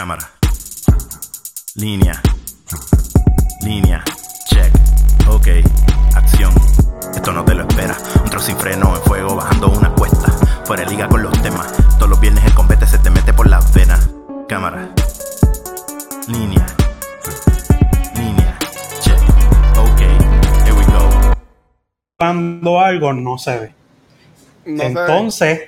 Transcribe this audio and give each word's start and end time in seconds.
Cámara. 0.00 0.30
Línea. 1.74 2.22
Línea. 3.60 4.02
Check. 4.46 4.72
Ok. 5.28 5.48
Acción. 6.16 6.54
Esto 7.14 7.32
no 7.32 7.44
te 7.44 7.54
lo 7.54 7.68
espera. 7.68 7.94
Un 8.24 8.30
trozo 8.30 8.46
sin 8.46 8.56
freno 8.56 8.96
en 8.96 9.02
fuego 9.02 9.36
bajando 9.36 9.68
una 9.68 9.90
cuesta. 9.94 10.32
Fuera 10.64 10.84
de 10.84 10.90
liga 10.90 11.06
con 11.06 11.22
los 11.22 11.42
temas. 11.42 11.70
Todos 11.98 12.08
los 12.08 12.18
viernes 12.18 12.42
el 12.46 12.54
combate 12.54 12.86
se 12.86 12.98
te 12.98 13.10
mete 13.10 13.34
por 13.34 13.46
las 13.46 13.74
venas. 13.74 14.08
Cámara. 14.48 14.88
Línea. 16.28 16.64
Línea. 18.14 18.56
Check. 19.02 19.20
Ok. 19.76 20.00
Here 20.64 20.72
we 20.72 20.84
go. 20.86 21.34
cuando 22.16 22.80
algo 22.80 23.12
no 23.12 23.36
se 23.36 23.58
ve. 23.58 23.74
No 24.64 24.78
sé. 24.78 24.86
Entonces, 24.86 25.60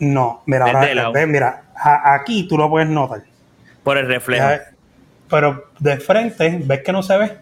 no. 0.00 0.42
Mira, 0.46 0.64
ahora, 0.64 1.26
mira, 1.28 1.62
aquí 2.16 2.48
tú 2.48 2.58
lo 2.58 2.68
puedes 2.68 2.88
notar. 2.88 3.29
Por 3.90 3.98
el 3.98 4.06
reflejo. 4.06 4.48
Ya, 4.48 4.70
Pero 5.28 5.64
de 5.80 5.96
frente, 5.96 6.60
¿ves 6.64 6.80
que 6.84 6.92
no 6.92 7.02
se 7.02 7.16
ve? 7.18 7.38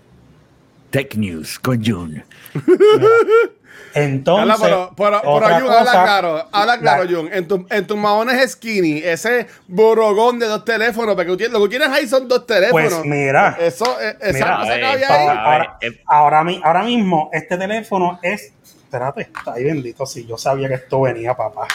Tech 0.91 1.15
News 1.15 1.59
con 1.59 1.84
Jun. 1.84 2.24
Entonces, 3.95 4.43
Habla, 4.52 4.57
pero, 4.61 4.93
pero, 4.97 5.21
pero 5.21 5.33
otra 5.33 5.61
Jun, 5.61 5.69
habla 5.71 5.79
cosa- 5.80 6.02
claro, 6.05 6.48
habla 6.52 6.79
claro, 6.79 7.05
La- 7.05 7.11
Jun. 7.16 7.30
En, 7.33 7.48
tu, 7.48 7.66
en 7.69 7.87
tus 7.87 7.97
maones 7.97 8.52
skinny, 8.52 8.98
ese 8.98 9.47
borogón 9.66 10.38
de 10.38 10.47
dos 10.47 10.65
teléfonos, 10.65 11.15
porque 11.16 11.48
lo 11.48 11.62
que 11.62 11.69
tienes 11.69 11.88
ahí 11.88 12.07
son 12.07 12.29
dos 12.29 12.47
teléfonos. 12.47 12.93
Pues 12.95 13.05
mira. 13.05 13.57
Eso, 13.60 13.85
eh, 14.01 14.16
esa 14.21 14.33
Mira, 14.33 14.57
cosa 14.60 14.74
que 14.77 14.85
había 14.87 15.09
pa- 15.09 15.15
ahí. 15.15 15.27
ahora, 15.29 15.43
ahora, 15.45 15.79
eh, 15.80 16.02
ahora 16.07 16.45
mi- 16.45 16.60
ahora 16.65 16.83
mismo, 16.85 17.30
este 17.33 17.57
teléfono 17.59 18.19
es. 18.23 18.52
Espérate, 18.85 19.21
está 19.23 19.52
ahí 19.55 19.65
bendito. 19.65 20.07
Si 20.07 20.24
yo 20.27 20.38
sabía 20.38 20.69
que 20.69 20.74
esto 20.74 21.01
venía, 21.02 21.35
papá. 21.35 21.66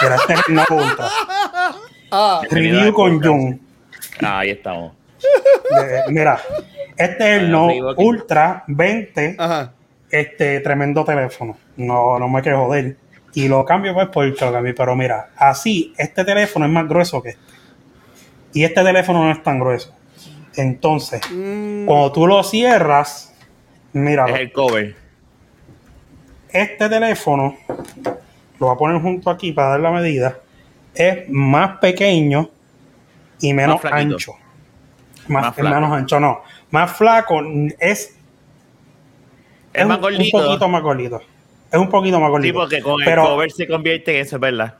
Era 0.00 0.14
este 0.16 0.34
es 0.34 0.40
el 0.48 0.54
Note 0.54 0.74
Ultra. 0.74 1.08
Ah, 2.10 2.40
Review 2.50 2.92
con. 2.92 3.20
Jun. 3.22 3.60
Ah, 4.20 4.40
ahí 4.40 4.50
estamos. 4.50 4.92
Mira, 6.08 6.40
este 6.96 7.36
es 7.36 7.42
el 7.42 7.50
aquí. 7.90 8.02
Ultra 8.02 8.64
20. 8.66 9.36
ajá. 9.38 9.72
Este 10.10 10.60
tremendo 10.60 11.04
teléfono. 11.04 11.56
No, 11.76 12.18
no 12.18 12.28
me 12.28 12.42
quejo 12.42 12.72
de 12.72 12.80
él. 12.80 12.96
Y 13.34 13.48
lo 13.48 13.64
cambio 13.64 13.94
pues 13.94 14.08
por 14.08 14.24
el 14.26 14.34
que 14.34 14.44
lo 14.44 14.52
cambio. 14.52 14.74
Pero 14.76 14.94
mira, 14.94 15.30
así, 15.36 15.94
este 15.96 16.24
teléfono 16.24 16.66
es 16.66 16.70
más 16.70 16.86
grueso 16.86 17.22
que 17.22 17.30
este. 17.30 17.42
Y 18.52 18.64
este 18.64 18.82
teléfono 18.84 19.24
no 19.24 19.32
es 19.32 19.42
tan 19.42 19.58
grueso. 19.58 19.94
Entonces, 20.56 21.22
Mm, 21.32 21.86
cuando 21.86 22.12
tú 22.12 22.26
lo 22.26 22.42
cierras, 22.42 23.32
mira, 23.94 24.26
Es 24.28 24.40
el 24.40 24.52
cover. 24.52 24.94
este 26.52 26.88
teléfono, 26.90 27.56
lo 28.58 28.66
voy 28.66 28.74
a 28.74 28.78
poner 28.78 29.00
junto 29.00 29.30
aquí 29.30 29.52
para 29.52 29.68
dar 29.70 29.80
la 29.80 29.90
medida, 29.92 30.36
es 30.94 31.26
más 31.30 31.78
pequeño 31.78 32.50
y 33.42 33.52
menos 33.52 33.82
Más 33.84 33.92
ancho. 33.92 34.32
Más, 35.28 35.44
Más 35.44 35.54
flaco. 35.54 35.74
menos 35.74 35.92
ancho, 35.92 36.18
no. 36.20 36.42
Más 36.70 36.90
flaco 36.96 37.40
es, 37.78 38.16
Es 39.72 39.86
más 39.86 39.96
un, 39.98 40.02
gordito. 40.02 40.36
un 40.38 40.42
poquito 40.44 40.68
más 40.68 40.82
gordito. 40.82 41.20
Es 41.70 41.78
un 41.78 41.88
poquito 41.88 42.18
más 42.20 42.28
Sí, 42.28 42.32
gordito. 42.32 42.58
porque 42.58 42.82
con 42.82 43.00
el 43.00 43.04
Pero 43.06 43.24
cover 43.24 43.50
se 43.52 43.66
convierte 43.68 44.14
en 44.16 44.22
eso, 44.26 44.36
es 44.36 44.40
verdad. 44.40 44.74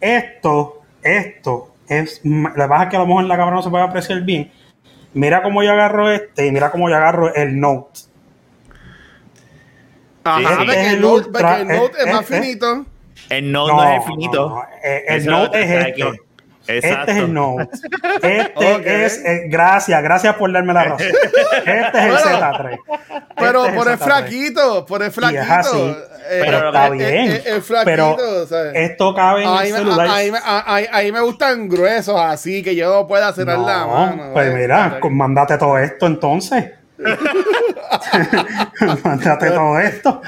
esto, 0.00 0.82
esto 1.02 1.74
es. 1.88 2.20
que 2.22 2.66
pasa 2.68 2.84
es 2.84 2.88
que 2.90 2.96
a 2.96 3.00
lo 3.00 3.06
mejor 3.06 3.22
en 3.22 3.28
la 3.28 3.36
cámara 3.36 3.56
no 3.56 3.62
se 3.62 3.70
puede 3.70 3.84
apreciar 3.84 4.20
bien. 4.22 4.50
Mira 5.12 5.42
cómo 5.42 5.62
yo 5.62 5.72
agarro 5.72 6.10
este 6.10 6.46
y 6.46 6.50
mira 6.52 6.70
cómo 6.70 6.88
yo 6.88 6.96
agarro 6.96 7.32
el 7.34 7.58
Note. 7.60 8.00
Ajá, 10.24 10.38
Sí, 10.38 10.62
este 10.62 10.80
es 10.80 10.86
el 10.88 10.94
el 10.94 11.00
Note, 11.02 11.26
Ultra, 11.28 11.60
el 11.60 11.68
Note 11.68 11.98
es 12.00 12.06
más 12.12 12.22
este. 12.22 12.40
finito. 12.40 12.86
El 13.28 13.52
Note 13.52 13.72
no, 13.72 13.84
es 13.84 13.96
el 13.96 14.02
finito. 14.12 14.48
no, 14.48 14.62
eh, 14.82 15.04
El, 15.08 15.16
Eso 15.20 15.30
Note 15.30 15.62
es 15.62 15.70
está 15.70 15.88
este. 15.88 16.20
Este 16.66 17.10
es 17.12 17.16
el 17.18 17.32
Note. 17.34 17.68
Este 18.22 19.04
es. 19.04 19.18
eh, 19.24 19.42
gracias, 19.48 20.02
gracias 20.02 20.34
por 20.36 20.50
darme 20.52 20.72
la 20.72 20.84
razón. 20.84 21.06
Este 21.66 21.98
es 21.98 22.04
el 22.04 22.10
Bueno, 22.10 22.26
Z3. 22.26 22.78
Pero 23.36 23.64
Este 23.66 23.76
es 23.76 23.82
por 23.82 23.92
el 23.92 23.98
Z3. 23.98 24.04
flaquito, 24.04 24.86
por 24.86 25.02
el 25.02 25.10
flaquito. 25.12 25.42
así. 25.52 25.96
eh, 26.30 26.40
Pero 26.40 26.58
eh, 26.58 26.66
está 26.66 26.86
eh, 26.86 26.90
bien. 26.90 27.42
El 27.44 27.62
flaquito, 27.62 28.16
pero 28.16 28.46
¿sabes? 28.46 28.72
esto 28.74 29.14
cabe 29.14 29.42
en 29.42 29.48
Ahí 29.48 29.68
el 29.68 29.72
me, 29.74 29.78
celular. 29.80 30.08
ahí 30.10 30.30
me- 30.30 30.38
a- 30.38 30.74
ahí- 30.74 30.86
ahí 30.90 31.12
me 31.12 31.20
gustan 31.20 31.68
gruesos, 31.68 32.18
así 32.18 32.62
que 32.62 32.74
yo 32.74 33.06
pueda 33.06 33.30
cerrar 33.34 33.58
No, 33.58 33.66
la 33.66 33.86
mano. 33.86 34.30
pues 34.32 34.54
mira, 34.54 34.98
mándate 35.10 35.58
todo 35.58 35.76
esto 35.78 36.06
entonces. 36.06 36.70
mándate 39.04 39.50
todo 39.50 39.78
esto. 39.78 40.22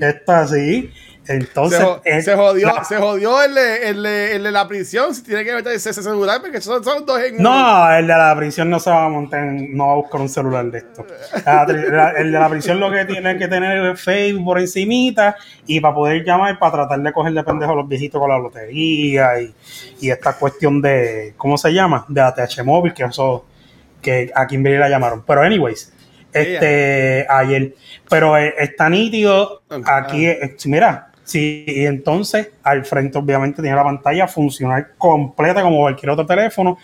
Esto 0.00 0.32
así. 0.32 0.92
Se, 1.24 1.32
Entonces, 1.32 1.80
jo- 1.80 2.02
se 2.04 2.34
jodió, 2.36 2.66
la- 2.66 2.84
se 2.84 2.96
jodió 2.98 3.42
el 3.42 3.54
de, 3.54 3.88
el, 3.88 4.02
de, 4.02 4.36
el 4.36 4.42
de 4.42 4.52
la 4.52 4.68
prisión. 4.68 5.14
Si 5.14 5.22
tiene 5.22 5.42
que 5.42 5.54
meterse 5.54 5.88
ese 5.88 6.02
celular, 6.02 6.40
porque 6.42 6.60
son, 6.60 6.84
son 6.84 7.06
dos 7.06 7.18
en 7.22 7.40
uno. 7.40 7.50
No, 7.50 7.92
el 7.96 8.06
de 8.06 8.12
la 8.12 8.36
prisión 8.36 8.68
no 8.68 8.78
se 8.78 8.90
va 8.90 9.06
a 9.06 9.08
montar, 9.08 9.42
no 9.42 9.86
va 9.86 9.92
a 9.94 9.96
buscar 9.96 10.20
un 10.20 10.28
celular 10.28 10.66
de 10.66 10.78
esto. 10.78 11.06
La 11.46 11.66
tri- 11.66 11.88
la- 11.90 12.10
el 12.10 12.30
de 12.30 12.38
la 12.38 12.48
prisión 12.50 12.78
lo 12.78 12.90
que 12.90 13.06
tiene 13.06 13.38
que 13.38 13.48
tener 13.48 13.84
es 13.92 14.00
Facebook 14.02 14.44
por 14.44 14.60
encimita 14.60 15.34
y 15.66 15.80
para 15.80 15.94
poder 15.94 16.22
llamar, 16.24 16.58
para 16.58 16.72
tratar 16.72 17.00
de 17.00 17.12
coger 17.12 17.32
de 17.32 17.42
pendejo 17.42 17.72
a 17.72 17.76
los 17.76 17.88
viejitos 17.88 18.20
con 18.20 18.28
la 18.28 18.38
lotería 18.38 19.40
y, 19.40 19.54
y 20.00 20.10
esta 20.10 20.34
cuestión 20.34 20.82
de, 20.82 21.32
¿cómo 21.38 21.56
se 21.56 21.72
llama? 21.72 22.04
De 22.08 22.20
ATH 22.20 22.62
móvil, 22.64 22.92
que 22.92 23.02
eso, 23.04 23.46
que 24.02 24.30
a 24.34 24.46
Kimberly 24.46 24.76
la 24.78 24.90
llamaron. 24.90 25.24
Pero 25.26 25.40
anyways, 25.40 25.90
este, 26.34 27.26
ayer, 27.30 27.74
pero 28.10 28.36
eh, 28.36 28.54
está 28.58 28.88
nítido, 28.90 29.62
aquí, 29.86 30.26
eh, 30.26 30.56
mira, 30.66 31.10
sí, 31.24 31.64
y 31.66 31.86
entonces 31.86 32.50
al 32.62 32.84
frente 32.84 33.18
obviamente 33.18 33.62
tiene 33.62 33.76
la 33.76 33.84
pantalla 33.84 34.28
funcional 34.28 34.92
completa 34.96 35.62
como 35.62 35.78
cualquier 35.78 36.10
otro 36.10 36.26
teléfono. 36.26 36.78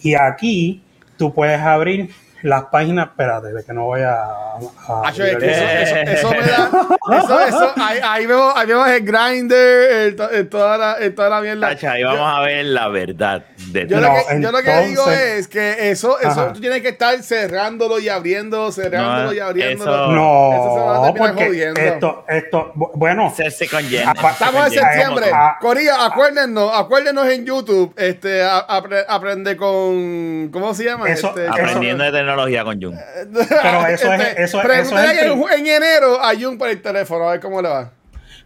Y 0.00 0.14
aquí 0.14 0.82
tú 1.16 1.32
puedes 1.32 1.60
abrir 1.60 2.10
las 2.46 2.64
páginas, 2.66 3.08
espérate, 3.08 3.48
de 3.52 3.64
que 3.64 3.72
no 3.72 3.84
voy 3.84 4.02
a... 4.02 4.12
a 4.22 4.58
Ah, 4.88 5.10
yo, 5.12 5.24
es 5.24 5.36
que 5.36 5.50
eso, 6.12 6.30
me 6.30 6.36
da. 6.46 6.70
Eso, 7.18 7.40
eso, 7.40 7.72
ahí, 7.76 7.98
ahí 8.02 8.26
vemos, 8.26 8.52
ahí 8.56 8.66
vemos 8.66 8.88
el 8.88 9.04
grinder, 9.04 10.16
el 10.32 10.48
toda 10.48 10.78
la, 10.78 10.96
toda 11.14 11.28
la 11.28 11.40
mierda. 11.40 11.68
Ahí 11.92 12.02
vamos 12.04 12.36
a 12.38 12.40
ver 12.40 12.64
la 12.66 12.88
verdad 12.88 13.44
de 13.68 13.86
Yo, 13.86 13.98
todo. 14.00 14.08
lo 14.08 14.14
que, 14.14 14.40
yo 14.42 14.52
lo 14.52 14.58
que 14.62 14.70
entonces- 14.70 14.88
digo 14.88 15.10
es 15.10 15.48
que 15.48 15.90
eso, 15.90 16.18
eso 16.20 16.28
Ajá. 16.28 16.52
tú 16.52 16.60
tienes 16.60 16.82
que 16.82 16.88
estar 16.90 17.16
cerrándolo 17.22 17.98
y 17.98 18.08
abriéndolo, 18.08 18.70
cerrándolo 18.72 19.24
No, 19.26 19.32
y 19.32 19.40
abriéndolo. 19.40 19.92
eso- 19.94 20.12
No, 20.12 20.52
Eso 20.52 20.74
se 20.74 20.80
va 20.86 21.08
a 21.08 21.14
porque 21.14 21.46
jodiendo. 21.46 21.80
esto, 21.80 22.24
esto, 22.28 22.72
bu- 22.74 22.90
bueno, 22.94 23.26
Hacerse 23.26 23.68
con 23.68 23.82
Jen. 23.84 24.08
Apa- 24.08 24.30
Estamos 24.32 24.66
en 24.66 24.72
septiembre. 24.72 25.26
Coría, 25.60 26.04
acuérdenos, 26.06 26.70
acuérdenos 26.74 27.26
en 27.28 27.44
YouTube, 27.44 27.92
este, 27.96 28.42
a- 28.42 28.58
aprende 29.08 29.56
con, 29.56 30.48
¿cómo 30.52 30.74
se 30.74 30.84
llama? 30.84 31.08
Eso- 31.08 31.28
Este, 31.28 31.44
eso- 31.44 31.52
Aprendiendo 31.52 32.04
de 32.04 32.22
tecnología 32.44 32.64
con 32.64 32.80
Jun. 32.82 32.98
Pero 33.62 33.86
eso 33.86 34.12
es- 34.12 34.20
eso- 34.38 34.62
eso 34.62 34.98
es 34.98 35.18
el 35.22 35.32
en, 35.32 35.42
en 35.52 35.66
enero 35.66 36.20
a 36.22 36.32
Jun 36.38 36.58
por 36.58 36.68
el 36.68 36.80
teléfono, 36.82 37.28
a 37.28 37.32
ver 37.32 37.40
cómo 37.40 37.60
le 37.62 37.68
va. 37.68 37.90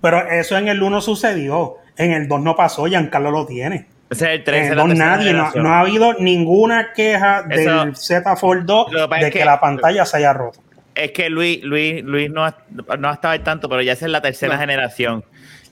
pero 0.00 0.26
eso 0.30 0.56
en 0.56 0.68
el 0.68 0.82
1 0.82 1.00
sucedió, 1.00 1.76
en 1.96 2.12
el 2.12 2.26
2 2.28 2.40
no 2.40 2.56
pasó, 2.56 2.86
Giancarlo 2.86 3.30
lo 3.30 3.46
tiene. 3.46 3.86
Ese 4.08 4.24
es 4.26 4.30
el 4.38 4.44
3 4.44 4.58
En 4.66 4.70
el 4.72 4.76
la 4.76 4.82
2 4.82 4.88
tercera 4.90 5.16
nadie, 5.16 5.32
no, 5.34 5.50
no 5.62 5.68
ha 5.74 5.80
habido 5.80 6.14
ninguna 6.14 6.92
queja 6.94 7.44
Eso- 7.50 7.84
del 7.84 7.96
Z 7.96 8.36
Fold 8.36 8.64
2 8.64 8.92
Lo 8.92 9.02
que 9.02 9.08
pasa 9.08 9.20
de 9.20 9.26
es 9.28 9.32
que, 9.32 9.38
que- 9.40 9.44
la 9.44 9.60
pantalla 9.60 10.04
se 10.04 10.16
haya 10.16 10.32
roto. 10.32 10.60
Es 10.94 11.12
que 11.12 11.30
Luis, 11.30 11.62
Luis, 11.62 12.02
Luis 12.02 12.28
no, 12.30 12.44
ha- 12.44 12.56
no 12.98 13.08
ha 13.08 13.12
estado 13.14 13.32
al 13.32 13.42
tanto, 13.44 13.68
pero 13.68 13.80
ya 13.82 13.92
esa 13.92 14.06
es 14.06 14.10
la 14.12 14.20
tercera 14.20 14.54
No. 14.54 14.60
generación. 14.60 15.24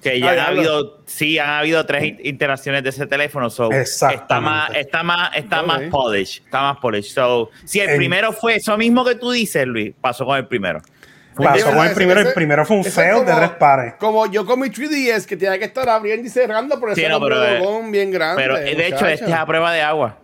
Que 0.02 0.20
ya 0.20 0.32
diablo. 0.32 0.60
habido, 0.60 0.98
sí, 1.06 1.38
han 1.38 1.50
habido 1.50 1.84
tres 1.84 2.04
in- 2.04 2.18
interacciones 2.22 2.82
de 2.84 2.90
ese 2.90 3.06
teléfono. 3.06 3.50
So, 3.50 3.70
está 3.72 4.40
más, 4.40 4.70
está 4.74 5.02
más, 5.02 5.30
está 5.36 5.62
más 5.62 5.82
polish. 5.90 6.42
Está 6.44 6.62
más 6.62 6.76
polish. 6.78 7.12
So, 7.12 7.50
si 7.64 7.80
el 7.80 7.90
En- 7.90 7.96
primero 7.96 8.32
fue 8.32 8.56
eso 8.56 8.76
mismo 8.78 9.04
que 9.04 9.16
tú 9.16 9.30
dices, 9.32 9.66
Luis, 9.66 9.92
pasó 10.00 10.24
con 10.24 10.36
el 10.36 10.46
primero. 10.46 10.80
Pasó 11.36 11.72
con 11.72 11.86
el 11.86 11.94
primero, 11.94 12.20
ese- 12.20 12.28
el 12.30 12.34
primero 12.34 12.64
fue 12.66 12.76
un 12.78 12.84
fail 12.84 13.24
de 13.24 13.32
tres 13.32 13.50
pares. 13.50 13.94
Como 13.98 14.26
yo 14.26 14.44
con 14.44 14.58
mi 14.60 14.70
3DS, 14.70 15.24
que 15.26 15.36
tiene 15.36 15.56
que 15.58 15.66
estar 15.66 15.88
abriendo 15.88 16.26
y 16.26 16.30
cerrando, 16.30 16.80
por 16.80 16.90
eso 16.90 17.00
Sí, 17.00 17.06
no, 17.08 17.18
un 17.18 17.22
pero, 17.24 17.44
eh, 17.44 17.58
bodegón 17.60 17.92
bien 17.92 18.10
grande. 18.10 18.42
Pero 18.42 18.56
eh, 18.56 18.74
de 18.74 18.86
hecho, 18.86 18.96
muchacho. 18.96 19.06
este 19.08 19.24
es 19.26 19.32
a 19.32 19.46
prueba 19.46 19.72
de 19.72 19.82
agua. 19.82 20.18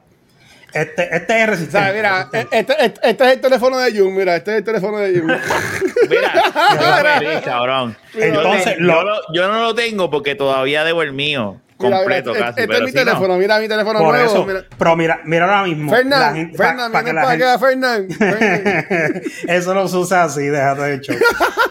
Este, 0.74 1.16
este 1.16 1.38
es 1.42 1.48
O 1.48 1.50
resistente. 1.50 1.86
sea, 1.86 1.92
mira, 1.94 2.10
resistente. 2.30 2.58
este, 2.58 2.84
este- 2.84 3.08
este 3.10 3.24
es 3.24 3.32
el 3.32 3.40
teléfono 3.40 3.78
de 3.78 3.98
Jun, 3.98 4.14
mira, 4.14 4.36
este 4.36 4.50
es 4.52 4.58
el 4.58 4.64
teléfono 4.64 4.98
de 4.98 5.18
Jun. 5.20 5.26
Mira, 6.10 6.32
yo 6.80 7.20
feliz, 7.20 7.40
cabrón. 7.44 7.96
Entonces, 8.14 8.74
yo, 8.78 8.84
lo- 8.84 9.02
lo- 9.04 9.32
yo 9.32 9.48
no 9.48 9.62
lo 9.62 9.74
tengo 9.74 10.10
porque 10.10 10.34
todavía 10.34 10.84
debo 10.84 11.02
el 11.02 11.12
mío 11.12 11.60
completo 11.76 12.32
mira, 12.32 12.46
casi. 12.46 12.60
este, 12.60 12.62
este 12.62 12.66
pero 12.68 12.78
es 12.78 12.84
mi 12.84 12.90
si 12.98 13.04
no- 13.04 13.04
teléfono, 13.10 13.36
mira 13.38 13.58
mi 13.58 13.68
teléfono 13.68 13.98
por 14.00 14.14
nuevo. 14.14 14.30
eso. 14.30 14.44
mira. 14.46 14.64
Pero 14.78 14.96
mira, 14.96 15.20
mira 15.24 15.44
ahora 15.46 15.62
mismo. 15.64 15.90
Fernán, 15.90 16.52
Fernán, 16.56 16.92
pa 16.92 16.98
que 16.98 17.04
viene 17.04 17.20
la 17.20 17.22
para 17.26 17.30
gente- 17.32 17.44
acá, 17.44 17.58
Fernán. 17.66 18.08
Eso 19.48 19.74
no 19.74 19.88
se 19.88 19.96
usa 19.96 20.24
así, 20.24 20.46
déjate 20.46 20.82
de 20.82 20.94
hecho. 20.94 21.12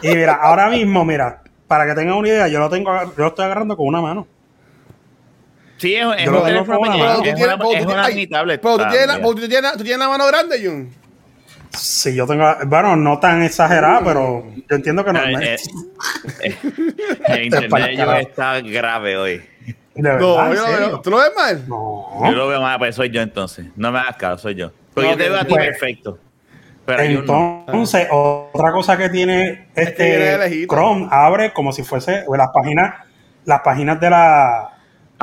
Y 0.02 0.08
mira, 0.08 0.34
ahora 0.34 0.68
mismo, 0.68 1.04
mira, 1.04 1.42
para 1.68 1.86
que 1.86 1.94
tengan 1.94 2.16
una 2.16 2.28
idea, 2.28 2.48
yo 2.48 2.58
lo 2.58 2.68
tengo, 2.70 2.92
yo 3.02 3.12
lo 3.16 3.26
estoy 3.28 3.44
agarrando 3.44 3.76
con 3.76 3.86
una 3.86 4.00
mano. 4.00 4.26
Sí, 5.76 5.94
es, 5.94 6.02
es 6.02 6.28
una 6.28 6.48
es 6.48 7.84
una, 7.86 8.02
es 8.08 8.14
mini 8.14 8.26
tablet. 8.26 8.60
pero 8.60 8.76
tú 8.78 8.84
Ah, 8.84 8.90
tienes 8.90 9.06
la- 9.08 9.20
tú 9.20 9.34
tienes- 9.34 9.72
tú 9.72 9.82
tienes 9.82 9.98
la 9.98 10.08
mano 10.08 10.26
grande, 10.26 10.64
Jun. 10.64 10.90
Sí, 11.76 12.14
yo 12.14 12.26
tengo, 12.26 12.44
bueno, 12.66 12.94
no 12.94 13.18
tan 13.18 13.42
exagerada, 13.42 14.00
pero 14.04 14.44
yo 14.54 14.76
entiendo 14.76 15.04
que 15.04 15.12
no. 15.12 15.20
Eh, 15.24 15.56
eh, 16.42 16.56
El 17.26 17.44
internet 17.44 17.72
el 17.90 17.96
yo 17.96 18.12
está 18.14 18.60
grave 18.60 19.16
hoy. 19.16 19.42
Verdad, 19.96 20.20
No, 20.20 20.46
¿en 20.46 20.54
yo 20.54 20.60
lo 20.60 20.66
serio? 20.66 20.86
veo. 20.88 21.00
¿Tú 21.00 21.10
lo 21.10 21.16
ves 21.18 21.30
mal? 21.36 21.68
No. 21.68 22.06
Yo 22.24 22.30
lo 22.32 22.48
veo 22.48 22.60
mal, 22.60 22.78
pues 22.78 22.94
soy 22.94 23.10
yo 23.10 23.20
entonces. 23.20 23.66
No 23.76 23.90
me 23.92 23.98
hagas 23.98 24.16
caso, 24.16 24.38
soy 24.38 24.54
yo. 24.54 24.70
Porque 24.92 25.10
yo 25.10 25.16
te 25.16 25.28
veo 25.28 25.38
a 25.40 25.44
ti 25.44 25.52
pues, 25.54 25.66
perfecto. 25.66 26.18
Pero 26.86 27.22
no. 27.22 27.64
Entonces, 27.66 28.06
otra 28.10 28.70
cosa 28.72 28.96
que 28.96 29.08
tiene 29.08 29.68
este. 29.74 30.66
Chrome 30.68 31.08
abre 31.10 31.52
como 31.52 31.72
si 31.72 31.82
fuese 31.82 32.24
las 32.36 32.48
páginas, 32.52 32.94
las 33.44 33.60
páginas 33.62 33.98
de 34.00 34.10
la 34.10 34.70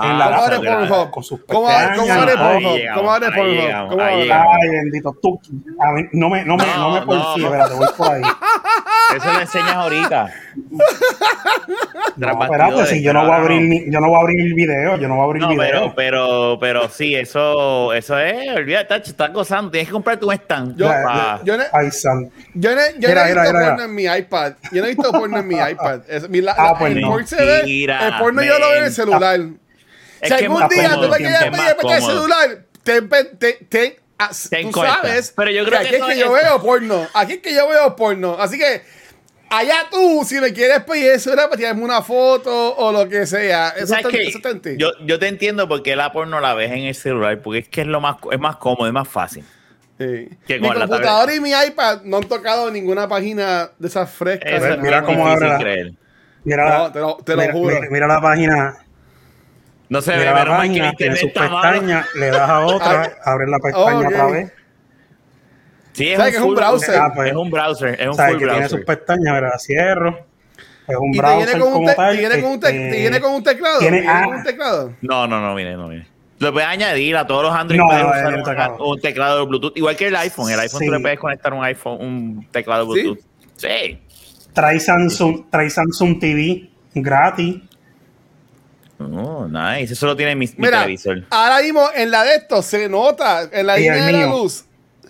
en 0.03 0.19
la 0.19 0.25
¿Cómo 0.25 0.45
gracias. 0.45 0.75
Pornhub? 0.89 1.11
con 1.11 1.23
sus 1.23 1.39
¿Cómo. 1.47 1.67
Ahí 1.67 1.87
Pornhub? 1.97 2.79
¿Cómo 2.95 3.11
ahí 3.13 3.21
Pornhub? 3.35 3.99
Ay, 4.01 4.69
bendito 4.69 5.15
tú. 5.21 5.39
A 5.79 5.91
mí, 5.91 6.03
no 6.13 6.29
me, 6.29 6.43
no 6.45 6.57
me, 6.57 6.65
no, 6.65 6.77
No, 6.77 6.91
me 6.99 7.01
porfíes, 7.05 7.37
no. 7.37 7.45
espérate, 7.47 7.73
voy 7.75 7.87
por 7.97 8.11
ahí. 8.11 8.21
Eso 9.17 9.33
lo 9.33 9.39
enseñas 9.41 9.73
ahorita. 9.75 10.29
No, 12.17 12.43
espérate, 12.43 12.85
si 12.87 13.01
yo 13.01 13.13
no 13.13 13.21
voy 13.23 13.31
a 13.31 13.35
abrir, 13.37 13.61
ni- 13.61 13.91
yo 13.91 13.99
no 13.99 14.07
voy 14.07 14.17
a 14.17 14.21
abrir 14.21 14.39
el 14.41 14.53
video, 14.53 14.97
yo 14.97 15.07
no 15.07 15.15
voy 15.15 15.21
a 15.21 15.25
abrir 15.25 15.41
No, 15.41 15.51
el 15.51 15.57
video. 15.57 15.71
pero, 15.71 15.93
pero, 15.95 16.57
pero 16.59 16.89
sí, 16.89 17.15
eso, 17.15 17.93
eso 17.93 18.17
es, 18.19 18.49
olvídate, 18.55 18.85
tacho, 18.85 19.11
estás 19.11 19.31
gozando. 19.33 19.71
Tienes 19.71 19.87
que 19.87 19.93
comprarte 19.93 20.25
un 20.25 20.33
stand. 20.33 20.77
Yo, 20.77 20.87
yo, 21.43 21.57
no, 21.57 21.63
Ay, 21.73 21.91
san. 21.91 22.29
yo, 22.53 22.75
no, 22.75 22.81
yo 22.99 23.13
no 23.15 23.21
he 23.21 23.33
visto 23.33 23.51
porno 23.51 23.83
en 23.83 23.95
mi 23.95 24.03
iPad. 24.05 24.53
Yo 24.71 24.81
no 24.81 24.87
he 24.87 24.93
visto 24.95 25.11
porno 25.11 25.37
en 25.37 25.47
mi 25.47 25.55
iPad. 25.55 26.01
Es- 26.07 26.29
mi- 26.29 26.41
la- 26.41 26.51
Ah, 26.57 26.63
la- 26.73 26.77
pues 26.79 26.91
el, 26.95 27.01
no. 27.01 27.17
el 27.17 28.13
porno 28.19 28.43
yo 28.43 28.59
lo 28.59 28.69
veo 28.69 28.77
en 28.79 28.83
el 28.85 28.91
celular. 28.91 29.39
Es 30.21 30.29
si 30.29 30.35
que 30.37 30.45
algún 30.45 30.67
día 30.69 30.93
tú 30.95 31.07
me 31.09 31.17
quieres 31.17 31.41
es 31.41 31.51
pedir 31.51 31.75
para 31.81 31.95
el 31.97 32.01
celular, 32.03 32.65
te, 32.83 33.01
te, 33.01 33.23
te, 33.25 33.99
Te 34.49 34.63
tú 34.63 34.71
sabes 34.71 35.33
Pero 35.35 35.51
yo 35.51 35.63
que 35.65 35.69
creo 35.71 35.81
que 35.81 35.87
aquí 35.87 35.95
es 35.95 36.03
que 36.03 36.19
yo 36.19 36.31
veo 36.31 36.61
porno. 36.61 37.07
Aquí 37.13 37.33
es 37.33 37.39
que 37.39 37.53
yo 37.55 37.67
veo 37.67 37.95
porno. 37.95 38.37
Así 38.39 38.57
que 38.59 38.81
allá 39.49 39.85
tú, 39.91 40.23
si 40.25 40.39
me 40.39 40.53
quieres 40.53 40.81
pedir 40.83 41.11
eso, 41.11 41.33
era 41.33 41.45
para 41.45 41.57
tirarme 41.57 41.83
una 41.83 42.01
foto 42.03 42.75
o 42.77 42.91
lo 42.91 43.09
que 43.09 43.25
sea. 43.25 43.69
Eso 43.69 43.87
¿Sabes 43.87 44.05
está, 44.05 44.17
qué? 44.17 44.27
eso 44.27 44.37
está 44.37 44.49
en 44.51 44.61
ti. 44.61 44.69
Yo, 44.77 44.91
yo 45.05 45.17
te 45.19 45.27
entiendo 45.27 45.67
porque 45.67 45.95
la 45.95 46.11
porno 46.13 46.39
la 46.39 46.53
ves 46.53 46.71
en 46.71 46.79
el 46.85 46.95
celular, 46.95 47.41
porque 47.41 47.59
es 47.59 47.67
que 47.67 47.81
es 47.81 47.87
lo 47.87 47.99
más, 47.99 48.17
es 48.31 48.39
más 48.39 48.57
cómodo, 48.57 48.87
es 48.87 48.93
más 48.93 49.07
fácil. 49.07 49.43
Sí. 49.99 50.29
Que 50.47 50.59
Mi 50.59 50.67
con 50.67 50.79
la 50.79 50.87
computadora 50.87 51.33
y 51.35 51.39
mi 51.39 51.51
iPad 51.51 52.01
no 52.05 52.17
han 52.17 52.23
tocado 52.27 52.71
ninguna 52.71 53.07
página 53.07 53.71
de 53.77 53.87
esas 53.87 54.09
frescas. 54.11 54.51
Eso 54.51 54.61
Mira, 54.61 54.73
es 54.75 54.81
mira 54.81 55.01
muy 55.01 55.13
cómo 55.15 55.25
difícil 55.27 55.47
abre 55.47 55.49
la- 55.57 55.59
creer. 55.59 55.93
Mira, 56.43 56.77
No, 56.77 56.91
te 56.91 56.99
lo- 56.99 57.17
te 57.17 57.51
juro. 57.51 57.75
Mira, 57.75 57.87
mira 57.91 58.07
la 58.07 58.19
página, 58.21 58.85
No 59.91 60.01
se 60.01 60.15
ve, 60.15 60.31
pero 60.33 60.61
tiene 60.61 60.87
internet 60.87 61.19
sus 61.19 61.31
pestañas, 61.31 62.07
le 62.15 62.27
das 62.31 62.49
a 62.49 62.59
otra, 62.65 63.11
abres 63.25 63.49
la 63.49 63.59
pestaña 63.59 64.07
otra 64.07 64.25
vez. 64.27 64.53
Sí, 65.91 66.07
es 66.07 66.17
¿Sabes 66.17 66.27
un, 66.27 66.31
que 66.31 66.37
es 66.37 66.43
un 66.49 66.55
browser? 66.55 66.95
Ah, 66.97 67.11
pues. 67.13 67.29
Es 67.31 67.35
un 67.35 67.51
browser, 67.51 68.01
es 68.01 68.07
un 68.07 68.15
full 68.15 68.25
que 68.25 68.37
tiene 68.37 68.45
browser. 68.53 68.69
sus 68.69 68.85
pestañas, 68.85 69.41
la 69.41 69.59
cierro. 69.59 70.25
Es 70.87 70.95
un 70.97 71.09
Y 71.09 71.11
te 71.11 71.17
browser 71.19 71.45
viene 71.45 71.59
con 71.59 71.67
un, 71.67 71.73
como 71.73 71.87
te- 71.89 71.95
tal. 71.95 72.13
te 72.15 72.19
viene 72.19 72.41
con 72.41 72.51
un 72.51 72.59
te- 72.61 72.67
este, 72.67 72.89
te 72.89 72.97
viene 73.01 73.19
con 73.21 73.31
un 73.33 73.43
teclado. 73.43 73.79
tiene- 73.79 73.97
te 73.97 74.01
viene 74.03 74.17
ah. 74.17 74.23
con 74.23 74.35
un 74.35 74.43
teclado. 74.43 74.93
No, 75.01 75.27
no, 75.27 75.41
no, 75.41 75.53
mire, 75.55 75.73
no, 75.75 75.87
mire. 75.89 76.07
Lo 76.39 76.53
puedes 76.53 76.69
añadir 76.69 77.17
a 77.17 77.27
todos 77.27 77.43
los 77.43 77.53
Android, 77.53 77.79
No, 77.79 77.85
puedes 77.87 78.03
no, 78.03 78.09
usar 78.09 78.27
el 78.33 78.39
un, 78.39 78.43
teclado. 78.45 78.77
un 78.87 78.99
teclado 79.01 79.39
de 79.39 79.45
Bluetooth, 79.45 79.77
igual 79.77 79.95
que 79.97 80.07
el 80.07 80.15
iPhone. 80.15 80.49
El 80.51 80.59
iPhone 80.61 80.79
tú 80.79 80.85
Sí. 80.85 80.89
le 80.91 80.99
puedes 81.01 81.19
conectar 81.19 81.53
un 81.53 81.63
iPhone, 81.65 81.97
un 82.01 82.47
teclado 82.49 82.85
¿Sí? 82.85 83.01
Bluetooth. 83.03 83.19
Sí. 83.57 84.01
Trae 84.53 84.79
Samsung, 84.79 85.49
trae 85.51 85.69
Samsung 85.69 86.17
TV 86.19 86.69
gratis. 86.95 87.57
Oh, 89.05 89.47
nice. 89.47 89.93
Eso 89.93 90.05
lo 90.05 90.15
tiene 90.15 90.35
mi, 90.35 90.47
mi 90.47 90.53
Mira, 90.57 90.79
televisor. 90.81 91.23
ahora 91.29 91.61
mismo 91.61 91.87
en 91.95 92.11
la 92.11 92.23
de 92.23 92.35
estos 92.35 92.65
se 92.65 92.87
nota, 92.89 93.49
en 93.51 93.67
la 93.67 93.77
Y 93.79 93.83
línea 93.83 94.05
de 94.05 94.11
la 94.13 94.25
luz. 94.27 94.65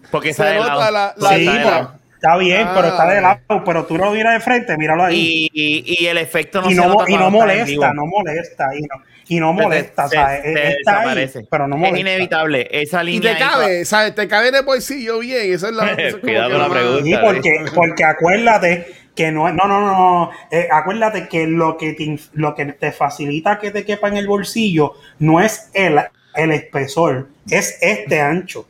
Porque 0.09 0.33
se 0.33 0.41
está 0.43 0.45
de 0.45 0.55
nota 0.59 0.75
lado. 0.75 0.91
la- 0.91 1.13
la 1.17 1.29
sí, 1.29 1.45
está 1.47 1.53
línea. 1.53 2.38
bien, 2.39 2.67
pero 2.75 2.88
está 2.88 3.05
de 3.07 3.17
Ah. 3.19 3.21
lado. 3.47 3.63
Pero 3.65 3.85
tú 3.85 3.97
lo 3.97 4.11
miras 4.11 4.33
de 4.33 4.39
frente, 4.41 4.77
míralo 4.77 5.05
ahí. 5.05 5.49
Y, 5.53 5.83
y, 5.89 6.03
y 6.03 6.07
el 6.07 6.17
efecto 6.17 6.61
no 6.61 6.69
y 6.69 6.75
se 6.75 6.81
no, 6.81 6.88
nota 6.89 7.05
y 7.09 7.15
no 7.17 7.29
molesta, 7.31 7.93
no 7.93 8.05
molesta. 8.05 8.65
Y 8.75 8.81
no, 8.81 9.03
y 9.27 9.39
no 9.39 9.55
Se- 9.55 9.63
molesta, 9.63 10.07
se- 10.09 10.15
¿sabes? 10.17 10.41
se 10.43 10.49
Está 10.51 10.61
ahí, 10.69 10.75
desaparece. 10.77 11.47
pero 11.49 11.67
no 11.67 11.75
Es 11.75 11.79
molesta. 11.81 11.99
inevitable. 11.99 12.67
Esa 12.71 13.03
Y 13.03 13.05
línea. 13.07 13.38
te 13.38 13.43
ahí- 13.43 13.49
cabe, 13.49 13.85
¿sabes? 13.85 14.13
Te 14.15 14.27
cabe 14.27 14.49
en 14.49 14.55
el 14.55 14.63
bolsillo 14.65 15.19
bien. 15.19 15.53
Eso 15.53 15.67
es 15.67 15.73
la. 15.73 15.88
eso 15.93 16.17
es 16.17 16.21
Cuidado 16.21 16.57
la 16.57 16.69
pregunta. 16.69 17.03
Sí, 17.05 17.15
porque, 17.23 17.65
porque 17.73 18.03
acuérdate 18.03 18.93
que 19.25 19.31
no, 19.31 19.51
no, 19.53 19.68
no, 19.68 19.79
no. 19.81 20.31
Eh, 20.50 20.68
acuérdate 20.71 21.27
que 21.27 21.47
lo 21.47 21.77
que 21.77 21.94
te, 21.94 22.19
lo 22.33 22.56
que 22.56 22.65
te 22.65 22.91
facilita 22.91 23.59
que 23.59 23.71
te 23.71 23.85
quepa 23.85 24.07
en 24.07 24.18
el 24.18 24.27
bolsillo 24.27 24.94
no 25.19 25.39
es 25.41 25.69
el, 25.73 26.00
el 26.35 26.51
espesor, 26.51 27.29
es 27.50 27.77
este 27.81 28.19
ancho. 28.21 28.65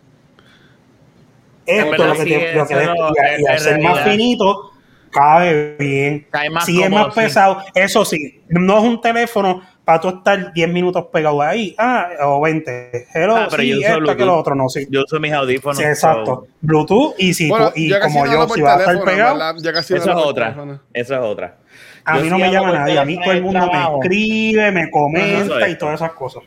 Esto 1.65 1.91
verdad, 1.91 2.07
lo 2.07 2.13
que 2.15 2.23
sí, 2.23 2.29
te, 2.29 2.53
lo 2.55 2.67
que 2.67 2.75
te- 2.75 2.83
y, 2.85 3.41
y 3.41 3.43
es- 3.43 3.49
al 3.49 3.55
es 3.55 3.63
ser 3.63 3.79
más 3.81 4.03
finito, 4.03 4.71
cabe 5.11 5.75
bien. 5.77 6.27
Cae 6.31 6.49
más 6.49 6.65
si 6.65 6.81
es 6.81 6.89
más 6.89 7.13
sí. 7.13 7.19
pesado, 7.21 7.63
eso 7.75 8.03
sí, 8.05 8.41
no 8.49 8.77
es 8.79 8.83
un 8.83 9.01
teléfono 9.01 9.61
para 9.85 9.99
tú 9.99 10.09
estar 10.09 10.53
10 10.53 10.69
minutos 10.69 11.05
pegado 11.11 11.41
ahí, 11.41 11.75
ah, 11.77 12.09
o 12.21 12.41
20. 12.41 13.07
Hello, 13.13 13.35
Ah, 13.35 13.47
pero 13.49 13.63
sí, 13.63 13.69
yo 13.69 13.77
uso 13.79 13.87
esto 13.99 14.17
que 14.17 14.25
lo 14.25 14.37
otro, 14.37 14.55
no, 14.55 14.69
sí. 14.69 14.87
Yo 14.89 15.03
uso 15.03 15.19
mis 15.19 15.33
audífonos. 15.33 15.77
Sí, 15.77 15.83
exacto. 15.83 16.47
Bluetooth 16.61 17.15
y 17.17 17.33
si 17.33 17.49
Bueno, 17.49 17.67
tú, 17.71 17.73
y 17.79 17.99
como 17.99 18.25
no 18.25 18.31
yo, 18.31 18.53
si 18.53 18.61
vas 18.61 18.77
a 18.87 18.91
estar 18.93 19.03
pegado, 19.05 19.39
eso 19.59 19.95
es 19.95 20.07
otra. 20.07 20.55
Eso 20.93 21.13
es 21.15 21.19
otra. 21.21 21.57
A 22.05 22.17
Yo 22.17 22.23
mí 22.23 22.29
no 22.29 22.39
me 22.39 22.51
llama 22.51 22.71
nadie, 22.73 22.97
a 22.99 23.05
mí 23.05 23.19
todo 23.21 23.31
el 23.33 23.41
mundo 23.43 23.69
me 23.71 23.95
escribe, 23.99 24.71
me 24.71 24.89
comenta 24.91 25.65
es. 25.67 25.73
y 25.73 25.77
todas 25.77 25.95
esas 25.95 26.11
cosas. 26.13 26.43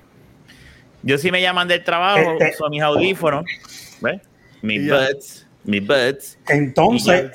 Yo 1.02 1.18
sí 1.18 1.30
me 1.30 1.40
llaman 1.42 1.68
del 1.68 1.84
trabajo, 1.84 2.32
Este- 2.38 2.52
son 2.54 2.70
mis 2.70 2.82
audífonos, 2.82 3.44
¿ves? 4.00 4.20
Mis 4.62 4.88
buds, 4.88 5.46
mis 5.64 5.86
buds. 5.86 6.38
Entonces, 6.48 7.30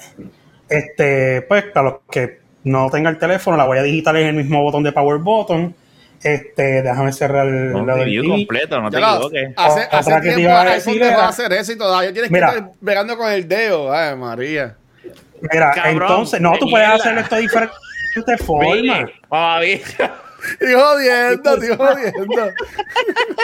este, 0.67 1.43
pues, 1.43 1.65
para 1.65 1.89
los 1.91 1.99
que 2.09 2.39
no 2.63 2.89
tengan 2.89 3.13
el 3.13 3.19
teléfono, 3.19 3.55
la 3.57 3.67
huella 3.69 3.83
digital 3.83 4.17
es 4.17 4.27
el 4.27 4.35
mismo 4.35 4.63
botón 4.63 4.83
de 4.83 4.91
Power 4.91 5.19
Button. 5.19 5.75
Este, 6.21 6.81
déjame 6.81 7.13
cerrar 7.13 7.47
el, 7.47 7.73
del 7.73 7.85
review 7.85 8.23
TV. 8.23 8.33
completo, 8.35 8.81
no 8.81 8.89
te 8.91 8.97
equivoques. 8.97 9.53
hace, 9.55 9.87
hace 9.89 10.11
que 10.11 10.15
te 10.17 10.21
tiempo 10.21 10.39
iba 10.41 10.61
a 10.61 10.73
decir 10.73 11.01
era- 11.01 11.27
hacer 11.27 11.53
eso 11.53 11.71
y 11.71 11.77
todavía 11.77 12.11
tienes 12.11 12.29
Mira. 12.31 12.49
que 12.51 12.57
estar 12.57 12.71
pegando 12.83 13.17
con 13.17 13.31
el 13.31 13.47
dedo. 13.47 13.93
Ay, 13.93 14.15
María. 14.17 14.75
Mira, 15.41 15.71
Cabrón, 15.73 16.01
entonces, 16.01 16.41
no, 16.41 16.51
tú 16.59 16.69
puedes 16.69 16.87
mierda. 16.87 17.03
hacer 17.03 17.17
esto 17.19 17.35
de 17.35 17.41
diferentes 17.41 18.45
formas. 18.45 18.75
Mire, 18.81 19.13
Javi. 19.29 19.81
Estoy 20.51 20.73
jodiendo, 20.73 21.53
estoy 21.53 21.75
jodiendo. 21.77 22.51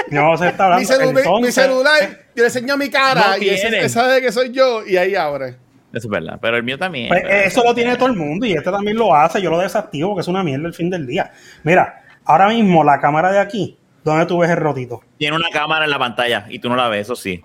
No 0.09 0.37
se 0.37 0.47
está 0.47 0.67
mi, 0.67 0.73
hablando. 0.73 0.93
celu- 0.93 1.13
mi 1.13 1.19
Entonces, 1.19 1.55
celular, 1.55 1.99
yo 2.35 2.43
le 2.43 2.45
enseño 2.45 2.77
mi 2.77 2.89
cara 2.89 3.37
No 3.37 3.43
y 3.43 3.49
ese 3.49 3.89
sabe 3.89 4.21
que 4.21 4.31
soy 4.31 4.51
yo 4.51 4.85
y 4.85 4.97
ahí 4.97 5.15
abre. 5.15 5.55
Eso 5.93 6.07
es 6.07 6.09
verdad, 6.09 6.37
pero 6.41 6.57
el 6.57 6.63
mío 6.63 6.77
también. 6.77 7.07
Pues, 7.07 7.23
eso 7.47 7.63
lo 7.63 7.73
tiene 7.73 7.95
todo 7.95 8.07
el 8.09 8.15
mundo 8.15 8.45
y 8.45 8.53
este 8.53 8.69
también 8.69 8.97
lo 8.97 9.15
hace. 9.15 9.41
Yo 9.41 9.49
lo 9.49 9.59
desactivo 9.59 10.09
porque 10.09 10.21
es 10.21 10.27
una 10.27 10.43
mierda 10.43 10.67
el 10.67 10.73
fin 10.73 10.89
del 10.89 11.05
día. 11.07 11.31
Mira, 11.63 12.01
ahora 12.25 12.49
mismo 12.49 12.83
la 12.83 12.99
cámara 12.99 13.31
de 13.31 13.39
aquí, 13.39 13.77
donde 14.03 14.25
tú 14.25 14.39
ves 14.39 14.49
el 14.49 14.57
rotito, 14.57 15.01
Tiene 15.17 15.35
una 15.35 15.49
cámara 15.49 15.85
en 15.85 15.91
la 15.91 15.99
pantalla 15.99 16.45
y 16.49 16.59
tú 16.59 16.69
no 16.69 16.75
la 16.75 16.87
ves, 16.89 17.01
eso 17.01 17.15
sí. 17.15 17.43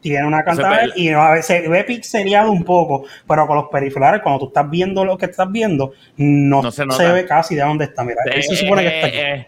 tiene 0.00 0.26
una 0.26 0.40
Eso 0.40 0.50
es 0.50 0.56
cantidad 0.58 0.80
verdad. 0.82 0.96
y 0.96 1.08
a 1.10 1.30
veces 1.30 1.46
se 1.46 1.68
ve 1.68 1.84
pixeleado 1.84 2.50
un 2.50 2.64
poco, 2.64 3.04
pero 3.28 3.46
con 3.46 3.56
los 3.56 3.66
periféricos, 3.70 4.20
cuando 4.22 4.38
tú 4.40 4.46
estás 4.48 4.68
viendo 4.70 5.04
lo 5.04 5.16
que 5.16 5.26
estás 5.26 5.50
viendo, 5.50 5.92
no, 6.16 6.62
No 6.62 6.70
se 6.70 6.84
ve 7.12 7.24
casi 7.26 7.54
de 7.54 7.62
dónde 7.62 7.84
está. 7.86 8.02
Mira, 8.04 8.20
Eh, 8.26 8.40
eso 8.40 8.54
se 8.54 8.62
supone 8.62 8.82
que 8.82 8.88
está 8.88 9.06
aquí. 9.06 9.16
eh, 9.18 9.34
eh, 9.34 9.46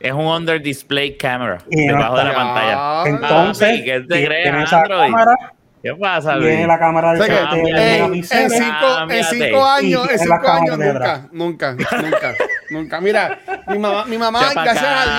es 0.00 0.12
un 0.12 0.24
under 0.26 0.62
display 0.62 1.14
camera 1.18 1.58
Y 1.70 1.84
no 1.86 1.92
debajo 1.94 2.16
de 2.16 2.24
la 2.24 2.34
pantalla. 2.34 2.74
Ah, 2.76 3.04
Entonces, 3.06 3.68
Papi, 3.68 3.84
¿qué 3.84 4.00
te 4.00 4.26
tiene 4.42 4.62
esa 4.62 4.82
cámara, 4.84 5.34
¿Qué 5.82 5.94
pasa, 5.94 6.38
tiene 6.38 6.56
Luis? 6.56 6.66
la 6.66 6.78
cámara 6.78 7.12
del 7.12 7.22
O 7.22 7.24
sea 7.24 7.50
que, 7.50 7.62
de 7.62 7.96
en, 7.96 8.24
cinco, 8.24 8.36
en 9.08 9.24
cinco 9.24 9.64
años, 9.64 10.10
en 10.10 10.18
cinco 10.18 10.48
años, 10.48 10.78
de 10.78 10.92
nunca, 10.92 11.28
nunca, 11.32 11.72
nunca, 11.72 12.34
nunca. 12.68 13.00
Mira, 13.00 13.38
mi 13.66 13.78
mamá, 13.78 14.04
mi 14.04 14.18
mamá, 14.18 14.40
Echa 14.50 14.62
gracias 14.62 14.84
acá, 14.84 15.02
a 15.02 15.16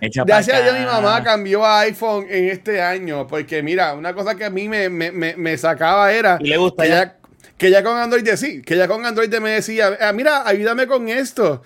Dios, 0.00 0.26
gracias 0.26 0.58
a 0.58 0.62
Dios, 0.62 0.78
mi 0.78 0.84
mamá 0.84 1.22
cambió 1.22 1.64
a 1.64 1.80
iPhone 1.80 2.26
en 2.28 2.48
este 2.48 2.82
año, 2.82 3.26
porque 3.28 3.62
mira, 3.62 3.94
una 3.94 4.12
cosa 4.12 4.34
que 4.34 4.44
a 4.44 4.50
mí 4.50 4.68
me, 4.68 4.88
me, 4.88 5.12
me, 5.12 5.36
me 5.36 5.56
sacaba 5.56 6.12
era 6.12 6.38
¿Y 6.40 6.48
le 6.48 6.56
gusta 6.56 6.82
que 6.82 6.88
ya? 6.88 7.02
ella, 7.02 7.14
que 7.56 7.84
con 7.84 7.96
Android 7.96 8.28
sí, 8.34 8.62
que 8.62 8.74
ella 8.74 8.88
con 8.88 9.06
Android 9.06 9.32
me 9.38 9.50
decía, 9.50 9.96
"Ah, 10.00 10.12
mira, 10.12 10.42
ayúdame 10.44 10.88
con 10.88 11.08
esto. 11.08 11.62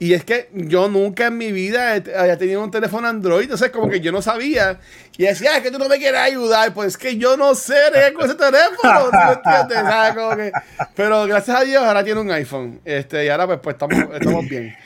Y 0.00 0.14
es 0.14 0.24
que 0.24 0.48
yo 0.52 0.88
nunca 0.88 1.26
en 1.26 1.36
mi 1.38 1.50
vida 1.50 1.94
había 1.94 2.38
tenido 2.38 2.62
un 2.62 2.70
teléfono 2.70 3.08
Android, 3.08 3.42
entonces 3.44 3.70
como 3.70 3.88
que 3.90 4.00
yo 4.00 4.12
no 4.12 4.22
sabía. 4.22 4.78
Y 5.16 5.24
decía, 5.24 5.50
"Ah, 5.54 5.56
es 5.56 5.62
que 5.64 5.72
tú 5.72 5.78
no 5.80 5.88
me 5.88 5.98
quieres 5.98 6.20
ayudar, 6.20 6.72
pues 6.72 6.88
es 6.88 6.96
que 6.96 7.16
yo 7.16 7.36
no 7.36 7.54
sé 7.56 7.74
con 8.14 8.26
ese 8.26 8.36
teléfono, 8.36 9.10
¿tú 9.10 9.48
me 9.50 9.56
entiendes? 9.60 9.92
¿Sabes? 9.92 10.14
Como 10.14 10.36
que- 10.36 10.52
pero 10.94 11.26
gracias 11.26 11.56
a 11.60 11.64
Dios 11.64 11.82
ahora 11.82 12.04
tiene 12.04 12.20
un 12.20 12.30
iPhone. 12.30 12.80
Este, 12.84 13.24
y 13.24 13.28
ahora 13.28 13.46
pues, 13.48 13.58
pues 13.60 13.74
estamos, 13.74 14.14
estamos 14.14 14.48
bien. 14.48 14.76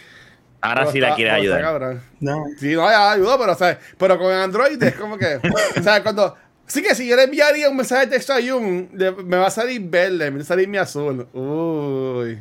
Ahora 0.62 0.80
Pero 0.82 0.92
sí 0.92 1.00
la 1.00 1.06
está- 1.08 1.16
quiere 1.16 1.30
pero 1.32 1.42
está 1.42 1.56
ayudar. 1.56 1.62
cabrón. 1.72 2.02
No. 2.20 2.44
Sí, 2.58 2.72
no, 2.74 2.88
ya 2.88 3.12
ayudó, 3.12 3.38
pero, 3.38 3.54
¿sabes? 3.54 3.76
pero 3.98 4.18
con 4.18 4.32
Android 4.32 4.82
es 4.82 4.94
como 4.94 5.18
que, 5.18 5.40
¿sabes? 5.82 6.00
Cuando, 6.02 6.36
sí 6.66 6.82
que 6.82 6.94
si 6.94 7.06
yo 7.06 7.16
le 7.16 7.24
enviaría 7.24 7.68
un 7.68 7.76
mensaje 7.76 8.06
de 8.06 8.12
texto 8.12 8.32
a 8.32 8.36
Jun, 8.40 8.88
me 9.26 9.36
va 9.36 9.48
a 9.48 9.50
salir 9.50 9.80
verde, 9.82 10.30
me 10.30 10.38
va 10.38 10.42
a 10.42 10.46
salir 10.46 10.68
mi 10.68 10.78
azul. 10.78 11.26
Uy. 11.34 12.40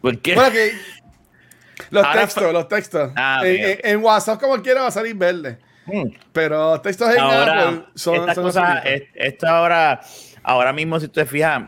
¿Por 0.00 0.18
qué? 0.20 0.34
Bueno, 0.34 0.50
que 0.52 0.72
los 1.90 2.04
Ahora 2.04 2.20
textos, 2.20 2.52
los 2.52 2.68
textos. 2.68 3.12
Ah, 3.16 3.40
en, 3.44 3.64
en- 3.64 3.78
en 3.82 4.02
WhatsApp 4.04 4.40
como 4.40 4.60
quiera 4.62 4.82
va 4.82 4.88
a 4.88 4.90
salir 4.92 5.14
verde. 5.14 5.58
Mm. 5.86 6.04
Pero 6.32 6.70
los 6.72 6.82
textos 6.82 7.10
en 7.12 7.18
ahora, 7.20 7.68
Apple 7.68 7.84
son, 7.94 8.28
estas 8.28 8.52
son 8.54 8.64
es- 8.84 9.02
esto 9.14 9.46
ahora, 9.48 10.00
ahora 10.42 10.72
mismo, 10.72 11.00
si 11.00 11.06
tú 11.08 11.14
te 11.14 11.26
fijas, 11.26 11.62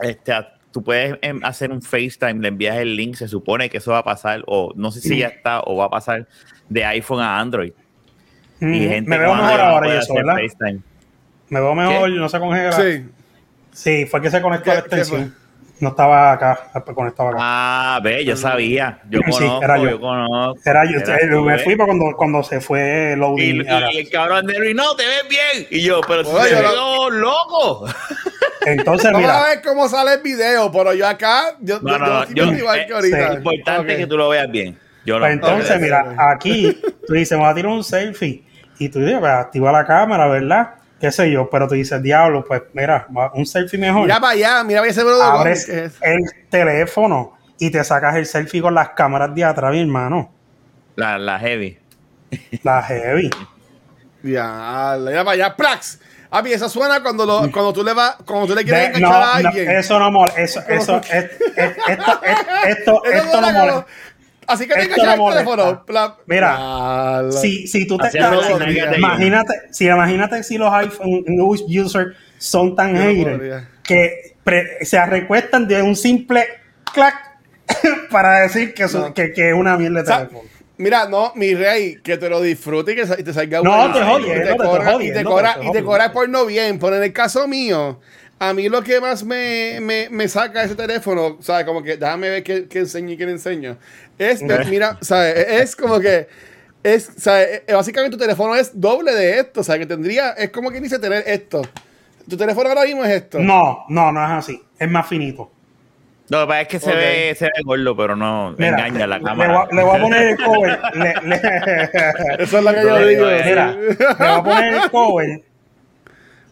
este, 0.00 0.32
a- 0.32 0.52
tú 0.70 0.82
puedes 0.84 1.16
em, 1.22 1.40
hacer 1.44 1.70
un 1.72 1.80
FaceTime, 1.82 2.34
le 2.42 2.48
envías 2.48 2.76
el 2.76 2.94
link, 2.96 3.14
se 3.16 3.28
supone 3.28 3.70
que 3.70 3.78
eso 3.78 3.92
va 3.92 3.98
a 3.98 4.04
pasar, 4.04 4.42
o 4.46 4.72
no 4.76 4.90
sé 4.92 5.00
si 5.00 5.18
ya 5.18 5.28
está, 5.28 5.60
o 5.60 5.76
va 5.76 5.86
a 5.86 5.90
pasar 5.90 6.28
de 6.68 6.84
iPhone 6.84 7.20
a 7.22 7.38
Android. 7.40 7.72
Mm, 8.60 8.74
Y 8.74 8.88
gente 8.88 9.10
me 9.10 9.18
veo 9.18 9.34
mejor 9.34 9.50
Android 9.60 9.70
ahora 9.70 9.94
y 9.94 9.98
eso, 9.98 10.14
¿verdad? 10.14 10.34
FaceTime. 10.36 10.80
Me 11.48 11.60
veo 11.60 11.74
mejor, 11.74 12.10
no 12.10 12.28
se 12.28 12.38
congela. 12.38 12.72
Sí. 12.72 13.06
Sí. 13.72 14.06
fue 14.06 14.20
que 14.22 14.30
se 14.30 14.40
conectó 14.40 14.64
¿Qué- 14.70 14.76
la 14.76 14.82
qué 14.82 14.86
extensión. 14.96 15.34
No 15.78 15.90
estaba 15.90 16.32
acá, 16.32 16.58
conectaba 16.94 17.30
acá. 17.30 17.38
Ah, 17.40 18.00
ve, 18.02 18.24
yo 18.24 18.34
sabía. 18.36 19.00
Yo 19.10 19.20
Sí, 19.26 19.30
conozco, 19.32 19.62
era 19.64 19.76
yo. 19.78 19.90
yo. 19.90 20.00
conozco. 20.00 20.60
Era 20.64 20.84
yo, 20.84 20.98
Era 21.00 21.18
tú, 21.30 21.42
me 21.42 21.58
fui 21.58 21.76
para 21.76 21.86
cuando, 21.88 22.16
cuando 22.16 22.42
se 22.42 22.60
fue 22.60 23.12
Y, 23.14 23.16
loading. 23.18 23.64
y- 23.64 23.68
ahora. 23.68 23.92
y 23.92 23.98
el 23.98 24.10
cabrón 24.10 24.46
de 24.46 24.58
Luis, 24.58 24.74
no, 24.74 24.96
te 24.96 25.04
ves 25.06 25.22
bien. 25.28 25.66
Y 25.70 25.82
yo, 25.82 26.00
pero 26.06 26.24
si 26.24 26.30
Oye, 26.30 26.50
yo 26.50 26.58
veo 26.62 27.10
loco. 27.10 27.86
Entonces, 28.64 29.12
Vamos 29.12 29.28
a 29.28 29.32
mira, 29.34 29.44
ver 29.48 29.62
cómo 29.62 29.88
sale 29.88 30.14
el 30.14 30.22
video, 30.22 30.72
pero 30.72 30.92
yo 30.94 31.06
acá, 31.06 31.54
yo, 31.60 31.78
No, 31.82 31.92
yo, 31.92 31.98
no, 31.98 32.24
yo 32.34 32.46
no, 32.46 32.58
igual 32.58 32.80
eh, 32.80 32.86
que 32.86 32.92
ahorita. 32.94 33.16
sí. 33.16 33.22
Es 33.30 33.36
importante 33.36 33.96
que 33.96 34.06
tú 34.06 34.16
lo 34.16 34.28
veas 34.28 34.50
bien. 34.50 34.76
Yo 35.04 35.14
no. 35.14 35.20
pues 35.20 35.32
entonces, 35.34 35.80
mira, 35.80 36.16
aquí 36.32 36.76
tú 37.06 37.12
dices, 37.14 37.32
me 37.38 37.44
voy 37.44 37.52
a 37.52 37.54
tirar 37.54 37.70
un 37.70 37.84
selfie. 37.84 38.42
Y 38.78 38.88
tú 38.88 38.98
dices, 38.98 39.18
pues 39.20 39.30
activa 39.30 39.70
la 39.70 39.86
cámara, 39.86 40.26
¿verdad? 40.26 40.70
Qué 41.00 41.12
sé 41.12 41.30
yo, 41.30 41.50
pero 41.50 41.68
tú 41.68 41.74
dices, 41.74 42.02
diablo, 42.02 42.42
pues 42.44 42.62
mira, 42.72 43.06
un 43.34 43.44
selfie 43.44 43.78
mejor. 43.78 44.02
Mira 44.02 44.18
para 44.20 44.32
allá, 44.32 44.64
mira 44.64 44.80
para 44.80 44.90
ese 44.90 45.02
bro 45.04 45.16
de 45.18 45.22
Abres 45.24 45.68
el 45.68 46.22
teléfono 46.48 47.36
y 47.58 47.70
te 47.70 47.84
sacas 47.84 48.16
el 48.16 48.24
selfie 48.26 48.62
con 48.62 48.74
las 48.74 48.90
cámaras 48.90 49.34
de 49.34 49.44
atrás, 49.44 49.72
mi 49.72 49.80
hermano. 49.80 50.32
La, 50.94 51.18
la 51.18 51.38
heavy. 51.38 51.78
La 52.62 52.82
heavy. 52.82 53.30
Ya, 54.22 54.96
mira 54.98 55.24
para 55.24 55.30
allá, 55.32 55.54
Prax. 55.56 56.00
A 56.30 56.42
mí 56.42 56.50
eso 56.52 56.68
suena 56.68 57.02
cuando, 57.02 57.24
lo, 57.24 57.50
cuando 57.52 57.72
tú 57.72 57.84
le 57.84 57.92
vas, 57.92 58.16
cuando 58.26 58.46
tú 58.48 58.54
le 58.54 58.64
quieres 58.64 58.98
no, 59.00 59.08
a 59.08 59.40
no, 59.40 59.48
alguien. 59.48 59.70
eso 59.70 59.98
no 59.98 60.10
mola. 60.10 60.32
Eso, 60.36 60.60
eso, 60.68 61.00
es- 61.12 61.30
es- 61.56 61.76
esto, 61.86 62.20
es- 62.24 62.78
esto, 62.78 63.02
Eso 63.12 63.24
esto 63.24 63.40
no 63.40 63.52
mola. 63.52 63.86
Así 64.46 64.66
que 64.66 64.74
te 64.74 64.82
enganchas 64.82 65.16
no 65.16 65.28
el 65.28 65.32
teléfono. 65.34 65.84
Mira, 66.26 67.22
Si, 67.30 67.66
si 67.66 67.86
tú 67.86 67.98
te 67.98 68.08
estás- 68.08 68.46
que 68.64 68.86
te 68.86 68.96
imagínate, 68.98 69.54
si 69.70 69.86
imagínate 69.86 70.42
si 70.42 70.58
los 70.58 70.72
iPhone 70.72 71.24
users 71.68 72.16
son 72.38 72.74
tan 72.76 72.92
no 72.94 73.00
haters 73.00 73.64
que 73.82 74.36
pre- 74.44 74.84
se 74.84 75.04
recuestan 75.06 75.66
de 75.66 75.82
un 75.82 75.96
simple 75.96 76.44
clac 76.92 77.14
para 78.10 78.40
decir 78.42 78.74
que, 78.74 78.84
No. 78.92 79.12
que, 79.12 79.32
que 79.32 79.48
es 79.48 79.54
una 79.54 79.76
mierda 79.76 80.00
O 80.00 80.02
de 80.02 80.06
sea, 80.06 80.18
teléfono. 80.28 80.48
Mira, 80.78 81.08
no, 81.08 81.32
mi 81.36 81.54
rey, 81.54 81.96
que 82.04 82.18
te 82.18 82.28
lo 82.28 82.42
disfrutes 82.42 82.92
y 82.94 82.96
que 83.14 83.20
y 83.20 83.24
te 83.24 83.32
salga 83.32 83.62
No, 83.62 83.70
bueno. 83.90 83.94
te 83.94 84.00
Y 84.20 84.24
te 84.26 84.40
te 84.40 85.04
Y 85.04 85.12
te 85.12 85.24
cobra, 85.24 85.58
te 85.58 85.64
y 85.66 85.72
te 85.72 85.82
cobra 85.82 86.12
por 86.12 86.28
no 86.28 86.44
bien. 86.44 86.78
Pero 86.78 86.96
en 86.96 87.02
el 87.02 87.12
caso 87.14 87.48
mío, 87.48 87.98
a 88.38 88.52
mí 88.52 88.68
lo 88.68 88.82
que 88.82 89.00
más 89.00 89.24
me, 89.24 89.78
me, 89.80 90.08
me 90.10 90.28
saca 90.28 90.62
ese 90.62 90.74
teléfono, 90.74 91.38
¿sabes? 91.40 91.64
Como 91.64 91.82
que 91.82 91.96
déjame 91.96 92.28
ver 92.28 92.42
qué, 92.42 92.68
qué 92.68 92.80
enseño 92.80 93.12
y 93.12 93.16
qué 93.16 93.24
no 93.24 93.32
enseño. 93.32 93.76
Es, 94.18 94.42
mira, 94.68 94.98
¿sabes? 95.00 95.34
Es 95.36 95.76
como 95.76 95.98
que. 96.00 96.28
Es, 96.82 97.10
¿sabes? 97.16 97.62
Eh, 97.66 97.72
Básicamente 97.72 98.16
tu 98.16 98.22
teléfono 98.22 98.54
es 98.54 98.78
doble 98.78 99.12
de 99.12 99.40
esto, 99.40 99.60
o 99.60 99.64
sea, 99.64 99.78
que 99.78 99.86
tendría, 99.86 100.30
es 100.32 100.50
como 100.50 100.70
que 100.70 100.80
dice 100.80 100.98
tener 100.98 101.24
esto. 101.26 101.62
Tu 102.28 102.36
teléfono 102.36 102.68
ahora 102.68 102.84
mismo 102.84 103.04
es 103.04 103.10
esto. 103.10 103.38
No, 103.40 103.84
no, 103.88 104.12
no 104.12 104.24
es 104.24 104.30
así. 104.30 104.62
Es 104.78 104.88
más 104.90 105.06
finito. 105.08 105.50
Lo 106.28 106.40
que 106.40 106.46
pasa 106.48 106.60
es 106.62 106.68
que 106.68 106.80
se, 106.80 106.92
ve, 106.94 107.34
se 107.38 107.44
ve 107.44 107.50
gordo, 107.64 107.96
pero 107.96 108.16
no 108.16 108.52
Mira, 108.58 108.70
engaña 108.70 109.06
la 109.06 109.18
le, 109.18 109.24
cámara. 109.24 109.68
le 109.70 109.82
voy 109.82 109.96
a 109.96 110.00
poner 110.02 110.22
el 110.24 110.36
cover. 110.36 110.78
le- 110.94 111.14
le- 111.28 112.42
Eso 112.42 112.58
es 112.58 112.64
lo 112.64 112.70
que 112.74 112.82
yo 112.82 112.88
No, 112.98 113.06
digo. 113.06 113.26
no, 113.30 113.44
Mira, 113.44 113.72
le 113.72 113.94
voy 113.94 114.26
a 114.28 114.42
poner 114.42 114.74
el 114.74 114.90
cover. 114.90 115.42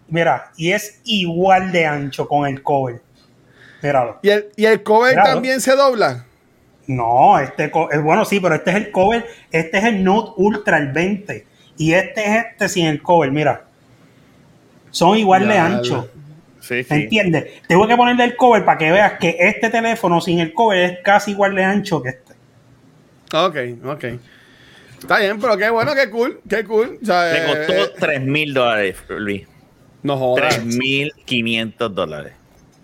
Mira, 0.09 0.51
y 0.57 0.73
es 0.73 1.01
igual 1.05 1.73
de 1.73 1.87
ancho 1.87 2.29
con 2.29 2.47
el 2.47 2.63
cover. 2.63 3.01
Míralo. 3.83 4.19
Y 4.23 4.31
el, 4.31 4.49
y 4.57 4.65
el 4.67 4.83
cover 4.83 5.15
también 5.17 5.61
se 5.61 5.75
dobla. 5.75 6.25
No, 6.87 7.39
este 7.39 7.65
es 7.65 8.03
bueno, 8.03 8.25
sí, 8.25 8.41
pero 8.41 8.55
este 8.55 8.71
es 8.71 8.77
el 8.77 8.91
cover. 8.91 9.27
Este 9.51 9.79
es 9.79 9.85
el 9.85 10.05
Note 10.05 10.33
Ultra, 10.37 10.79
el 10.79 10.93
20. 10.93 11.47
Y 11.77 11.95
este 11.95 12.25
es 12.25 12.45
este 12.47 12.69
sin 12.69 12.87
el 12.87 13.03
cover, 13.03 13.31
mira. 13.31 13.65
Son 14.91 15.17
igual 15.17 15.49
de 15.49 15.59
ancho. 15.59 16.09
Sí, 16.61 16.83
sí. 16.85 16.95
¿Entiendes? 16.95 17.63
Tengo 17.67 17.87
que 17.87 17.97
ponerle 17.97 18.25
el 18.25 18.37
cover 18.37 18.65
para 18.65 18.79
que 18.79 18.91
veas 18.91 19.15
que 19.19 19.37
este 19.39 19.69
teléfono 19.71 20.21
sin 20.21 20.39
el 20.39 20.55
cover 20.55 20.79
es 20.79 20.99
casi 21.03 21.33
igual 21.33 21.55
de 21.55 21.65
ancho 21.65 22.03
que 22.03 22.11
este. 22.11 22.33
Ok, 23.35 23.57
ok. 23.85 24.05
Está 25.01 25.19
bien, 25.19 25.39
pero 25.39 25.57
qué 25.59 25.69
bueno, 25.69 25.95
qué 25.95 26.09
cool, 26.09 26.41
qué 26.49 26.65
cool. 26.65 26.99
O 27.03 27.05
sea, 27.05 27.33
Le 27.33 27.39
eh, 27.39 27.67
costó 27.67 27.93
3 28.01 28.21
mil 28.23 28.55
dólares, 28.55 28.97
Luis. 29.09 29.47
No 30.05 30.17
jodas. 30.17 30.55
3 30.55 30.65
mil 30.77 31.13
500 31.25 31.93
dólares. 31.95 32.33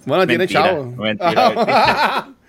Bueno, 0.06 0.26
tiene 0.26 0.44
Mentira, 0.44 0.62
chavo. 0.70 0.84
mentira, 0.96 2.28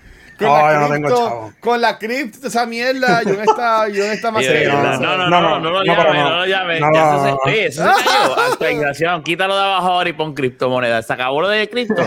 con, 0.48 0.57
No, 0.60 0.67
la 0.67 0.74
yo 0.74 0.79
no 0.79 0.93
tengo 0.93 1.07
cripto- 1.07 1.27
chavo. 1.29 1.53
con 1.60 1.81
la 1.81 1.98
cripto, 1.98 2.48
esa 2.48 2.65
mierda, 2.65 3.21
yo 3.24 3.33
no 3.33 3.41
está, 3.41 3.88
yo 3.89 4.05
no 4.07 4.12
está 4.13 4.31
más 4.31 4.43
no, 4.45 4.83
no, 4.83 5.29
no, 5.29 5.29
no, 5.29 5.60
no, 5.60 5.60
no 5.60 5.69
lo 5.71 5.83
llames, 5.83 6.13
no. 6.15 6.29
no 6.29 6.38
lo 6.38 6.45
llames. 6.45 6.81
No, 6.81 6.93
Ya 6.93 7.01
no, 7.03 7.12
eso 7.15 7.24
se- 7.25 7.31
no. 7.31 7.38
oye, 7.45 7.65
eso 7.67 7.83
se 7.83 8.03
cayó. 8.05 8.39
Actualización, 8.51 9.24
quítalo 9.24 9.55
de 9.55 9.63
abajo 9.63 9.88
ahora 9.88 10.10
y 10.10 10.13
pon 10.13 10.33
criptomonedas. 10.33 11.05
¿Se 11.07 11.13
acabó 11.13 11.41
lo 11.41 11.48
de 11.50 11.69
cripto? 11.69 12.03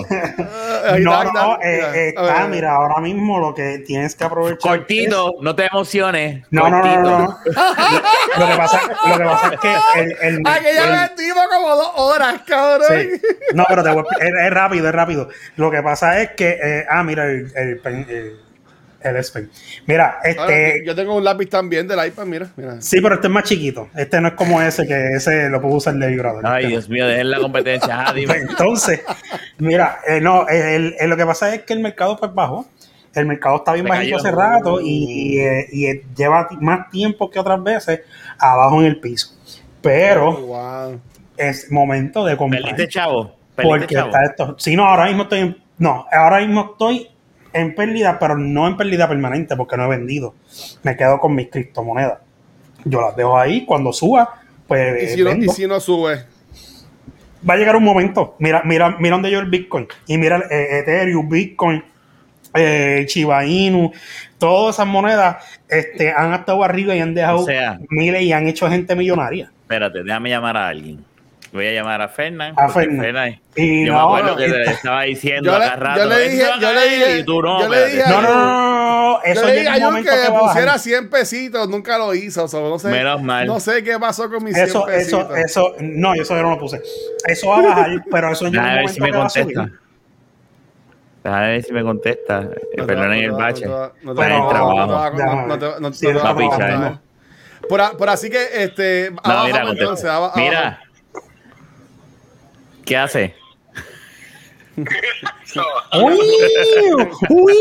No, 0.99 1.25
no, 1.25 1.59
eh, 1.63 2.09
está. 2.09 2.45
eh, 2.45 2.49
mira, 2.49 2.75
ahora 2.75 3.01
mismo 3.01 3.39
lo 3.39 3.55
que 3.55 3.79
tienes 3.87 4.15
que 4.15 4.25
aprovechar. 4.25 4.59
Cortito, 4.61 5.35
no 5.41 5.55
te 5.55 5.67
emociones. 5.67 6.45
No, 6.51 6.69
no, 6.69 6.77
no, 6.79 6.83
cortito. 6.83 7.03
no, 7.03 7.19
no. 7.19 7.39
Lo, 8.39 8.47
que 8.51 8.57
pasa, 8.57 8.81
lo 9.09 9.19
que 9.19 9.25
pasa 9.25 9.55
es 9.55 9.61
que 9.61 9.75
el, 10.01 10.13
el, 10.21 10.43
estuvimos 11.05 11.45
como 11.53 11.77
dos 11.77 11.91
horas, 11.97 12.41
cabrón. 12.47 12.89
Sí. 12.91 13.21
No, 13.55 13.65
pero 13.69 13.83
te 13.83 13.91
voy 13.91 14.05
a- 14.21 14.25
es, 14.25 14.33
es 14.47 14.51
rápido, 14.51 14.89
es 14.89 14.95
rápido. 14.95 15.29
Lo 15.57 15.71
que 15.71 15.83
pasa 15.83 16.21
es 16.21 16.31
que, 16.33 16.59
eh, 16.63 16.85
ah, 16.91 17.03
mira, 17.03 17.25
el, 17.25 17.81
el, 19.05 19.17
S 19.17 19.33
Pen. 19.33 19.51
Mira, 19.87 20.19
Ahora, 20.19 20.29
este, 20.55 20.83
yo 20.87 20.95
tengo 20.95 21.15
un 21.17 21.23
lápiz 21.25 21.47
también 21.49 21.87
del 21.87 22.05
iPad, 22.07 22.25
mira, 22.27 22.49
mira. 22.57 22.81
sí, 22.81 23.01
pero 23.01 23.15
este 23.17 23.27
es 23.29 23.33
más 23.33 23.45
chiquito. 23.45 23.89
Este 23.95 24.21
no 24.21 24.29
es 24.29 24.35
como 24.35 24.61
ese, 24.63 24.87
que 24.87 25.09
ese 25.17 25.49
lo 25.51 25.61
puedo 25.61 25.75
usar 25.77 25.95
de 25.95 26.07
vibrador. 26.09 26.47
Ay, 26.47 26.65
Este 26.65 26.65
no. 26.65 26.71
Dios 26.71 26.89
mío, 26.89 27.07
dejen 27.07 27.31
la 27.31 27.39
competencia. 27.39 28.05
Ah, 28.09 28.13
dime. 28.13 28.35
Entonces, 28.49 29.01
mira, 29.59 29.99
eh, 30.07 30.21
no, 30.21 30.47
el- 30.49 30.95
el- 30.99 31.11
lo 31.11 31.17
que 31.17 31.27
pasa 31.27 31.55
es 31.55 31.63
que 31.63 31.73
el 31.75 31.81
mercado 31.81 32.17
pues 32.17 32.33
bajó. 32.35 32.67
El 33.15 33.27
mercado 33.27 33.57
está 33.59 33.75
bien 33.75 33.87
bajito 33.87 34.17
hace 34.17 34.33
rato 34.33 34.81
y, 34.81 34.87
y, 35.35 35.39
eh, 35.39 35.67
y, 35.71 35.87
eh, 35.87 36.05
lleva 36.17 36.49
más 36.61 36.91
tiempo 36.91 37.31
que 37.31 37.39
otras 37.39 37.63
veces 37.63 38.01
abajo 38.39 38.81
en 38.81 38.87
el 38.87 38.99
piso. 38.99 39.29
Oh, 39.33 39.61
Pero 39.83 40.33
wow. 40.37 41.01
es 41.37 41.71
momento 41.71 42.25
de 42.25 42.37
comprar. 42.37 42.63
Perdiste, 42.63 42.89
chavo. 42.89 43.37
Perdiste, 43.55 43.79
Porque 43.79 43.95
chavo. 43.95 44.07
está 44.09 44.25
esto. 44.25 44.57
Sí, 44.59 44.75
no, 44.75 44.87
ahora 44.87 45.07
mismo 45.07 45.23
estoy 45.25 45.39
en. 45.41 45.57
No, 45.79 46.07
ahora 46.11 46.41
mismo 46.41 46.71
estoy 46.73 47.09
en 47.55 47.75
pérdida, 47.75 48.19
pero 48.19 48.37
no 48.37 48.67
en 48.67 48.77
pérdida 48.77 49.09
permanente 49.09 49.57
porque 49.57 49.77
no 49.77 49.85
he 49.87 49.89
vendido. 49.89 50.35
Me 50.83 50.97
quedo 50.97 51.19
con 51.21 51.35
mis 51.35 51.49
criptomonedas. 51.49 52.19
Yo 52.85 53.01
las 53.01 53.17
dejo 53.17 53.39
ahí. 53.39 53.65
Cuando 53.65 53.93
suba, 53.93 54.41
pues. 54.69 55.03
¿Y 55.05 55.15
si, 55.17 55.23
no, 55.23 55.31
y 55.31 55.33
vendo. 55.33 55.53
si 55.53 55.67
no 55.67 55.81
sube? 55.81 56.25
Va 57.49 57.55
a 57.55 57.57
llegar 57.57 57.77
un 57.77 57.85
momento. 57.85 58.37
Mira, 58.39 58.63
mira, 58.65 58.97
mira 58.99 59.15
dónde 59.17 59.31
yo 59.31 59.39
el 59.39 59.49
Bitcoin. 59.49 59.87
Y 60.07 60.19
mira 60.19 60.39
eh, 60.51 60.81
Ethereum, 60.81 61.29
Bitcoin, 61.29 61.83
eh, 62.55 63.05
Shiba 63.09 63.45
Inu, 63.45 63.93
todas 64.39 64.77
esas 64.77 64.87
monedas 64.87 65.37
este, 65.69 66.13
han 66.13 66.33
estado 66.35 66.63
arriba 66.65 66.95
y 66.95 67.01
han 67.01 67.15
dejado 67.15 67.41
O 67.41 67.45
sea- 67.45 67.79
miles 67.91 68.23
y 68.23 68.33
han 68.33 68.47
hecho 68.47 68.69
gente 68.69 68.95
millonaria. 68.97 69.51
Espérate, 69.63 70.03
déjame 70.03 70.31
llamar 70.31 70.57
a 70.57 70.69
alguien. 70.69 71.05
Voy 71.55 71.69
a 71.69 71.73
llamar 71.73 72.03
a 72.03 72.09
Fernán. 72.09 72.53
A 72.57 72.69
Fernan. 72.69 73.41
Y 73.55 73.87
yo 73.87 73.93
no, 73.93 73.99
me 73.99 74.05
acuerdo 74.19 74.37
que 74.37 74.49
le 74.49 74.65
estaba 74.65 75.03
diciendo 75.03 75.53
Yo 75.53 75.57
le- 75.59 75.65
acá 75.67 75.77
rato. 75.77 76.01
yo 76.01 76.07
le 76.09 76.15
"Él 76.17 76.23
se 76.25 76.31
dije- 76.37 76.45
a 76.51 76.59
yo 76.59 76.69
le 76.69 76.75
caer", 76.75 76.91
dije- 76.91 77.19
y 77.21 77.25
tú 77.25 77.43
no, 77.43 77.61
yo 77.63 77.69
le 77.69 77.87
dije 77.87 78.03
No, 78.09 78.21
no, 78.23 78.29
no, 78.29 78.35
no, 78.35 79.13
no, 79.13 79.21
Eso 79.23 79.41
Yo 79.43 79.47
le 79.47 79.53
dije 79.61 79.69
a 79.69 79.79
momento 79.79 80.11
que 80.11 80.17
que 80.17 80.23
a 80.27 80.31
pusiera 80.41 80.67
bajar. 80.67 80.79
100 80.81 81.11
pesitos, 81.11 81.69
nunca 81.69 81.97
lo 81.97 82.13
hizo. 82.13 82.43
o 82.45 82.49
sea, 82.49 82.59
no 82.61 82.79
sé, 82.81 82.89
Menos 82.89 83.23
mal. 83.23 83.47
No 83.47 83.61
sé 83.61 83.85
qué 83.85 83.97
pasó 84.01 84.29
con 84.29 84.43
mis 84.43 84.55
100 84.55 84.67
Eso, 84.67 84.89
eso, 84.89 85.19
pesitos. 85.29 85.39
eso, 85.39 85.75
no, 85.79 86.15
eso 86.15 86.35
yo 86.37 86.43
no 86.43 86.51
lo 86.51 86.59
puse. 86.59 86.83
Eso 87.25 87.49
va 87.49 87.59
a 87.59 87.63
bajar, 87.63 88.05
pero 88.11 88.33
eso 88.33 88.47
llega 88.47 88.63
Déjame 88.65 88.71
un 88.71 88.75
ver 88.75 88.83
momento 88.83 88.93
si 88.93 89.01
me 89.01 89.09
a 89.09 89.13
contesta. 89.53 89.79
Déjame 91.23 91.47
ver 91.53 91.63
si 91.63 91.73
me 91.73 91.83
contesta. 91.85 92.41
No 92.41 92.51
te 92.51 92.83
Perdonen 92.83 93.11
va- 93.11 93.15
el 93.15 93.29
no 93.31 93.37
te 93.37 93.43
va- 93.43 93.49
bache. 93.49 93.67
no 93.67 93.71
te 93.71 93.79
va- 93.79 93.93
no 94.03 94.15
te 94.15 94.21
Está 94.21 94.27
en 94.27 94.33
va- 94.33 94.37
el 94.37 94.43
no 94.43 94.49
trabajo. 94.49 94.75
te 94.75 94.93
va- 94.93 95.11
no 95.11 95.17
te 95.17 95.23
va- 95.25 95.47
no 95.47 95.59
te 95.59 95.67
va- 95.67 95.81
no 95.81 95.91
te 95.93 95.97
Sí, 95.97 96.07
va 96.07 96.23
a 96.23 96.31
a 96.31 96.37
pichar. 96.37 96.99
Por, 97.69 97.81
a- 97.81 97.93
por 97.93 98.09
así 98.11 98.29
que, 98.29 98.47
este, 98.65 99.11
No, 99.25 99.45
mira, 99.45 99.65
Mira. 100.37 100.81
¿Qué 102.85 102.97
hace? 102.97 103.35
¡Uy! 104.77 106.19
¡Uy! 107.29 107.55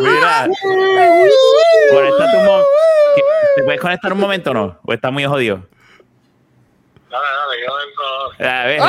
Mira. 0.00 0.46
Mo- 2.44 2.62
¿Te 3.56 3.62
puedes 3.64 3.80
conectar 3.80 4.12
un 4.12 4.18
momento 4.18 4.50
o 4.50 4.54
no? 4.54 4.78
¿O 4.84 4.92
está 4.92 5.10
muy 5.10 5.24
jodido? 5.24 5.66
Dale, 7.08 7.26
dale, 7.26 7.56
yo 7.66 7.72
entro. 7.88 8.48
A 8.50 8.64
ver, 8.66 8.80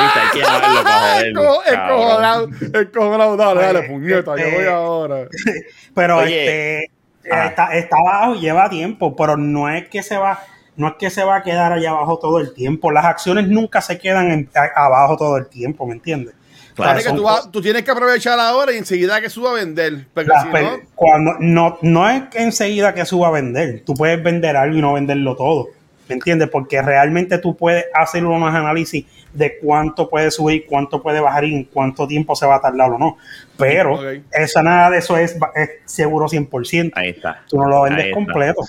¡Ah! 0.84 1.20
Encojonado, 1.24 2.48
encojonado. 2.80 3.36
Dale, 3.36 3.60
dale, 3.62 3.82
puñeta, 3.88 4.36
yo 4.36 4.44
este- 4.44 4.56
voy 4.56 4.64
ahora. 4.66 5.28
Pero 5.94 6.18
Oye. 6.18 6.80
este 6.84 6.92
Ah. 7.30 7.46
está, 7.46 7.74
está 7.76 7.96
abajo, 7.98 8.34
lleva 8.34 8.68
tiempo, 8.68 9.14
pero 9.14 9.36
no 9.36 9.68
es 9.68 9.86
que 9.88 10.02
se 10.02 10.16
va, 10.18 10.40
no 10.76 10.88
es 10.88 10.94
que 10.98 11.10
se 11.10 11.22
va 11.24 11.36
a 11.36 11.42
quedar 11.42 11.72
allá 11.72 11.90
abajo 11.90 12.18
todo 12.18 12.38
el 12.38 12.54
tiempo. 12.54 12.90
Las 12.90 13.04
acciones 13.04 13.48
nunca 13.48 13.80
se 13.80 13.98
quedan 13.98 14.30
en- 14.30 14.48
a- 14.54 14.84
abajo 14.86 15.16
todo 15.16 15.36
el 15.36 15.46
tiempo, 15.46 15.86
¿me 15.86 15.94
entiendes? 15.94 16.34
Claro, 16.74 16.92
que 17.04 17.10
tú, 17.16 17.22
vas- 17.24 17.52
tú 17.52 17.60
tienes 17.60 17.82
que 17.82 17.90
aprovechar 17.90 18.40
ahora 18.40 18.72
y 18.72 18.78
enseguida 18.78 19.20
que 19.20 19.28
suba 19.28 19.50
a 19.50 19.54
vender. 19.54 20.06
Si 20.42 20.48
no, 20.64 20.80
cuando 20.94 21.34
no, 21.38 21.78
no 21.82 22.08
es 22.08 22.22
que 22.30 22.42
enseguida 22.42 22.94
que 22.94 23.04
suba 23.04 23.28
a 23.28 23.30
vender, 23.30 23.82
tú 23.84 23.92
puedes 23.94 24.22
vender 24.22 24.56
algo 24.56 24.78
y 24.78 24.80
no 24.80 24.94
venderlo 24.94 25.36
todo, 25.36 25.68
¿me 26.08 26.14
entiendes? 26.14 26.48
Porque 26.48 26.80
realmente 26.80 27.36
tú 27.36 27.54
puedes 27.56 27.84
hacer 27.94 28.24
unos 28.24 28.54
análisis 28.54 29.04
de 29.34 29.58
cuánto 29.58 30.08
puede 30.08 30.30
subir, 30.30 30.64
cuánto 30.66 31.02
puede 31.02 31.20
bajar 31.20 31.44
y 31.44 31.54
en 31.54 31.64
cuánto 31.64 32.06
tiempo 32.06 32.34
se 32.34 32.46
va 32.46 32.56
a 32.56 32.60
tardar 32.62 32.90
o 32.90 32.98
no. 32.98 33.18
Pero 33.58 33.98
eso 34.32 34.62
nada 34.62 34.88
de 34.90 34.98
eso 34.98 35.18
es, 35.18 35.36
es 35.54 35.70
seguro 35.84 36.26
100%. 36.26 36.92
Ahí 36.94 37.10
está. 37.10 37.42
Tú 37.48 37.58
no 37.58 37.68
lo 37.68 37.82
vendes 37.82 38.06
completo, 38.14 38.62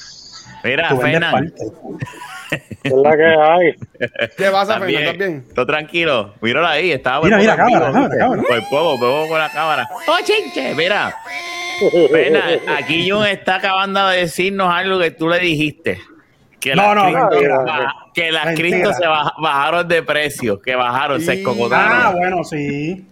Mira, 0.63 0.96
Fernan. 0.96 1.53
Es 2.84 2.91
la 2.93 3.15
que 3.17 3.24
hay. 3.25 3.74
¿qué 4.38 4.50
pasa, 4.51 4.77
también. 4.77 5.00
Fernando? 5.00 5.00
¿Estás 5.00 5.17
bien? 5.17 5.46
Todo 5.55 5.65
tranquilo. 5.65 6.34
Míralo 6.41 6.67
ahí, 6.67 6.91
estaba 6.91 7.24
Mira, 7.24 7.38
por 7.38 7.41
mira, 7.41 7.55
cámara, 7.55 7.86
cámara, 7.91 8.15
cámara. 8.17 8.41
Por 8.43 8.60
poco, 8.70 9.00
por 9.00 9.10
poco 9.10 9.27
con 9.29 9.39
la 9.39 9.50
cámara. 9.50 9.89
¡Oh, 10.08 10.17
chinche! 10.24 10.75
Mira. 10.75 11.15
Fernan, 12.12 12.43
aquí 12.77 13.10
Jun 13.10 13.25
está 13.25 13.55
acabando 13.55 14.08
de 14.10 14.17
decirnos 14.20 14.72
algo 14.72 15.00
que 15.00 15.10
tú 15.12 15.29
le 15.29 15.39
dijiste. 15.39 16.00
Que 16.60 16.75
No, 16.75 16.93
las 16.93 17.12
no, 17.12 17.20
ba- 17.65 17.96
Que 18.13 18.32
las 18.32 18.55
criptos 18.55 18.98
se 18.98 19.05
baj- 19.05 19.34
bajaron 19.41 19.88
de 19.88 20.03
precio, 20.03 20.62
que 20.62 20.75
bajaron, 20.75 21.20
se 21.22 21.34
escocotaron. 21.34 21.91
Ah, 22.03 22.12
bueno, 22.12 22.43
sí. 22.43 23.03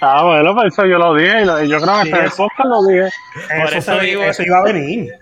Ah, 0.00 0.22
bueno, 0.24 0.54
pues 0.54 0.72
eso 0.72 0.86
yo 0.86 0.98
lo 0.98 1.14
dije. 1.14 1.44
Yo 1.66 1.80
creo 1.80 1.96
que 2.02 2.02
Sí, 2.04 2.12
hasta 2.12 2.18
en 2.18 2.24
el 2.24 2.30
podcast 2.30 2.68
lo 2.68 2.86
dije. 2.86 3.08
Por 3.48 3.66
Eso, 3.68 3.78
eso 3.78 3.98
se- 3.98 4.06
digo- 4.06 4.22
eso 4.22 4.42
iba 4.44 4.58
a 4.58 4.62
venir. 4.62 5.12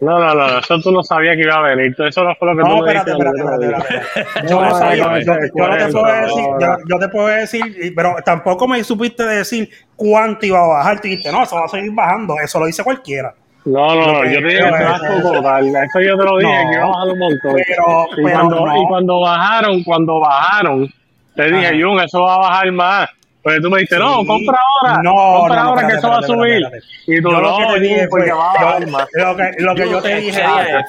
No, 0.00 0.16
no, 0.18 0.32
no, 0.32 0.58
eso 0.60 0.78
tú 0.80 0.92
no 0.92 1.02
sabías 1.02 1.34
que 1.34 1.42
iba 1.42 1.56
a 1.56 1.62
venir. 1.62 1.92
Eso 1.98 2.22
no 2.22 2.32
fue 2.36 2.54
lo 2.54 2.56
que 2.56 2.62
tú 2.62 2.68
me 2.68 2.78
espérate, 2.92 3.10
dijiste. 3.10 3.28
espérate, 3.36 3.66
te 3.66 3.76
espérate. 4.14 4.48
Yo 4.48 4.62
no 4.62 4.70
sabía, 4.74 4.96
yo, 4.96 5.36
te 5.38 5.48
puedo 5.50 5.74
decir, 5.74 6.44
no, 6.44 6.60
yo, 6.60 6.66
no. 6.68 6.76
yo 6.88 6.98
te 7.00 7.08
puedo 7.08 7.26
decir, 7.28 7.76
y- 7.82 7.90
pero 7.90 8.14
tampoco 8.24 8.68
me 8.68 8.84
supiste 8.84 9.26
decir 9.26 9.68
cuánto 9.96 10.46
iba 10.46 10.60
a 10.60 10.66
bajar. 10.68 11.00
Tú 11.00 11.08
dijiste, 11.08 11.32
no, 11.32 11.42
eso 11.42 11.56
va 11.56 11.64
a 11.64 11.68
seguir 11.68 11.90
bajando. 11.92 12.36
Eso 12.40 12.60
lo 12.60 12.66
dice 12.66 12.84
cualquiera. 12.84 13.34
No, 13.64 13.94
no, 13.96 14.06
no, 14.12 14.24
yo 14.24 14.38
te 14.40 14.46
dije 14.46 14.58
que 14.62 15.20
total. 15.22 15.66
Eso 15.66 16.00
yo 16.00 16.16
te 16.16 16.24
lo 16.24 16.38
dije, 16.38 16.64
No. 16.64 16.70
que 16.70 16.76
iba 16.76 16.84
a 16.84 16.88
bajar 16.88 17.08
un 17.08 17.18
montón. 17.18 17.38
Pero- 17.66 18.06
y, 18.12 18.22
pero 18.24 18.30
cuando, 18.36 18.66
no. 18.66 18.82
y 18.82 18.86
cuando 18.86 19.20
bajaron, 19.20 19.82
cuando 19.82 20.20
bajaron, 20.20 20.88
te 21.34 21.50
dije. 21.50 21.82
Jun, 21.82 22.00
eso 22.00 22.22
va 22.22 22.34
a 22.36 22.38
bajar 22.38 22.70
más. 22.72 23.08
Pues 23.48 23.62
tú 23.62 23.70
me 23.70 23.78
dijiste, 23.78 23.98
no, 23.98 24.26
compra 24.26 24.58
ahora. 24.82 25.00
No, 25.02 25.12
compra 25.38 25.56
no, 25.56 25.62
no, 25.64 25.70
ahora 25.70 25.88
que 25.88 25.94
eso 25.94 26.08
va 26.10 26.18
a 26.18 26.22
subir. 26.22 26.60
Y 27.06 27.22
tú 27.22 27.30
Yo 27.30 27.40
no, 27.40 27.40
lo 27.40 27.56
que 27.56 27.64
te 27.72 27.80
dije 27.80 28.08
fue, 28.08 28.20
porque 28.20 28.32
bajar 28.32 28.80
yo- 28.80 28.88
lo 28.90 29.36
que, 29.36 29.52
lo 29.58 29.74
que 29.74 29.90
yo 29.90 30.02
te 30.02 30.12
Jun, 30.12 30.20
dije, 30.20 30.40
eh, 30.40 30.44
ah, 30.46 30.84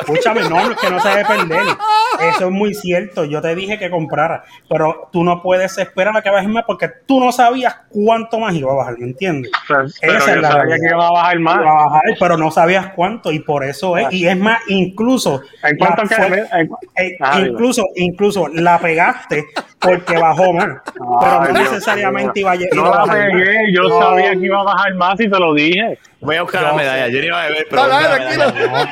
Escúchame, 0.00 0.42
no, 0.48 0.76
que 0.76 0.90
no 0.90 1.00
se 1.00 1.08
debe 1.08 1.24
perder. 1.24 1.62
Eso 2.34 2.46
es 2.46 2.50
muy 2.50 2.74
cierto. 2.74 3.24
Yo 3.24 3.40
te 3.40 3.54
dije 3.54 3.78
que 3.78 3.88
comprara, 3.90 4.44
pero 4.68 5.08
tú 5.12 5.24
no 5.24 5.42
puedes 5.42 5.78
esperar 5.78 6.16
a 6.16 6.22
que 6.22 6.30
baje 6.30 6.48
más 6.48 6.64
porque 6.66 6.88
tú 7.06 7.18
no 7.20 7.32
sabías 7.32 7.76
cuánto 7.88 8.38
más 8.38 8.54
iba 8.54 8.72
a 8.72 8.76
bajar, 8.76 8.98
¿me 8.98 9.06
entiendes? 9.06 9.50
Pero, 9.68 9.84
pero 10.00 10.12
Esa 10.18 10.30
es 10.30 10.34
yo 10.36 10.40
la 10.42 10.48
sabía 10.48 10.62
realidad. 10.64 10.76
que 10.88 10.94
iba 10.94 11.06
a 11.08 11.10
bajar 11.12 11.38
más. 11.38 11.56
Iba 11.60 11.70
a 11.70 11.84
bajar, 11.86 12.02
pero 12.18 12.36
no 12.36 12.50
sabías 12.50 12.92
cuánto 12.94 13.32
y 13.32 13.38
por 13.40 13.64
eso 13.64 13.96
es. 13.96 14.12
Y 14.12 14.26
es 14.26 14.36
más, 14.36 14.58
incluso. 14.68 15.40
¿En 15.62 15.76
cuánto 15.78 16.02
que- 16.02 16.14
en- 16.16 16.70
eh, 16.96 17.16
Ah, 17.20 17.40
incluso, 17.40 17.84
incluso 17.96 18.48
la 18.48 18.78
pegaste 18.78 19.46
porque 19.78 20.18
bajó 20.18 20.52
más, 20.52 20.68
pero 20.94 21.40
no 21.44 21.58
Dios 21.58 21.72
necesariamente 21.72 22.40
iba 22.40 22.52
a 22.52 22.56
No 22.56 22.60
iba 22.72 22.86
a 22.86 22.90
la 22.90 22.90
bajar 22.98 23.18
más. 23.32 23.32
pegué, 23.32 23.72
yo 23.74 23.82
No. 23.88 24.00
sabía 24.00 24.32
que 24.32 24.44
iba 24.44 24.60
a 24.60 24.64
bajar 24.64 24.94
más 24.94 25.20
y 25.20 25.30
te 25.30 25.38
lo 25.38 25.54
dije. 25.54 25.98
Voy 26.20 26.36
a 26.36 26.42
buscar 26.42 26.62
la 26.62 26.70
No 26.70 26.76
medalla. 26.76 27.08
Yo 27.08 27.18
no 27.20 27.26
iba 27.26 27.42
a 27.42 27.46
beber, 27.48 27.66
pero. 27.70 27.82
Medalla. 27.84 28.90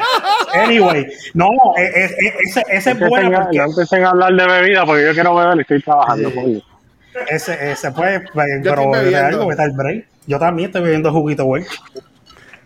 Anyway, 0.54 1.06
no, 1.34 1.46
e- 1.76 1.82
e- 1.82 2.04
e- 2.04 2.34
ese, 2.44 2.62
ese 2.70 2.90
es 2.92 2.98
bueno 2.98 3.36
a- 3.38 3.42
porque 3.42 3.58
no 3.58 3.64
empiecen 3.64 4.04
a 4.04 4.10
hablar 4.10 4.32
de 4.34 4.46
bebida 4.46 4.86
porque 4.86 5.04
yo 5.06 5.12
quiero 5.12 5.34
beber 5.34 5.56
y 5.58 5.60
estoy 5.60 5.82
trabajando. 5.82 6.32
coño. 6.34 6.60
ese, 7.28 7.72
ese 7.72 7.90
puede, 7.92 8.20
pero 8.62 8.94
algo, 9.26 9.46
vete 9.48 9.62
al 9.62 9.72
break. 9.72 10.04
Yo 10.26 10.38
también 10.38 10.68
estoy 10.68 10.82
bebiendo 10.82 11.10
juguito, 11.12 11.44
güey. 11.44 11.64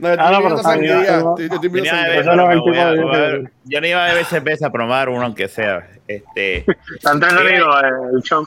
No, 0.03 0.09
Ah, 0.19 0.31
no, 0.33 0.43
pero 0.43 0.59
sangría. 0.59 0.95
no- 1.21 1.37
Estoy, 1.39 1.45
estoy 1.45 1.69
beber, 1.69 2.27
no 2.27 2.33
pero 2.49 2.61
voy 2.61 2.77
a- 2.77 2.91
voy 2.91 3.15
a. 3.15 3.51
Yo 3.67 3.81
no 3.81 3.87
iba 3.87 4.05
a 4.05 4.09
beber 4.09 4.25
cerveza, 4.25 4.69
probar 4.71 5.09
uno 5.09 5.23
aunque 5.27 5.47
sea. 5.47 5.87
Este, 6.09 6.65
Está 6.97 7.13
entretenido 7.13 7.71
eh, 7.81 7.91
el 8.17 8.23
show. 8.23 8.45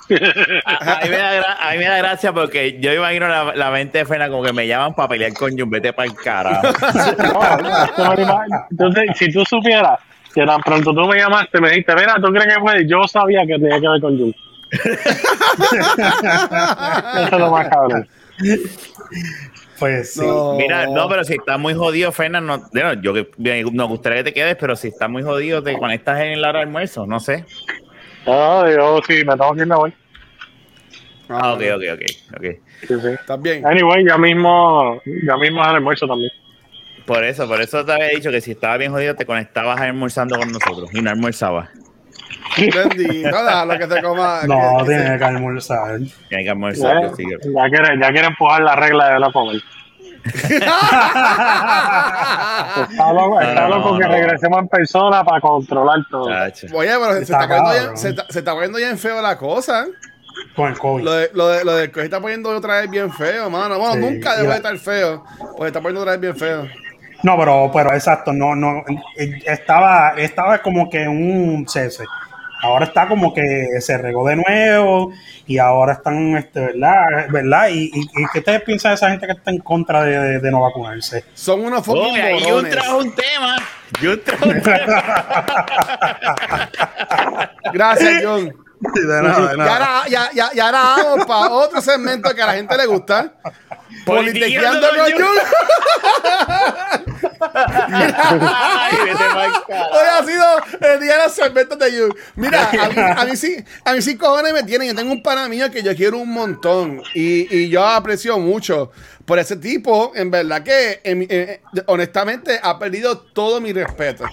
a, 0.65 0.97
a 0.97 1.01
mí 1.03 1.09
me 1.09 1.15
da 1.17 1.53
a 1.61 1.71
mí 1.71 1.77
me 1.77 1.85
da 1.85 1.97
gracia 1.99 2.33
porque 2.33 2.77
yo 2.81 2.91
imagino 2.93 3.29
la, 3.29 3.55
la 3.55 3.71
mente 3.71 3.99
de 3.99 4.05
Fena 4.05 4.27
como 4.29 4.43
que 4.43 4.51
me 4.51 4.67
llaman 4.67 4.93
para 4.95 5.07
pelear 5.07 5.31
con 5.33 5.57
Jun, 5.57 5.69
vete 5.69 5.93
para 5.93 6.09
el 6.09 6.15
carajo. 6.15 6.61
No, 7.17 7.85
esto 7.85 8.03
no 8.05 8.13
es 8.13 8.27
mal. 8.27 8.47
Entonces, 8.71 9.05
si 9.15 9.31
tú 9.31 9.45
supieras 9.45 9.97
que 10.33 10.45
tan 10.45 10.59
pronto 10.59 10.93
tú 10.93 11.07
me 11.07 11.15
llamaste, 11.17 11.61
me 11.61 11.69
dijiste, 11.69 11.95
mira, 11.95 12.15
¿tú 12.21 12.27
crees 12.33 12.53
que 12.53 12.59
puede? 12.59 12.85
Yo 12.85 13.01
sabía 13.07 13.43
que 13.47 13.53
tenía 13.53 13.79
que 13.79 13.87
ver 13.87 14.01
con 14.01 14.17
Jun. 14.19 14.35
Eso 17.15 17.23
es 17.23 17.39
lo 17.39 17.49
más 17.51 17.69
cabrón. 17.69 18.05
Pues 19.79 20.13
sí. 20.13 20.21
No. 20.21 20.53
Mira, 20.53 20.88
no, 20.88 21.07
pero 21.09 21.23
si 21.23 21.33
estás 21.33 21.59
muy 21.59 21.73
jodido, 21.73 22.11
Fernan, 22.11 22.45
no, 22.45 22.69
bueno, 22.71 22.93
yo 23.01 23.13
nos 23.71 23.89
gustaría 23.89 24.19
que 24.19 24.31
te 24.31 24.33
quedes, 24.33 24.55
pero 24.55 24.75
si 24.75 24.89
estás 24.89 25.09
muy 25.09 25.23
jodido, 25.23 25.61
te 25.61 25.77
conectas 25.77 26.19
en 26.21 26.41
la 26.41 26.49
hora 26.49 26.59
de 26.59 26.65
almuerzo, 26.65 27.05
no 27.05 27.19
sé. 27.19 27.45
No, 28.25 28.69
yo 28.69 29.01
sí, 29.07 29.23
me 29.25 29.33
tengo 29.33 29.53
que 29.53 29.61
ir, 29.61 29.67
me 29.67 29.75
voy. 29.75 29.93
Ah, 31.29 31.53
ok, 31.53 31.61
ok, 31.75 31.83
ok, 31.93 32.01
ok. 32.38 32.45
Sí, 32.81 32.88
sí. 32.88 33.07
¿Estás 33.19 33.41
bien? 33.41 33.65
Anyway, 33.65 34.05
ya 34.05 34.17
mismo, 34.17 35.01
ya 35.05 35.38
mismo 35.38 35.61
es 35.61 35.69
el 35.69 35.75
almuerzo 35.75 36.07
también. 36.07 36.31
Por 37.05 37.23
eso, 37.23 37.47
por 37.47 37.61
eso 37.61 37.85
te 37.85 37.91
había 37.91 38.07
dicho 38.07 38.31
que 38.31 38.41
si 38.41 38.51
estaba 38.51 38.77
bien 38.77 38.91
jodido, 38.91 39.15
te 39.15 39.25
conectabas 39.25 39.79
almorzando 39.79 40.38
con 40.38 40.51
nosotros 40.51 40.89
y 40.93 41.01
no 41.01 41.09
almorzabas. 41.11 41.69
Bendito, 42.57 43.43
déjalo 43.43 43.77
que 43.77 43.88
te 43.88 44.01
coma. 44.01 44.39
No, 44.47 44.77
que- 44.79 44.85
que 44.85 44.97
tiene 45.01 45.17
que 45.17 45.23
almorzar. 45.25 45.97
Tienes 46.29 46.45
que 46.45 46.49
almorzar, 46.49 47.01
Ya, 47.17 47.38
ya 47.63 47.69
quiere, 47.69 47.99
ya 48.01 48.11
quiere 48.11 48.27
empujar 48.27 48.61
la 48.61 48.75
regla 48.75 49.13
de 49.13 49.19
no 49.19 49.31
comer. 49.31 49.61
Está 52.89 53.13
loco, 53.13 53.39
está 53.41 53.61
No, 53.67 53.75
loco 53.77 53.91
no, 53.91 53.97
que 53.99 54.05
no. 54.05 54.11
regresemos 54.11 54.59
en 54.59 54.67
persona 54.67 55.23
para 55.23 55.39
controlar 55.41 55.99
todo. 56.09 56.29
Chacho. 56.29 56.67
Oye, 56.73 56.89
pero 56.99 57.13
se 57.13 57.21
Está 57.23 57.41
está, 57.43 57.47
poniendo 57.63 57.97
se, 57.97 58.09
está, 58.09 58.25
se 58.29 58.39
está 58.39 58.53
poniendo 58.53 58.77
bien 58.77 58.97
feo 58.97 59.21
la 59.21 59.38
cosa. 59.38 59.85
Con 60.55 60.69
el 60.69 60.77
COVID. 60.77 61.03
Lo 61.03 61.11
de, 61.13 61.29
lo 61.33 61.47
de, 61.47 61.63
lo 61.63 61.75
de 61.75 61.91
que 61.91 61.99
se 62.01 62.05
está 62.05 62.19
poniendo 62.19 62.49
otra 62.49 62.81
vez 62.81 62.89
bien 62.89 63.11
feo, 63.13 63.49
mano. 63.49 63.77
Bueno, 63.77 63.93
Sí, 63.93 63.99
nunca 63.99 64.35
debe 64.35 64.49
la- 64.49 64.55
estar 64.57 64.77
feo. 64.77 65.23
Pues 65.39 65.61
se 65.61 65.67
está 65.67 65.79
poniendo 65.81 66.01
otra 66.01 66.13
vez 66.13 66.21
bien 66.21 66.35
feo. 66.35 66.67
No, 67.25 67.38
pero, 67.39 67.71
pero 67.73 67.91
exacto, 67.93 68.31
no, 68.31 68.55
no, 68.55 68.83
eh, 69.17 69.41
estaba, 69.45 70.13
estaba 70.17 70.59
como 70.61 70.89
que 70.89 71.07
un 71.07 71.65
cese. 71.67 72.03
Ahora 72.61 72.85
está 72.85 73.07
como 73.07 73.33
que 73.33 73.65
se 73.79 73.97
regó 73.97 74.27
de 74.27 74.35
nuevo 74.38 75.11
y 75.47 75.57
ahora 75.57 75.93
están, 75.93 76.38
este, 76.38 76.59
¿verdad? 76.61 76.95
¿verdad? 77.29 77.67
¿Y, 77.69 77.91
y, 77.93 78.01
y 78.01 78.25
qué 78.31 78.39
ustedes 78.39 78.61
piensan 78.61 78.91
de 78.91 78.95
esa 78.95 79.09
gente 79.09 79.25
que 79.25 79.33
está 79.33 79.49
en 79.51 79.57
contra 79.59 80.03
de, 80.03 80.17
de- 80.19 80.39
de 80.39 80.51
no 80.51 80.61
vacunarse? 80.61 81.25
Son 81.33 81.61
unos 81.65 81.83
fucking 81.85 82.03
Oye, 82.13 82.39
morones. 82.45 82.71
trajo 82.71 82.97
un 82.99 83.13
tema. 83.15 83.55
Jun 84.01 84.21
trajo 84.23 84.45
un 84.49 84.61
tema. 84.63 85.03
Gracias, 87.73 88.23
John. 88.23 88.64
De 88.79 89.21
nada, 89.21 89.51
de 89.51 89.57
Y 89.57 89.61
ahora, 89.61 90.03
ya, 90.07 90.65
ahora 90.65 90.81
vamos 90.81 91.25
para 91.25 91.49
otro 91.51 91.81
segmento 91.81 92.33
que 92.33 92.41
a 92.41 92.47
la 92.47 92.53
gente 92.53 92.77
le 92.77 92.85
gusta. 92.85 93.33
Politiqueando 94.05 94.88
con 94.89 95.11
Jun. 95.11 95.38
Hoy 99.91 100.07
ha 100.11 100.23
sido 100.25 100.45
el 100.93 100.99
día 100.99 101.17
de 101.17 101.23
los 101.23 101.33
segmentos 101.33 101.79
de 101.79 101.91
Jun. 101.91 102.15
Mira, 102.35 102.69
a 102.69 102.89
mí, 102.89 102.95
a 102.97 103.25
mí 103.25 103.35
sí, 103.35 103.63
a 103.83 103.93
mí 103.93 104.01
sí 104.01 104.17
cojones 104.17 104.53
me 104.53 104.63
tienen. 104.63 104.89
Yo 104.89 104.95
tengo 104.95 105.11
un 105.11 105.23
pana 105.23 105.47
mío 105.47 105.71
que 105.71 105.81
yo 105.81 105.95
quiero 105.95 106.17
un 106.17 106.33
montón 106.33 107.01
y, 107.13 107.55
y 107.55 107.69
yo 107.69 107.85
aprecio 107.85 108.38
mucho 108.39 108.91
por 109.25 109.39
ese 109.39 109.55
tipo. 109.55 110.11
En 110.15 110.31
verdad 110.31 110.63
que, 110.63 111.01
en 111.03 111.23
eh, 111.23 111.27
eh, 111.29 111.61
honestamente, 111.88 112.59
ha 112.61 112.77
perdido 112.79 113.17
todo 113.17 113.59
mi 113.59 113.73
respeto. 113.73 114.25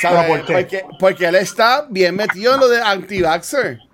¿Sabes? 0.00 0.24
¿Pero 0.26 0.26
por 0.26 0.46
qué? 0.46 0.52
Porque, 0.52 0.84
porque 0.98 1.26
él 1.26 1.34
está 1.36 1.86
bien 1.88 2.16
metido 2.16 2.54
en 2.54 2.60
lo 2.60 2.68
de 2.68 2.80
anti-vaxxer. 2.80 3.86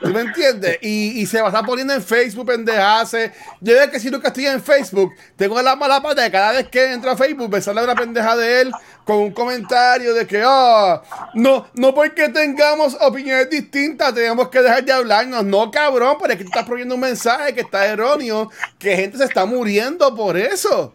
¿Tú 0.00 0.08
me 0.08 0.20
entiendes? 0.22 0.78
Y, 0.80 1.20
y 1.20 1.26
se 1.26 1.40
va 1.40 1.48
a 1.48 1.50
estar 1.50 1.66
poniendo 1.66 1.92
en 1.92 2.02
Facebook 2.02 2.46
pendejase. 2.46 3.32
Yo 3.60 3.74
veo 3.74 3.90
que 3.90 4.00
si 4.00 4.10
nunca 4.10 4.28
estoy 4.28 4.46
en 4.46 4.62
Facebook, 4.62 5.12
tengo 5.36 5.60
la 5.60 5.76
mala 5.76 6.00
pata 6.00 6.22
de 6.22 6.30
cada 6.30 6.52
vez 6.52 6.68
que 6.68 6.92
entro 6.92 7.10
a 7.10 7.16
Facebook 7.16 7.50
me 7.50 7.60
sale 7.60 7.84
una 7.84 7.94
pendeja 7.94 8.34
de 8.34 8.62
él 8.62 8.72
con 9.04 9.18
un 9.18 9.32
comentario 9.32 10.14
de 10.14 10.26
que, 10.26 10.42
ah, 10.44 11.02
no, 11.34 11.66
no 11.74 11.94
porque 11.94 12.30
tengamos 12.30 12.96
opiniones 13.00 13.50
distintas 13.50 14.14
tenemos 14.14 14.48
que 14.48 14.62
dejar 14.62 14.84
de 14.84 14.92
hablarnos. 14.92 15.44
No, 15.44 15.70
cabrón, 15.70 16.16
pero 16.18 16.32
es 16.32 16.38
que 16.38 16.44
tú 16.44 16.50
estás 16.50 16.66
poniendo 16.66 16.94
un 16.94 17.02
mensaje 17.02 17.52
que 17.52 17.60
está 17.60 17.86
erróneo, 17.86 18.50
que 18.78 18.96
gente 18.96 19.18
se 19.18 19.24
está 19.24 19.44
muriendo 19.44 20.14
por 20.14 20.38
eso. 20.38 20.94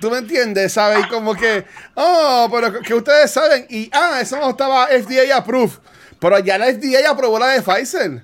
¿Tú 0.00 0.10
me 0.10 0.18
entiendes? 0.18 0.72
¿Sabes? 0.72 1.04
Y 1.04 1.08
como 1.08 1.34
que, 1.34 1.64
oh, 1.94 2.48
pero 2.50 2.80
que 2.80 2.94
ustedes 2.94 3.30
saben. 3.30 3.66
Y, 3.68 3.90
ah, 3.92 4.18
eso 4.20 4.36
no 4.36 4.50
estaba 4.50 4.86
FDA 4.88 5.36
approved. 5.36 5.78
Pero 6.18 6.38
ya 6.38 6.56
la 6.58 6.66
FDA 6.66 7.10
aprobó 7.10 7.38
la 7.38 7.48
de 7.48 7.62
Pfizer. 7.62 8.22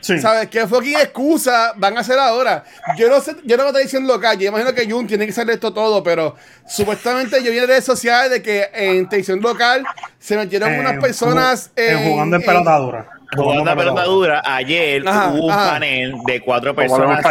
Sí. 0.00 0.18
¿Sabes 0.20 0.50
qué 0.50 0.66
fucking 0.66 0.96
excusa 0.98 1.72
van 1.76 1.96
a 1.96 2.00
hacer 2.00 2.18
ahora? 2.18 2.62
Yo 2.98 3.08
no 3.08 3.22
sé, 3.22 3.36
yo 3.44 3.56
no 3.56 3.62
me 3.62 3.68
estoy 3.70 3.84
diciendo 3.84 4.12
acá, 4.12 4.34
yo 4.34 4.46
imagino 4.48 4.74
que 4.74 4.88
Jun 4.90 5.06
tiene 5.06 5.24
que 5.24 5.32
saber 5.32 5.54
esto 5.54 5.72
todo, 5.72 6.02
pero 6.02 6.36
supuestamente 6.68 7.42
yo 7.42 7.50
vi 7.50 7.58
en 7.58 7.66
redes 7.66 7.84
sociales 7.84 8.30
de 8.30 8.42
que 8.42 8.68
en 8.74 9.08
televisión 9.08 9.40
local 9.40 9.82
se 10.18 10.36
metieron 10.36 10.74
En 10.74 10.80
unas 10.80 11.00
personas 11.02 11.70
en 11.74 12.10
jugando 12.10 12.36
en 12.36 12.42
pelotadura. 12.42 13.06
jugando 13.34 13.70
a 13.70 13.76
pelota 13.76 14.04
dura, 14.04 14.42
ayer 14.44 15.08
Ajá, 15.08 15.30
hubo 15.32 15.46
un 15.46 15.52
ajá. 15.52 15.70
panel 15.70 16.14
de 16.26 16.40
cuatro 16.42 16.74
personas. 16.74 17.24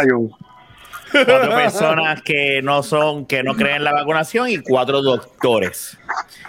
Cuatro 1.26 1.50
personas 1.54 2.22
que 2.22 2.60
no 2.62 2.82
son, 2.82 3.26
que 3.26 3.42
no 3.42 3.54
creen 3.54 3.76
en 3.76 3.84
la 3.84 3.92
vacunación 3.92 4.48
y 4.48 4.58
cuatro 4.58 5.02
doctores. 5.02 5.96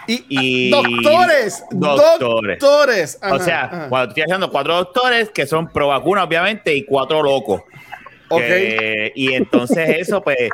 Y, 0.08 0.26
Y- 0.30 0.70
doctores, 0.72 1.64
doctores. 1.72 2.60
doctores. 2.60 3.20
Ajá, 3.22 3.34
o 3.36 3.40
sea, 3.40 3.64
ajá. 3.66 3.90
cuando 3.90 4.10
estoy 4.10 4.24
haciendo 4.24 4.52
cuatro 4.52 4.76
doctores 4.76 5.30
que 5.30 5.46
son 5.46 5.68
pro 5.72 5.88
vacuna, 5.90 6.24
obviamente, 6.24 6.76
y 6.76 6.84
cuatro 6.86 7.22
locos. 7.24 7.62
Ok. 8.30 8.42
Que- 8.42 9.12
y 9.16 9.34
entonces 9.34 9.98
eso, 10.00 10.22
pues, 10.22 10.50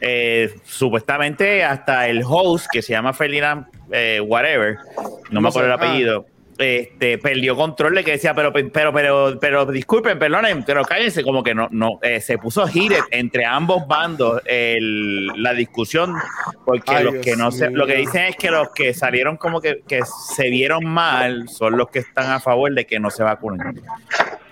eh, 0.00 0.52
supuestamente 0.64 1.62
hasta 1.62 2.08
el 2.08 2.22
host, 2.26 2.66
que 2.72 2.82
se 2.82 2.92
llama 2.92 3.12
Ferdinand 3.12 3.66
eh, 3.92 4.20
Whatever, 4.20 4.76
no, 4.96 5.20
No 5.30 5.40
me 5.42 5.48
acuerdo 5.48 5.68
sé, 5.68 5.74
el 5.74 5.80
apellido, 5.80 6.26
este, 6.62 7.18
perdió 7.18 7.56
control 7.56 7.94
de 7.94 8.04
que 8.04 8.12
decía, 8.12 8.34
pero, 8.34 8.52
pero, 8.52 8.92
pero, 8.92 9.38
pero, 9.40 9.66
disculpen, 9.66 10.18
perdonen, 10.18 10.64
pero 10.64 10.84
cállense, 10.84 11.22
como 11.22 11.42
que 11.42 11.54
no, 11.54 11.68
no, 11.70 11.98
eh, 12.02 12.20
se 12.20 12.38
puso 12.38 12.66
heated 12.66 13.00
entre 13.10 13.44
ambos 13.44 13.86
bandos 13.86 14.40
el- 14.46 15.26
la 15.42 15.52
discusión, 15.54 16.14
porque 16.64 16.94
Ay, 16.94 17.04
los 17.04 17.12
Dios 17.14 17.24
que 17.24 17.36
no 17.36 17.50
se, 17.50 17.70
lo 17.70 17.86
que 17.86 17.96
dicen 17.96 18.24
es 18.24 18.36
que 18.36 18.50
los 18.50 18.70
que 18.70 18.94
salieron 18.94 19.36
como 19.36 19.60
que, 19.60 19.82
que 19.86 20.00
se 20.34 20.48
vieron 20.50 20.84
mal 20.84 21.48
son 21.48 21.76
los 21.76 21.88
que 21.90 21.98
están 22.00 22.30
a 22.30 22.40
favor 22.40 22.72
de 22.74 22.86
que 22.86 22.98
no 23.00 23.10
se 23.10 23.22
vacunen. 23.22 23.80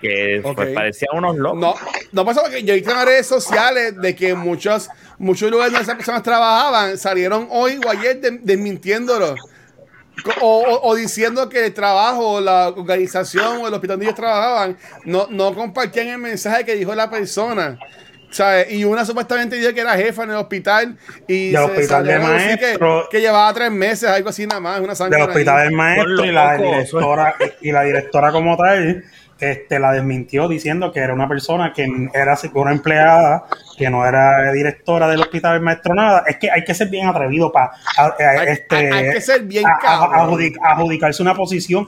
Que 0.01 0.39
pues, 0.41 0.57
Ok. 0.69 0.73
parecían 0.73 1.15
unos 1.15 1.37
locos. 1.37 1.59
No, 1.59 1.75
no 2.11 2.25
pasa 2.25 2.41
porque 2.41 2.63
yo 2.63 2.73
he 2.73 2.77
visto 2.77 2.89
en 2.91 2.97
las 2.97 3.05
redes 3.05 3.27
sociales 3.27 4.01
de 4.01 4.15
que 4.15 4.33
muchos, 4.33 4.89
muchos 5.19 5.51
lugares 5.51 5.73
donde 5.73 5.83
esas 5.83 5.95
personas 5.95 6.23
trabajaban 6.23 6.97
salieron 6.97 7.47
hoy 7.51 7.79
o 7.85 7.89
ayer 7.89 8.19
de- 8.19 8.39
desmintiéndolo. 8.41 9.35
Co- 9.35 9.50
O, 10.41 10.59
o- 10.59 10.89
o 10.89 10.95
diciendo 10.95 11.49
que 11.49 11.65
el 11.65 11.73
trabajo, 11.73 12.39
la 12.41 12.69
organización 12.69 13.57
o 13.59 13.67
el 13.67 13.73
hospital 13.73 13.95
donde 13.97 14.05
ellos 14.05 14.15
trabajaban 14.15 14.77
no, 15.05 15.27
no 15.29 15.53
compartían 15.53 16.07
el 16.09 16.17
mensaje 16.19 16.63
que 16.65 16.75
dijo 16.75 16.93
la 16.95 17.09
persona. 17.09 17.77
¿sabes? 18.29 18.71
Y 18.71 18.85
una 18.85 19.03
supuestamente 19.03 19.57
dijo 19.57 19.73
que 19.73 19.81
era 19.81 19.93
jefa 19.97 20.23
en 20.23 20.29
el 20.29 20.37
hospital 20.37 20.97
y 21.27 21.47
Del 21.51 21.63
hospital 21.63 22.05
de 22.05 22.17
maestro. 22.19 23.07
que, 23.11 23.17
que 23.17 23.21
llevaba 23.21 23.53
tres 23.53 23.69
meses, 23.71 24.07
algo 24.09 24.29
así 24.29 24.47
nada 24.47 24.61
más, 24.61 24.79
una 24.79 24.95
sangre 24.95 25.19
del 25.19 25.29
hospital 25.29 25.63
del 25.63 25.71
maestro 25.73 26.23
y 26.25 26.31
la 26.31 26.55
directora 26.55 27.35
y 27.59 27.71
la 27.73 27.83
directora 27.83 28.31
como 28.31 28.55
tal 28.55 29.03
este 29.41 29.79
la 29.79 29.91
desmintió 29.91 30.47
diciendo 30.47 30.91
que 30.91 30.99
era 30.99 31.13
una 31.13 31.27
persona 31.27 31.73
que 31.73 31.87
era 32.13 32.37
una 32.53 32.71
empleada 32.71 33.45
que 33.77 33.89
no 33.89 34.05
era 34.05 34.51
directora 34.51 35.07
del 35.07 35.21
hospital 35.21 35.53
del 35.53 35.61
maestro 35.61 35.93
nada 35.95 36.23
es 36.27 36.37
que 36.37 36.51
hay 36.51 36.63
que 36.63 36.73
ser 36.73 36.89
bien 36.89 37.07
atrevido 37.07 37.51
para 37.51 37.71
este 38.47 38.75
hay- 38.75 39.05
hay 39.07 39.13
que 39.13 39.21
ser 39.21 39.41
bien 39.43 39.65
a- 39.65 39.73
a- 39.75 39.79
cabrón. 39.79 40.29
adjudic- 40.31 40.57
adjudicarse 40.63 41.21
una 41.23 41.33
posición 41.33 41.87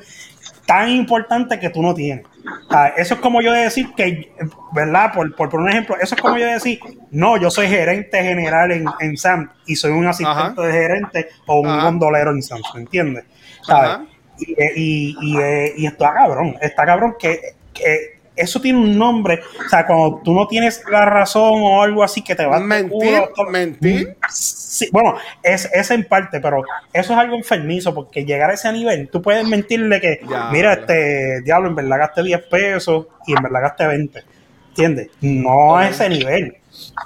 tan 0.66 0.88
importante 0.90 1.60
que 1.60 1.70
tú 1.70 1.82
no 1.82 1.94
tienes. 1.94 2.26
Sea, 2.70 2.88
eso 2.96 3.16
es 3.16 3.20
como 3.20 3.42
yo 3.42 3.52
decir 3.52 3.90
que, 3.98 4.32
¿verdad? 4.72 5.12
Por, 5.14 5.36
por 5.36 5.50
poner 5.50 5.66
un 5.66 5.70
ejemplo, 5.72 5.96
eso 6.00 6.16
es 6.16 6.22
como 6.22 6.38
yo 6.38 6.46
decir, 6.46 6.80
no, 7.12 7.36
yo 7.38 7.50
soy 7.52 7.68
gerente 7.68 8.22
general 8.24 8.72
en, 8.72 8.86
en 9.02 9.18
SAM 9.18 9.50
y 9.66 9.76
soy 9.76 9.92
un 9.92 10.08
asistente 10.08 10.40
Ajá. 10.42 10.62
de 10.62 10.72
gerente 10.72 11.28
o 11.48 11.60
un 11.60 11.68
Ajá. 11.68 11.84
gondolero 11.86 12.32
en 12.32 12.42
SAM, 12.42 12.62
¿me 12.76 12.82
entiendes? 12.82 13.26
¿Sabes? 13.62 14.08
Ajá. 14.36 14.44
Y, 14.76 15.16
y, 15.16 15.16
y, 15.22 15.38
eh, 15.40 15.74
y 15.78 15.86
está 15.86 16.14
cabrón, 16.14 16.56
está 16.62 16.86
cabrón 16.86 17.16
que, 17.20 17.40
que 17.74 18.20
eso 18.36 18.60
tiene 18.60 18.80
un 18.80 18.98
nombre. 18.98 19.42
O 19.66 19.70
sea, 19.70 19.86
cuando 19.86 20.22
tú 20.24 20.34
no 20.34 20.48
tienes 20.48 20.84
la 20.90 21.06
razón 21.06 21.54
o 21.62 21.84
algo 21.84 22.04
así 22.04 22.24
que 22.24 22.36
te 22.36 22.46
va 22.46 22.58
a 22.58 22.60
Mentir, 22.60 23.22
mentir. 23.52 24.18
Sí, 24.30 24.90
bueno, 24.92 25.16
es, 25.44 25.70
es 25.72 25.92
en 25.92 26.04
parte, 26.08 26.40
pero 26.40 26.64
eso 26.92 27.14
es 27.14 27.20
algo 27.20 27.36
enfermizo, 27.36 27.94
porque 27.94 28.26
llegar 28.26 28.50
a 28.50 28.54
ese 28.56 28.72
nivel, 28.74 29.08
tú 29.10 29.22
puedes 29.22 29.48
mentirle 29.48 30.02
que, 30.02 30.20
Ya, 30.28 30.50
mira, 30.52 30.74
ya. 30.76 30.82
este 30.82 31.42
diablo, 31.42 31.70
en 31.70 31.76
verdad 31.76 32.00
gasté 32.00 32.24
10 32.24 32.42
pesos 32.48 33.06
y 33.28 33.34
en 33.34 33.44
verdad 33.44 33.62
gasté 33.62 33.88
20. 33.88 34.24
¿Entiendes? 34.70 35.10
No 35.22 35.76
a 35.78 35.88
ese 35.90 36.10
nivel. 36.10 36.58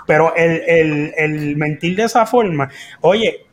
Pero 0.05 0.33
el, 0.37 0.63
el, 0.65 1.13
el 1.17 1.57
mentir 1.57 1.97
de 1.97 2.03
esa 2.03 2.25
forma, 2.25 2.69
oye, 3.01 3.45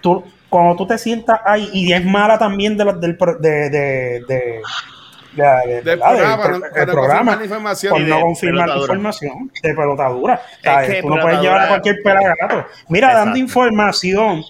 tú, 0.00 0.24
cuando 0.50 0.76
tú 0.76 0.86
te 0.86 0.98
sientas 0.98 1.40
ahí, 1.46 1.70
y 1.72 1.92
es 1.92 2.04
mala 2.04 2.38
también 2.38 2.76
de 2.76 2.84
los 2.84 3.00
del 3.00 3.16
pro- 3.16 3.38
de, 3.38 3.70
de, 3.70 4.24
de, 4.28 4.60
de- 5.32 5.80
de- 5.82 5.96
programa, 5.96 6.44
Del 6.44 6.72
de 6.72 6.80
el 6.82 6.86
programa 6.90 7.32
la 7.36 7.42
por 7.92 8.00
no 8.08 8.16
de 8.16 8.20
confirmar 8.22 8.68
la 8.68 8.74
pelotadura. 8.74 8.94
información 8.98 9.50
de 9.62 9.74
pelotadura. 9.74 10.40
¿sabes? 10.62 10.88
que 10.90 11.02
Tú 11.02 11.08
no 11.08 11.22
puedes 11.22 11.40
llevar 11.40 11.60
a 11.62 11.68
cualquier 11.68 11.96
pelagato. 12.02 12.66
Mira, 12.88 13.14
dando 13.14 13.38
información, 13.38 14.42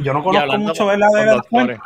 yo 0.00 0.12
no 0.12 0.22
conozco 0.24 0.58
mucho 0.58 0.86
de 0.88 0.98
la 0.98 1.08
doctores. 1.36 1.78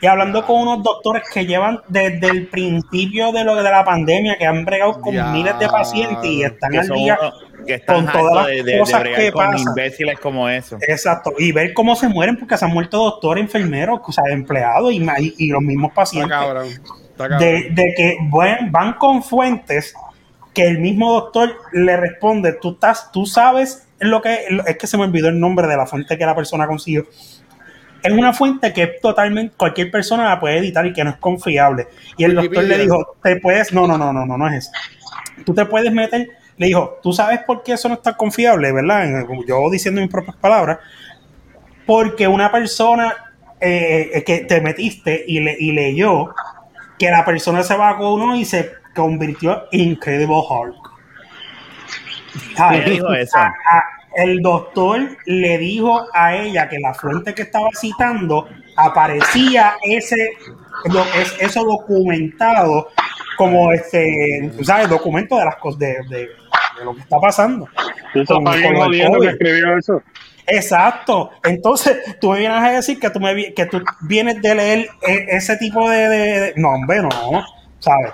Y 0.00 0.06
hablando 0.06 0.44
con 0.46 0.60
unos 0.62 0.82
doctores 0.82 1.22
que 1.32 1.44
llevan 1.46 1.80
desde 1.88 2.28
el 2.28 2.46
principio 2.48 3.32
de 3.32 3.44
lo 3.44 3.54
de 3.56 3.62
la 3.62 3.84
pandemia, 3.84 4.36
que 4.38 4.46
han 4.46 4.64
bregado 4.64 5.00
con 5.00 5.14
Ya. 5.14 5.26
miles 5.32 5.58
de 5.58 5.68
pacientes 5.68 6.24
y 6.24 6.42
están 6.42 6.74
al 6.76 6.88
día. 6.88 7.18
unos 7.20 7.34
que 7.66 7.74
están 7.74 8.06
con 8.06 8.12
todas 8.12 8.34
las 8.34 8.46
de, 8.46 8.62
de, 8.62 8.72
de 8.72 8.78
cosas 8.78 9.02
que 9.02 9.32
con 9.32 9.44
pasan. 9.46 9.60
imbéciles 9.68 10.18
como 10.18 10.48
eso. 10.48 10.78
Exacto, 10.80 11.32
y 11.38 11.52
ver 11.52 11.74
cómo 11.74 11.94
se 11.94 12.08
mueren 12.08 12.38
porque 12.38 12.56
se 12.56 12.64
han 12.64 12.72
muerto 12.72 12.96
doctores, 12.96 13.44
enfermeros, 13.44 14.00
o 14.02 14.12
sea, 14.12 14.24
empleados 14.30 14.92
y, 14.92 15.48
los 15.50 15.60
mismos 15.62 15.90
Está 15.90 15.94
pacientes. 16.00 16.30
cabrón. 16.38 16.66
Está 16.68 17.28
cabrón. 17.28 17.38
de, 17.38 17.68
de 17.70 17.94
que 17.96 18.16
bueno, 18.22 18.56
van 18.70 18.94
con 18.94 19.22
fuentes 19.22 19.92
que 20.54 20.66
el 20.66 20.78
mismo 20.78 21.12
doctor 21.12 21.54
le 21.72 21.96
responde, 21.98 22.54
tú 22.54 22.72
estás, 22.72 23.12
tú 23.12 23.26
sabes 23.26 23.86
lo 24.00 24.22
que 24.22 24.38
es 24.66 24.78
que 24.78 24.86
se 24.86 24.96
me 24.96 25.04
olvidó 25.04 25.28
el 25.28 25.38
nombre 25.38 25.66
de 25.68 25.76
la 25.76 25.84
fuente 25.86 26.16
que 26.16 26.24
la 26.24 26.34
persona 26.34 26.66
consiguió. 26.66 27.04
Es 28.02 28.12
una 28.12 28.32
fuente 28.32 28.72
que 28.72 28.86
totalmente 28.86 29.54
cualquier 29.56 29.90
persona 29.90 30.24
la 30.24 30.40
puede 30.40 30.58
editar 30.58 30.86
y 30.86 30.92
que 30.92 31.04
no 31.04 31.10
es 31.10 31.16
confiable. 31.16 31.86
Y 32.16 32.24
el 32.24 32.34
doctor 32.42 32.64
le 32.64 32.78
dijo, 32.84 33.16
te 33.22 33.36
puedes, 33.36 33.72
no, 33.72 33.86
no, 33.86 33.98
no, 33.98 34.12
no, 34.12 34.24
no, 34.26 34.38
no 34.38 34.48
es 34.48 34.54
eso. 34.54 34.70
Tú 35.44 35.52
te 35.54 35.64
puedes 35.66 35.92
meter, 35.92 36.28
le 36.56 36.66
dijo, 36.66 36.98
tú 37.02 37.12
sabes 37.12 37.40
por 37.46 37.62
qué 37.62 37.72
eso 37.72 37.88
no 37.88 37.94
está 37.94 38.14
confiable, 38.16 38.72
¿verdad? 38.72 39.24
Yo 39.46 39.68
diciendo 39.70 40.00
mis 40.00 40.10
propias 40.10 40.36
palabras, 40.36 40.78
porque 41.86 42.26
una 42.28 42.50
persona 42.50 43.14
eh, 43.60 44.10
eh, 44.14 44.24
que 44.24 44.40
te 44.40 44.60
metiste 44.60 45.22
y, 45.26 45.40
le, 45.40 45.56
y 45.58 45.72
leyó 45.72 46.34
que 46.98 47.10
la 47.10 47.24
persona 47.24 47.62
se 47.62 47.74
vacunó 47.76 48.34
y 48.36 48.44
se 48.44 48.70
convirtió 48.94 49.64
en 49.72 49.80
Incredible 49.80 50.36
Hulk. 50.48 50.76
¿Quién 52.70 52.84
dijo 52.90 53.12
eso? 53.12 53.36
A- 53.38 53.46
a- 53.46 53.84
el 54.16 54.40
doctor 54.42 55.00
le 55.26 55.58
dijo 55.58 56.04
a 56.12 56.34
ella 56.36 56.68
que 56.68 56.78
la 56.80 56.94
fuente 56.94 57.34
que 57.34 57.42
estaba 57.42 57.68
citando 57.78 58.48
aparecía 58.76 59.74
ese 59.82 60.30
lo, 60.92 61.02
es, 61.20 61.36
eso 61.40 61.64
documentado 61.64 62.88
como 63.36 63.72
este 63.72 64.50
sabes 64.62 64.88
documento 64.88 65.38
de 65.38 65.44
las 65.44 65.56
cosas 65.56 65.78
de, 65.78 65.96
de- 66.08 66.28
de 66.78 66.84
lo 66.84 66.94
que 66.94 67.00
está 67.02 67.18
pasando 67.20 67.68
Eso 68.14 68.34
Con- 68.36 68.44
con 68.44 68.54
que 69.20 69.28
escribió 69.28 69.76
eso. 69.78 70.02
Exacto. 70.46 71.30
Entonces, 71.44 71.96
tú 72.20 72.30
me 72.32 72.38
vienes 72.40 72.60
a 72.62 72.70
decir 72.70 72.98
que 72.98 73.10
tú, 73.10 73.20
me, 73.20 73.52
que 73.54 73.66
tú 73.66 73.82
vienes 74.02 74.40
de 74.42 74.54
leer 74.54 74.88
e- 75.06 75.26
ese 75.28 75.56
tipo 75.58 75.88
de, 75.88 76.08
de- 76.08 76.40
de- 76.40 76.52
No, 76.56 76.70
hombre, 76.70 77.02
no. 77.02 77.08
¿Sabes? 77.78 78.12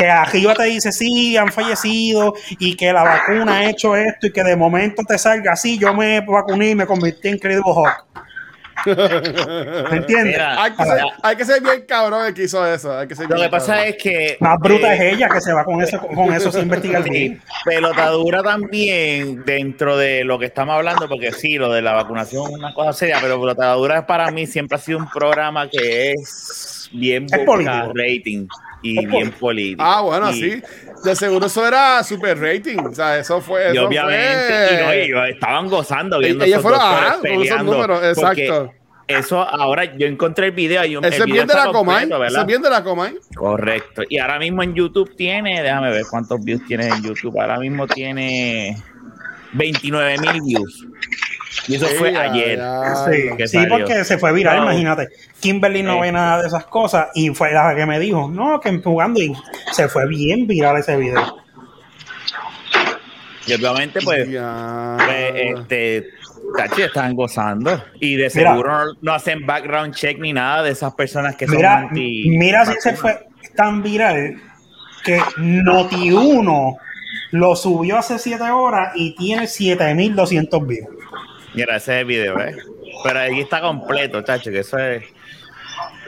Que 0.00 0.08
arriba 0.08 0.54
te 0.54 0.64
dice, 0.64 0.92
sí, 0.92 1.36
han 1.36 1.52
fallecido 1.52 2.32
y 2.58 2.74
que 2.74 2.90
la 2.90 3.02
vacuna 3.02 3.58
ha 3.58 3.68
hecho 3.68 3.94
esto 3.94 4.28
y 4.28 4.32
que 4.32 4.42
de 4.42 4.56
momento 4.56 5.02
te 5.06 5.18
salga 5.18 5.52
así, 5.52 5.78
yo 5.78 5.92
me 5.92 6.20
vacuné 6.22 6.70
y 6.70 6.74
me 6.74 6.86
convertí 6.86 7.28
en 7.28 7.34
Incredible 7.34 7.64
Hulk. 7.66 8.06
¿Me 8.86 9.96
entiendes? 9.98 10.24
Mira, 10.24 10.62
Hay 10.62 10.72
que, 10.72 10.84
ser, 10.84 11.00
hay 11.22 11.36
que 11.36 11.44
ser 11.44 11.62
bien 11.62 11.84
cabrón 11.86 12.26
el 12.26 12.32
que 12.34 12.44
hizo 12.44 12.66
eso. 12.66 12.96
Hay 12.96 13.06
que 13.06 13.14
ser 13.14 13.28
Lo 13.28 13.36
que 13.36 13.48
pasa 13.50 13.74
cabrón. 13.74 13.88
es 13.88 14.02
que. 14.02 14.36
Más 14.40 14.58
bruta 14.58 14.94
eh, 14.94 14.96
es 15.08 15.14
ella 15.16 15.28
que 15.28 15.40
se 15.42 15.52
va 15.52 15.64
con 15.64 15.82
eso, 15.82 15.98
con 16.00 16.32
eso 16.32 16.50
sin 16.50 16.62
investigar 16.62 17.04
Sí, 17.04 17.38
pelotadura 17.64 18.42
también 18.42 19.44
dentro 19.44 19.98
de 19.98 20.24
lo 20.24 20.38
que 20.38 20.46
estamos 20.46 20.76
hablando, 20.76 21.08
porque 21.08 21.32
sí, 21.32 21.56
lo 21.58 21.70
de 21.70 21.82
la 21.82 21.92
vacunación 21.92 22.50
es 22.50 22.56
una 22.56 22.72
cosa 22.72 22.92
seria, 22.94 23.18
pero 23.20 23.38
pelotadura 23.38 24.06
para 24.06 24.30
mí 24.30 24.46
siempre 24.46 24.76
ha 24.76 24.80
sido 24.80 24.98
un 24.98 25.10
programa 25.10 25.68
que 25.68 26.12
es 26.12 26.88
bien 26.92 27.26
Es 27.30 27.38
político. 27.40 27.92
rating 27.94 28.46
y 28.82 28.98
Es 29.04 29.10
bien 29.10 29.30
político. 29.32 29.82
Ah, 29.84 30.00
bueno, 30.02 30.30
Y- 30.30 30.34
sí. 30.34 30.62
De 31.04 31.16
seguro 31.16 31.46
eso 31.46 31.66
era 31.66 32.02
super 32.04 32.38
rating. 32.38 32.78
O 32.78 32.94
sea, 32.94 33.18
eso 33.18 33.40
fue. 33.40 33.68
Y 33.72 33.76
eso 33.76 33.86
obviamente, 33.86 34.84
fue- 34.84 35.04
y 35.06 35.08
no, 35.10 35.26
y 35.28 35.30
estaban 35.32 35.68
gozando 35.68 36.18
viendo 36.18 36.44
Ellos 36.44 36.58
esos 36.58 36.62
fueron, 36.70 36.80
ajá, 36.80 37.18
con 37.18 37.42
esos 37.42 37.64
números, 37.64 38.02
exacto. 38.04 38.72
Eso 39.06 39.40
ahora 39.42 39.96
yo 39.96 40.06
encontré 40.06 40.46
el 40.46 40.52
video 40.52 40.84
y 40.84 40.96
un, 40.96 41.04
Eso 41.04 41.24
es 41.24 41.30
bien 41.32 41.46
de 41.46 41.54
la 41.54 41.72
Comay. 41.72 42.04
Eso 42.04 42.40
es 42.40 42.46
bien 42.46 42.62
de 42.62 42.70
la 42.70 42.84
Comay. 42.84 43.14
Correcto. 43.34 44.02
Y 44.08 44.18
ahora 44.18 44.38
mismo 44.38 44.62
en 44.62 44.72
YouTube 44.74 45.16
tiene, 45.16 45.62
déjame 45.62 45.90
ver 45.90 46.04
cuántos 46.08 46.44
views 46.44 46.64
tiene 46.66 46.86
en 46.86 47.02
YouTube. 47.02 47.36
Ahora 47.40 47.58
mismo 47.58 47.88
tiene 47.88 48.76
29 49.54 50.16
mil 50.18 50.40
views. 50.42 50.86
Y 51.66 51.74
eso 51.74 51.86
fue 51.98 52.10
Sí, 52.10 52.16
ayer. 52.16 52.58
ya. 52.58 53.46
Sí, 53.46 53.58
porque 53.68 54.04
se 54.04 54.18
fue 54.18 54.32
viral, 54.32 54.58
No. 54.58 54.62
imagínate. 54.64 55.08
Kimberly 55.40 55.82
no 55.82 55.96
Eh. 55.96 56.00
ve 56.02 56.12
nada 56.12 56.42
de 56.42 56.48
esas 56.48 56.64
cosas 56.66 57.08
y 57.14 57.30
fue 57.30 57.52
la 57.52 57.74
que 57.74 57.86
me 57.86 57.98
dijo, 57.98 58.30
no, 58.30 58.60
que 58.60 58.78
jugando 58.78 59.20
y 59.20 59.32
se 59.72 59.88
fue 59.88 60.06
bien 60.06 60.46
viral 60.46 60.76
ese 60.78 60.96
video. 60.96 61.36
Y 63.46 63.52
obviamente, 63.54 64.00
pues, 64.02 64.28
Ya. 64.30 64.96
pues, 65.04 65.32
este, 65.34 66.06
tachi, 66.56 66.82
están 66.82 67.14
gozando. 67.14 67.82
Y 67.98 68.14
de 68.16 68.30
Mira. 68.34 68.50
seguro 68.52 68.84
no, 68.86 68.92
no 69.02 69.12
hacen 69.12 69.44
background 69.44 69.94
check 69.94 70.18
ni 70.20 70.32
nada 70.32 70.62
de 70.62 70.70
esas 70.70 70.94
personas 70.94 71.34
que 71.36 71.46
son 71.46 71.56
Mira, 71.56 71.78
anti. 71.78 72.26
mira 72.28 72.64
si 72.66 72.74
se 72.80 72.94
fue, 72.94 73.26
tan 73.56 73.82
viral 73.82 74.40
que 75.04 75.18
Noti1 75.38 76.76
lo 77.32 77.56
subió 77.56 77.98
hace 77.98 78.18
7 78.18 78.50
horas 78.50 78.92
y 78.94 79.14
tiene 79.16 79.46
7200 79.48 80.64
views. 80.66 80.88
Mira, 81.54 81.76
ese 81.76 81.94
es 81.94 82.00
el 82.00 82.04
video, 82.04 82.38
¿eh? 82.40 82.56
Pero 83.04 83.18
ahí 83.20 83.40
está 83.40 83.60
completo, 83.60 84.22
chacho, 84.22 84.50
que 84.50 84.60
eso 84.60 84.78
es. 84.78 85.02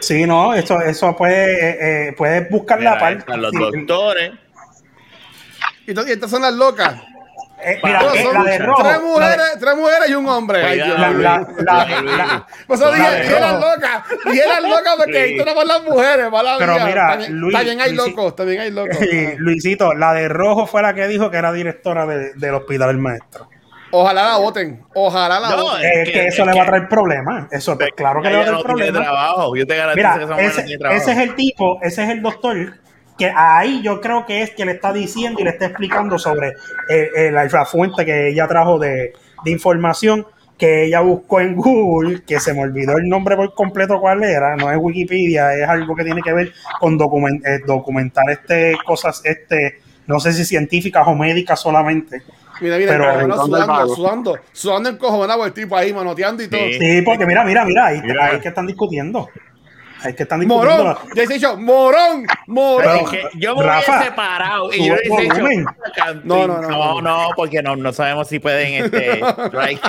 Sí, 0.01 0.27
no, 0.27 0.53
eso, 0.55 0.81
eso 0.81 1.17
puede, 1.17 1.71
eh, 1.71 2.09
eh, 2.09 2.13
puedes 2.17 2.49
buscar 2.51 2.79
Mira, 2.79 2.95
la 2.95 2.99
parte. 3.01 3.19
están 3.21 3.41
los 3.43 3.51
sí, 3.53 3.59
doctores. 3.59 4.33
Y, 5.87 5.95
to- 5.95 6.07
y 6.07 6.11
estas 6.13 6.31
son 6.31 6.43
las 6.43 6.53
locas. 6.55 6.95
eh, 7.65 7.79
mira, 7.83 8.01
Todos 8.01 8.17
eh, 8.17 8.23
son 8.25 8.35
la 8.45 8.51
de 8.51 8.59
rojo. 8.59 8.83
tres, 8.83 8.93
la 8.93 8.99
de- 8.99 9.05
mujeres, 9.05 9.47
tres 9.61 9.77
mujeres 9.77 10.11
y 10.11 10.15
un 10.15 10.29
hombre. 10.29 10.65
Ay, 10.65 10.75
Dios 10.83 10.99
la- 10.99 11.11
la- 11.11 11.47
la- 11.63 12.47
Por 12.67 12.77
eso 12.77 12.93
dije, 12.93 13.21
dije 13.23 13.41
las 13.41 13.61
locas. 13.61 14.03
Dije 14.25 14.49
las 14.49 14.63
locas 14.63 14.95
porque 14.97 15.27
Sí. 15.27 15.33
esto 15.35 15.45
no 15.45 15.55
por 15.55 15.67
las 15.67 15.83
mujeres, 15.85 16.31
mala 16.31 16.57
Pero 16.59 16.75
mía. 16.75 16.85
mira, 16.87 17.07
también, 17.09 17.33
Luis- 17.35 17.57
también 17.57 17.81
hay 17.81 17.93
Luisi- 17.93 18.09
locos, 18.11 18.37
también 18.37 18.61
hay 18.61 18.71
locos. 18.73 18.97
Luisito, 19.39 19.95
la 19.95 20.13
de 20.15 20.29
rojo 20.29 20.67
fue 20.67 20.83
la 20.83 20.95
que 20.95 21.07
dijo 21.07 21.31
que 21.31 21.37
era 21.37 21.53
directora 21.53 22.07
de- 22.07 22.33
del 22.35 22.55
hospital 22.55 22.89
del 22.89 22.99
maestro. 22.99 23.49
Ojalá 23.93 24.25
la 24.25 24.37
voten. 24.39 24.83
Ojalá 24.95 25.39
la 25.39 25.51
No, 25.51 25.63
voten. 25.65 25.85
Es 25.85 26.09
Es 26.09 26.11
que- 26.13 26.27
eso 26.29 26.43
es 26.43 26.49
le 26.49 26.59
va 26.59 26.63
a 26.65 26.67
traer 26.67 26.89
problemas. 26.89 27.53
Eso, 27.53 27.77
pues, 27.79 27.91
claro 27.97 28.21
que 28.23 28.29
le 28.31 28.35
va 28.37 28.41
a 28.41 28.45
traer 28.45 28.59
no 28.59 28.65
problemas. 28.65 29.03
trabajo. 29.03 29.57
Yo 29.57 29.67
te 29.67 29.77
garantizo 29.77 29.97
Mira, 30.09 30.19
que 30.19 30.25
esa 30.25 30.33
mujer 30.35 30.53
no 30.57 30.63
ese, 30.63 30.79
trabajo. 30.79 31.03
ese 31.03 31.13
es 31.13 31.19
el 31.19 31.35
tipo, 31.37 31.79
ese 31.83 32.05
es 32.05 32.11
el 32.11 32.23
doctor 32.23 32.57
que 33.19 33.31
ahí 33.37 33.83
yo 33.83 34.01
creo 34.01 34.25
que 34.27 34.43
es 34.43 34.51
que 34.51 34.65
le 34.65 34.73
está 34.73 34.93
diciendo 34.93 35.39
y 35.41 35.45
le 35.45 35.51
está 35.51 35.67
explicando 35.67 36.19
sobre 36.19 36.49
eh, 36.89 37.11
eh, 37.15 37.31
la, 37.31 37.45
la 37.45 37.65
fuente 37.67 38.05
que 38.07 38.29
ella 38.31 38.49
trajo 38.49 38.79
de, 38.79 39.13
de 39.45 39.51
información 39.51 40.27
que 40.59 40.85
ella 40.87 41.01
buscó 41.01 41.41
en 41.41 41.57
Google, 41.57 42.23
que 42.25 42.39
se 42.41 42.55
me 42.55 42.61
olvidó 42.63 42.97
el 42.97 43.09
nombre 43.09 43.37
por 43.37 43.53
completo 43.55 44.01
cuál 44.01 44.23
era, 44.25 44.57
no 44.57 44.71
es 44.71 44.79
Wikipedia, 44.81 45.53
es 45.55 45.69
algo 45.69 45.95
que 45.97 46.05
tiene 46.05 46.23
que 46.23 46.33
ver 46.33 46.53
con 46.81 46.97
document- 46.99 47.45
eh, 47.45 47.61
documentar 47.67 48.25
este 48.31 48.77
cosas, 48.87 49.21
este, 49.25 49.81
no 50.07 50.19
sé 50.21 50.33
si 50.33 50.45
científicas 50.45 51.05
o 51.07 51.15
médicas 51.15 51.61
solamente. 51.61 52.23
Mira, 52.61 52.77
mira, 52.79 52.93
Pero- 52.93 53.17
del 53.19 53.33
sudando, 53.33 53.67
Vago. 53.67 53.95
sudando, 53.97 54.39
sudando 54.53 54.89
encojonado 54.91 55.47
el 55.47 55.53
tipo 55.53 55.77
ahí, 55.77 55.93
manoteando 55.93 56.43
y 56.43 56.49
todo. 56.49 56.61
Sí. 56.61 56.79
Sí, 56.79 57.03
porque 57.03 57.27
mira, 57.27 57.45
mira, 57.45 57.65
mira, 57.65 57.87
ahí, 57.87 58.01
Mira. 58.03 58.27
ahí 58.27 58.41
que 58.41 58.49
están 58.49 58.67
discutiendo. 58.67 59.29
Ahí 60.05 60.11
es 60.11 60.17
que 60.17 60.25
están 60.25 60.41
discutiendo. 60.41 60.83
Morón, 60.85 60.97
ya 61.15 61.27
se 61.27 61.35
dicho, 61.35 61.57
morón, 61.57 62.27
morón. 62.49 62.83
Pero 62.83 62.95
es 63.07 63.11
que 63.33 63.39
yo 63.39 63.55
me 63.55 63.63
Rafa, 63.63 63.93
hubiese 63.93 64.05
separado 64.11 64.73
y 64.73 64.89
yo 64.89 64.95
volumen. 65.09 65.59
dicho, 65.61 66.15
No, 66.25 66.47
no, 66.49 66.61
no, 66.61 66.69
no, 66.69 66.69
no. 66.71 67.01
no, 67.03 67.29
porque 67.37 67.63
no, 67.63 67.77
no 67.77 67.93
sabemos 67.93 68.27
si 68.29 68.41
pueden 68.41 68.85
este, 68.85 69.21
right. 69.53 69.81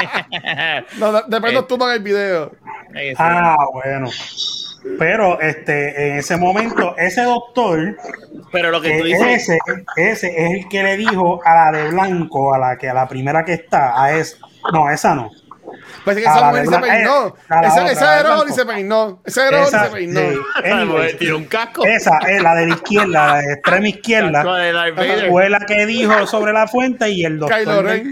No, 0.99 1.11
de- 1.13 1.23
después 1.27 1.51
Eh. 1.51 1.55
nos 1.55 1.67
tumban 1.67 1.93
el 1.95 2.03
video. 2.03 2.51
Sí. 2.93 3.13
Ah, 3.17 3.55
bueno. 3.73 4.07
Pero 4.99 5.39
este, 5.39 6.09
en 6.09 6.17
ese 6.17 6.35
momento, 6.37 6.95
ese 6.97 7.23
doctor, 7.23 7.97
Pero 8.51 8.69
lo 8.71 8.81
que 8.81 8.97
tú 8.99 9.05
eh, 9.05 9.07
dices, 9.07 9.49
ese, 9.49 9.57
ese 9.95 10.27
es 10.45 10.51
el 10.63 10.69
que 10.69 10.83
le 10.83 10.97
dijo 10.97 11.41
a 11.45 11.55
la 11.55 11.71
de 11.77 11.89
blanco, 11.89 12.53
a 12.53 12.57
la 12.59 12.77
que 12.77 12.89
a 12.89 12.93
la 12.93 13.07
primera 13.07 13.43
que 13.45 13.53
está, 13.53 14.01
a 14.01 14.13
esa, 14.13 14.37
no, 14.73 14.89
esa 14.89 15.15
no. 15.15 15.29
Parece 16.05 16.21
que 16.23 16.27
esa 16.29 16.49
mujer 16.49 16.67
se 16.67 16.79
peinó. 16.79 17.27
eh, 17.27 17.33
Esa, 17.63 17.91
esa 17.91 18.23
blanco. 18.23 18.45
ni 18.45 18.51
se 18.53 18.65
peinó. 18.65 19.21
Esa 19.23 19.43
de 19.45 19.51
rojo 19.51 19.63
ni 19.63 19.67
Esa, 19.69 19.85
se 19.85 19.91
peinó. 19.91 20.19
la 20.65 20.81
anyway, 20.81 21.17
tiene 21.17 21.33
un 21.33 21.45
casco. 21.45 21.85
esa 21.85 22.17
es 22.27 22.43
la 22.43 22.55
de 22.55 22.67
la 22.67 22.75
izquierda, 22.75 23.27
la 23.27 23.37
de 23.41 23.53
extrema 23.53 23.87
izquierda, 23.87 24.43
fue 25.29 25.49
la 25.49 25.59
que 25.61 25.85
dijo 25.85 26.27
sobre 26.27 26.51
la 26.51 26.67
fuente 26.67 27.09
y 27.09 27.23
el 27.23 27.39
doctor 27.39 27.83
del 27.85 28.11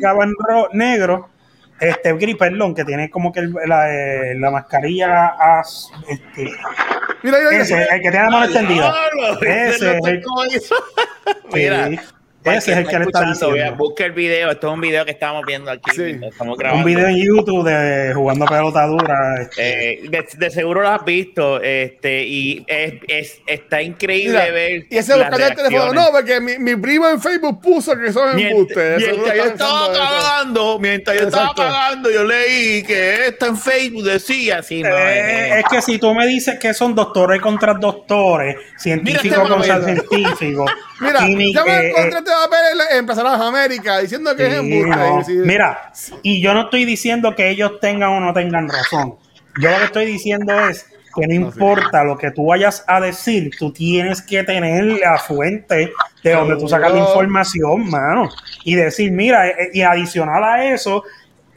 negro, 0.72 1.30
este 1.82 2.14
gris, 2.14 2.36
perdón, 2.38 2.74
que 2.76 2.86
tiene 2.86 3.10
como 3.10 3.32
que 3.32 3.42
el- 3.42 3.54
la, 3.66 3.92
eh, 3.94 4.36
la 4.36 4.52
mascarilla 4.52 5.28
az- 5.38 5.90
este, 6.08 6.44
Mira, 7.24 7.38
mira, 7.40 7.64
mira. 7.64 7.84
el 7.86 8.02
que 8.02 8.10
tiene 8.12 8.26
la 8.26 8.30
mano 8.32 8.46
extendida. 8.46 8.94
Ese 9.42 9.98
el-. 9.98 10.24
Mira, 11.54 11.90
ese 12.44 12.72
es 12.72 12.78
el 12.80 12.88
que 12.88 12.98
le 13.00 13.06
está 13.06 13.20
vea, 13.22 13.30
diciendo. 13.34 13.76
Busca 13.78 14.06
el 14.06 14.12
video, 14.14 14.52
esto 14.52 14.68
es 14.68 14.74
un 14.74 14.82
video 14.82 15.06
que 15.06 15.12
estamos 15.12 15.44
viendo 15.46 15.70
aquí. 15.72 15.92
Sí. 15.92 16.02
mientras 16.02 16.32
Estamos 16.34 16.58
grabando. 16.58 16.86
Un 16.88 16.94
video 16.94 17.08
en 17.08 17.18
YouTube 17.18 17.64
de 17.68 18.14
jugando 18.14 18.46
pelota 18.46 18.86
dura. 18.88 19.42
este, 19.42 19.94
Eh, 19.94 20.02
de, 20.10 20.26
de 20.38 20.50
seguro 20.50 20.82
lo 20.82 20.90
has 20.90 21.06
visto, 21.06 21.62
este, 21.62 22.24
y 22.24 22.64
es, 22.68 22.94
es- 23.08 23.42
está 23.46 23.82
increíble 23.82 24.40
Mira, 24.40 24.52
ver. 24.52 24.86
y 24.90 24.98
ese 24.98 25.14
buscando 25.16 25.46
el 25.48 25.56
teléfono, 25.56 25.94
no, 25.94 26.08
porque 26.12 26.40
mi, 26.42 26.58
mi 26.58 26.76
primo 26.76 27.08
en 27.10 27.22
Facebook 27.22 27.62
puso 27.62 27.98
que 27.98 28.12
son 28.12 28.40
embustes. 28.40 28.98
Mientras 28.98 29.36
yo 29.38 29.44
estaba 29.46 29.88
pagando, 29.94 30.80
mientras 30.80 31.18
yo 31.20 31.24
Exacto. 31.26 31.62
estaba 31.62 31.72
pagando, 31.72 32.12
yo 32.12 32.24
leí 32.24 32.84
que 32.84 33.28
esto 33.28 33.46
en 33.48 33.58
Facebook 33.58 34.04
decía 34.04 34.60
así, 34.60 34.82
no, 34.82 34.90
eh, 34.90 34.94
eh, 34.98 35.60
es 35.60 35.66
que 35.70 35.82
si 35.82 35.98
tú 36.00 36.14
me 36.14 36.26
dices 36.28 36.58
que 36.60 36.74
son 36.74 36.96
doctores 36.96 37.40
contra 37.42 37.74
doctores, 37.74 38.56
científicos 38.78 39.24
Mira 39.24 39.44
este 39.44 39.50
contra 39.54 39.80
momento. 39.80 40.08
científicos, 40.10 40.72
Mira, 41.02 41.20
ya 41.54 41.66
me 41.66 41.88
eh, 41.88 41.94
este 42.32 42.50
papel 42.50 42.82
en, 42.82 42.92
en 42.94 42.98
Empezar 43.00 43.26
a 43.28 43.48
América 43.48 44.00
diciendo 44.00 44.36
que 44.36 44.46
es 44.48 44.54
Sí, 44.54 44.60
embuste. 44.60 45.36
no. 45.36 45.46
Mira, 45.46 45.92
y 46.24 46.42
yo 46.42 46.54
no 46.54 46.62
estoy 46.64 46.86
diciendo 46.86 47.36
que 47.36 47.50
ellos 47.50 47.80
tengan 47.80 48.10
o 48.12 48.20
no 48.20 48.34
tengan 48.34 48.68
razón. 48.70 49.16
Yo 49.62 49.70
lo 49.72 49.78
que 49.78 49.86
estoy 49.86 50.06
diciendo 50.06 50.54
es 50.70 50.86
que 51.14 51.28
no 51.28 51.34
importa 51.34 52.04
lo 52.06 52.18
que 52.18 52.32
tú 52.32 52.46
vayas 52.46 52.86
a 52.88 53.02
decir, 53.02 53.52
tú 53.60 53.74
tienes 53.74 54.22
que 54.22 54.44
tener 54.46 54.86
la 54.86 55.18
fuente 55.18 55.92
de 56.24 56.32
donde 56.32 56.56
tú 56.56 56.70
sacas 56.70 56.94
la 56.94 57.00
información, 57.00 57.90
mano. 57.90 58.30
Y 58.64 58.76
decir, 58.76 59.12
mira, 59.12 59.50
eh, 59.50 59.72
y 59.74 59.82
adicional 59.82 60.42
a 60.44 60.64
eso, 60.74 61.04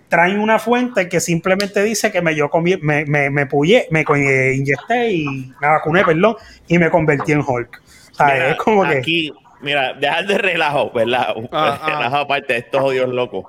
traen 0.08 0.40
una 0.40 0.58
fuente 0.58 1.08
que 1.08 1.20
simplemente 1.20 1.82
dice 1.84 2.10
que 2.10 2.20
me 2.20 2.34
yo 2.34 2.48
comí- 2.50 2.80
me, 2.80 3.04
me, 3.06 3.30
me 3.30 3.46
pullé, 3.46 3.86
me 3.92 4.04
co- 4.04 4.16
eh, 4.16 4.54
inyecté 4.56 5.12
y 5.12 5.24
me 5.60 5.68
vacuné, 5.68 6.04
perdón, 6.04 6.34
y 6.66 6.78
me 6.78 6.90
convertí 6.90 7.30
en 7.32 7.40
Hulk. 7.46 7.80
O 8.12 8.14
sea, 8.16 8.26
Mira, 8.26 8.50
es 8.50 8.56
como 8.56 8.82
que 8.88 8.98
Aquí, 8.98 9.32
mira, 9.64 9.94
dejar 9.94 10.26
de 10.26 10.38
relajo, 10.38 10.90
¿verdad? 10.92 11.34
Ah, 11.50 11.78
ah. 11.82 11.86
relajo 11.86 12.16
aparte 12.16 12.52
de 12.52 12.58
estos 12.60 12.80
odios 12.82 13.08
locos. 13.08 13.46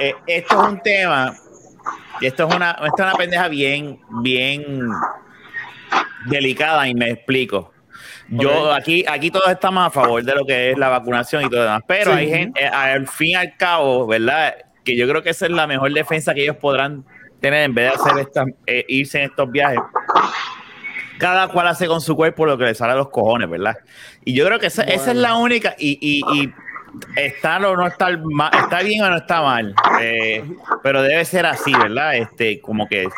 Eh, 0.00 0.14
esto 0.26 0.60
es 0.62 0.68
un 0.68 0.80
tema, 0.80 1.36
esto 2.20 2.48
es 2.48 2.54
una, 2.54 2.70
esto 2.72 2.96
es 2.96 3.00
una 3.04 3.14
pendeja 3.14 3.48
bien, 3.48 4.00
bien 4.22 4.90
delicada 6.26 6.88
y 6.88 6.94
me 6.94 7.10
explico. 7.10 7.72
Yo 8.28 8.72
aquí, 8.72 9.04
aquí 9.06 9.30
todos 9.30 9.48
estamos 9.48 9.86
a 9.86 9.90
favor 9.90 10.24
de 10.24 10.34
lo 10.34 10.46
que 10.46 10.70
es 10.70 10.78
la 10.78 10.88
vacunación 10.88 11.44
y 11.44 11.50
todo 11.50 11.58
lo 11.60 11.64
demás, 11.64 11.82
pero 11.86 12.12
Sí. 12.12 12.18
hay 12.18 12.30
gente, 12.30 12.64
eh, 12.64 12.68
al 12.68 13.06
fin 13.06 13.28
y 13.28 13.34
al 13.34 13.54
cabo, 13.56 14.06
¿verdad? 14.06 14.54
Que 14.82 14.96
yo 14.96 15.06
creo 15.06 15.22
que 15.22 15.30
esa 15.30 15.44
es 15.44 15.52
la 15.52 15.66
mejor 15.66 15.92
defensa 15.92 16.32
que 16.32 16.42
ellos 16.42 16.56
podrán 16.56 17.04
tener 17.40 17.64
en 17.64 17.74
vez 17.74 17.90
de 17.90 17.94
hacer 17.94 18.18
esta, 18.18 18.44
eh, 18.66 18.84
irse 18.88 19.18
en 19.18 19.30
estos 19.30 19.50
viajes 19.50 19.78
cada 21.18 21.48
cual 21.48 21.68
hace 21.68 21.86
con 21.86 22.00
su 22.00 22.16
cuerpo 22.16 22.46
lo 22.46 22.58
que 22.58 22.64
le 22.64 22.74
sale 22.74 22.92
a 22.92 22.96
los 22.96 23.10
cojones, 23.10 23.48
¿verdad? 23.48 23.76
Y 24.24 24.34
yo 24.34 24.46
creo 24.46 24.58
que 24.58 24.66
esa, 24.66 24.82
esa 24.82 25.10
es 25.12 25.16
la 25.16 25.36
única, 25.36 25.74
y, 25.78 25.98
y, 26.00 26.22
y 26.42 26.52
está 27.16 27.56
o 27.58 27.76
no 27.76 27.86
está, 27.86 28.08
ma- 28.22 28.50
está 28.50 28.82
bien 28.82 29.02
o 29.02 29.10
no 29.10 29.16
está 29.16 29.42
mal, 29.42 29.74
eh, 30.00 30.44
pero 30.82 31.02
debe 31.02 31.24
ser 31.24 31.46
así, 31.46 31.72
¿verdad? 31.72 32.16
Este, 32.16 32.60
como 32.60 32.86
que 32.88 33.08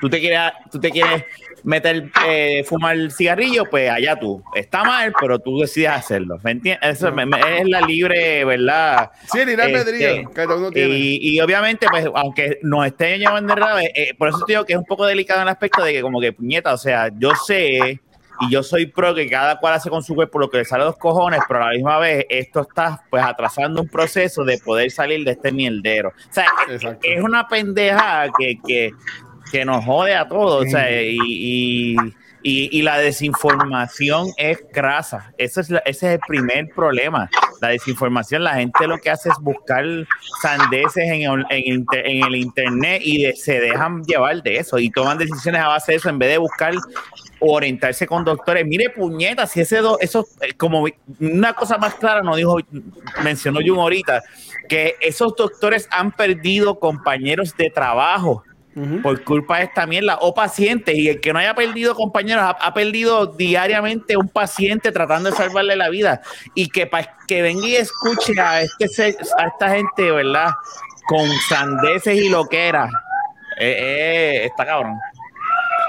tú 0.00 0.08
te 0.08 0.20
quieres, 0.20 0.52
tú 0.70 0.80
te 0.80 0.90
quieres 0.90 1.24
meter, 1.68 2.10
eh, 2.26 2.64
fumar 2.64 2.96
cigarrillo, 3.10 3.64
pues 3.70 3.90
allá 3.90 4.16
tú. 4.18 4.42
Está 4.54 4.84
mal, 4.84 5.12
pero 5.20 5.38
tú 5.38 5.58
decides 5.60 5.90
hacerlo. 5.90 6.38
¿Me 6.42 6.52
entiendes? 6.52 6.90
Eso 6.96 7.12
me- 7.12 7.26
me- 7.26 7.58
es 7.60 7.68
la 7.68 7.82
libre, 7.82 8.42
¿verdad? 8.46 9.10
Sí, 9.30 9.40
el 9.40 9.50
Este, 9.50 10.26
que 10.34 10.46
uno 10.46 10.70
tiene. 10.70 10.94
y, 10.94 11.18
y 11.36 11.40
obviamente, 11.40 11.86
pues, 11.90 12.06
aunque 12.14 12.58
nos 12.62 12.86
estén 12.86 13.20
llevando 13.20 13.54
de 13.54 13.60
rabo, 13.60 13.78
eh, 13.80 13.92
eh, 13.94 14.14
por 14.16 14.28
eso 14.30 14.38
te 14.46 14.52
digo 14.54 14.64
que 14.64 14.72
es 14.72 14.78
un 14.78 14.86
poco 14.86 15.04
delicado 15.04 15.40
en 15.40 15.48
el 15.48 15.52
aspecto 15.52 15.84
de 15.84 15.92
que, 15.92 16.00
como 16.00 16.20
que, 16.22 16.32
puñeta, 16.32 16.72
o 16.72 16.78
sea, 16.78 17.10
yo 17.18 17.32
sé 17.34 18.00
y 18.40 18.50
yo 18.50 18.62
soy 18.62 18.86
pro 18.86 19.14
que 19.14 19.28
cada 19.28 19.58
cual 19.58 19.74
hace 19.74 19.90
con 19.90 20.02
su 20.02 20.14
cuerpo 20.14 20.38
lo 20.38 20.48
que 20.48 20.58
le 20.58 20.64
sale 20.64 20.84
a 20.84 20.86
los 20.86 20.96
cojones, 20.96 21.40
pero 21.48 21.60
a 21.62 21.66
la 21.66 21.72
misma 21.74 21.98
vez 21.98 22.24
esto 22.30 22.62
está, 22.62 23.02
pues, 23.10 23.22
atrasando 23.22 23.82
un 23.82 23.88
proceso 23.88 24.42
de 24.44 24.56
poder 24.58 24.90
salir 24.90 25.22
de 25.24 25.32
este 25.32 25.52
mierdero. 25.52 26.10
O 26.10 26.32
sea, 26.32 26.46
es, 26.68 26.74
Exacto. 26.76 27.00
es 27.02 27.20
una 27.22 27.46
pendeja 27.46 28.28
que, 28.38 28.54
que, 28.66 28.92
que 29.50 29.64
nos 29.64 29.84
jode 29.84 30.14
a 30.14 30.28
todos, 30.28 30.66
o 30.66 30.68
sea, 30.68 30.90
y, 31.02 31.16
y, 31.20 31.96
y- 32.42 32.78
y 32.78 32.82
la 32.82 32.98
desinformación 32.98 34.28
es 34.36 34.58
grasa. 34.72 35.32
Ese 35.38 35.60
es, 35.60 35.70
la- 35.70 35.82
ese 35.84 36.06
es 36.08 36.12
el 36.14 36.20
primer 36.26 36.68
problema. 36.74 37.28
La 37.60 37.68
desinformación, 37.68 38.44
la 38.44 38.54
gente 38.54 38.86
lo 38.86 38.98
que 38.98 39.10
hace 39.10 39.30
es 39.30 39.34
buscar 39.40 39.84
sandeces 40.40 41.04
en 41.10 41.22
el, 41.22 41.44
en 41.50 41.84
en 41.92 42.24
el 42.24 42.36
internet 42.36 43.02
y 43.04 43.22
de- 43.24 43.34
se 43.36 43.58
dejan 43.60 44.02
llevar 44.04 44.42
de 44.42 44.56
eso 44.58 44.78
y 44.78 44.90
toman 44.90 45.18
decisiones 45.18 45.60
a 45.60 45.68
base 45.68 45.92
de 45.92 45.98
eso 45.98 46.08
en 46.08 46.18
vez 46.20 46.30
de 46.30 46.38
buscar 46.38 46.72
orientarse 47.40 48.06
con 48.06 48.24
doctores. 48.24 48.64
Mire, 48.66 48.90
puñeta, 48.90 49.46
si 49.46 49.60
ese 49.60 49.78
do, 49.78 49.98
eso, 50.00 50.26
eh, 50.40 50.54
como 50.56 50.86
una 51.20 51.52
cosa 51.54 51.78
más 51.78 51.94
clara, 51.94 52.22
nos 52.22 52.36
dijo, 52.36 52.58
mencionó 53.22 53.60
Jun 53.64 53.78
ahorita, 53.78 54.22
que 54.68 54.96
esos 55.00 55.34
doctores 55.36 55.88
han 55.90 56.12
perdido 56.12 56.78
compañeros 56.78 57.56
de 57.56 57.70
trabajo 57.70 58.44
Por 59.02 59.24
culpa 59.24 59.58
de 59.58 59.64
esta 59.64 59.86
mierda 59.86 60.18
o 60.20 60.32
pacientes 60.32 60.94
y 60.94 61.08
el 61.08 61.20
que 61.20 61.32
no 61.32 61.40
haya 61.40 61.54
perdido 61.54 61.96
compañeros 61.96 62.44
ha, 62.44 62.50
ha 62.50 62.74
perdido 62.74 63.26
diariamente 63.26 64.16
un 64.16 64.28
paciente 64.28 64.92
tratando 64.92 65.30
de 65.30 65.36
salvarle 65.36 65.74
la 65.74 65.88
vida 65.88 66.20
y 66.54 66.68
que 66.68 66.86
para 66.86 67.16
que 67.26 67.42
venga 67.42 67.66
y 67.66 67.74
escuche 67.74 68.40
a 68.40 68.62
este 68.62 69.16
a 69.36 69.46
esta 69.46 69.70
gente 69.70 70.12
verdad 70.12 70.50
con 71.08 71.28
sandeces 71.48 72.18
y 72.18 72.28
lo 72.28 72.44
que 72.46 72.68
era 72.68 72.88
está 73.58 74.64
cabrón 74.64 74.96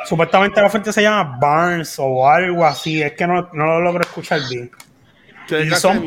Supuestamente 0.09 0.59
la 0.59 0.71
fuente 0.71 0.91
se 0.91 1.03
llama 1.03 1.37
Barnes 1.39 1.95
o 1.99 2.27
algo 2.27 2.65
así. 2.65 2.99
Es 2.99 3.13
que 3.13 3.27
no, 3.27 3.47
no 3.53 3.65
lo 3.65 3.81
logro 3.81 4.01
escuchar 4.01 4.41
bien. 4.49 4.71
Y, 5.49 5.69
son 5.71 6.03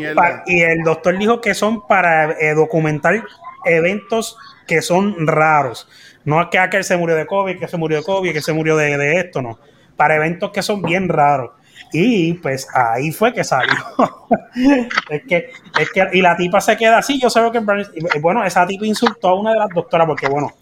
y 0.47 0.63
el 0.63 0.83
doctor 0.85 1.17
dijo 1.19 1.41
que 1.41 1.55
son 1.55 1.87
para 1.87 2.33
eh, 2.33 2.55
documentar 2.55 3.23
eventos 3.65 4.37
que 4.67 4.83
son 4.83 5.27
raros. 5.27 5.89
No 6.25 6.41
es 6.41 6.49
que 6.51 6.59
aquel 6.59 6.85
se 6.85 6.97
murió 6.97 7.17
de 7.17 7.27
COVID, 7.27 7.59
que 7.59 7.69
se 7.69 7.77
murió 7.77 7.99
de 7.99 8.05
COVID, 8.05 8.33
que 8.33 8.43
se 8.43 8.53
murió 8.53 8.77
de, 8.77 8.97
de 8.97 9.21
esto, 9.21 9.43
no. 9.43 9.59
Para 9.97 10.17
eventos 10.17 10.51
que 10.51 10.63
son 10.63 10.83
bien 10.83 11.09
raros. 11.09 11.51
Y 11.93 12.35
pues 12.35 12.67
ahí 12.73 13.13
fue 13.13 13.33
que 13.33 13.45
salió. 13.45 13.75
es, 15.11 15.23
que, 15.25 15.51
es 15.79 15.91
que, 15.93 16.09
y 16.13 16.23
la 16.23 16.37
tipa 16.37 16.61
se 16.61 16.77
queda 16.77 16.99
así. 16.99 17.21
Yo 17.21 17.29
sé 17.29 17.41
lo 17.41 17.53
que. 17.53 17.61
Y, 17.95 18.19
Bueno, 18.19 18.45
esa 18.45 18.67
tipa 18.67 18.87
insultó 18.87 19.29
a 19.29 19.41
una 19.41 19.53
de 19.53 19.59
las 19.59 19.69
doctoras, 19.69 20.07
porque 20.07 20.29
bueno, 20.29 20.53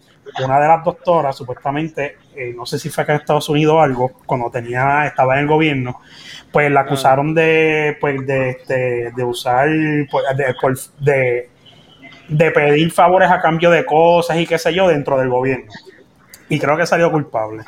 una 0.44 0.61
de 0.61 0.68
las 0.68 0.85
doctoras, 0.85 1.37
supuestamente, 1.37 2.16
eh, 2.35 2.53
no 2.57 2.66
sé 2.66 2.79
si 2.79 2.88
fue 2.88 3.05
acá 3.05 3.14
en 3.14 3.20
Estados 3.20 3.49
Unidos 3.49 3.75
o 3.75 3.81
algo, 3.81 4.12
cuando 4.27 4.51
tenía, 4.51 5.07
estaba 5.07 5.35
en 5.35 5.40
el 5.40 5.46
gobierno, 5.46 6.01
pues 6.53 6.70
la 6.70 6.81
acusaron 6.81 7.35
de, 7.35 7.96
pues, 8.01 8.27
de, 8.27 8.59
de, 8.66 9.12
de 9.14 9.25
usar, 9.25 9.68
pues, 10.11 10.92
de, 11.01 11.51
de 12.31 12.51
pedir 12.53 12.90
favores 12.93 13.31
a 13.31 13.40
cambio 13.40 13.71
de 13.71 13.85
cosas 13.85 14.38
y 14.38 14.47
qué 14.47 14.59
sé 14.59 14.73
yo 14.73 14.88
dentro 14.88 15.19
del 15.19 15.29
gobierno. 15.29 15.71
Y 16.49 16.59
creo 16.59 16.77
que 16.77 16.87
salió 16.87 17.11
culpable. 17.11 17.62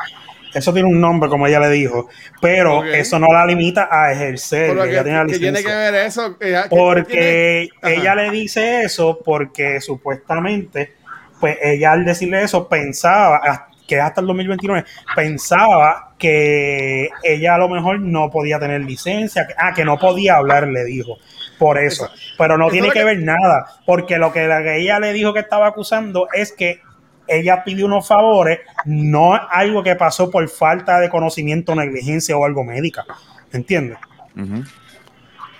Eso 0.54 0.72
tiene 0.72 0.88
un 0.88 1.00
nombre, 1.00 1.30
como 1.30 1.46
ella 1.46 1.60
le 1.60 1.70
dijo, 1.70 2.08
pero 2.40 2.84
eso 2.84 3.18
no 3.18 3.26
la 3.32 3.46
limita 3.46 3.88
a 3.90 4.12
ejercer. 4.12 4.70
Pero 4.70 4.84
ella 4.84 4.98
que, 4.98 5.04
tiene 5.04 5.18
la 5.18 5.26
que 5.26 5.38
tiene 5.38 5.58
que 5.58 5.64
licencia. 5.64 5.90
ver 5.90 5.94
eso. 6.06 6.36
Eh, 6.40 6.62
que- 6.62 6.68
Porque 6.68 7.68
ella 7.82 8.14
le 8.14 8.30
dice 8.30 8.82
eso 8.82 9.20
porque 9.24 9.80
supuestamente, 9.80 10.92
pues 11.40 11.56
ella 11.62 11.92
al 11.92 12.04
decirle 12.04 12.42
eso 12.42 12.68
pensaba, 12.68 13.68
que 13.86 14.00
hasta 14.00 14.20
el 14.20 14.26
2029, 14.26 14.84
pensaba 15.16 16.14
que 16.18 17.08
ella 17.22 17.54
a 17.54 17.58
lo 17.58 17.68
mejor 17.68 18.00
no 18.00 18.30
podía 18.30 18.58
tener 18.58 18.82
licencia, 18.82 19.46
que, 19.46 19.54
ah, 19.58 19.72
que 19.74 19.84
no 19.84 19.98
podía 19.98 20.36
hablar, 20.36 20.68
le 20.68 20.84
dijo. 20.84 21.18
Por 21.58 21.78
eso. 21.78 22.08
Pero 22.38 22.56
no 22.58 22.66
eso 22.66 22.72
tiene 22.72 22.88
que 22.88 23.00
que- 23.00 23.04
ver 23.04 23.18
nada, 23.22 23.66
porque 23.86 24.18
lo 24.18 24.32
que, 24.32 24.46
la 24.46 24.62
que 24.62 24.78
ella 24.80 24.98
le 24.98 25.12
dijo 25.12 25.32
que 25.32 25.40
estaba 25.40 25.66
acusando 25.68 26.28
es 26.32 26.52
que 26.52 26.80
ella 27.28 27.62
pidió 27.64 27.86
unos 27.86 28.06
favores, 28.08 28.60
no 28.84 29.34
algo 29.34 29.82
que 29.82 29.94
pasó 29.94 30.30
por 30.30 30.48
falta 30.48 30.98
de 30.98 31.08
conocimiento, 31.08 31.74
negligencia 31.74 32.36
o 32.36 32.44
algo 32.44 32.64
médica. 32.64 33.04
¿Entiendes? 33.52 33.98
Ujú. 34.36 34.64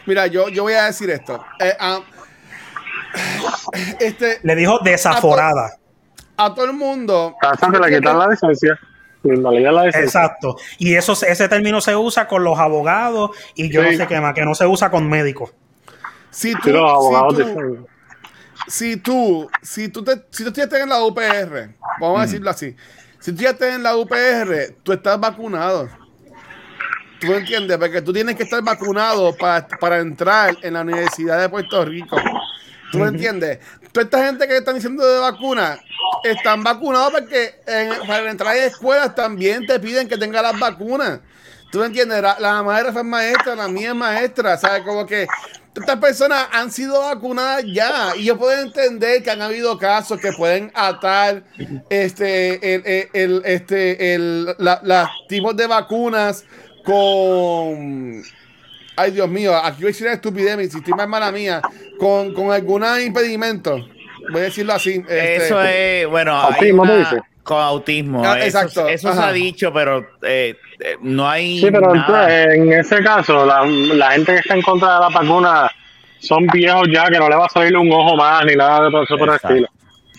Mira, 0.07 0.27
yo, 0.27 0.49
yo 0.49 0.65
voy 0.65 0.73
a 0.73 0.85
decir 0.87 1.09
esto. 1.11 1.45
Eh, 1.61 1.73
ah, 1.79 2.01
este, 4.01 4.39
Le 4.43 4.57
dijo 4.57 4.79
desaforada. 4.83 5.71
a 6.37 6.55
todo 6.55 6.65
el 6.65 6.73
mundo. 6.73 7.37
Hasta 7.41 7.69
la 7.71 8.27
licencia. 8.29 8.79
En 9.25 9.41
realidad 9.43 9.73
la 9.73 9.85
licencia. 9.87 10.01
Exacto. 10.05 10.57
Y 10.79 10.95
eso, 10.97 11.13
ese 11.13 11.49
término 11.49 11.81
se 11.81 11.95
usa 11.95 12.27
con 12.27 12.43
los 12.43 12.59
abogados 12.59 13.31
y 13.55 13.71
yo 13.71 13.83
Sí. 13.85 13.91
no 13.93 13.97
sé 13.99 14.07
qué 14.09 14.21
más, 14.21 14.35
que 14.35 14.45
no 14.45 14.55
se 14.57 14.67
usa 14.67 14.91
con 14.91 15.09
médicos. 15.09 15.55
Si 16.33 16.53
tú, 16.55 16.71
abogados 16.89 17.37
si 17.37 17.43
tú, 17.45 17.87
si 18.67 18.97
tú, 18.97 19.51
si 19.63 19.89
tú, 19.89 20.03
te, 20.05 20.25
si 20.31 20.45
tú 20.45 20.61
estás 20.61 20.81
en 20.81 20.89
la 20.89 21.05
UPR, 21.05 21.75
vamos 22.01 22.19
a 22.19 22.23
decirlo 22.23 22.51
así, 22.51 22.75
si 23.21 23.33
tú 23.33 23.43
ya 23.43 23.51
estás 23.51 23.75
en 23.75 23.83
la 23.83 23.97
UPR, 23.97 24.75
tú 24.83 24.93
estás 24.93 25.21
vacunado. 25.21 25.89
¿Tú 27.21 27.33
entiendes? 27.35 27.77
Porque 27.79 28.03
tú 28.03 28.13
tienes 28.13 28.35
que 28.35 28.43
estar 28.43 28.63
vacunado 28.63 29.33
para, 29.37 29.69
para 29.69 29.99
entrar 30.01 30.57
en 30.63 30.75
la 30.75 30.81
Universidad 30.81 31.41
de 31.41 31.49
Puerto 31.49 31.85
Rico. 31.85 32.17
¿Tú 32.91 33.05
entiendes? 33.05 33.59
Toda 33.93 34.05
esta 34.05 34.27
gente 34.27 34.49
que 34.49 34.57
están 34.57 34.75
diciendo 34.75 35.07
de 35.07 35.21
vacuna, 35.21 35.79
están 36.25 36.65
vacunados 36.65 37.13
porque 37.13 37.61
en- 37.67 38.07
para 38.07 38.29
entrar 38.31 38.55
a 38.55 38.65
escuelas 38.65 39.15
también 39.15 39.67
te 39.67 39.79
piden 39.79 40.09
que 40.09 40.19
tengas 40.19 40.43
las 40.43 40.59
vacunas. 40.59 41.21
¿Tú 41.71 41.83
entiendes? 41.85 42.21
La, 42.21 42.39
la 42.41 42.63
maestra 42.63 43.01
es 43.01 43.07
maestra, 43.07 43.55
la 43.55 43.69
mía 43.69 43.91
es 43.91 43.95
maestra, 43.95 44.57
¿sabes? 44.59 44.83
Como 44.83 45.07
que 45.07 45.27
estas 45.75 45.97
personas 45.99 46.49
han 46.53 46.71
sido 46.71 47.01
vacunadas 47.01 47.65
ya 47.67 48.15
y 48.17 48.25
yo 48.25 48.37
puedo 48.39 48.61
entender 48.61 49.23
que 49.23 49.31
han 49.31 49.41
habido 49.41 49.79
casos 49.79 50.21
que 50.21 50.33
pueden 50.33 50.71
atar 50.75 51.45
este 51.89 52.75
el, 52.75 52.83
el- 52.87 53.09
el- 53.15 53.43
este 53.45 54.15
el 54.15 54.55
la- 54.59 54.81
las 54.83 55.09
tipos 55.29 55.57
de 55.57 55.67
vacunas 55.67 56.45
con 56.85 58.23
ay 58.97 59.11
Dios 59.13 59.29
mío 59.29 59.57
aquí 59.57 59.79
voy 59.83 59.87
a 59.87 59.93
decir 59.93 60.07
una 60.07 60.15
estupidez 60.15 60.57
mi 60.57 60.67
sistema 60.69 61.05
es 61.05 61.09
mala 61.09 61.33
mía 61.33 61.63
con, 61.99 62.35
con 62.35 62.53
algún 62.53 62.85
impedimento 63.05 63.77
voy 64.31 64.41
a 64.41 64.45
decirlo 64.45 64.75
así 64.75 65.03
este, 65.09 65.37
Eso 65.47 65.63
es, 65.63 66.07
bueno, 66.09 66.33
Autismo, 66.37 66.83
una- 66.83 67.25
con 67.43 67.61
autismo. 67.61 68.23
Ah, 68.25 68.39
eso 68.39 68.47
exacto, 68.47 68.87
eso 68.89 69.13
se 69.13 69.19
ha 69.21 69.33
dicho, 69.33 69.73
pero 69.73 70.07
eh, 70.23 70.55
no 71.01 71.29
hay 71.29 71.61
Sí, 71.61 71.71
pero 71.71 71.95
nada. 71.95 72.55
en 72.55 72.73
ese 72.73 73.03
caso, 73.03 73.45
la, 73.47 73.65
la 73.65 74.11
gente 74.13 74.33
que 74.33 74.39
está 74.41 74.55
en 74.55 74.63
contra 74.63 74.95
de 74.95 75.01
la 75.01 75.09
vacuna 75.09 75.71
son 76.21 76.47
viejos 76.47 76.89
ya, 76.93 77.05
que 77.07 77.19
no 77.19 77.29
le 77.29 77.37
va 77.37 77.47
a 77.47 77.49
salir 77.49 77.77
un 77.77 77.91
ojo 77.93 78.17
más 78.17 78.45
ni 78.45 78.55
nada 78.55 78.89
de 78.89 79.03
eso 79.03 79.17
por 79.19 79.29
el 79.29 79.35
estilo. 79.35 79.69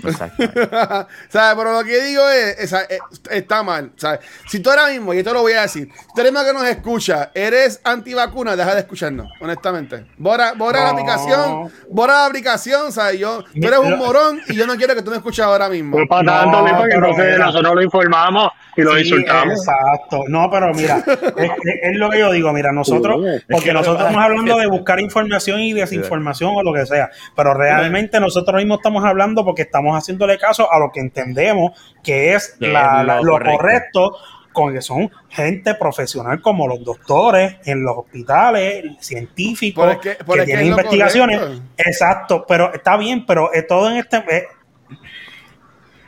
Exacto. 0.09 0.43
¿Sabes? 1.29 1.55
Pero 1.57 1.73
lo 1.73 1.83
que 1.83 2.01
digo 2.01 2.27
es, 2.29 2.59
esa- 2.59 2.83
eh, 2.83 2.99
está 3.31 3.63
mal. 3.63 3.91
¿sabes? 3.95 4.19
Si 4.47 4.59
tú 4.59 4.69
ahora 4.69 4.87
mismo, 4.87 5.13
y 5.13 5.19
esto 5.19 5.33
lo 5.33 5.41
voy 5.41 5.53
a 5.53 5.61
decir, 5.61 5.89
si 5.93 6.13
tú 6.15 6.21
eres 6.21 6.33
más 6.33 6.43
que 6.45 6.53
nos 6.53 6.63
escucha, 6.65 7.31
eres 7.33 7.81
antivacuna, 7.83 8.55
deja 8.55 8.73
de 8.73 8.81
escucharnos, 8.81 9.27
honestamente. 9.41 10.05
Borra, 10.17 10.53
borra 10.53 10.79
la 10.79 10.85
No. 10.85 10.99
aplicación, 10.99 11.71
borra 11.89 12.13
la 12.13 12.25
aplicación, 12.25 12.91
¿sabes? 12.91 13.19
Yo, 13.19 13.43
tú 13.43 13.67
eres 13.67 13.79
un 13.79 13.97
morón 13.97 14.41
y 14.47 14.55
yo 14.55 14.67
no 14.67 14.75
quiero 14.75 14.95
que 14.95 15.01
tú 15.01 15.11
me 15.11 15.17
escuches 15.17 15.43
ahora 15.45 15.69
mismo. 15.69 15.97
No 15.97 16.03
es 16.03 16.09
para 16.09 16.23
No, 16.23 16.31
tanto, 16.31 16.61
ni 16.65 16.71
porque 16.73 16.95
pero 16.95 17.07
entonces 17.09 17.39
nosotros 17.39 17.75
lo 17.75 17.81
informamos 17.81 18.49
y 18.75 18.81
lo 18.81 18.93
Sí, 18.95 19.01
insultamos. 19.01 19.53
Exacto. 19.59 20.23
No, 20.27 20.49
pero 20.49 20.73
mira, 20.73 20.97
es, 21.07 21.49
es- 21.49 21.79
es 21.83 21.95
lo 21.97 22.09
que 22.09 22.19
yo 22.19 22.31
digo, 22.31 22.51
mira, 22.53 22.71
nosotros, 22.71 23.23
es 23.25 23.43
porque 23.49 23.65
que 23.65 23.73
nosotros 23.73 23.99
no- 23.99 24.05
estamos 24.07 24.23
hablando 24.25 24.57
de 24.57 24.67
buscar 24.67 24.99
información 24.99 25.59
y 25.59 25.73
desinformación 25.73 26.51
o 26.55 26.63
lo 26.63 26.73
que 26.73 26.85
sea, 26.85 27.09
pero 27.35 27.53
realmente 27.53 28.19
nosotros 28.19 28.57
mismos 28.57 28.79
estamos 28.79 29.03
hablando 29.05 29.43
porque 29.45 29.61
estamos 29.63 29.92
haciéndole 29.95 30.37
caso 30.37 30.71
a 30.71 30.79
lo 30.79 30.91
que 30.91 30.99
entendemos 30.99 31.71
que 32.03 32.33
es 32.35 32.55
la- 32.59 33.01
es 33.01 33.07
la- 33.07 33.21
lo 33.21 33.31
correcto. 33.33 33.57
correcto 33.57 34.17
con 34.51 34.71
que 34.71 34.81
son 34.83 35.09
gente 35.29 35.73
profesional 35.73 36.39
como 36.41 36.67
los 36.67 36.83
doctores 36.83 37.55
en 37.65 37.83
los 37.83 37.97
hospitales, 37.97 38.85
científicos, 38.99 39.93
es 39.93 39.97
que- 39.97 40.11
es 40.11 40.17
que 40.17 40.45
tienen 40.45 40.65
es 40.65 40.71
investigaciones. 40.71 41.39
correcto. 41.39 41.63
Exacto, 41.77 42.45
pero 42.47 42.71
está 42.73 42.95
bien, 42.97 43.25
pero 43.25 43.51
eh, 43.53 43.63
todo 43.63 43.89
en 43.89 43.97
este... 43.97 44.17
eh, 44.29 44.43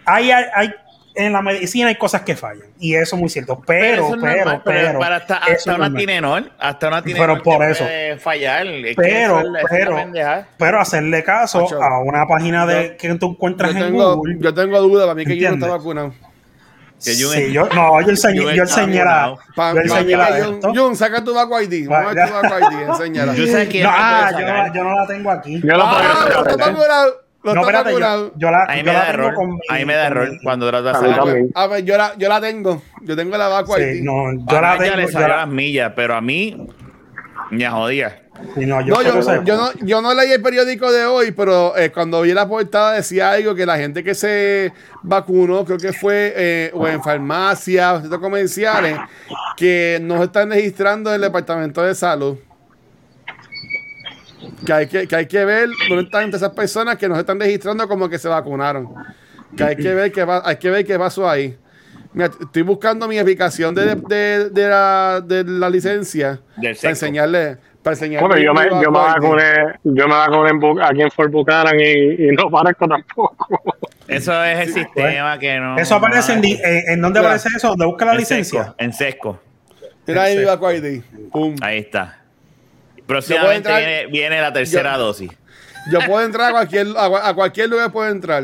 hay, 0.06 0.30
hay, 0.32 0.46
hay- 0.54 0.74
en 1.16 1.34
la 1.34 1.42
medicina 1.42 1.88
hay 1.90 1.96
cosas 1.96 2.22
que 2.24 2.36
fallan 2.36 2.68
y 2.80 2.96
eso 2.96 3.16
es 3.16 3.20
muy 3.22 3.30
cierto, 3.30 3.62
pero, 3.66 4.10
pero, 4.22 4.44
normal, 4.44 4.62
pero, 4.66 5.00
para 5.00 5.16
hasta, 5.18 5.38
hasta 5.38 5.76
una. 5.76 5.94
Tilenol, 5.94 6.52
hasta 6.60 6.88
una 6.90 7.02
Pero 7.02 7.16
Tilenol 7.16 7.42
por 7.42 7.64
eso. 7.64 7.84
puede 7.86 8.18
fallar. 8.18 8.68
Es 8.68 8.96
que 8.96 9.02
pero, 9.02 9.40
eso 9.40 9.50
la- 9.52 9.62
la 9.62 9.68
pero, 9.70 9.98
pero 10.58 10.80
hacerle 10.82 11.24
caso 11.24 11.68
a 11.82 12.00
una 12.02 12.26
página 12.28 12.66
de 12.66 12.90
yo- 12.90 12.98
que 12.98 13.16
tú 13.16 13.32
encuentras 13.32 13.72
Yo 13.74 13.78
en 13.80 13.86
tengo, 13.86 14.16
Google. 14.18 14.38
yo 14.42 14.54
tengo 14.54 14.82
duda, 14.82 15.04
para 15.06 15.16
mí 15.16 15.26
que 15.26 15.38
yo 15.38 15.56
no 15.56 15.68
vacunado. 15.70 16.14
Que 17.04 17.12
Jun 17.22 17.34
Sí, 17.34 17.52
yo, 17.52 17.68
no, 17.76 18.02
yo 18.02 18.10
enseñé, 18.10 18.56
yo 18.56 18.64
enseñé 18.64 19.04
la, 19.04 19.36
yo 19.58 19.82
enseñé 19.82 20.16
la 20.18 20.58
Jun, 20.74 20.96
saca 20.96 21.22
tu 21.24 21.34
vacu 21.36 21.60
ID. 21.60 21.88
Vamos 21.90 22.12
a 22.12 22.14
ver 22.14 22.28
tu 22.28 22.34
Va- 22.34 22.42
vacu 22.42 22.74
ID, 22.74 22.82
enséñala. 22.90 23.34
Yo 23.36 23.46
sé 23.48 23.68
que 23.68 23.84
No, 23.84 23.90
ah, 23.92 24.32
yo, 24.32 24.74
yo 24.74 24.84
no 24.84 24.96
la 25.02 25.06
tengo 25.08 25.30
aquí. 25.30 25.62
Yo 25.62 25.76
lo 25.76 25.84
Ah, 25.86 26.26
puedo 26.58 27.25
no 27.54 27.62
espérate, 27.62 27.92
yo, 27.92 28.32
yo 28.38 28.52
la, 28.52 28.64
A 28.64 28.76
mí 28.76 28.84
me 28.84 28.94
la 28.94 28.94
da 28.94 29.06
tengo 29.12 29.24
error. 29.24 29.34
con 29.36 29.50
mi- 29.52 29.58
A 29.70 29.74
mí 29.76 29.86
me 29.86 29.94
da 29.96 30.08
error 30.08 30.30
cuando 30.44 30.68
trato 30.70 30.84
de 30.84 30.90
A 31.12 31.16
también. 31.16 31.52
A 31.54 31.68
ver, 31.68 31.84
yo 31.84 31.98
la, 31.98 32.14
yo 32.18 32.30
la 32.30 32.42
tengo. 32.42 32.82
Yo 33.02 33.16
tengo 33.16 33.38
la 33.38 33.48
vacu 33.48 33.74
Sí, 33.76 34.02
no, 34.02 34.34
yo 34.34 34.40
Yo 34.50 34.62
la 34.62 34.78
tengo. 34.78 34.96
le 34.96 35.02
yo 35.04 35.08
salió 35.10 35.28
la- 35.28 35.38
las 35.38 35.48
millas, 35.48 35.94
pero 35.96 36.16
a 36.16 36.22
mí 36.22 36.68
me 37.52 37.70
jodía. 37.70 38.22
sí, 38.56 38.66
no, 38.66 38.82
yo 38.82 38.96
No, 38.96 39.02
yo, 39.04 39.44
yo 39.44 39.56
no, 39.56 39.72
yo 39.86 40.02
no 40.02 40.14
leí 40.14 40.32
el 40.32 40.42
periódico 40.42 40.92
de 40.92 41.06
hoy, 41.06 41.32
pero 41.32 41.78
eh, 41.78 41.92
cuando 41.92 42.22
vi 42.22 42.34
la 42.34 42.48
portada 42.48 42.94
decía 42.94 43.32
algo 43.32 43.54
que 43.56 43.66
la 43.66 43.78
gente 43.78 44.04
que 44.04 44.16
se 44.16 44.74
vacunó, 45.04 45.64
creo 45.64 45.78
que 45.78 45.94
fue 45.94 46.34
eh, 46.36 46.72
o 46.74 46.88
en 46.88 47.02
farmacias, 47.04 47.94
o 47.94 48.02
centros 48.02 48.20
comerciales, 48.22 48.98
que 49.56 50.00
no 50.02 50.18
se 50.18 50.26
están 50.26 50.50
registrando 50.50 51.12
en 51.12 51.16
el 51.16 51.22
departamento 51.22 51.82
de 51.84 51.94
salud. 51.96 52.38
Que 54.66 54.74
hay 54.74 54.88
que, 54.88 55.08
que 55.08 55.16
hay 55.16 55.26
que 55.28 55.46
ver 55.46 55.70
dónde 55.90 56.04
están 56.06 56.34
esas 56.34 56.50
personas 56.52 56.96
que 56.98 57.08
no 57.08 57.16
se 57.16 57.22
están 57.22 57.40
registrando 57.40 57.88
como 57.88 58.10
que 58.10 58.18
se 58.18 58.28
vacunaron. 58.28 58.90
Que 59.56 59.64
hay 59.64 59.76
que 59.76 59.94
ver 59.94 60.12
qué, 60.12 60.24
va- 60.26 60.42
hay 60.44 60.58
que 60.58 60.70
ver 60.70 60.86
qué 60.86 60.98
pasó 60.98 61.30
ahí. 61.30 61.58
Mira, 62.14 62.30
estoy 62.40 62.62
buscando 62.62 63.08
mi 63.08 63.20
aplicación 63.20 63.76
de, 63.76 63.96
de, 63.96 64.50
de 64.50 64.68
la, 64.70 65.22
de 65.24 65.44
la 65.44 65.70
licencia 65.70 66.40
Del 66.58 66.76
para 66.76 66.90
enseñarle. 66.90 67.58
Para 67.84 67.94
enseñarle 67.94 68.28
Bueno, 68.28 68.42
yo 68.42 68.54
me, 68.54 68.70
yo 68.84 68.90
me 68.92 69.00
vacuné, 69.00 69.54
yo 69.84 70.08
me 70.08 70.14
vacuné 70.16 70.52
aquí 70.84 71.02
en 71.02 71.12
Fort 71.12 71.32
Buchanan 71.32 71.80
y, 71.80 72.26
y 72.26 72.32
no 72.32 72.50
parezco 72.50 72.88
tampoco. 72.88 73.36
Eso 74.08 74.44
es 74.44 74.60
el 74.68 74.74
sistema 74.74 75.38
que 75.38 75.60
no. 75.60 75.78
Eso 75.78 75.96
aparece 75.96 76.32
en, 76.34 76.38
no- 76.40 76.42
di- 76.44 76.60
en, 76.64 76.94
en 76.94 77.02
dónde 77.02 77.20
aparece 77.20 77.50
eso, 77.56 77.70
donde 77.70 77.86
busca 77.86 78.06
la 78.06 78.14
en 78.14 78.18
licencia. 78.20 78.64
Sesco, 78.64 78.76
en 78.80 78.94
sesco. 78.94 79.40
Mira 80.08 80.24
ahí 80.24 80.38
mi 80.38 80.44
ID. 80.44 81.02
Pum. 81.32 81.56
Ahí 81.62 81.80
está. 81.80 82.20
Próximamente 83.08 83.70
entrar- 83.70 83.80
viene, 83.80 84.08
viene 84.08 84.42
la 84.42 84.52
tercera 84.54 84.94
Yo- 84.94 85.00
dosis. 85.00 85.32
Yo 85.92 86.00
puedo 86.08 86.26
entrar 86.26 86.50
a 86.50 86.52
cualquier, 86.52 86.88
a, 86.98 87.30
a 87.30 87.34
cualquier 87.36 87.70
lugar 87.70 87.92
puedo 87.92 88.10
entrar. 88.10 88.44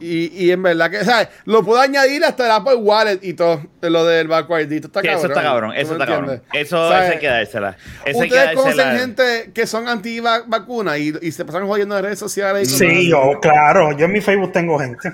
Y, 0.00 0.44
y 0.46 0.52
en 0.52 0.62
verdad 0.62 0.88
que, 0.90 1.04
¿sabes? 1.04 1.28
Lo 1.46 1.64
puedo 1.64 1.80
añadir 1.80 2.24
hasta 2.24 2.44
el 2.46 2.52
Apple 2.52 2.76
Wallet 2.76 3.18
y 3.22 3.34
todo, 3.34 3.60
de 3.80 3.90
lo 3.90 4.04
del 4.04 4.28
backward. 4.28 4.72
Está 4.72 5.00
Sí, 5.00 5.06
cabrón. 5.08 5.18
eso 5.18 5.26
está 5.28 5.42
cabrón, 5.42 5.70
¿Tú 5.72 5.76
eso 5.80 5.92
está 5.94 6.06
cabrón. 6.06 6.42
Eso, 6.52 6.90
hay 6.94 7.18
que 7.18 7.26
dársela. 7.26 7.76
Eso 8.04 8.22
hay 8.22 8.28
que 8.28 8.34
Ustedes 8.36 8.54
conocen 8.56 8.76
dársela. 8.76 8.98
gente 9.00 9.50
que 9.52 9.66
son 9.66 9.88
anti-vacuna 9.88 10.96
y, 10.98 11.12
y 11.22 11.32
se 11.32 11.44
pasan 11.44 11.66
jodiendo 11.66 11.96
en 11.98 12.04
redes 12.04 12.18
sociales. 12.20 12.72
Y 12.72 12.78
Sí, 12.78 13.10
yo, 13.10 13.38
claro. 13.42 13.90
Yo 13.96 14.06
en 14.06 14.12
mi 14.12 14.20
Facebook 14.20 14.52
tengo 14.52 14.78
gente. 14.78 15.12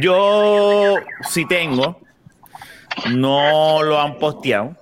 Yo 0.00 0.94
sí 1.28 1.46
tengo, 1.46 2.00
no 3.10 3.82
lo 3.82 4.00
han 4.00 4.18
posteado, 4.18 4.76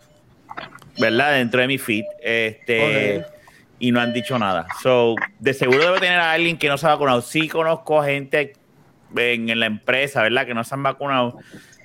¿verdad? 0.99 1.33
Dentro 1.35 1.61
de 1.61 1.67
mi 1.67 1.79
feed, 1.79 2.05
este, 2.23 3.25
y 3.79 3.91
no 3.93 4.01
han 4.01 4.13
dicho 4.13 4.39
nada. 4.39 4.67
So, 4.83 5.15
de 5.39 5.53
seguro 5.55 5.85
debe 5.85 6.01
tener 6.01 6.19
a 6.19 6.33
alguien 6.33 6.57
que 6.57 6.69
no 6.69 6.79
se 6.79 6.87
ha 6.87 6.91
vacunado. 6.91 7.21
Sí 7.23 7.49
conozco 7.49 8.03
gente 8.03 8.55
en, 9.17 9.49
en 9.49 9.61
la 9.61 9.67
empresa, 9.67 10.23
¿verdad? 10.23 10.47
Que 10.47 10.55
no 10.55 10.65
se 10.65 10.75
han 10.75 10.83
vacunado. 10.83 11.39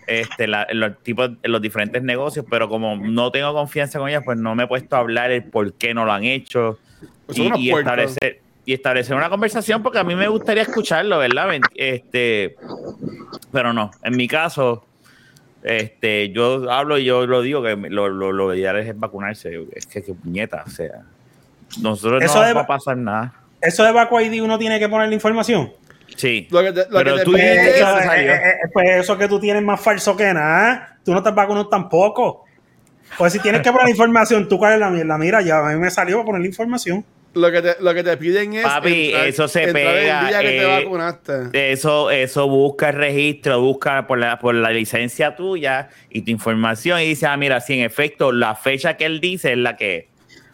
Este, 0.07 0.47
la- 0.47 0.66
los 0.72 1.03
tipos, 1.03 1.30
en 1.43 1.51
los 1.51 1.62
diferentes 1.62 2.01
negocios, 2.01 2.43
pero 2.49 2.68
como 2.68 2.95
no 2.97 3.32
tengo 3.32 3.53
confianza 3.53 3.99
con 3.99 4.10
ellas, 4.10 4.24
pues 4.26 4.39
no 4.39 4.55
me 4.55 4.64
he 4.64 4.68
puesto 4.68 4.95
a 4.95 4.99
hablar 4.99 5.30
el 5.30 5.43
por 5.43 5.74
qué 5.74 5.93
no 5.93 6.03
lo 6.03 6.12
han 6.12 6.24
hecho 6.24 6.80
Pues 7.28 7.38
y, 7.38 7.41
y 7.57 7.70
establecer 7.72 8.41
y 8.66 8.74
establecer 8.74 9.16
una 9.16 9.30
conversación 9.30 9.82
porque 9.84 9.99
a 9.99 10.03
mí 10.03 10.16
me 10.16 10.28
gustaría 10.28 10.64
escucharlo, 10.64 11.20
¿verdad? 11.20 11.49
Este, 11.76 12.55
pero 13.51 13.72
no, 13.74 13.91
en 14.03 14.16
mi 14.18 14.28
caso, 14.28 14.86
este, 15.64 16.30
yo 16.32 16.72
hablo 16.72 16.97
y 16.97 17.05
yo 17.05 17.26
lo 17.28 17.41
digo 17.41 17.62
que 17.62 17.76
lo, 17.76 18.10
lo, 18.10 18.32
lo 18.32 18.53
ideal 18.55 18.78
es 18.78 18.97
vacunarse. 18.97 19.66
Es 19.76 19.86
que, 19.86 20.01
que 20.03 20.14
puñeta, 20.14 20.64
o 20.66 20.70
sea, 20.70 21.01
nosotros 21.82 22.24
Eso 22.24 22.39
no 22.41 22.47
de- 22.47 22.53
va 22.53 22.62
a 22.62 22.68
pasar 22.68 22.97
nada. 22.97 23.34
Eso 23.62 23.84
de 23.84 23.91
Baco 23.91 24.20
ID 24.22 24.41
uno 24.41 24.57
tiene 24.57 24.80
que 24.80 24.88
poner 24.88 25.10
la 25.10 25.14
información. 25.16 25.72
Sí. 26.16 26.47
Lo 26.49 26.62
que 26.62 26.72
te- 26.72 26.89
lo 26.89 26.97
pero 26.97 27.16
que 27.18 27.24
tú 27.24 27.34
pide 27.34 27.51
dijiste 27.51 27.72
que 27.72 27.76
es- 27.80 27.82
eso 27.82 27.99
eh, 28.14 28.26
eh, 28.26 28.36
eh, 28.36 28.70
pues 28.74 28.89
eso 28.91 29.18
que 29.18 29.28
tú 29.28 29.39
tienes 29.39 29.62
más 29.64 29.80
falso 29.82 30.16
que 30.16 30.34
nada. 30.34 30.97
Tú 31.03 31.14
no 31.14 31.22
te 31.22 31.32
vacunado 31.32 31.68
tampoco. 31.68 32.45
Pues 33.18 33.34
si 33.34 33.39
tienes 33.39 33.62
que 33.62 33.72
poner 33.72 33.86
la 33.86 33.91
información, 33.91 34.47
tú 34.47 34.57
cuál 34.57 34.74
es 34.74 34.80
la 34.80 34.89
mierda. 34.89 35.18
Mira, 35.18 35.41
ya 35.41 35.60
a 35.60 35.70
mí 35.74 35.80
me 35.80 35.89
salió 35.91 36.18
para 36.18 36.26
poner 36.28 36.41
la 36.41 36.47
información. 36.47 37.03
Lo 37.36 37.52
que, 37.52 37.62
te, 37.62 37.76
lo 37.80 37.94
que 37.94 38.04
te 38.04 38.18
piden 38.18 38.54
es. 38.54 38.64
Papi, 38.64 39.14
eso 39.14 39.48
se 39.48 39.72
pega, 39.72 40.22
El 40.22 40.28
día 40.30 40.40
que 40.42 40.48
te 40.48 40.64
eh, 40.64 40.84
vacunaste. 40.84 41.72
Eso, 41.72 42.10
eso 42.10 42.48
busca 42.48 42.90
el 42.90 42.96
registro, 42.96 43.62
busca 43.62 44.08
por 44.08 44.18
la, 44.18 44.40
por 44.40 44.56
la 44.56 44.72
licencia 44.72 45.36
tuya 45.36 45.90
y 46.10 46.24
tu 46.24 46.32
información 46.32 47.00
y 47.02 47.06
dice, 47.06 47.28
ah, 47.28 47.38
mira, 47.38 47.62
si 47.62 47.74
en 47.76 47.82
efecto 47.86 48.32
la 48.32 48.56
fecha 48.56 48.98
que 48.98 49.06
él 49.06 49.20
dice 49.20 49.52
es 49.52 49.58
la 49.60 49.76
que 49.76 49.98
es. 49.98 50.06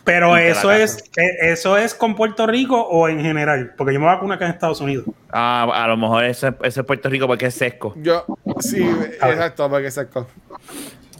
Pero 0.03 0.37
eso 0.37 0.71
es, 0.71 0.97
eh, 1.17 1.23
eso 1.51 1.77
es 1.77 1.95
con 1.95 2.13
Puerto 2.15 2.45
Rico 2.45 2.79
o 2.79 3.09
en 3.09 3.21
general. 3.21 3.73
Porque 3.75 3.91
yo 3.93 3.99
me 3.99 4.05
vacuno 4.05 4.35
acá 4.35 4.45
en 4.45 4.51
Estados 4.51 4.79
Unidos. 4.79 5.05
Ah, 5.31 5.67
a 5.73 5.87
lo 5.87 5.97
mejor 5.97 6.25
eso, 6.25 6.49
es- 6.49 6.53
eso 6.61 6.81
es 6.81 6.85
Puerto 6.85 7.09
Rico 7.09 7.25
porque 7.25 7.47
es 7.47 7.55
sesco. 7.55 7.95
Yo, 7.97 8.23
sí, 8.59 8.83
A 9.19 9.27
ver. 9.27 9.35
exacto, 9.37 9.67
porque 9.67 9.89
seco. 9.89 10.27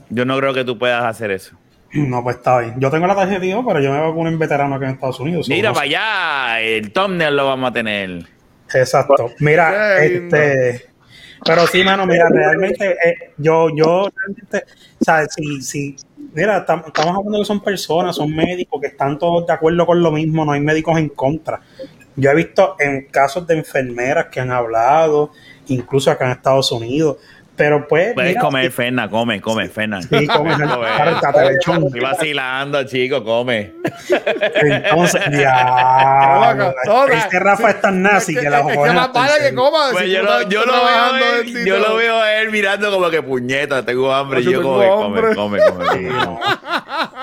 Yo 0.10 0.24
no 0.26 0.38
creo 0.38 0.54
que 0.54 0.64
tú 0.64 0.78
puedas 0.78 1.04
hacer 1.04 1.32
eso. 1.32 1.56
No, 2.08 2.24
pues 2.24 2.38
está 2.38 2.60
bien. 2.60 2.76
Yo 2.80 2.90
tengo 2.92 3.08
la 3.08 3.16
tarjeta, 3.16 3.42
tío, 3.42 3.64
pero 3.66 3.80
yo 3.80 3.92
me 3.92 4.00
vacuno 4.00 4.30
en 4.30 4.38
veterano 4.40 4.76
acá 4.76 4.86
en 4.88 4.94
Estados 4.96 5.20
Unidos. 5.20 5.48
Mira 5.50 5.74
para 5.74 5.86
allá, 5.86 6.62
el 6.62 6.92
thumbnail 6.92 7.36
lo 7.36 7.46
vamos 7.48 7.70
a 7.70 7.74
tener. 7.74 8.26
Exacto. 8.74 9.32
Mira, 9.40 10.04
este. 10.04 10.86
Pero 11.46 11.68
sí, 11.68 11.84
mano, 11.84 12.06
mira, 12.08 12.28
realmente, 12.30 12.92
eh, 12.92 13.34
yo, 13.38 13.68
yo, 13.76 14.10
realmente, 14.16 14.64
¿sabes? 15.00 15.28
Si, 15.36 15.62
si, 15.62 15.96
mira, 16.34 16.66
tam- 16.66 16.88
estamos 16.88 17.16
hablando 17.18 17.40
que 17.40 17.46
son 17.46 17.62
personas, 17.62 18.16
son 18.16 18.36
médicos 18.36 18.82
que 18.82 18.88
están 18.88 19.20
todos 19.20 19.46
de 19.46 19.54
acuerdo 19.54 19.86
con 19.86 20.02
lo 20.02 20.12
mismo, 20.12 20.44
no 20.44 20.54
hay 20.54 20.62
médicos 20.62 20.98
en 20.98 21.10
contra. 21.10 21.62
Yo 22.16 22.32
he 22.32 22.36
visto 22.36 22.78
en 22.80 23.08
casos 23.12 23.46
de 23.46 23.58
enfermeras 23.58 24.28
que 24.32 24.40
han 24.40 24.50
hablado, 24.52 25.32
incluso 25.68 26.10
acá 26.10 26.26
en 26.26 26.32
Estados 26.32 26.72
Unidos, 26.72 27.18
pero 27.56 27.88
pues. 27.88 28.14
Puedes 28.14 28.32
mira, 28.32 28.42
comer, 28.42 28.72
Ferna, 28.72 29.10
come, 29.10 29.42
come, 29.42 29.68
Ferna. 29.70 30.02
Sí, 30.02 30.28
come, 30.28 30.56
cárgate, 30.58 31.52
lechón. 31.54 31.84
Estoy 31.86 32.00
vacilando, 32.02 32.84
chico, 32.84 33.24
come. 33.24 33.74
Entonces, 34.62 35.22
diablo. 35.32 36.74
Toda. 36.86 37.14
Este 37.14 37.40
Rafa 37.40 37.70
es 37.72 37.82
tan 37.82 38.02
nazi 38.02 38.36
que 38.36 38.50
la 38.50 38.60
es 38.60 38.68
que 38.68 38.76
joven 38.76 38.96
más 38.96 39.14
vale 39.14 39.34
que 39.42 39.56
coma. 39.56 39.90
Pues 39.92 40.10
yo, 40.10 40.24
lo, 40.24 40.40
estás 40.40 40.50
yo, 40.50 40.66
lo 40.66 40.74
veo 40.74 40.86
a 40.86 41.10
él, 41.20 41.44
bendito. 41.46 41.66
yo 41.66 41.80
lo 41.80 41.96
veo 41.96 42.22
a 42.22 42.34
él 42.36 42.52
mirando 42.52 42.92
como 42.92 43.10
que 43.10 43.22
puñeta, 43.22 43.84
tengo 43.86 44.14
hambre. 44.14 44.44
Yo 44.44 44.50
Y 44.50 44.54
yo 44.54 44.60
tengo 44.60 44.74
come, 44.74 45.06
hambre. 45.06 45.36
come, 45.36 45.60
come, 45.60 45.86
come. 45.86 46.40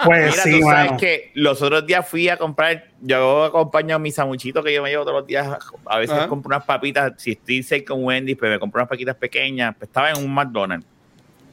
Pues 0.04 0.30
Mira, 0.32 0.42
sí, 0.42 0.50
tú 0.60 0.66
sabes 0.66 0.86
mano. 0.86 0.96
que 0.98 1.30
los 1.34 1.60
otros 1.62 1.86
días 1.86 2.08
fui 2.08 2.28
a 2.28 2.36
comprar, 2.36 2.88
yo 3.00 3.44
acompaño 3.44 3.96
a 3.96 3.98
mi 3.98 4.10
samuchito 4.10 4.62
que 4.62 4.72
yo 4.72 4.82
me 4.82 4.90
llevo 4.90 5.04
todos 5.04 5.18
los 5.20 5.26
días, 5.26 5.46
a 5.86 5.98
veces 5.98 6.16
Ajá. 6.16 6.28
compro 6.28 6.48
unas 6.48 6.64
papitas, 6.64 7.12
si 7.18 7.32
estoy 7.32 7.62
cerca 7.62 7.92
con 7.94 8.04
Wendy's, 8.04 8.36
pues 8.36 8.50
me 8.50 8.58
compro 8.58 8.80
unas 8.80 8.88
papitas 8.88 9.14
pequeñas, 9.16 9.74
pues 9.78 9.88
estaba 9.88 10.10
en 10.10 10.18
un 10.18 10.32
McDonald's 10.32 10.86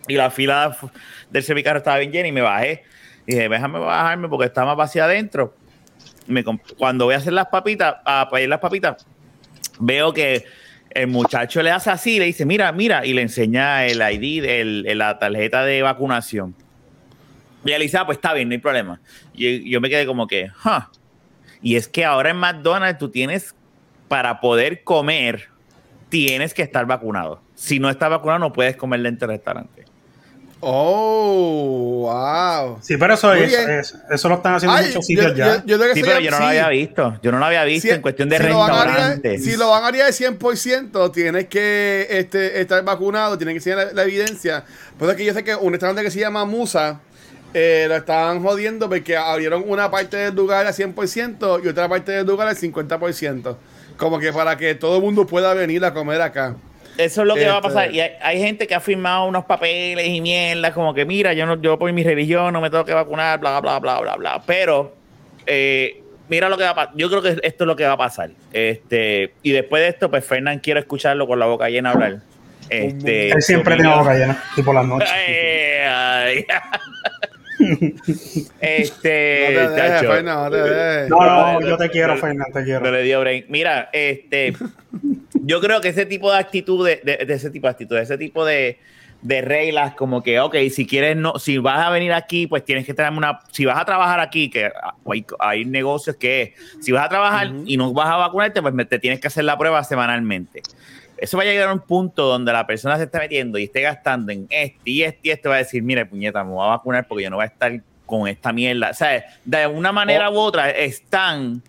y 0.07 0.15
la 0.15 0.31
fila 0.31 0.75
del 1.29 1.43
servicarro 1.43 1.77
estaba 1.77 1.97
bien 1.99 2.11
llena 2.11 2.27
y 2.27 2.31
me 2.31 2.41
bajé. 2.41 2.83
Y 3.27 3.33
dije, 3.35 3.47
déjame 3.49 3.77
bajarme 3.77 4.27
porque 4.27 4.45
está 4.47 4.65
más 4.65 4.75
vacía 4.75 5.03
adentro. 5.05 5.55
Me 6.25 6.43
cuando 6.77 7.05
voy 7.05 7.13
a 7.13 7.17
hacer 7.17 7.33
las 7.33 7.47
papitas, 7.47 7.97
a 8.05 8.27
pedir 8.31 8.49
las 8.49 8.59
papitas, 8.59 9.05
veo 9.79 10.11
que 10.13 10.45
el 10.91 11.05
muchacho 11.07 11.61
le 11.61 11.69
hace 11.69 11.91
así, 11.91 12.17
le 12.17 12.25
dice, 12.25 12.45
mira, 12.45 12.71
mira, 12.71 13.05
y 13.05 13.13
le 13.13 13.21
enseña 13.21 13.85
el 13.85 14.01
ID, 14.01 14.43
el- 14.45 14.85
el- 14.87 14.97
la 14.97 15.19
tarjeta 15.19 15.63
de 15.63 15.83
vacunación. 15.83 16.55
Y 17.65 17.71
él 17.71 17.81
dice, 17.81 17.97
ah, 17.97 18.05
pues 18.05 18.17
está 18.17 18.33
bien, 18.33 18.47
no 18.49 18.53
hay 18.53 18.59
problema. 18.59 18.99
Y 19.33 19.69
yo 19.69 19.81
me 19.81 19.89
quedé 19.89 20.05
como 20.05 20.27
que, 20.27 20.47
huh. 20.63 20.83
Y 21.61 21.75
es 21.75 21.87
que 21.87 22.05
ahora 22.05 22.29
en 22.29 22.37
McDonald's 22.37 22.97
tú 22.99 23.09
tienes, 23.09 23.53
para 24.07 24.39
poder 24.39 24.83
comer, 24.83 25.49
tienes 26.07 26.53
que 26.53 26.61
estar 26.61 26.85
vacunado. 26.85 27.41
Si 27.55 27.79
no 27.79 27.89
estás 27.89 28.09
vacunado, 28.09 28.39
no 28.39 28.53
puedes 28.53 28.75
comer 28.77 29.01
dentro 29.01 29.27
del 29.27 29.37
restaurante. 29.37 29.83
Oh, 30.61 32.01
wow. 32.09 32.79
Sí, 32.81 32.97
pero 32.97 33.13
eso, 33.13 33.33
es, 33.33 33.95
eso 34.09 34.29
lo 34.29 34.35
están 34.35 34.55
haciendo 34.55 34.77
en 34.77 34.87
muchos 34.87 35.05
sitios 35.05 35.31
yo, 35.31 35.37
ya. 35.37 35.63
yo- 35.65 35.77
yo 35.77 35.93
Sí, 35.93 36.01
pero 36.01 36.19
yo 36.19 36.31
no 36.31 36.39
lo 36.39 36.45
había 36.47 36.67
visto. 36.69 37.19
Yo 37.23 37.31
no 37.31 37.39
lo 37.39 37.45
había 37.45 37.63
visto 37.63 37.87
Si- 37.87 37.93
en 37.93 38.01
cuestión 38.01 38.27
de 38.29 38.37
si 38.37 38.43
lo 38.43 38.57
van 38.59 38.71
a 38.71 38.73
hacer- 38.73 38.87
restaurantes. 38.87 39.43
si 39.45 39.55
lo 39.57 39.69
van 39.69 39.83
a 39.83 39.87
hacer 39.87 40.05
de 40.05 40.11
100%, 40.13 41.11
tienes 41.11 41.47
que 41.47 42.07
este, 42.09 42.59
estar 42.61 42.83
vacunado, 42.83 43.37
tienes 43.37 43.53
que 43.53 43.57
enseñar 43.57 43.77
la, 43.87 43.93
la 43.93 44.03
evidencia. 44.03 44.63
Pues 44.97 45.11
es 45.11 45.17
que 45.17 45.25
yo 45.25 45.33
sé 45.33 45.43
que 45.43 45.55
un 45.55 45.71
restaurante 45.71 46.03
que 46.03 46.11
se 46.11 46.19
llama 46.19 46.43
Musa 46.45 46.99
eh, 47.53 47.85
lo 47.87 47.95
estaban 47.95 48.41
jodiendo 48.43 48.87
porque 48.89 49.15
abrieron 49.17 49.63
una 49.67 49.89
parte 49.89 50.17
del 50.17 50.35
lugar 50.35 50.65
al 50.67 50.73
100% 50.73 51.61
y 51.63 51.67
otra 51.67 51.87
parte 51.89 52.11
del 52.11 52.25
lugar 52.27 52.47
al 52.47 52.55
50%. 52.55 53.55
Como 53.97 54.19
que 54.19 54.31
para 54.31 54.55
que 54.57 54.75
todo 54.75 54.97
el 54.97 55.01
mundo 55.03 55.25
pueda 55.27 55.53
venir 55.53 55.83
a 55.83 55.93
comer 55.93 56.21
acá. 56.21 56.55
Eso 56.97 57.21
es 57.21 57.27
lo 57.27 57.35
que 57.35 57.45
va 57.45 57.53
a 57.53 57.57
Este- 57.57 57.67
pasar. 57.67 57.91
Y 57.93 57.99
hay, 58.01 58.11
hay 58.21 58.39
gente 58.39 58.67
que 58.67 58.75
ha 58.75 58.79
firmado 58.79 59.25
unos 59.25 59.45
papeles 59.45 60.05
y 60.07 60.19
mierda, 60.21 60.73
como 60.73 60.93
que 60.93 61.05
mira, 61.05 61.33
yo 61.33 61.45
no, 61.45 61.61
yo 61.61 61.77
por 61.79 61.91
mi 61.93 62.03
religión 62.03 62.51
no 62.53 62.59
me 62.61 62.69
tengo 62.69 62.83
que 62.85 62.93
vacunar, 62.93 63.39
bla, 63.39 63.59
bla, 63.61 63.79
bla, 63.79 63.99
bla, 63.99 64.15
bla. 64.15 64.43
Pero 64.45 64.95
eh, 65.45 66.01
mira 66.27 66.49
lo 66.49 66.57
que 66.57 66.63
va 66.65 66.69
a 66.71 66.75
pasar. 66.75 66.93
Yo 66.95 67.09
creo 67.09 67.21
que 67.21 67.29
esto 67.41 67.63
es 67.63 67.67
lo 67.67 67.75
que 67.75 67.85
va 67.85 67.93
a 67.93 67.97
pasar. 67.97 68.31
Este, 68.51 69.33
y 69.43 69.51
después 69.51 69.81
de 69.81 69.89
esto, 69.89 70.09
pues 70.09 70.25
Fernán 70.25 70.59
quiero 70.59 70.79
escucharlo 70.79 71.25
con 71.27 71.39
la 71.39 71.45
boca 71.45 71.69
llena 71.69 71.91
hablar. 71.91 72.17
Este, 72.69 73.31
Él 73.31 73.41
siempre 73.41 73.75
tiene 73.75 73.89
la 73.89 73.97
boca 73.97 74.13
llena, 74.13 74.43
y 74.55 74.61
por 74.61 74.75
las 74.75 74.85
noches. 74.85 75.09
Ay. 75.11 76.45
este, 78.59 79.53
No 79.53 79.75
te. 79.75 80.07
Fernan, 80.07 80.43
no 80.43 80.51
te. 80.51 81.09
No, 81.09 81.19
no, 81.59 81.67
yo 81.67 81.77
te 81.77 81.89
quiero, 81.89 82.15
Fernando, 82.17 82.45
te 82.53 82.59
No 82.59 82.65
quiero. 82.65 82.91
le 82.91 83.03
dio 83.03 83.19
brain. 83.21 83.45
Mira, 83.49 83.89
este, 83.93 84.53
yo 85.43 85.59
creo 85.61 85.81
que 85.81 85.89
ese 85.89 86.05
tipo 86.05 86.31
de 86.31 86.37
actitud, 86.37 86.85
de, 86.87 87.01
de- 87.03 87.25
de 87.25 87.33
ese 87.33 87.49
tipo 87.49 87.67
de 87.67 87.71
actitud, 87.71 87.95
de 87.95 88.03
ese 88.03 88.17
tipo 88.17 88.45
de, 88.45 88.79
de 89.21 89.41
reglas, 89.41 89.95
como 89.95 90.23
que, 90.23 90.39
ok, 90.39 90.55
si 90.71 90.85
quieres, 90.87 91.15
no, 91.17 91.37
si 91.39 91.57
vas 91.57 91.85
a 91.85 91.89
venir 91.89 92.13
aquí, 92.13 92.47
pues 92.47 92.63
tienes 92.63 92.85
que 92.85 92.93
traerme 92.93 93.17
una, 93.17 93.39
si 93.51 93.65
vas 93.65 93.77
a 93.77 93.85
trabajar 93.85 94.19
aquí, 94.19 94.49
que 94.49 94.71
hay, 95.11 95.25
hay 95.39 95.65
negocios 95.65 96.15
que, 96.15 96.53
si 96.79 96.91
vas 96.91 97.05
a 97.05 97.09
trabajar 97.09 97.51
y 97.65 97.75
no 97.77 97.93
vas 97.93 98.09
a 98.09 98.15
vacunarte, 98.17 98.61
pues 98.61 98.73
me- 98.73 98.85
te 98.85 98.99
tienes 98.99 99.19
que 99.19 99.27
hacer 99.27 99.43
la 99.43 99.57
prueba 99.57 99.83
semanalmente. 99.83 100.61
Eso 101.21 101.37
va 101.37 101.43
a 101.43 101.45
llegar 101.45 101.69
a 101.69 101.73
un 101.73 101.79
punto 101.81 102.23
donde 102.27 102.51
la 102.53 102.65
persona 102.67 102.97
se 102.97 103.03
está 103.03 103.19
metiendo 103.19 103.57
y 103.57 103.63
esté 103.65 103.81
gastando 103.81 104.31
en 104.31 104.47
este 104.49 104.79
y 104.89 105.03
este 105.03 105.19
y 105.23 105.31
este, 105.31 105.49
va 105.49 105.55
a 105.55 105.57
decir, 105.59 105.81
mire, 105.83 106.05
puñeta, 106.05 106.43
me 106.43 106.51
voy 106.51 106.65
a 106.65 106.69
vacunar 106.69 107.07
porque 107.07 107.23
yo 107.23 107.29
no 107.29 107.35
voy 107.37 107.43
a 107.43 107.47
estar 107.47 107.81
con 108.05 108.27
esta 108.27 108.51
mierda. 108.51 108.89
O 108.89 108.93
sea, 108.93 109.23
de 109.45 109.67
una 109.67 109.91
manera 109.91 110.29
u 110.31 110.37
otra 110.37 110.69
están 110.71 111.61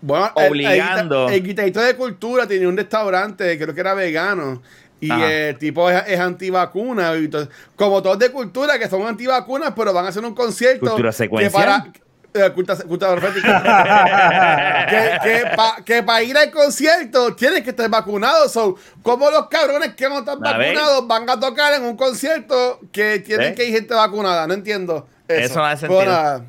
Bueno, 0.00 0.30
el- 0.36 0.42
el 0.44 0.50
Obligando. 0.50 1.26
guita- 1.28 1.34
El, 1.36 1.42
guitarrista 1.44 1.82
de 1.84 1.96
cultura 1.96 2.46
tenía 2.46 2.68
un 2.68 2.76
restaurante, 2.76 3.56
creo 3.58 3.72
que 3.74 3.80
era 3.80 3.94
vegano. 3.94 4.60
Y 5.00 5.10
Ajá. 5.10 5.32
el 5.32 5.58
tipo 5.58 5.88
es, 5.90 6.02
es 6.08 6.18
antivacuna. 6.20 7.12
entonces, 7.14 7.52
como 7.76 8.02
todos 8.02 8.18
de 8.18 8.30
cultura 8.30 8.78
que 8.78 8.88
son 8.88 9.06
antivacunas, 9.06 9.72
pero 9.76 9.92
van 9.92 10.04
a 10.04 10.08
hacer 10.08 10.24
un 10.24 10.34
concierto. 10.34 10.86
Cultura 10.86 11.10
que 11.10 11.16
secuencial. 11.16 11.92
Eh, 12.34 12.50
cultura, 12.54 12.78
cultura 12.78 13.14
profética. 13.16 14.86
que 15.84 16.02
para 16.02 16.22
ir 16.22 16.36
al 16.36 16.50
concierto 16.50 17.34
tienes 17.34 17.62
que 17.62 17.70
estar 17.70 17.88
vacunado. 17.88 18.48
So, 18.48 18.76
como 19.02 19.30
los 19.30 19.48
cabrones 19.48 19.94
que 19.94 20.08
no 20.08 20.20
están 20.20 20.40
vacunados 20.40 21.06
van 21.06 21.28
a 21.28 21.38
tocar 21.38 21.74
en 21.74 21.84
un 21.84 21.96
concierto 21.96 22.80
que 22.90 23.18
tienen 23.20 23.54
que 23.54 23.64
ir 23.66 23.74
gente 23.74 23.94
vacunada? 23.94 24.46
No 24.46 24.54
entiendo. 24.54 25.06
Eso, 25.28 25.40
Eso 25.40 25.58
no 25.58 25.64
hace 25.66 25.86
sentido. 25.86 26.44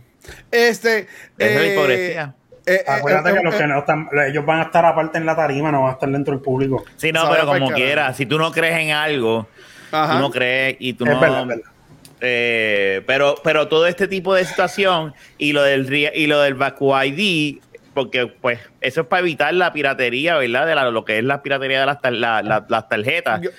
Este. 0.51 1.07
Es 1.37 1.55
la 1.55 1.61
eh, 1.61 1.73
hipocresía. 1.73 2.35
Eh, 2.65 2.75
eh, 2.75 2.83
Acuérdate 2.87 3.31
eh, 3.31 3.33
que 3.35 3.43
los 3.43 3.55
que 3.55 3.67
no 3.67 3.79
están, 3.79 4.09
ellos 4.27 4.45
van 4.45 4.59
a 4.61 4.63
estar 4.63 4.85
aparte 4.85 5.17
en 5.17 5.25
la 5.25 5.35
tarima, 5.35 5.71
no 5.71 5.81
van 5.81 5.89
a 5.89 5.93
estar 5.93 6.09
dentro 6.09 6.33
del 6.33 6.41
público. 6.41 6.83
Sí, 6.95 7.11
no, 7.11 7.29
pero 7.29 7.45
como 7.45 7.71
quieras, 7.71 8.15
si 8.15 8.25
tú 8.25 8.37
no 8.37 8.51
crees 8.51 8.79
en 8.79 8.91
algo, 8.91 9.47
Ajá. 9.91 10.13
tú 10.13 10.19
no 10.19 10.31
crees 10.31 10.77
y 10.79 10.93
tú 10.93 11.05
Es 11.05 11.11
no. 11.11 11.19
verdad, 11.19 11.41
es 11.41 11.47
verdad. 11.47 11.72
Eh, 12.25 13.01
pero, 13.05 13.35
pero 13.43 13.67
todo 13.67 13.85
este 13.85 14.07
tipo 14.07 14.33
de 14.33 14.45
situación 14.45 15.13
y 15.37 15.51
lo 15.51 15.61
del 15.61 15.93
y 15.93 16.25
lo 16.27 16.39
del 16.41 16.53
Baku 16.53 16.93
ID, 16.95 17.57
porque 17.93 18.27
pues 18.27 18.59
eso 18.79 19.01
es 19.01 19.07
para 19.07 19.19
evitar 19.19 19.53
la 19.53 19.73
piratería, 19.73 20.37
¿verdad? 20.37 20.65
De 20.65 20.73
la- 20.73 20.89
lo 20.89 21.03
que 21.03 21.17
es 21.17 21.23
la 21.25 21.43
piratería 21.43 21.81
de 21.81 21.85
las, 21.85 21.99
tar- 22.01 22.13
la- 22.13 22.41
la- 22.41 22.65
las 22.69 22.87
tarjetas. 22.87 23.41
Yo- 23.41 23.49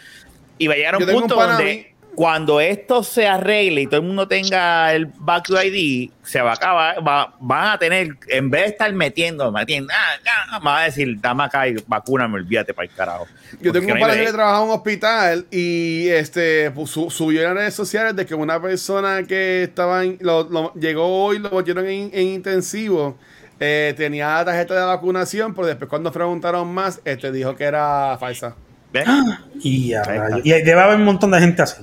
y 0.56 0.66
va 0.66 0.74
a 0.74 0.76
llegar 0.78 0.94
a 0.94 0.98
un 0.98 1.04
punto 1.20 1.34
donde 1.58 1.64
mí- 1.76 1.86
cuando 2.14 2.60
esto 2.60 3.02
se 3.02 3.26
arregle 3.26 3.82
y 3.82 3.86
todo 3.86 4.00
el 4.00 4.06
mundo 4.06 4.26
tenga 4.28 4.92
el 4.92 5.06
Back 5.06 5.48
ID, 5.50 6.10
se 6.22 6.40
va 6.40 6.50
a 6.50 6.54
acabar, 6.54 7.06
va, 7.06 7.34
van 7.40 7.72
a 7.72 7.78
tener, 7.78 8.16
en 8.28 8.50
vez 8.50 8.62
de 8.62 8.68
estar 8.68 8.92
metiendo, 8.92 9.50
metiendo, 9.52 9.92
ah, 9.92 10.30
ah, 10.52 10.58
van 10.62 10.82
a 10.82 10.84
decir, 10.84 11.20
dame 11.20 11.44
acá 11.44 11.68
y 11.68 11.76
vacúname, 11.86 12.34
olvídate 12.36 12.72
para 12.74 12.88
el 12.88 12.94
carajo. 12.94 13.26
Yo 13.60 13.72
tengo 13.72 13.92
un 13.92 13.98
pana 14.00 14.12
que 14.14 14.20
break. 14.20 14.32
trabaja 14.34 14.58
en 14.62 14.68
un 14.68 14.74
hospital 14.74 15.46
y 15.50 16.08
este 16.08 16.70
pues, 16.70 16.90
su- 16.90 17.10
subió 17.10 17.40
en 17.40 17.46
las 17.48 17.54
redes 17.56 17.74
sociales 17.74 18.14
de 18.16 18.26
que 18.26 18.34
una 18.34 18.60
persona 18.60 19.22
que 19.24 19.64
estaba 19.64 20.04
en- 20.04 20.18
lo, 20.20 20.44
lo- 20.44 20.74
llegó 20.74 21.24
hoy 21.24 21.38
lo 21.38 21.50
metieron 21.50 21.86
en, 21.86 22.10
en 22.12 22.26
intensivo 22.28 23.16
eh, 23.60 23.94
tenía 23.96 24.34
la 24.34 24.44
tarjeta 24.44 24.74
de 24.74 24.84
vacunación 24.84 25.54
pero 25.54 25.68
después 25.68 25.88
cuando 25.88 26.10
preguntaron 26.10 26.66
más 26.74 27.00
este 27.04 27.30
dijo 27.30 27.54
que 27.54 27.64
era 27.64 28.16
falsa 28.18 28.56
¿Ves? 28.92 29.06
Y, 29.62 29.88
ya, 29.90 30.02
y 30.42 30.50
debe 30.50 30.80
haber 30.80 30.96
un 30.96 31.04
montón 31.04 31.30
de 31.30 31.38
gente 31.40 31.62
así. 31.62 31.82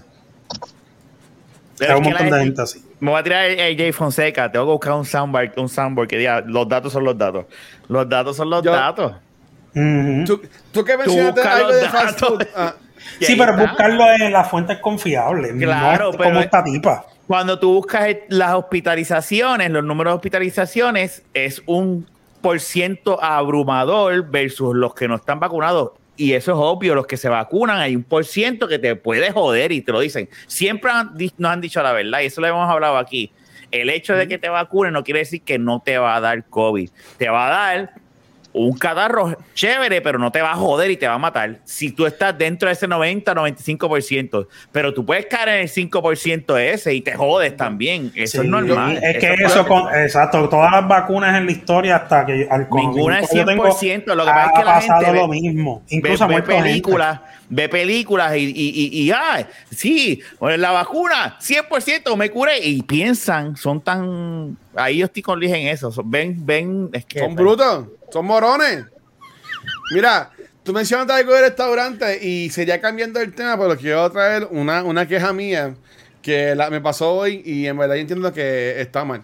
Pero 1.88 1.98
un 1.98 2.04
que 2.04 2.10
montón 2.10 2.30
la 2.30 2.36
de 2.38 2.44
gente- 2.44 2.62
gente 2.62 2.62
así. 2.62 2.86
Me 3.00 3.12
voy 3.12 3.20
a 3.20 3.24
tirar 3.24 3.46
el 3.46 3.78
Jay 3.78 3.92
Fonseca. 3.92 4.52
Tengo 4.52 4.66
que 4.66 4.72
buscar 4.72 4.94
un 4.94 5.06
soundboard, 5.06 5.54
un 5.58 5.70
soundboard 5.70 6.08
que 6.08 6.18
diga 6.18 6.42
los 6.46 6.68
datos 6.70 6.94
son 6.94 7.04
los 7.04 7.18
datos. 7.18 7.46
Los 7.88 8.08
datos 8.08 8.36
son 8.38 8.50
los 8.50 8.62
Yo- 8.64 8.72
datos. 8.72 9.14
Ujú. 9.74 10.24
¿Tú, 10.26 10.42
tú 10.72 10.84
que 10.84 10.98
mencionaste 10.98 11.32
busca 11.42 11.56
algo 11.56 11.68
los 11.70 11.82
de 11.82 11.90
fast 11.90 12.06
datos. 12.22 12.30
food 12.30 12.48
ah, 12.56 12.74
Sí, 13.20 13.36
pero 13.38 13.52
está. 13.54 13.64
buscarlo 13.68 14.04
en 14.14 14.32
las 14.32 14.50
fuentes 14.50 14.78
confiables. 14.80 15.54
Claro, 15.60 16.12
no 16.12 16.18
pero- 16.18 16.24
como 16.30 16.40
esta 16.40 16.64
tipa. 16.64 17.06
Cuando 17.28 17.58
tú 17.60 17.74
buscas 17.76 18.10
las 18.28 18.54
hospitalizaciones, 18.56 19.72
los 19.72 19.84
números 19.84 20.12
de 20.12 20.16
hospitalizaciones, 20.18 21.24
es 21.34 21.62
un 21.66 22.06
por 22.42 22.60
ciento 22.60 23.24
abrumador 23.24 24.30
versus 24.30 24.76
los 24.76 24.94
que 24.94 25.08
no 25.08 25.16
están 25.16 25.40
vacunados. 25.40 25.92
Y 26.22 26.34
eso 26.34 26.52
es 26.52 26.58
obvio, 26.60 26.94
los 26.94 27.08
que 27.08 27.18
se 27.18 27.30
vacunan, 27.30 27.80
hay 27.80 27.96
un 27.96 28.04
por 28.04 28.24
ciento 28.26 28.68
que 28.68 28.78
te 28.78 28.96
puede 28.96 29.32
joder 29.32 29.72
y 29.72 29.82
te 29.82 29.92
lo 29.92 30.00
dicen. 30.00 30.30
Siempre 30.46 30.92
han 30.92 31.16
nos 31.40 31.52
han 31.52 31.62
dicho 31.62 31.82
la 31.82 31.94
verdad 31.94 32.22
y 32.22 32.28
eso 32.28 32.42
lo 32.42 32.46
hemos 32.46 32.70
hablado 32.70 32.98
aquí. 32.98 33.32
El 33.72 33.90
hecho 33.90 34.14
de 34.14 34.28
que 34.28 34.38
te 34.38 34.48
vacunen 34.48 34.94
no 34.94 35.04
quiere 35.04 35.22
decir 35.22 35.42
que 35.42 35.58
no 35.58 35.82
te 35.84 35.98
va 35.98 36.16
a 36.16 36.20
dar 36.20 36.46
COVID. 36.46 36.92
Te 37.18 37.28
va 37.28 37.48
a 37.48 37.50
dar 37.50 38.01
un 38.54 38.78
catarro 38.78 39.38
chévere, 39.54 40.02
pero 40.02 40.20
no 40.20 40.32
te 40.32 40.42
va 40.42 40.52
a 40.52 40.56
joder 40.56 40.92
y 40.92 40.98
te 40.98 41.08
va 41.08 41.14
a 41.14 41.18
matar. 41.18 41.60
Si 41.64 41.92
tú 41.92 42.06
estás 42.06 42.38
dentro 42.38 42.68
de 42.68 42.74
ese 42.74 42.88
90-95%, 42.88 44.48
pero 44.72 44.94
tú 44.94 45.06
puedes 45.06 45.26
caer 45.28 45.50
en 45.50 45.56
el 45.62 45.68
5% 45.70 46.58
ese 46.60 46.94
y 46.94 47.02
te 47.02 47.14
jodes 47.14 47.56
también. 47.56 48.12
Eso 48.16 48.42
Sí, 48.42 48.48
es 48.48 48.52
normal. 48.52 49.00
Es 49.02 49.18
que 49.20 49.34
Eso 49.44 49.66
con, 49.66 49.94
exacto, 49.96 50.48
todas 50.50 50.72
las 50.72 50.88
vacunas 50.88 51.38
en 51.38 51.46
la 51.46 51.52
historia 51.52 51.96
hasta 51.98 52.26
que 52.26 52.48
al 52.50 52.68
Ninguna 52.72 53.20
es 53.20 53.28
conocimiento 53.28 53.30
que 53.30 53.38
yo 53.38 53.46
tengo, 53.46 53.64
100%, 54.06 54.16
lo 54.16 54.26
que 54.26 54.30
pasa 54.32 54.46
es 54.52 54.60
que 54.60 54.66
la 54.66 54.82
gente 54.82 55.12
ve- 55.12 55.18
lo 55.20 55.28
mismo. 55.28 55.84
Ve, 55.90 55.96
Incluso 55.96 56.28
ve 56.28 56.34
muerto 56.34 56.52
gente. 56.52 56.70
Ve 57.52 57.70
películas 57.70 58.36
y, 58.36 58.40
y, 58.40 58.50
y, 58.50 59.02
y, 59.04 59.12
ah, 59.12 59.48
sí, 59.70 60.22
la 60.40 60.72
vacuna, 60.72 61.38
100% 61.40 62.16
me 62.18 62.32
curé. 62.32 62.58
Y 62.66 62.82
piensan, 62.82 63.56
son 63.56 63.82
tan. 63.82 64.58
Ahí 64.76 64.98
yo 64.98 65.06
estoy 65.06 65.22
con 65.22 65.40
Liz 65.40 65.52
en 65.52 65.68
eso. 65.68 65.92
son- 65.92 66.10
Ven, 66.10 66.44
ven, 66.46 66.90
es 66.94 67.06
que. 67.06 67.20
son 67.20 67.36
brutos 67.36 67.86
son 68.12 68.26
morones 68.26 68.84
mira 69.94 70.32
tú 70.64 70.74
mencionaste 70.74 71.14
algo 71.14 71.34
de 71.34 71.42
restaurante 71.42 72.26
y 72.26 72.50
sería 72.50 72.80
cambiando 72.82 73.20
el 73.20 73.34
tema 73.34 73.58
pero 73.58 73.78
quiero 73.78 74.10
traer 74.12 74.48
una, 74.52 74.84
una 74.84 75.08
queja 75.08 75.32
mía 75.34 75.74
que 76.22 76.54
la- 76.56 76.70
me 76.70 76.82
pasó 76.82 77.14
hoy 77.14 77.42
y 77.46 77.68
en 77.68 77.78
verdad 77.78 77.96
yo 77.96 78.02
entiendo 78.02 78.32
que 78.34 78.80
está 78.82 79.06
mal 79.06 79.24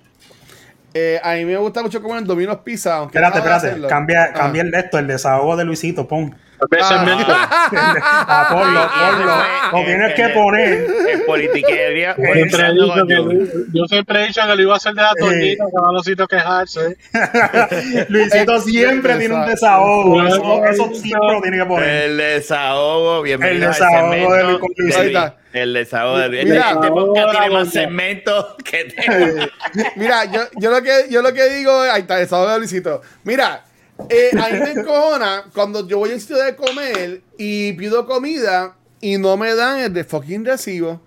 Eh, 0.93 1.19
a 1.21 1.33
mí 1.35 1.45
me 1.45 1.57
gusta 1.57 1.83
mucho 1.83 2.01
comer 2.01 2.19
en 2.19 2.25
Domino's 2.25 2.59
Pizza 2.63 2.95
aunque 2.97 3.17
Espérate, 3.19 3.39
no 3.47 3.55
espérate. 3.55 3.87
Cambia, 3.87 4.23
Ah. 4.23 4.33
cambia 4.33 4.61
el 4.63 4.71
de 4.71 4.79
esto, 4.79 4.97
el 4.97 5.07
desahogo 5.07 5.55
de 5.57 5.65
Luisito, 5.65 6.07
pon. 6.07 6.33
Especialmente. 6.59 7.25
Ah, 7.29 8.47
ponlo, 8.51 8.89
ponlo. 8.89 9.79
Lo 9.79 9.85
tienes 9.85 10.13
que 10.15 10.29
poner. 10.29 10.87
En 11.09 11.25
politiquería. 11.25 12.15
Yo 12.17 12.33
Siempre 12.33 12.67
he 12.67 12.73
dicho 12.73 13.05
que, 13.07 13.15
Jun. 13.17 13.65
yo 13.73 13.85
siempre 13.85 14.23
he 14.23 14.27
dicho 14.27 14.41
que 14.47 14.55
lo 14.55 14.61
iba 14.61 14.73
a 14.73 14.77
hacer 14.77 14.93
de 14.93 15.01
la 15.01 15.13
tortita, 15.19 15.65
que 15.65 15.93
los 15.93 16.05
sitios 16.05 16.27
quejarse. 16.27 16.97
Luisito 18.09 18.59
siempre 18.61 19.15
tiene 19.17 19.35
un 19.35 19.45
desahogo. 19.45 20.21
desahogo. 20.23 20.65
Eso, 20.65 20.85
eso 20.89 20.95
siempre 20.99 21.31
lo 21.33 21.41
tiene 21.41 21.57
que 21.59 21.65
poner. 21.65 21.89
El 21.89 22.17
desahogo, 22.17 23.21
bienvenido 23.21 23.65
El 23.67 23.71
desahogo 23.73 24.33
de 24.33 24.43
Luis 24.43 24.59
con 24.59 24.69
Luis. 24.77 24.95
de 24.95 25.01
Ahí 25.01 25.07
está. 25.07 25.35
El 25.53 25.73
desahogo 25.73 26.17
de 26.19 26.29
Luis. 26.29 26.43
Mira. 26.45 26.69
este 26.71 26.87
podcast 26.89 27.31
tiene 27.31 27.49
más 27.53 27.69
segmentos 27.69 28.45
que. 28.63 29.49
Mira, 29.95 30.25
yo, 30.25 30.41
yo 30.55 30.71
lo 30.71 30.81
que 30.81 31.05
yo 31.09 31.21
lo 31.21 31.33
que 31.33 31.49
digo, 31.49 31.81
ahí 31.81 32.01
está, 32.01 32.19
el 32.19 32.27
sábado 32.27 32.51
de 32.53 32.57
Luisito. 32.59 33.01
Mira, 33.23 33.63
eh, 34.09 34.31
a 34.39 34.49
mí 34.49 34.59
me 34.59 34.71
encojona 34.71 35.45
cuando 35.53 35.87
yo 35.87 35.99
voy 35.99 36.11
al 36.11 36.21
sitio 36.21 36.37
de 36.37 36.55
comer 36.55 37.21
y 37.37 37.73
pido 37.73 38.05
comida 38.05 38.75
y 39.01 39.17
no 39.17 39.37
me 39.37 39.53
dan 39.55 39.79
el 39.79 39.93
de 39.93 40.03
fucking 40.03 40.45
recibo. 40.45 41.01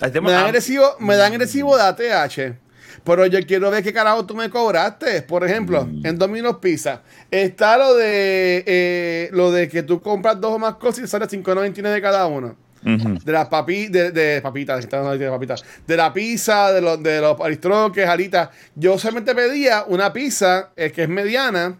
Me 0.00 0.32
dan 0.32 0.46
el 0.46 0.52
recibo, 0.52 0.96
me 1.00 1.16
dan 1.16 1.32
el 1.32 1.40
recibo 1.40 1.76
de 1.76 1.82
ATH. 1.82 2.56
Pero 3.04 3.26
yo 3.26 3.38
quiero 3.46 3.70
ver 3.70 3.82
qué 3.82 3.92
carajo 3.92 4.26
tú 4.26 4.34
me 4.34 4.50
cobraste. 4.50 5.22
Por 5.22 5.44
ejemplo, 5.44 5.88
en 6.04 6.18
Domino's 6.18 6.58
Pizza 6.60 7.02
está 7.30 7.78
lo 7.78 7.94
de 7.94 8.64
eh, 8.66 9.30
lo 9.32 9.50
de 9.50 9.68
que 9.68 9.82
tú 9.82 10.00
compras 10.00 10.40
dos 10.40 10.52
o 10.52 10.58
más 10.58 10.74
cosas 10.74 11.04
y 11.04 11.06
sale 11.06 11.26
5.99 11.26 11.92
de 11.92 12.02
cada 12.02 12.26
uno. 12.26 12.56
De 12.96 13.32
las 13.32 13.48
papi, 13.48 13.88
de, 13.88 14.10
de 14.12 14.40
papitas, 14.40 14.88
de 14.88 15.30
papitas. 15.30 15.64
De 15.86 15.96
la 15.96 16.12
pizza, 16.12 16.72
de 16.72 16.80
los, 16.80 17.02
de 17.02 17.20
los 17.20 17.38
aristroques, 17.40 18.08
alitas. 18.08 18.48
Yo 18.74 18.98
solamente 18.98 19.34
pedía 19.34 19.84
una 19.86 20.12
pizza 20.12 20.70
eh, 20.76 20.90
que 20.90 21.02
es 21.02 21.08
mediana. 21.08 21.78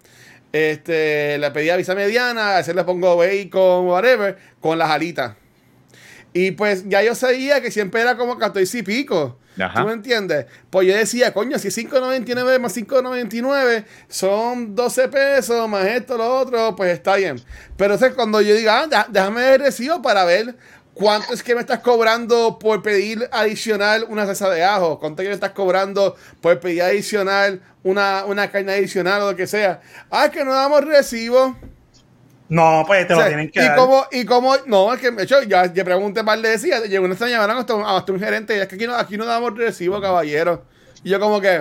Este, 0.52 1.38
le 1.38 1.50
pedía 1.50 1.76
pizza 1.76 1.94
mediana, 1.94 2.54
a 2.54 2.56
veces 2.58 2.74
le 2.74 2.84
pongo 2.84 3.16
bacon, 3.16 3.86
whatever, 3.86 4.36
con 4.60 4.78
las 4.78 4.90
alitas. 4.90 5.34
Y 6.32 6.52
pues 6.52 6.88
ya 6.88 7.02
yo 7.02 7.14
sabía 7.14 7.60
que 7.60 7.70
siempre 7.70 8.00
era 8.00 8.16
como 8.16 8.38
14 8.38 8.78
y 8.78 8.82
pico. 8.82 9.38
Ajá. 9.58 9.80
¿Tú 9.80 9.86
me 9.88 9.92
entiendes? 9.92 10.46
Pues 10.70 10.86
yo 10.86 10.94
decía, 10.94 11.32
coño, 11.32 11.58
si 11.58 11.68
5.99 11.68 12.60
más 12.60 12.76
5.99 12.76 13.84
son 14.08 14.74
12 14.74 15.08
pesos, 15.08 15.68
más 15.68 15.84
esto, 15.86 16.16
lo 16.16 16.36
otro, 16.36 16.76
pues 16.76 16.92
está 16.92 17.16
bien. 17.16 17.40
Pero 17.76 17.94
entonces 17.94 18.14
cuando 18.14 18.40
yo 18.40 18.54
diga, 18.54 18.86
ah, 18.92 19.06
déjame 19.10 19.54
el 19.54 19.60
recibo 19.60 20.00
para 20.00 20.24
ver 20.24 20.54
cuánto 20.98 21.32
es 21.32 21.42
que 21.42 21.54
me 21.54 21.60
estás 21.60 21.78
cobrando 21.78 22.58
por 22.58 22.82
pedir 22.82 23.28
adicional 23.30 24.04
una 24.08 24.26
salsa 24.26 24.50
de 24.50 24.64
ajo, 24.64 24.98
cuánto 24.98 25.22
es 25.22 25.26
que 25.26 25.30
me 25.30 25.34
estás 25.34 25.52
cobrando 25.52 26.16
por 26.40 26.58
pedir 26.58 26.82
adicional 26.82 27.60
una, 27.84 28.24
una 28.24 28.50
carne 28.50 28.72
adicional 28.72 29.22
o 29.22 29.30
lo 29.30 29.36
que 29.36 29.46
sea. 29.46 29.80
Ah, 30.10 30.26
es 30.26 30.30
que 30.32 30.44
no 30.44 30.52
damos 30.52 30.84
recibo. 30.84 31.56
No, 32.48 32.82
pues 32.86 33.06
te 33.06 33.14
O 33.14 33.20
lo 33.20 33.26
tienen 33.26 33.50
que 33.50 33.60
y 33.60 33.62
dar. 33.62 33.76
como, 33.76 34.06
y 34.10 34.24
como, 34.24 34.56
no, 34.66 34.92
es 34.92 35.00
que 35.00 35.10
de 35.10 35.22
hecho, 35.22 35.42
ya, 35.42 35.72
ya 35.72 35.84
pregunté 35.84 36.24
par 36.24 36.40
de 36.40 36.56
días, 36.56 36.82
llegó 36.88 37.04
una 37.04 37.14
extraña 37.14 37.44
hasta, 37.44 37.96
hasta 37.96 38.12
un 38.12 38.18
gerente, 38.18 38.56
y 38.56 38.60
es 38.60 38.66
que 38.66 38.74
aquí 38.74 38.86
no, 38.86 38.96
aquí 38.96 39.16
no 39.16 39.26
damos 39.26 39.56
recibo, 39.56 40.00
caballero. 40.00 40.64
Y 41.04 41.10
yo 41.10 41.20
como 41.20 41.40
que, 41.40 41.58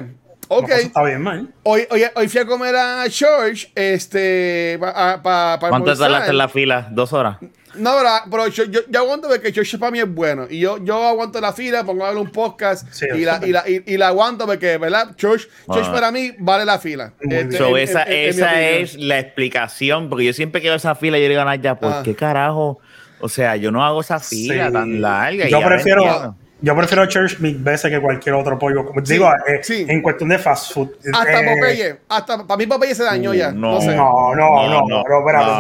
ok, 0.48 0.68
No, 0.70 0.76
eso 0.76 0.88
está 0.88 1.04
bien, 1.04 1.22
man. 1.22 1.54
hoy, 1.64 1.86
hoy, 1.92 2.06
hoy 2.16 2.28
fui 2.30 2.40
a 2.42 2.46
comer 2.46 2.76
a 2.76 3.04
George, 3.10 3.70
este, 3.76 4.78
para 4.80 5.22
pa, 5.22 5.60
pa 5.60 5.70
¿Cuánto 5.70 5.96
tardaste 5.96 6.32
en 6.32 6.38
la 6.38 6.50
fila? 6.50 6.88
¿Dos 6.90 7.12
horas? 7.12 7.38
No, 7.78 7.96
pero, 7.98 8.10
pero 8.30 8.48
yo, 8.48 8.64
yo, 8.66 8.80
yo 8.90 9.00
aguanto 9.00 9.28
porque 9.30 9.52
George 9.52 9.78
para 9.78 9.92
mí 9.92 10.00
es 10.00 10.08
bueno. 10.14 10.48
Y 10.50 10.60
yo, 10.60 10.84
yo 10.84 11.04
aguanto 11.08 11.40
la 11.42 11.54
fila, 11.54 11.84
pongo 11.84 12.06
a 12.06 12.10
ver 12.10 12.18
un 12.18 12.32
podcast 12.32 12.88
Sí, 12.92 13.06
y, 13.16 13.22
la, 13.26 13.40
y, 13.46 13.52
la, 13.52 13.64
y, 13.70 13.84
y 13.86 13.98
la 13.98 14.08
aguanto 14.08 14.46
porque, 14.46 14.78
¿verdad? 14.78 15.16
George, 15.18 15.48
George 15.72 15.90
Ah. 15.90 15.94
para 15.94 16.12
mí 16.12 16.32
vale 16.40 16.66
la 16.66 16.80
fila. 16.80 17.14
Este, 17.20 17.28
bien. 17.46 17.52
So, 17.54 17.78
en- 17.78 17.84
esa 17.84 18.04
en- 18.04 18.12
en 18.12 18.22
mi 18.24 18.28
esa 18.30 18.62
es 18.62 18.96
la 18.96 19.20
explicación, 19.20 20.10
porque 20.10 20.26
yo 20.26 20.34
siempre 20.34 20.62
quiero 20.62 20.76
esa 20.76 20.96
fila 20.96 21.18
y 21.18 21.24
yo 21.24 21.30
digo, 21.30 21.44
Naya, 21.46 21.76
¿por 21.76 21.92
Ah. 21.92 22.02
qué 22.04 22.16
carajo? 22.16 22.80
O 23.20 23.30
sea, 23.30 23.56
yo 23.56 23.72
no 23.72 23.84
hago 23.84 24.02
esa 24.02 24.20
fila 24.20 24.68
Sí. 24.68 24.74
tan 24.74 25.02
larga. 25.02 25.48
Yo 25.48 25.60
ya 25.60 25.66
prefiero. 25.68 26.36
Yo 26.60 26.76
prefiero 26.76 27.06
Church 27.06 27.40
mil 27.40 27.58
veces 27.58 27.92
que 27.92 28.02
cualquier 28.02 28.36
otro 28.36 28.58
pollo. 28.58 28.86
Como 28.86 29.00
digo, 29.02 29.30
eh, 29.48 29.60
sí. 29.62 29.86
en 29.88 30.02
cuestión 30.02 30.30
de 30.30 30.40
fast 30.40 30.74
food. 30.74 30.90
Hasta 31.14 31.40
eh, 31.42 31.56
Popeye, 31.56 31.98
hasta 32.10 32.48
para 32.48 32.58
mí 32.58 32.66
Popeye 32.66 32.96
se 32.96 33.04
dañó 33.04 33.34
ya. 33.34 33.52
No, 33.52 33.74
no. 33.74 33.82
sé. 33.82 33.96
No, 33.96 34.34
no, 34.36 34.68
no, 34.68 34.82
no, 34.88 35.04
pero 35.04 35.20
espérate, 35.20 35.52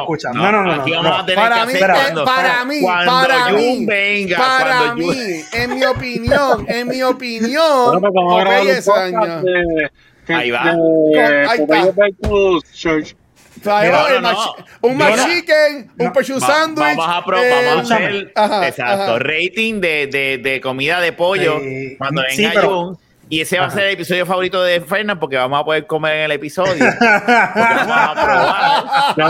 escucha. 0.00 0.32
No, 0.32 0.50
no, 0.52 0.62
no, 0.62 0.72
Aquí 0.82 0.90
no, 0.92 1.02
no. 1.02 1.14
a 1.14 1.26
tener 1.26 1.44
Para 1.48 1.66
mí, 1.66 1.72
eh, 1.74 1.78
cuando- 1.80 2.24
para 2.24 2.64
mí, 2.64 2.80
cuando 2.80 3.12
para 3.12 3.48
mí, 3.52 3.86
venga, 3.86 4.36
para 4.38 4.94
mí, 4.94 5.04
Jun- 5.06 5.44
en 5.52 5.74
mi 5.74 5.84
opinión, 5.84 6.64
en 6.68 6.88
mi 6.88 7.02
opinión, 7.02 8.00
pues 8.00 8.12
grabar 8.12 8.44
Popeye 8.60 8.82
se 8.82 8.90
dañó. 8.92 9.42
de- 9.42 9.90
Ahí 10.34 10.50
va. 10.50 10.64
de- 10.64 11.46
Ahí 11.48 11.58
Popeye 11.60 11.88
está. 11.88 12.02
versus 12.22 12.72
Church. 12.72 13.16
Traemos 13.62 14.20
No, 14.22 14.32
no, 14.32 14.54
un 14.82 14.96
machicken, 14.96 15.90
un 15.98 16.06
Va- 16.12 16.40
sándwich. 16.40 16.96
Vamos 16.96 17.08
a, 17.08 17.24
pro- 17.24 17.42
eh, 17.42 17.66
vamos 17.66 17.90
a 17.90 17.94
hacer 17.96 18.32
Ajá, 18.34 18.68
exacto, 18.68 19.02
ajá. 19.14 19.18
rating 19.18 19.80
de, 19.80 20.06
de, 20.06 20.38
de 20.38 20.60
comida 20.60 21.00
de 21.00 21.12
pollo 21.12 21.58
Sí. 21.60 21.94
cuando 21.98 22.22
Sí, 22.30 22.42
venga 22.42 22.54
pero- 22.60 22.68
Jun. 22.84 22.98
Y 23.28 23.40
ese 23.40 23.58
va 23.58 23.66
a 23.66 23.70
ser 23.70 23.82
el 23.86 23.94
episodio 23.94 24.24
favorito 24.24 24.62
de 24.62 24.80
Fernan 24.80 25.18
porque 25.18 25.36
vamos 25.36 25.60
a 25.60 25.64
poder 25.64 25.84
comer 25.84 26.14
en 26.18 26.22
el 26.26 26.30
episodio. 26.32 26.74
Porque 26.76 27.16
vamos 27.16 27.96
a 27.96 28.14
probar. 28.14 28.84
No, 29.16 29.26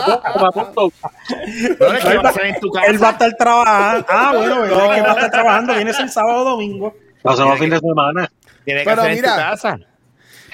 es 1.97 2.05
que 2.05 2.19
va 2.19 2.29
a 2.29 2.33
ser 2.35 2.45
en 2.47 2.61
tu 2.61 2.71
casa. 2.71 2.87
Él 2.89 3.03
va 3.03 3.09
a 3.09 3.13
estar 3.13 3.33
trabajando. 3.39 4.07
Ah, 4.11 4.33
bueno, 4.37 4.61
¿verdad? 4.61 4.95
que 4.95 5.01
va 5.01 5.09
a 5.09 5.13
estar 5.13 5.31
trabajando. 5.31 5.75
Viene 5.75 5.91
el 5.99 6.11
sábado 6.11 6.41
o 6.41 6.45
domingo. 6.45 6.95
Pasamos 7.23 7.59
fin 7.59 7.71
de 7.71 7.79
semana. 7.81 8.31
Tiene 8.67 8.81
que 8.81 8.91
Pero 8.91 9.03
ser 9.03 9.11
en 9.13 9.17
mira, 9.17 9.31
tu 9.33 9.37
casa. 9.41 9.79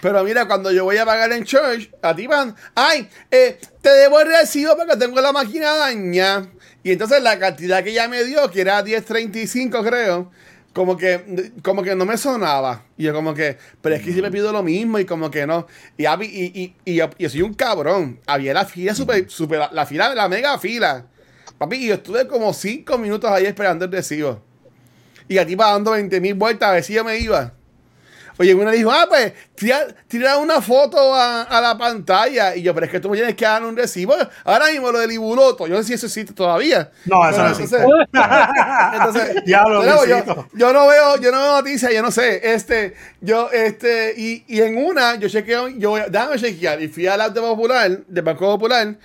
Pero 0.03 0.25
mira, 0.25 0.49
cuando 0.49 0.73
yo 0.73 0.83
voy 0.83 0.97
a 0.97 1.07
pagar 1.07 1.31
en 1.31 1.45
church, 1.45 1.89
a 2.03 2.13
ti 2.13 2.27
van, 2.27 2.57
ay, 2.75 3.09
eh, 3.31 3.57
te 3.81 3.89
debo 3.89 4.19
el 4.19 4.27
recibo 4.27 4.77
porque 4.77 4.97
tengo 4.97 5.21
la 5.21 5.31
máquina 5.31 5.77
dañada. 5.77 6.49
Y 6.83 6.91
entonces 6.91 7.23
la 7.23 7.39
cantidad 7.39 7.85
que 7.85 7.91
ella 7.91 8.09
me 8.09 8.25
dio, 8.25 8.51
que 8.51 8.63
era 8.63 8.85
10.35 8.85 9.87
creo, 9.87 10.33
como 10.73 10.97
que, 10.97 11.53
como 11.63 11.85
que 11.85 11.95
no 11.95 12.05
me 12.05 12.17
sonaba. 12.17 12.85
Y 12.97 13.05
yo 13.05 13.15
como 13.15 13.33
que, 13.33 13.57
pero 13.81 13.95
es 13.95 14.03
que 14.03 14.13
si 14.13 14.21
me 14.21 14.33
pido 14.33 14.51
lo 14.51 14.65
mismo 14.65 14.99
y 14.99 15.05
como 15.05 15.31
que 15.31 15.47
no. 15.47 15.69
Y, 15.97 16.05
y, 16.05 16.51
y, 16.53 16.75
y 16.85 16.95
yo, 16.97 17.09
yo 17.17 17.31
soy 17.31 17.43
un 17.43 17.55
cabrón. 17.55 18.19
Había 18.27 18.55
la 18.55 18.65
fila 18.65 18.97
super, 18.97 19.31
super, 19.31 19.69
la 19.71 19.87
fila, 19.87 20.13
la 20.17 20.29
mega 20.29 20.59
fila. 20.59 21.07
Papi, 21.59 21.77
y 21.77 21.87
yo 21.87 21.95
estuve 21.95 22.27
como 22.27 22.53
5 22.53 22.99
minutos 22.99 23.31
ahí 23.31 23.47
esperando 23.47 23.85
el 23.85 23.93
recibo. 23.93 24.43
Y 25.29 25.39
a 25.39 25.47
ti 25.47 25.55
va 25.55 25.71
dando 25.71 25.93
20 25.93 26.21
mil 26.21 26.35
vueltas 26.35 26.71
a 26.71 26.73
ver 26.73 26.83
si 26.83 26.95
yo 26.95 27.05
me 27.05 27.19
iba. 27.19 27.55
Oye, 28.39 28.55
uno 28.55 28.71
dijo, 28.71 28.91
ah, 28.91 29.07
pues, 29.09 29.33
tira, 29.55 29.87
tira 30.09 30.39
una 30.39 30.61
foto 30.61 31.15
a, 31.15 31.43
a 31.43 31.61
la 31.61 31.77
pantalla. 31.77 32.57
Y 32.57 32.63
yo, 32.63 32.75
pero 32.75 32.87
es 32.87 32.93
que 32.93 33.01
tú 33.01 33.11
me 33.11 33.17
tienes 33.17 33.35
que 33.35 33.45
dar 33.45 33.63
un 33.65 33.77
recibo. 33.77 34.15
Ahora 34.45 34.71
mismo 34.71 34.91
lo 34.91 34.99
del 34.99 35.13
Ibuloto, 35.13 35.67
yo 35.67 35.75
no 35.75 35.83
sé 35.83 35.89
si 35.89 35.95
eso 35.95 36.07
existe 36.07 36.33
todavía. 36.33 36.91
No, 37.05 37.29
eso 37.29 37.43
no 37.43 37.51
existe. 37.51 37.77
Entonces, 38.93 39.43
Diablo, 39.45 39.85
yo, 39.85 40.07
Luisito. 40.07 40.49
yo 40.55 40.73
no 40.73 40.87
veo, 40.87 41.17
yo 41.21 41.31
no 41.31 41.39
veo 41.41 41.57
noticias, 41.57 41.93
yo 41.93 42.03
no 42.03 42.11
sé. 42.11 42.41
Este, 42.55 42.95
yo, 43.21 43.51
este, 43.51 44.15
y, 44.17 44.45
y 44.49 44.61
en 44.61 44.77
una, 44.79 45.17
yo 45.17 45.29
chequeo, 45.29 45.69
yo 45.69 45.97
déjame 46.09 46.39
chequear. 46.39 46.83
Y 46.83 46.89
fui 46.89 47.07
al 47.07 47.21
app 47.21 47.35
de 47.35 47.41
Popular, 47.41 47.99
de 48.07 48.21
Banco 48.21 48.47
Popular. 48.47 48.97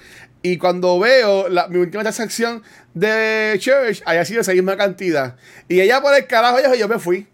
Y 0.41 0.57
cuando 0.57 0.99
veo 0.99 1.49
la, 1.49 1.67
mi 1.67 1.78
última 1.78 2.03
transacción 2.03 2.63
de 2.93 3.55
Church, 3.59 4.01
haya 4.05 4.23
sido 4.23 4.41
esa 4.41 4.53
misma 4.53 4.78
cantidad. 4.78 5.36
Y 5.67 5.82
ella 5.82 6.01
por 6.01 6.13
el 6.15 6.25
carajo, 6.28 6.59
yo, 6.61 6.73
yo 6.75 6.88
me 6.88 6.99
fui. 6.99 7.28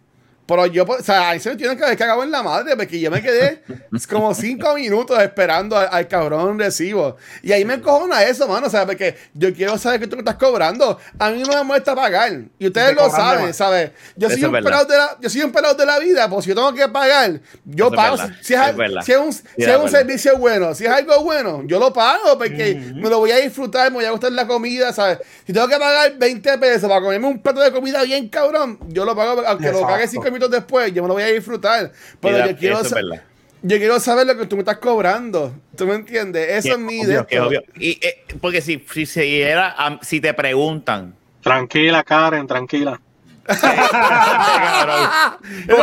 Pero 0.45 0.65
yo, 0.65 0.83
o 0.83 1.01
sea, 1.01 1.29
ahí 1.29 1.39
se 1.39 1.49
me 1.49 1.55
tienen 1.55 1.77
que 1.77 1.83
haber 1.85 1.97
cagado 1.97 2.21
en 2.21 2.29
la 2.29 2.43
madre, 2.43 2.75
porque 2.75 2.99
yo 2.99 3.09
me 3.09 3.21
quedé 3.21 3.63
como 4.09 4.33
cinco 4.33 4.75
minutos 4.75 5.17
esperando 5.21 5.77
al, 5.77 5.87
al 5.91 6.07
cabrón 6.07 6.59
recibo. 6.59 7.15
Y 7.41 7.51
ahí 7.53 7.63
me 7.63 7.75
encojona 7.75 8.23
eso, 8.23 8.47
mano, 8.47 8.67
o 8.67 8.69
sea, 8.69 8.85
porque 8.85 9.15
yo 9.33 9.53
quiero 9.53 9.77
saber 9.77 10.01
que 10.01 10.07
tú 10.07 10.15
me 10.17 10.21
estás 10.21 10.35
cobrando. 10.35 10.99
A 11.17 11.29
mí 11.29 11.41
no 11.43 11.53
me 11.55 11.63
molesta 11.63 11.95
pagar. 11.95 12.41
Y 12.59 12.67
ustedes 12.67 12.89
Te 12.89 12.95
lo 12.95 13.09
saben. 13.09 13.53
¿sabes? 13.53 13.91
Yo 14.15 14.29
soy, 14.29 14.39
es 14.39 14.43
un 14.43 14.51
pelado 14.51 14.85
de 14.85 14.97
la, 14.97 15.17
yo 15.21 15.29
soy 15.29 15.41
un 15.41 15.51
pelado 15.51 15.75
de 15.75 15.85
la 15.85 15.99
vida, 15.99 16.29
pues 16.29 16.43
si 16.43 16.49
yo 16.49 16.55
tengo 16.55 16.73
que 16.73 16.87
pagar, 16.89 17.39
yo 17.63 17.85
Eso 17.85 17.93
es 17.93 17.97
pago. 17.97 18.17
verdad. 18.17 18.35
Si 18.41 18.53
es, 18.53 18.59
Es 18.59 19.05
si 19.05 19.11
es 19.13 19.17
un, 19.17 19.33
si 19.33 19.43
es 19.57 19.77
un 19.77 19.89
servicio 19.89 20.37
bueno, 20.37 20.75
si 20.75 20.85
es 20.85 20.91
algo 20.91 21.23
bueno, 21.23 21.63
yo 21.65 21.79
lo 21.79 21.93
pago 21.93 22.37
porque 22.37 22.75
me 22.95 23.09
lo 23.09 23.19
voy 23.19 23.31
a 23.31 23.37
disfrutar, 23.37 23.89
me 23.91 23.97
voy 23.97 24.05
a 24.05 24.11
gustar 24.11 24.31
la 24.31 24.45
comida, 24.45 24.91
¿sabes? 24.91 25.19
Si 25.45 25.53
tengo 25.53 25.67
que 25.67 25.77
pagar 25.77 26.17
20 26.17 26.57
pesos 26.57 26.89
para 26.89 27.01
comerme 27.01 27.27
un 27.27 27.41
plato 27.41 27.61
de 27.61 27.71
comida 27.71 28.03
bien 28.03 28.27
cabrón, 28.29 28.77
yo 28.89 29.05
lo 29.05 29.15
pago, 29.15 29.41
aunque 29.47 29.71
lo 29.71 29.81
pague 29.81 30.03
Exacto. 30.03 30.32
5 30.33 30.45
minutos 30.45 30.51
después, 30.51 30.93
yo 30.93 31.01
me 31.03 31.07
lo 31.07 31.13
voy 31.15 31.23
a 31.23 31.27
disfrutar. 31.27 31.91
Pero 32.19 32.33
Mira, 32.35 32.47
yo 32.51 32.57
quiero, 32.57 32.75
eso 32.75 32.83
es 32.83 32.89
sa- 32.89 32.95
verdad. 32.95 33.21
yo 33.61 33.77
quiero 33.77 33.99
saber 33.99 34.27
lo 34.27 34.37
que 34.37 34.45
tú 34.45 34.55
me 34.55 34.61
estás 34.61 34.77
cobrando. 34.77 35.53
¿Tú 35.75 35.85
me 35.87 35.95
entiendes? 35.95 36.65
Eso 36.65 36.73
es 36.73 36.79
mi 36.79 37.01
obvio. 37.05 37.63
Y, 37.77 37.99
eh, 38.05 38.25
porque 38.41 38.61
si, 38.61 38.83
si, 38.91 39.05
si 39.05 39.41
era, 39.41 39.75
si 40.01 40.19
te 40.21 40.33
preguntan, 40.33 41.15
Tranquila, 41.41 42.03
Karen, 42.03 42.47
tranquila. 42.47 42.99
Este 43.45 43.67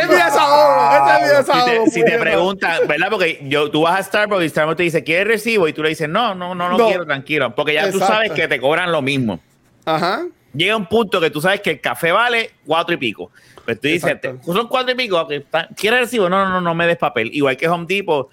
es 0.01 0.09
mi 0.09 0.14
desahogo, 0.14 0.96
es 1.07 1.46
mi 1.46 1.53
si 1.53 1.64
te, 1.64 1.90
si 1.90 2.05
te 2.05 2.18
preguntan, 2.18 2.88
¿verdad? 2.88 3.09
Porque 3.11 3.40
yo, 3.42 3.70
tú 3.70 3.82
vas 3.82 4.01
a 4.01 4.03
Starbucks 4.03 4.44
y 4.44 4.48
Starbucks 4.48 4.76
te 4.78 4.82
dice, 4.84 5.05
¿quieres 5.05 5.26
recibo? 5.26 5.68
Y 5.68 5.74
tú 5.74 5.82
le 5.82 5.90
dices, 5.90 6.09
no, 6.09 6.34
no, 6.34 6.55
no, 6.55 6.70
no, 6.70 6.78
No. 6.78 6.88
quiero, 6.88 7.05
tranquilo. 7.05 7.55
Porque 7.55 7.74
ya 7.74 7.90
tú 7.90 7.98
sabes 7.98 8.32
que 8.32 8.48
te 8.48 8.59
cobran 8.61 8.90
lo 8.90 9.03
mismo. 9.03 9.40
Ajá. 9.84 10.22
Llega 10.53 10.76
un 10.76 10.86
punto 10.86 11.20
que 11.20 11.30
tú 11.30 11.40
sabes 11.40 11.61
que 11.61 11.70
el 11.72 11.80
café 11.80 12.11
vale 12.12 12.51
cuatro 12.66 12.94
y 12.94 12.98
pico. 12.98 13.30
Pues 13.64 13.80
tú 13.80 13.88
dices, 13.88 14.18
son 14.44 14.66
cuatro 14.68 14.92
y 14.92 14.96
pico, 14.96 15.28
¿quieres 15.76 16.01
recibo? 16.01 16.28
No, 16.28 16.44
no, 16.44 16.51
no, 16.51 16.61
no 16.61 16.74
me 16.74 16.86
des 16.86 16.96
papel. 16.96 17.30
Igual 17.32 17.57
que 17.57 17.68
Home 17.68 17.86
Depot, 17.88 18.28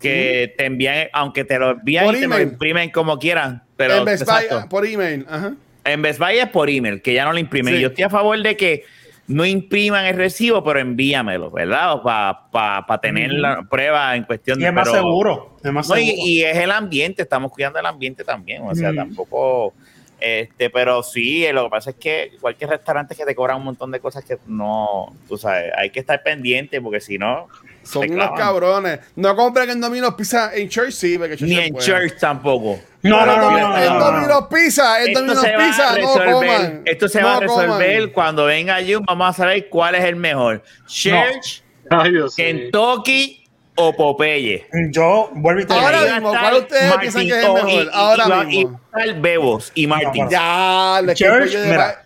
que 0.00 0.54
te 0.56 0.64
envían, 0.66 1.08
aunque 1.12 1.44
te 1.44 1.58
lo 1.58 1.70
envían 1.72 2.06
Por 2.06 2.16
y 2.16 2.20
te 2.20 2.26
lo 2.28 2.40
imprimen 2.40 2.90
como 2.90 3.18
quieran. 3.18 3.62
Pero 3.76 3.96
en 3.98 4.04
Best 4.04 4.24
Buy, 4.26 4.34
exacto. 4.44 4.68
por 4.68 4.86
email. 4.86 5.26
Ajá. 5.28 5.54
En 5.84 6.02
Best 6.02 6.18
Buy 6.18 6.38
es 6.38 6.48
por 6.48 6.68
email, 6.68 7.00
que 7.02 7.14
ya 7.14 7.24
no 7.24 7.32
lo 7.32 7.38
imprimen. 7.38 7.74
Sí. 7.74 7.80
Yo 7.80 7.88
estoy 7.88 8.04
a 8.04 8.10
favor 8.10 8.40
de 8.42 8.56
que 8.56 8.84
no 9.28 9.46
impriman 9.46 10.06
el 10.06 10.16
recibo, 10.16 10.64
pero 10.64 10.80
envíamelo, 10.80 11.50
¿verdad? 11.52 12.02
Para 12.02 13.00
tener 13.00 13.32
la 13.32 13.62
prueba 13.62 14.16
en 14.16 14.24
cuestión 14.24 14.60
Y 14.60 14.64
es 14.64 14.72
más 14.72 14.88
pero- 14.88 14.96
seguro. 15.02 15.56
Es 15.62 15.72
más 15.72 15.88
No, 15.88 15.96
y, 15.98 16.06
seguro. 16.06 16.22
y 16.26 16.42
es 16.42 16.56
el 16.56 16.70
ambiente, 16.72 17.22
estamos 17.22 17.52
cuidando 17.52 17.78
el 17.78 17.86
ambiente 17.86 18.24
también. 18.24 18.62
O 18.64 18.74
sea, 18.74 18.90
Mm. 18.92 18.96
tampoco. 18.96 19.72
Este, 20.20 20.68
pero 20.70 21.02
sí, 21.02 21.46
eh, 21.46 21.52
lo 21.52 21.64
que 21.64 21.70
pasa 21.70 21.90
es 21.90 21.96
que 21.96 22.32
cualquier 22.40 22.70
restaurante 22.70 23.14
que 23.14 23.24
te 23.24 23.34
cobra 23.34 23.56
un 23.56 23.64
montón 23.64 23.90
de 23.90 24.00
cosas 24.00 24.24
que 24.24 24.38
no, 24.46 25.16
tú 25.28 25.38
sabes, 25.38 25.72
hay 25.76 25.90
que 25.90 26.00
estar 26.00 26.22
pendiente 26.22 26.80
porque 26.80 27.00
si 27.00 27.16
no, 27.18 27.48
Son 27.82 28.02
unos 28.04 28.16
clavan. 28.28 28.36
cabrones. 28.38 29.00
No 29.16 29.34
compren 29.34 29.70
en 29.70 29.80
Domino's 29.80 30.14
Pizza 30.14 30.54
en 30.54 30.68
Church, 30.68 30.92
sí, 30.92 31.16
porque 31.18 31.36
Church 31.36 31.48
Ni 31.48 31.58
en 31.58 31.74
church 31.76 32.18
tampoco. 32.20 32.78
No, 33.02 33.24
no, 33.24 33.36
no, 33.36 33.50
no, 33.50 33.78
En 33.78 33.84
no, 33.86 33.98
no, 33.98 34.04
Domino's 34.12 34.44
Pizza, 34.52 35.02
en 35.02 35.14
Domino's 35.14 35.44
Pizza, 35.44 35.98
no 35.98 36.32
coman. 36.32 36.82
esto 36.84 37.08
se 37.08 37.20
No 37.22 37.26
va 37.28 37.36
a 37.36 37.40
resolver 37.40 37.98
coman. 38.00 38.10
cuando 38.12 38.44
venga 38.44 38.76
Jun, 38.86 39.04
vamos 39.06 39.30
a 39.30 39.32
saber 39.32 39.68
cuál 39.70 39.94
es 39.94 40.04
el 40.04 40.16
mejor. 40.16 40.62
Church, 40.86 41.62
Ay, 41.88 42.12
Dios 42.12 42.36
mío. 42.36 42.46
Kentucky 42.46 43.39
o 43.82 43.96
Popeye. 43.96 44.66
Yo 44.90 45.30
vuelvo 45.34 45.60
y 45.60 45.64
te 45.66 45.72
Ahora 45.74 46.02
digo. 46.02 46.14
mismo, 46.14 46.30
¿cuál 46.30 46.54
ustedes 46.56 46.96
piensan 46.98 47.22
que 47.26 47.28
es 47.38 47.44
el 47.44 47.52
Martin- 47.52 47.64
mejor? 47.66 47.70
y- 47.70 47.86
y- 47.86 47.90
Ahora 47.92 48.24
iba- 48.26 48.44
mismo. 48.44 48.80
Bebos 49.20 49.72
y 49.74 49.86
Martin. 49.86 50.24
No, 50.24 50.30
Ya, 50.30 51.00
le 51.04 51.14
Church, 51.14 51.54
mira, 51.66 52.04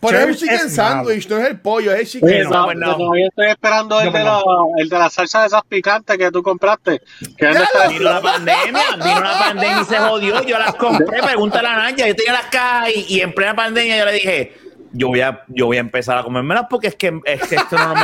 Por 0.00 0.14
eso 0.14 0.24
el 0.24 0.30
Church 0.30 0.40
chicken 0.50 0.66
es 0.66 0.74
sandwich, 0.74 1.28
no 1.28 1.38
es 1.38 1.46
el 1.48 1.60
pollo, 1.60 1.92
es 1.92 2.00
el 2.00 2.06
chicken 2.08 2.28
Oye, 2.28 2.44
no, 2.44 2.50
no, 2.50 2.64
pues 2.64 2.76
no. 2.78 2.98
yo 3.16 3.26
estoy 3.28 3.46
esperando 3.50 4.00
el 4.00 4.12
de, 4.12 4.24
la, 4.24 4.40
el 4.78 4.88
de 4.88 4.98
la 4.98 5.10
salsa 5.10 5.42
de 5.42 5.46
esas 5.46 5.62
picantes 5.68 6.18
que 6.18 6.30
tú 6.32 6.42
compraste. 6.42 7.00
Que 7.36 7.50
es 7.50 7.52
de 7.52 7.54
Ya 7.54 7.62
esta- 7.64 7.88
Vino 7.88 8.02
la 8.10 8.20
pandemia, 8.20 8.82
vino 8.96 9.20
la 9.20 9.38
pandemia 9.38 9.80
y 9.82 9.84
se 9.84 9.96
jodió. 9.98 10.42
Yo 10.44 10.58
las 10.58 10.74
compré, 10.74 11.22
pregúntale 11.22 11.68
a 11.68 11.76
Naya. 11.76 12.08
Yo 12.08 12.16
tenía 12.16 12.32
las 12.32 12.46
cajas 12.46 12.88
y, 12.96 13.16
y 13.16 13.20
en 13.20 13.32
plena 13.32 13.54
pandemia 13.54 13.96
yo 13.98 14.04
le 14.06 14.12
dije, 14.14 14.52
yo 14.92 15.08
voy 15.08 15.20
a, 15.20 15.42
yo 15.48 15.66
voy 15.66 15.76
a 15.78 15.80
empezar 15.80 16.18
a 16.18 16.22
comérmelas 16.22 16.66
porque 16.68 16.88
es 16.88 16.96
que, 16.96 17.18
es 17.24 17.42
que 17.48 17.54
esto 17.56 17.76
no. 17.78 17.94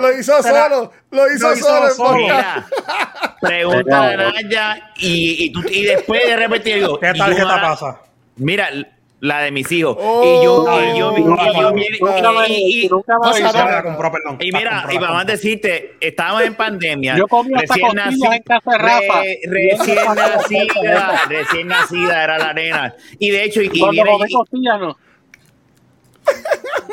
Lo 0.00 0.12
hizo 0.18 0.42
solo, 0.42 0.92
lo 1.10 1.32
hizo 1.34 1.48
lo 1.50 1.56
hizo 1.56 1.90
solo. 1.94 2.16
Mira, 2.16 2.66
pregúntale 3.40 4.24
a 4.24 4.30
Naya 4.32 4.90
y, 4.96 5.44
y, 5.46 5.52
tú- 5.52 5.64
y 5.70 5.82
después 5.84 6.24
de 6.26 6.36
repente 6.36 6.70
yo 6.70 6.76
digo, 6.76 6.98
¿Qué 7.00 7.08
ahora- 7.08 7.60
pasa? 7.60 8.00
Mira, 8.36 8.68
la 9.20 9.38
de 9.40 9.52
mis 9.52 9.70
hijos. 9.72 9.96
Oh, 9.98 10.22
y 10.22 10.44
yo, 10.44 10.64
y 10.64 10.98
yo, 10.98 11.16
y 11.16 11.22
yo, 11.22 11.36
y 11.36 11.60
yo 11.60 11.72
y- 14.40 14.52
mira, 14.52 14.84
y 14.92 14.98
vamos 14.98 15.22
a 15.22 15.24
decirte, 15.24 15.96
estábamos 16.00 16.42
en 16.42 16.54
pandemia. 16.54 17.16
Yo 17.16 17.26
comí 17.26 17.54
recién 17.54 17.86
nací- 17.92 18.34
en 18.36 18.42
casa 18.42 18.70
de 18.72 18.78
Rafa. 18.78 19.22
re- 19.22 19.40
recién 19.46 19.96
nacida, 20.14 21.22
recién 21.28 21.68
nacida 21.68 22.24
era 22.24 22.38
la 22.38 22.52
nena. 22.52 22.94
Y 23.18 23.30
de 23.30 23.44
hecho, 23.44 23.62
y, 23.62 23.70
y 23.72 23.88
viene 23.90 24.10
y- 24.28 24.34
no. 24.78 24.96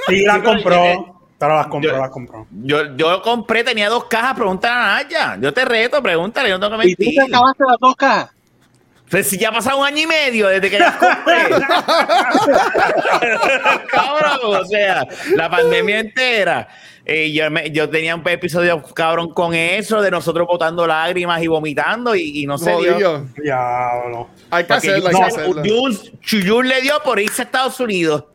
Sí, 0.07 0.23
la 0.25 0.41
compró. 0.41 0.75
eh, 0.83 0.99
Pero 1.39 1.55
las 1.55 1.67
compró, 1.67 1.91
yo- 1.91 1.97
las 1.97 2.09
compró. 2.09 2.47
yo, 2.63 2.95
yo 2.95 3.21
compré, 3.21 3.63
tenía 3.63 3.89
dos 3.89 4.05
cajas, 4.05 4.35
pregúntale 4.35 4.73
a 4.73 5.03
Naya. 5.03 5.37
Yo 5.41 5.53
te 5.53 5.65
reto, 5.65 6.01
pregúntale, 6.01 6.49
yo 6.49 6.57
no 6.57 6.69
tengo 6.69 6.81
que 6.81 6.89
Y 6.89 6.95
tú 6.95 7.03
mentir. 7.03 7.19
te 7.25 7.35
acabaste 7.35 7.63
las 7.67 7.77
dos 7.79 7.95
cajas. 7.95 8.29
Pues 9.09 9.27
si 9.27 9.37
ya 9.37 9.49
ha 9.49 9.51
pasado 9.51 9.79
un 9.79 9.85
año 9.85 9.97
y 10.03 10.07
medio 10.07 10.47
desde 10.47 10.69
que 10.69 10.79
las 10.79 10.95
compré. 10.95 11.49
cabrón, 13.91 14.39
o 14.61 14.65
sea, 14.65 15.05
la 15.35 15.49
pandemia 15.49 15.99
entera. 15.99 16.67
Eh, 17.03 17.31
yo, 17.33 17.49
me- 17.49 17.71
yo 17.71 17.89
tenía 17.89 18.15
un 18.15 18.21
episodio 18.27 18.81
cabrón 18.81 19.33
con 19.33 19.53
eso, 19.55 20.01
de 20.01 20.11
nosotros 20.11 20.47
botando 20.47 20.85
lágrimas 20.85 21.41
y 21.41 21.47
vomitando, 21.47 22.15
y, 22.15 22.43
y 22.43 22.45
no 22.45 22.57
se 22.57 22.69
dio. 22.77 22.93
Jodido. 22.93 23.25
Diablo. 23.41 24.29
Hay 24.51 24.65
que 24.65 24.73
hacerlo, 24.73 25.07
hay 25.09 25.15
que 25.15 25.23
hacerlo. 25.23 25.63
Chuyun 26.21 26.67
le 26.67 26.81
dio 26.81 27.01
por 27.03 27.19
irse 27.19 27.41
a 27.41 27.45
Estados 27.45 27.79
Unidos. 27.79 28.25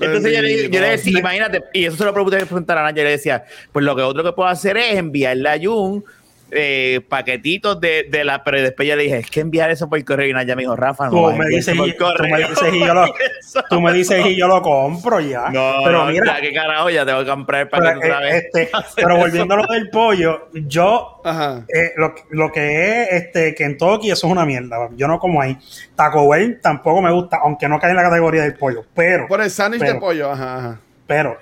Entonces 0.00 0.32
yo 0.32 0.42
le, 0.42 0.70
yo 0.70 0.80
le 0.80 0.90
decía, 0.90 1.18
imagínate, 1.18 1.64
y 1.72 1.86
eso 1.86 1.96
se 1.96 2.04
lo 2.04 2.12
pregunté 2.12 2.38
preguntar 2.38 2.78
a 2.78 2.82
Naya, 2.82 2.98
yo 2.98 3.04
le 3.04 3.10
decía, 3.10 3.44
pues 3.72 3.84
lo 3.84 3.96
que 3.96 4.02
otro 4.02 4.22
que 4.22 4.32
puedo 4.32 4.48
hacer 4.48 4.76
es 4.76 4.96
enviarle 4.96 5.48
a 5.48 5.58
Jun 5.60 6.04
eh, 6.52 7.00
paquetitos 7.08 7.80
de, 7.80 8.06
de 8.10 8.24
la, 8.24 8.42
pero 8.44 8.60
después 8.60 8.88
yo 8.88 8.96
le 8.96 9.04
dije, 9.04 9.18
es 9.18 9.30
que 9.30 9.40
enviar 9.40 9.70
eso 9.70 9.88
por 9.88 10.02
correo 10.04 10.28
y 10.28 10.32
Naya 10.32 10.56
me 10.56 10.62
dijo, 10.62 10.76
Rafa, 10.76 11.06
no 11.06 11.10
Tú 11.10 11.32
me, 11.36 11.46
dices 11.46 11.74
y, 11.74 11.78
por 11.78 11.86
tú 11.92 12.04
me 12.24 12.30
correo". 12.30 12.48
dices 12.48 12.74
y 12.74 12.80
yo 12.80 12.94
lo, 12.94 13.14
tú 13.70 13.80
me 13.80 13.92
dices 13.92 14.26
y 14.26 14.36
yo 14.36 14.48
lo 14.48 14.62
compro 14.62 15.20
ya. 15.20 15.50
No, 15.50 15.74
pero 15.84 16.06
mira, 16.06 16.34
ya, 16.36 16.40
qué 16.40 16.52
carajo, 16.52 16.90
ya 16.90 17.06
tengo 17.06 17.20
que 17.20 17.30
comprar 17.30 17.60
el 17.62 17.68
pero, 17.68 18.20
vez. 18.20 18.44
este, 18.44 18.70
pero 18.96 19.16
volviendo 19.16 19.54
a 19.54 19.56
lo 19.58 19.66
del 19.66 19.90
pollo, 19.90 20.48
yo 20.52 21.20
Ajá. 21.24 21.64
eh, 21.68 21.92
lo, 21.96 22.14
lo 22.30 22.50
que 22.52 23.02
es 23.02 23.12
este 23.12 23.54
Kentucky, 23.54 24.10
eso 24.10 24.26
es 24.26 24.32
una 24.32 24.44
mierda. 24.46 24.88
Yo 24.96 25.06
no 25.08 25.18
como 25.18 25.40
ahí. 25.40 25.56
Taco 25.94 26.28
Bell 26.28 26.60
tampoco 26.60 27.00
me 27.02 27.12
gusta, 27.12 27.38
aunque 27.42 27.68
no 27.68 27.78
cae 27.78 27.90
en 27.90 27.96
la 27.96 28.02
categoría 28.02 28.42
del 28.42 28.54
pollo. 28.54 28.84
Pero, 28.94 29.26
Por 29.28 29.40
el 29.40 29.50
sándwich 29.50 29.82
de 29.82 29.94
pollo, 29.96 30.30
ajá, 30.30 30.58
ajá. 30.58 30.80
pero 31.06 31.36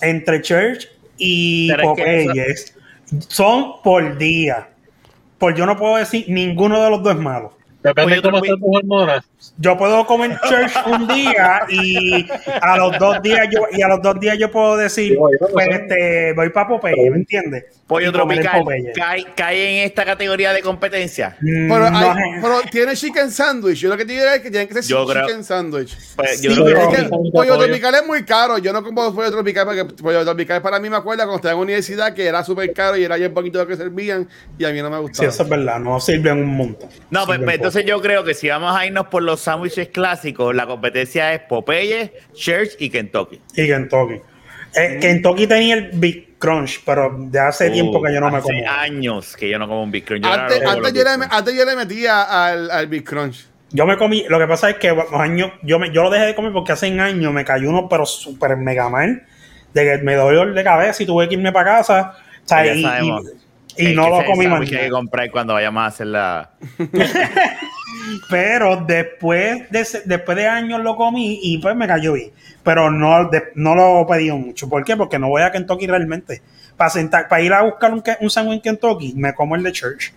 entre 0.00 0.42
Church 0.42 0.88
y 1.16 1.68
que 1.74 1.82
Popeyes 1.82 2.75
son 3.28 3.82
por 3.82 4.18
día. 4.18 4.68
Por 5.38 5.54
yo 5.54 5.66
no 5.66 5.76
puedo 5.76 5.96
decir 5.96 6.24
ninguno 6.28 6.82
de 6.82 6.90
los 6.90 7.02
dos 7.02 7.14
es 7.14 7.20
malo. 7.20 7.52
Depende 7.82 8.16
de 8.16 8.22
cómo 8.22 8.40
tus 8.40 8.58
hormonas. 8.60 9.24
Yo 9.58 9.76
puedo 9.76 10.04
comer 10.06 10.36
church 10.48 10.72
un 10.86 11.06
día 11.06 11.60
y 11.68 12.26
a 12.60 12.76
los 12.78 12.98
dos 12.98 13.22
días 13.22 13.46
yo 13.52 13.60
y 13.70 13.82
a 13.82 13.88
los 13.88 14.02
dos 14.02 14.18
días 14.18 14.36
yo 14.38 14.50
puedo 14.50 14.76
decir, 14.76 15.16
no 15.16 15.46
pues 15.52 15.68
este, 15.68 16.32
voy 16.32 16.50
para 16.50 16.68
Popeye, 16.68 17.10
¿me 17.10 17.18
entiendes? 17.18 17.64
Pollo 17.86 18.10
tropical 18.10 18.64
cae, 18.96 19.24
cae 19.36 19.78
en 19.78 19.86
esta 19.86 20.04
categoría 20.04 20.52
de 20.52 20.60
competencia. 20.60 21.36
Mm, 21.40 21.70
Pero, 21.70 21.86
hay- 21.86 22.64
tiene 22.72 22.94
chicken 22.96 23.30
sandwich. 23.30 23.78
Yo 23.78 23.88
lo 23.88 23.96
que 23.96 24.04
te 24.04 24.12
digo 24.12 24.24
es 24.24 24.40
que 24.40 24.50
tienen 24.50 24.66
que 24.66 24.74
ser 24.74 24.82
Yo 24.82 25.06
creo- 25.06 25.24
chicken 25.24 25.44
sandwich. 25.44 25.96
Pues, 26.16 26.42
yo 26.42 26.50
Sí, 26.50 26.62
creo 26.64 26.78
Es 26.78 26.88
que 26.88 26.96
Sí, 26.96 27.02
sí, 27.04 27.08
pollo 27.10 27.30
pollo. 27.32 27.58
tropical 27.58 27.94
es 27.94 28.04
muy 28.06 28.24
caro. 28.24 28.58
Yo 28.58 28.72
no 28.72 28.82
como 28.82 29.14
pollo 29.14 29.30
tropical 29.30 29.66
porque 29.66 29.84
pollo 29.84 30.24
tropical 30.24 30.60
para 30.62 30.80
mí 30.80 30.90
me 30.90 30.96
acuerda 30.96 31.22
cuando 31.26 31.36
estaba 31.36 31.52
en 31.52 31.58
la 31.58 31.62
universidad 31.62 32.12
que 32.12 32.26
era 32.26 32.42
súper 32.42 32.72
caro 32.72 32.96
y 32.96 33.04
era 33.04 33.14
bien 33.16 33.32
poquito 33.32 33.58
lo 33.58 33.68
que 33.68 33.76
servían 33.76 34.28
y 34.58 34.64
a 34.64 34.70
mí 34.70 34.82
no 34.82 34.90
me 34.90 34.96
Sí, 34.96 35.02
gustaba. 35.02 35.28
eso 35.28 35.42
es 35.44 35.48
verdad, 35.48 35.78
no 35.78 36.00
sirven 36.00 36.38
un 36.38 36.56
montón. 36.56 36.88
No, 37.10 37.24
pues, 37.24 37.38
pues, 37.38 37.54
entonces 37.54 37.84
yo 37.84 38.02
creo 38.02 38.24
que 38.24 38.34
si 38.34 38.48
vamos 38.48 38.74
a 38.76 38.84
irnos 38.84 39.06
por 39.06 39.22
los 39.22 39.40
sándwiches 39.40 39.88
clásicos, 39.90 40.52
la 40.56 40.66
competencia 40.66 41.32
es 41.34 41.40
Popeye, 41.42 42.12
Church 42.34 42.70
y 42.80 42.90
Kentucky. 42.90 43.40
Y 43.54 43.66
Kentucky. 43.68 44.20
Eh, 44.76 44.98
Kentucky 45.00 45.46
tenía 45.46 45.74
el 45.74 45.90
Big 45.94 46.36
Crunch, 46.38 46.82
pero 46.84 47.14
de 47.18 47.40
hace 47.40 47.70
tiempo 47.70 48.02
que 48.02 48.12
yo 48.12 48.20
no 48.20 48.30
me 48.30 48.36
Uh, 48.38 48.40
Hace 48.40 48.52
como. 48.64 48.70
años 48.70 49.36
que 49.36 49.48
yo 49.48 49.58
no 49.58 49.66
como 49.66 49.82
un 49.82 49.90
Big 49.90 50.04
Crunch. 50.04 50.22
Yo 50.22 50.32
Antes, 50.32 50.58
no 50.60 50.64
como 50.64 50.76
antes 50.86 50.92
yo 50.92 51.04
le, 51.04 51.14
Crunch. 51.16 51.28
antes 51.32 51.54
yo 51.56 51.64
le 51.64 51.76
metía 51.76 52.22
al, 52.22 52.70
al 52.70 52.86
Big 52.88 53.04
Crunch. 53.04 53.46
Yo 53.70 53.84
me 53.86 53.96
comí, 53.96 54.24
lo 54.28 54.38
que 54.38 54.46
pasa 54.46 54.70
es 54.70 54.76
que 54.76 54.94
años, 55.12 55.50
yo, 55.62 55.78
me, 55.78 55.90
yo 55.92 56.02
lo 56.04 56.10
dejé 56.10 56.26
de 56.26 56.34
comer 56.34 56.52
porque 56.52 56.72
hace 56.72 56.86
años 57.00 57.32
me 57.32 57.44
cayó 57.44 57.68
uno, 57.70 57.88
pero 57.88 58.06
súper 58.06 58.56
mega 58.56 58.88
mal, 58.88 59.24
de 59.74 59.84
que 59.84 59.98
me 60.04 60.14
dolió 60.14 60.42
el 60.44 60.54
de 60.54 60.62
cabeza 60.62 61.02
y 61.02 61.06
tuve 61.06 61.28
que 61.28 61.34
irme 61.34 61.52
para 61.52 61.78
casa. 61.78 62.14
O 62.44 62.48
sea, 62.48 62.64
Ya 62.64 62.74
y, 62.74 63.08
y- 63.08 63.90
y 63.90 63.94
no 63.94 64.08
lo 64.08 64.24
comí 64.24 64.46
más. 64.46 64.52
sándwich 64.58 64.70
que 64.70 64.76
hay 64.78 64.84
que 64.84 64.90
comprar 64.90 65.30
cuando 65.30 65.52
vayamos 65.54 65.82
a 65.82 65.86
hacer 65.86 66.06
la. 66.06 66.50
Pero 68.30 68.76
después 68.86 69.70
de, 69.70 69.86
después 70.04 70.36
de 70.36 70.46
años 70.46 70.80
lo 70.82 70.96
comí 70.96 71.38
y 71.42 71.58
pues 71.58 71.74
me 71.76 71.86
cayó 71.86 72.14
bien. 72.14 72.30
Pero 72.62 72.90
no, 72.90 73.28
de- 73.28 73.52
no 73.54 73.74
lo 73.74 74.02
he 74.02 74.06
pedido 74.06 74.36
mucho. 74.36 74.68
¿Por 74.68 74.84
qué? 74.84 74.96
Porque 74.96 75.18
no 75.18 75.28
voy 75.28 75.42
a 75.42 75.50
Kentucky 75.52 75.86
realmente. 75.86 76.42
Para, 76.76 76.90
sentar, 76.90 77.28
para 77.28 77.42
ir 77.42 77.52
a 77.52 77.62
buscar 77.62 77.92
un, 77.92 78.02
un 78.20 78.30
sándwich 78.30 78.56
en 78.56 78.62
Kentucky, 78.62 79.14
me 79.14 79.34
como 79.34 79.54
el 79.56 79.62
de 79.62 79.72
Church. 79.72 80.12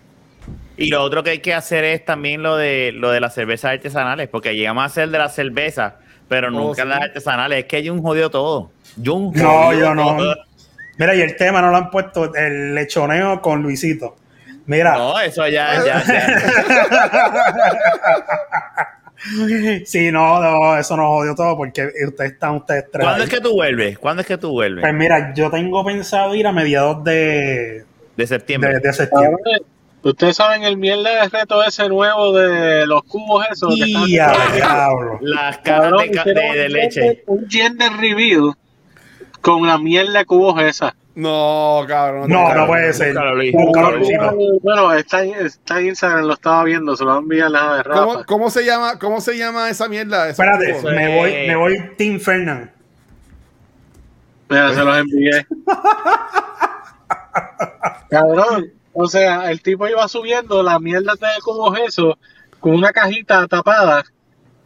Y 0.78 0.88
lo 0.88 1.04
otro 1.04 1.24
que 1.24 1.32
hay 1.32 1.40
que 1.40 1.54
hacer 1.54 1.84
es 1.84 2.04
también 2.06 2.42
lo 2.42 2.56
de 2.58 2.92
lo 2.94 3.12
de 3.12 3.20
las 3.20 3.34
cervezas 3.36 3.72
artesanales, 3.74 4.30
porque 4.30 4.56
llegamos 4.56 4.82
a 4.82 4.86
hacer 4.86 5.10
de 5.10 5.18
las 5.18 5.36
cervezas, 5.36 5.94
pero 6.28 6.48
Oh, 6.48 6.52
nunca 6.52 6.84
sí. 6.84 6.88
las 6.88 7.02
artesanales. 7.02 7.60
Es 7.60 7.66
que 7.66 7.76
hay 7.78 7.90
un 7.90 8.02
jodido 8.02 8.30
todo. 8.30 8.72
Jun 9.04 9.32
No, 9.36 9.64
jodió 9.66 9.80
yo 9.80 9.96
no. 9.96 10.18
Mira, 10.98 11.16
y 11.16 11.22
el 11.22 11.36
tema 11.38 11.62
no 11.62 11.70
lo 11.72 11.78
han 11.78 11.90
puesto, 11.92 12.34
el 12.36 12.76
lechoneo 12.76 13.42
con 13.42 13.62
Luisito. 13.62 14.16
Mira, 14.70 14.98
No, 14.98 15.20
eso 15.20 15.48
ya, 15.48 15.84
ya, 15.86 16.04
ya. 16.06 16.24
sí, 19.86 20.12
no, 20.12 20.40
no, 20.40 20.78
eso 20.78 20.96
nos 20.96 21.08
jodió 21.08 21.36
todo 21.36 21.58
porque 21.58 21.88
ustedes 22.08 22.34
están, 22.34 22.56
ustedes 22.58 22.86
tres. 22.92 23.04
¿Cuándo 23.04 23.24
ahí. 23.24 23.28
es 23.28 23.34
que 23.34 23.42
tú 23.42 23.54
vuelves? 23.54 23.98
¿Cuándo 24.00 24.22
es 24.22 24.28
que 24.28 24.38
tú 24.38 24.52
vuelves? 24.52 24.82
Pues 24.84 24.94
mira, 24.94 25.34
yo 25.34 25.50
tengo 25.50 25.84
pensado 25.84 26.36
ir 26.36 26.48
a 26.48 26.52
mediados 26.52 27.04
de, 27.04 27.84
De 28.16 28.28
septiembre. 28.28 28.76
de, 28.76 28.80
de 28.80 28.94
septiembre. 28.94 29.42
Ustedes 30.02 30.38
saben 30.38 30.64
el 30.64 30.78
mierda 30.78 31.10
de 31.24 31.28
reto 31.30 31.62
ese 31.64 31.90
nuevo 31.90 32.32
de 32.32 32.86
los 32.88 33.04
cubos 33.04 33.46
esos. 33.52 33.76
que 33.76 33.84
están- 33.86 34.06
diablo. 34.06 35.18
Las 35.22 35.58
cajas 35.58 35.92
de, 36.26 36.70
leche. 36.70 37.24
Un 37.28 37.50
gender 37.50 37.92
review 37.94 38.56
con 39.42 39.68
la 39.68 39.78
mierda 39.78 40.20
de 40.20 40.26
cubos 40.26 40.62
esa. 40.62 40.96
No, 41.16 41.84
cabrón. 41.88 42.30
No, 42.30 42.54
no 42.54 42.68
puede 42.68 42.94
ser. 42.94 43.10
Búscalo, 43.10 43.36
Luis. 43.36 43.54
Búscalo, 43.54 44.00
Búscalo, 44.00 44.32
Luisito. 44.36 44.60
Bueno, 44.62 44.94
está 44.94 45.24
en, 45.24 45.86
Instagram, 45.86 46.26
lo 46.26 46.34
estaba 46.34 46.64
viendo, 46.64 46.96
se 46.96 47.04
lo 47.04 47.10
va 47.10 47.16
a 47.18 47.20
enviar 47.20 47.52
la 47.52 47.78
de 47.78 47.84
¿Cómo, 47.84 48.24
cómo 48.26 48.50
se 48.50 48.66
llama, 48.66 48.98
¿Cómo 49.00 49.20
se 49.20 49.38
llama 49.38 49.70
esa 49.70 49.90
mierda? 49.90 50.30
Espérate, 50.30 50.82
me 50.84 51.18
voy, 51.18 51.32
me 51.48 51.56
voy 51.56 51.92
Team 51.98 52.20
Fernand. 52.20 52.70
Mira, 54.50 54.74
se 54.74 54.84
los 54.84 54.98
envié. 54.98 55.46
Cabrón, 58.10 58.72
o 58.94 59.08
sea, 59.08 59.52
el 59.52 59.62
tipo 59.62 59.88
iba 59.88 60.08
subiendo 60.08 60.64
la 60.64 60.80
mierda 60.80 61.14
de 61.14 61.42
cubos 61.44 61.78
eso 61.86 62.18
con 62.60 62.74
una 62.74 62.92
cajita 62.92 63.48
tapada. 63.48 64.04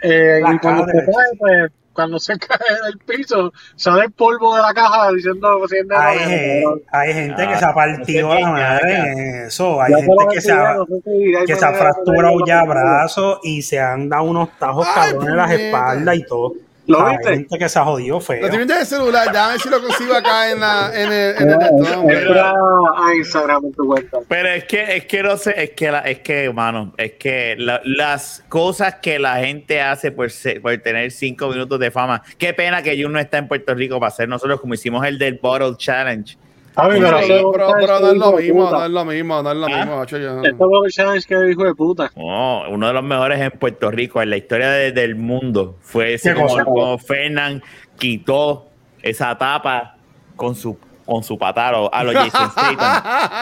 eh, 0.01 0.39
y 0.39 0.57
cuando 0.59 0.85
se 0.85 0.93
cae, 0.93 1.37
pues, 1.37 1.71
cuando 1.93 2.19
se 2.19 2.37
cae 2.39 2.57
del 2.85 2.97
piso, 2.99 3.53
sale 3.75 4.05
el 4.05 4.11
polvo 4.11 4.55
de 4.55 4.61
la 4.61 4.73
caja 4.73 5.11
diciendo 5.11 5.47
Hay, 5.49 6.17
no, 6.17 6.23
gen- 6.25 6.63
cabrón. 6.63 6.81
hay 6.91 7.13
gente 7.13 7.47
que 7.47 7.53
Ah, 7.53 7.59
se 7.59 7.65
ha 7.65 7.73
partido 7.73 8.29
no 8.29 8.35
sé 8.35 8.41
la 8.41 8.49
madre 8.51 8.97
en 8.97 9.45
eso. 9.45 9.81
Hay 9.81 9.91
Ya 9.91 9.97
gente 9.99 10.25
que 10.33 10.41
se 10.41 10.51
ha, 10.51 10.73
no 10.75 10.85
sé 10.85 11.01
si 11.03 11.35
hay 11.35 11.45
que 11.45 11.55
se 11.55 11.65
ha 11.65 11.73
fracturado 11.73 12.45
ya 12.45 12.63
brazos 12.65 13.39
y 13.43 13.61
se 13.61 13.79
han 13.79 14.09
dado 14.09 14.23
unos 14.23 14.49
tajos 14.59 14.87
cabrones 14.93 15.29
en 15.29 15.37
las 15.37 15.51
espaldas 15.51 16.15
y 16.15 16.25
todo. 16.25 16.53
¿Lo 16.85 17.09
viste? 17.09 17.29
Gente 17.29 17.57
que 17.57 17.69
se 17.69 17.79
ha 17.79 17.83
jodido 17.85 18.15
Lo 18.15 18.21
feo. 18.21 18.49
tienes 18.49 18.67
del 18.67 18.85
celular, 18.85 19.31
ya 19.33 19.45
a 19.45 19.49
ver 19.51 19.59
si 19.59 19.69
lo 19.69 19.81
consigo 19.81 20.13
acá 20.15 20.51
en, 20.51 20.59
la, 20.59 20.91
en 20.93 21.11
el. 21.11 21.35
En 21.37 21.49
el, 21.49 21.57
no, 21.57 21.99
hombre. 22.01 22.19
Entra 22.21 22.51
a 22.51 23.15
Instagram 23.15 23.65
en 23.65 23.71
tu 23.73 23.85
cuenta. 23.87 24.17
Pero 24.27 24.49
es 24.49 24.65
que, 24.65 24.97
es 24.97 25.05
que 25.05 25.23
no 25.23 25.37
sé, 25.37 25.53
es 25.63 25.69
que, 25.71 25.89
la, 25.91 25.99
es 25.99 26.19
que, 26.19 26.51
mano, 26.51 26.93
es 26.97 27.13
que 27.13 27.55
la- 27.57 27.81
las 27.85 28.43
cosas 28.49 28.95
que 28.95 29.17
la 29.17 29.37
gente 29.37 29.81
hace 29.81 30.11
por, 30.11 30.29
ser- 30.29 30.61
por 30.61 30.77
tener 30.79 31.11
cinco 31.11 31.47
minutos 31.47 31.79
de 31.79 31.89
fama. 31.89 32.21
Qué 32.37 32.53
pena 32.53 32.81
que 32.83 33.01
Jun 33.01 33.13
no 33.13 33.19
está 33.19 33.37
en 33.37 33.47
Puerto 33.47 33.73
Rico 33.73 33.99
para 33.99 34.09
hacer 34.09 34.27
nosotros 34.27 34.59
como 34.59 34.73
hicimos 34.73 35.05
el 35.05 35.17
del 35.17 35.39
Bottle 35.41 35.75
Challenge. 35.77 36.37
A 36.75 36.87
mí, 36.89 36.95
Pero, 36.99 37.17
pero, 37.27 37.51
pero, 37.51 37.51
pero, 37.51 37.73
pero 37.79 37.99
no 37.99 38.07
es 38.11 38.17
lo 38.17 38.31
mismo, 38.33 38.59
no 38.61 38.65
Esto 38.67 38.85
es 38.85 38.91
lo 38.91 39.05
mismo, 39.05 39.43
no 39.43 39.51
es 39.51 39.57
lo 39.57 39.65
¿Ah? 39.65 39.69
mismo. 39.69 40.05
yo 40.05 40.19
no- 40.19 40.85
el 40.85 40.91
challenge 40.91 41.27
que 41.27 41.37
dijo 41.37 41.63
de 41.63 41.75
puta. 41.75 42.09
Oh, 42.15 42.63
uno 42.69 42.87
de 42.87 42.93
los 42.93 43.03
mejores 43.03 43.39
en 43.39 43.51
Puerto 43.51 43.91
Rico, 43.91 44.21
en 44.21 44.29
la 44.31 44.37
historia 44.37 44.69
de- 44.71 44.91
del 44.91 45.15
mundo, 45.15 45.77
fue 45.81 46.15
ese 46.15 46.33
¿Qué 46.33 46.41
como, 46.65 46.97
Fernand 46.97 47.61
quitó 47.97 48.67
esa 49.03 49.37
tapa 49.37 49.97
con 50.35 50.55
su 50.55 50.77
con 51.05 51.21
su 51.21 51.37
pataro 51.37 51.93
a 51.93 52.01
los 52.05 52.13
Jason 52.15 52.49
Statham. 52.51 52.77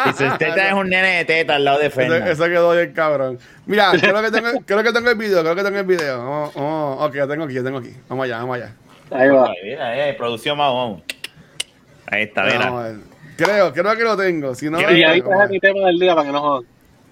Jason 0.05 0.31
Statham 0.35 0.59
es 0.67 0.73
un 0.73 0.89
nene 0.89 1.17
de 1.17 1.25
teta 1.25 1.55
al 1.57 1.63
lado 1.63 1.77
de 1.77 1.85
Eso, 1.85 1.95
Fernand. 1.95 2.27
eso 2.27 2.45
quedó 2.45 2.71
bien 2.73 2.91
cabrón. 2.91 3.37
Mira, 3.67 3.91
creo 4.01 4.19
que 4.23 4.31
tengo, 4.31 4.49
creo 4.65 4.81
que 4.83 4.91
tengo 4.91 5.09
el 5.11 5.15
video, 5.15 5.41
creo 5.43 5.55
que 5.55 5.63
tengo 5.63 5.77
el 5.77 5.85
video. 5.85 6.17
Vamos, 6.17 6.55
vamos, 6.55 6.97
ok, 7.07 7.15
lo 7.15 7.27
tengo 7.27 7.43
aquí, 7.45 7.53
lo 7.53 7.63
tengo 7.63 7.77
aquí. 7.77 7.91
Vamos 8.09 8.25
allá, 8.25 8.37
vamos 8.39 8.55
allá. 8.57 8.73
Ahí 9.11 9.29
va. 9.29 9.51
Mira, 9.63 10.09
eh, 10.09 10.13
producción 10.15 10.57
Mahón. 10.57 11.03
Ahí 12.07 12.23
está, 12.23 12.43
mira. 12.45 12.95
Creo, 13.37 13.73
creo 13.73 13.95
que 13.95 14.03
lo 14.03 14.17
tengo. 14.17 14.53
Si 14.55 14.69
no, 14.69 14.77
¿Qué 14.77 14.97
Y 14.97 15.03
ahí 15.03 15.21
traje 15.21 15.39
ver. 15.39 15.49
mi 15.49 15.59
tema 15.59 15.87
del 15.87 15.99
día 15.99 16.15
para 16.15 16.27
que 16.27 16.33
no 16.33 16.41
jodan. 16.41 16.63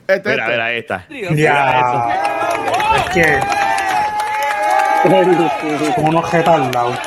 Este, 0.07 0.30
Mira, 0.30 0.72
este. 0.74 0.95
mira. 1.09 1.32
Ya. 1.36 2.95
Es 2.97 3.09
que 3.13 3.39
como 5.95 6.09
unos 6.09 6.32
retardados. 6.32 6.97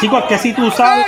Chicos, 0.00 0.24
que 0.28 0.38
si 0.38 0.52
tú 0.52 0.70
sabes. 0.70 1.06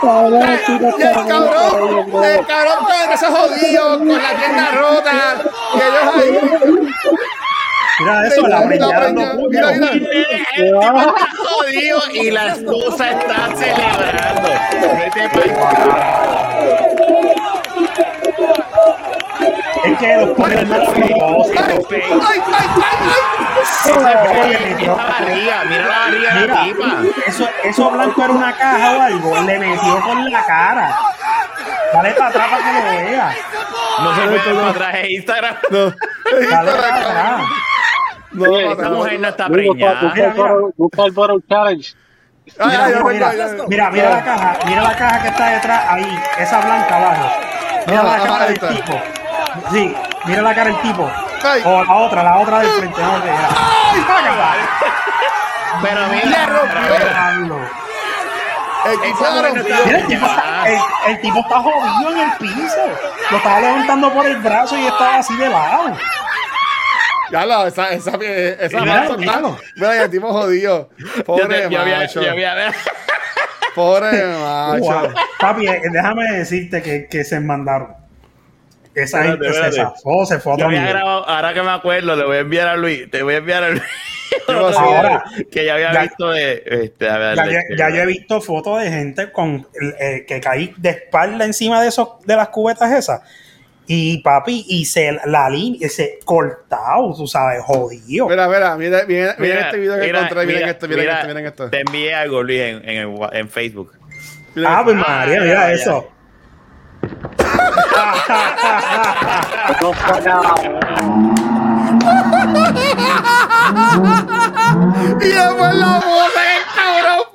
Y 0.00 1.02
el 1.02 1.12
cabrón, 1.26 2.24
el 2.24 2.46
cabrón 2.46 2.84
con 2.84 2.94
el 2.94 3.06
brazo 3.06 3.26
jodido, 3.26 3.98
con 3.98 4.08
la 4.08 4.30
pierna 4.30 4.70
rota. 4.72 5.12
Y 5.74 5.76
ellos 5.78 6.06
ahí. 6.16 6.30
Mira 8.00 8.26
eso, 8.26 8.46
la 8.48 8.66
preñada 8.66 9.12
no 9.12 9.32
pudo. 9.36 9.50
Mira, 9.50 9.72
mira. 9.72 9.92
El 9.92 10.78
tipo 10.80 11.00
está 11.00 11.28
jodido 11.36 12.00
y 12.14 12.30
la 12.30 12.46
esposa 12.48 13.10
está 13.10 13.48
celebrando. 13.56 14.48
Vete 14.98 15.30
Es 19.84 19.98
que 19.98 20.16
los 20.16 20.30
ponen 20.36 20.68
mal 20.68 20.82
a 20.82 20.92
propósito. 20.92 22.20
¡Ay, 22.28 22.40
ay, 22.40 22.42
ay, 22.52 22.68
ay! 22.82 23.30
Mira 24.78 24.96
la 24.96 25.04
barriga, 25.04 25.64
mira 25.68 25.86
la 25.88 25.98
barriga 25.98 26.34
de 26.34 26.46
la 26.46 26.62
tipa. 26.64 27.02
eso, 27.26 27.48
eso 27.64 27.90
blanco 27.90 28.24
era 28.24 28.32
una 28.32 28.56
caja 28.56 28.96
o 28.96 29.00
algo, 29.00 29.40
le 29.42 29.58
metió 29.58 30.00
con 30.00 30.30
la 30.30 30.44
cara. 30.44 30.98
Dale 31.92 32.10
para 32.12 32.28
atrás 32.28 32.48
para 32.50 32.62
que 32.64 32.72
lo 32.72 33.10
vea. 33.10 33.36
No 34.00 34.14
se 34.14 34.20
puede 34.22 34.54
para 34.54 34.70
atrás 34.70 34.96
Instagram. 35.08 35.56
No, 35.70 35.84
Dale 36.50 36.72
para 36.72 36.96
atrás. 36.96 37.42
No, 38.32 38.58
Esta 38.58 38.88
no, 38.88 38.96
mujer 38.96 39.20
no 39.20 39.28
está 39.28 39.48
preñada. 39.48 40.12
busca 40.76 41.04
el 41.04 41.12
bottle- 41.12 41.42
challenge. 41.48 41.94
Mira, 43.68 43.90
mira, 43.90 44.10
la 44.10 44.24
caja, 44.24 44.58
mira 44.66 44.82
la 44.82 44.96
caja 44.96 45.22
que 45.22 45.28
está 45.28 45.50
detrás 45.50 45.84
ahí, 45.88 46.18
esa 46.38 46.60
blanca 46.60 46.96
abajo. 46.96 47.30
Mira 47.86 48.00
Ah, 48.00 48.04
la 48.18 48.24
cara 48.24 48.46
del 48.46 48.58
tipo. 48.60 49.00
Sí, 49.72 49.96
mira 50.26 50.42
la 50.42 50.54
cara 50.54 50.70
del 50.70 50.80
tipo. 50.80 51.10
O 51.64 51.84
la 51.84 51.94
otra, 51.94 52.22
la 52.22 52.38
otra 52.38 52.58
del 52.60 52.68
frente. 52.70 53.00
No. 53.02 53.22
Pero 55.82 56.00
mira, 56.08 56.46
rompió. 56.46 57.60
El 58.82 58.98
tipo 59.00 59.24
no 59.24 59.46
está, 59.46 60.68
el 61.06 61.20
tipo 61.20 61.38
está 61.40 61.60
jodido 61.60 62.10
en 62.12 62.18
el 62.18 62.32
piso. 62.38 62.76
Lo 63.30 63.36
estaba 63.36 63.60
levantando 63.60 64.10
por 64.12 64.26
el 64.26 64.36
brazo 64.38 64.76
y 64.76 64.86
estaba 64.86 65.16
así 65.16 65.36
de 65.36 65.48
lado. 65.48 65.96
Ya 67.30 67.46
lo, 67.46 67.66
esa, 67.66 67.92
esa, 67.92 68.10
esa, 68.16 68.64
está- 68.64 69.16
míralo. 69.16 69.58
Mira, 69.76 70.02
el 70.04 70.10
tipo 70.10 70.32
jodido. 70.32 70.90
Yo 70.98 71.24
Pobre 71.24 71.62
te- 71.68 71.70
yo 71.74 71.84
macho. 71.84 72.22
yo 72.22 72.32
Pobre 73.74 74.26
macho. 74.42 74.80
Wow. 74.82 75.14
Papi, 75.38 75.66
eh, 75.68 75.80
déjame 75.92 76.24
decirte 76.32 76.82
que, 76.82 77.06
que 77.06 77.24
se 77.24 77.38
mandaron. 77.40 77.94
Esa 78.94 79.22
gente 79.22 79.52
se 79.52 79.72
zafó, 79.72 80.26
se 80.26 80.40
fue 80.40 80.52
a 80.54 80.56
Yo 80.56 80.64
otro 80.64 80.66
había 80.66 80.80
nivel. 80.80 80.94
grabado, 80.96 81.28
ahora 81.28 81.54
que 81.54 81.62
me 81.62 81.70
acuerdo, 81.70 82.16
le 82.16 82.24
voy 82.24 82.36
a 82.38 82.40
enviar 82.40 82.66
a 82.66 82.76
Luis, 82.76 83.08
te 83.08 83.22
voy 83.22 83.34
a 83.34 83.36
enviar 83.38 83.62
a 83.62 83.70
Luis. 83.70 83.82
Ahora, 84.48 85.24
que 85.50 85.64
ya 85.64 85.74
había 85.74 85.92
ya- 85.92 86.02
visto 86.02 86.30
de 86.30 86.62
este, 86.66 87.08
a 87.08 87.18
ver, 87.18 87.36
Ya, 87.36 87.44
de- 87.44 87.52
yo- 87.52 87.76
ya 87.76 87.90
yo 87.90 88.02
he 88.02 88.06
visto 88.06 88.40
fotos 88.40 88.80
de 88.82 88.90
gente 88.90 89.30
con 89.32 89.66
eh, 90.00 90.24
que 90.26 90.40
caí 90.40 90.74
de 90.76 90.90
espalda 90.90 91.44
encima 91.44 91.80
de 91.80 91.88
esos 91.88 92.20
de 92.24 92.34
las 92.36 92.48
cubetas 92.48 92.90
esas. 92.92 93.20
Y 93.92 94.18
papi, 94.18 94.66
y 94.68 94.84
se 94.84 95.18
la 95.24 95.50
línea, 95.50 95.88
se 95.88 96.20
cortado, 96.24 97.12
tú 97.16 97.26
sabes, 97.26 97.60
jodido. 97.64 98.28
Mira, 98.28 98.46
mira, 98.46 98.76
mira, 98.76 99.04
mira, 99.04 99.34
mira 99.36 99.60
este 99.62 99.78
video 99.78 99.94
que 99.96 100.06
mira, 100.06 100.18
encontré. 100.20 100.46
Miren 100.46 100.60
mira, 100.60 100.70
esto, 100.70 100.86
miren 100.86 101.00
mira, 101.02 101.14
esto, 101.14 101.26
miren 101.26 101.46
esto. 101.46 101.70
Te 101.70 101.80
envié 101.80 102.14
algo, 102.14 102.40
Luis, 102.44 102.60
en, 102.60 102.88
en, 102.88 102.96
el 102.98 103.18
en 103.32 103.48
Facebook. 103.48 103.90
Ah, 104.64 104.82
pues 104.84 104.94
María, 104.94 105.38
Ah, 105.40 105.44
mira 105.44 105.72
eso. 105.72 106.08
No 109.82 109.92
fue 109.92 110.20
nada. 110.20 110.54
Y 115.20 115.28
después 115.28 115.74
la 115.74 116.00
voz, 116.04 116.30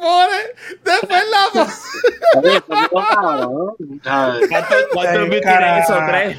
pone. 0.06 0.40
Después 0.84 1.24
la. 1.32 1.42
¿Sabes? 4.04 4.48
¿Cuántos 4.50 4.78
cuántos 4.94 5.18
Ay, 5.18 5.30
views 5.30 5.42
tiene 5.42 5.42
carajo. 5.42 5.80
eso? 5.82 5.98
¿Tres? 6.08 6.38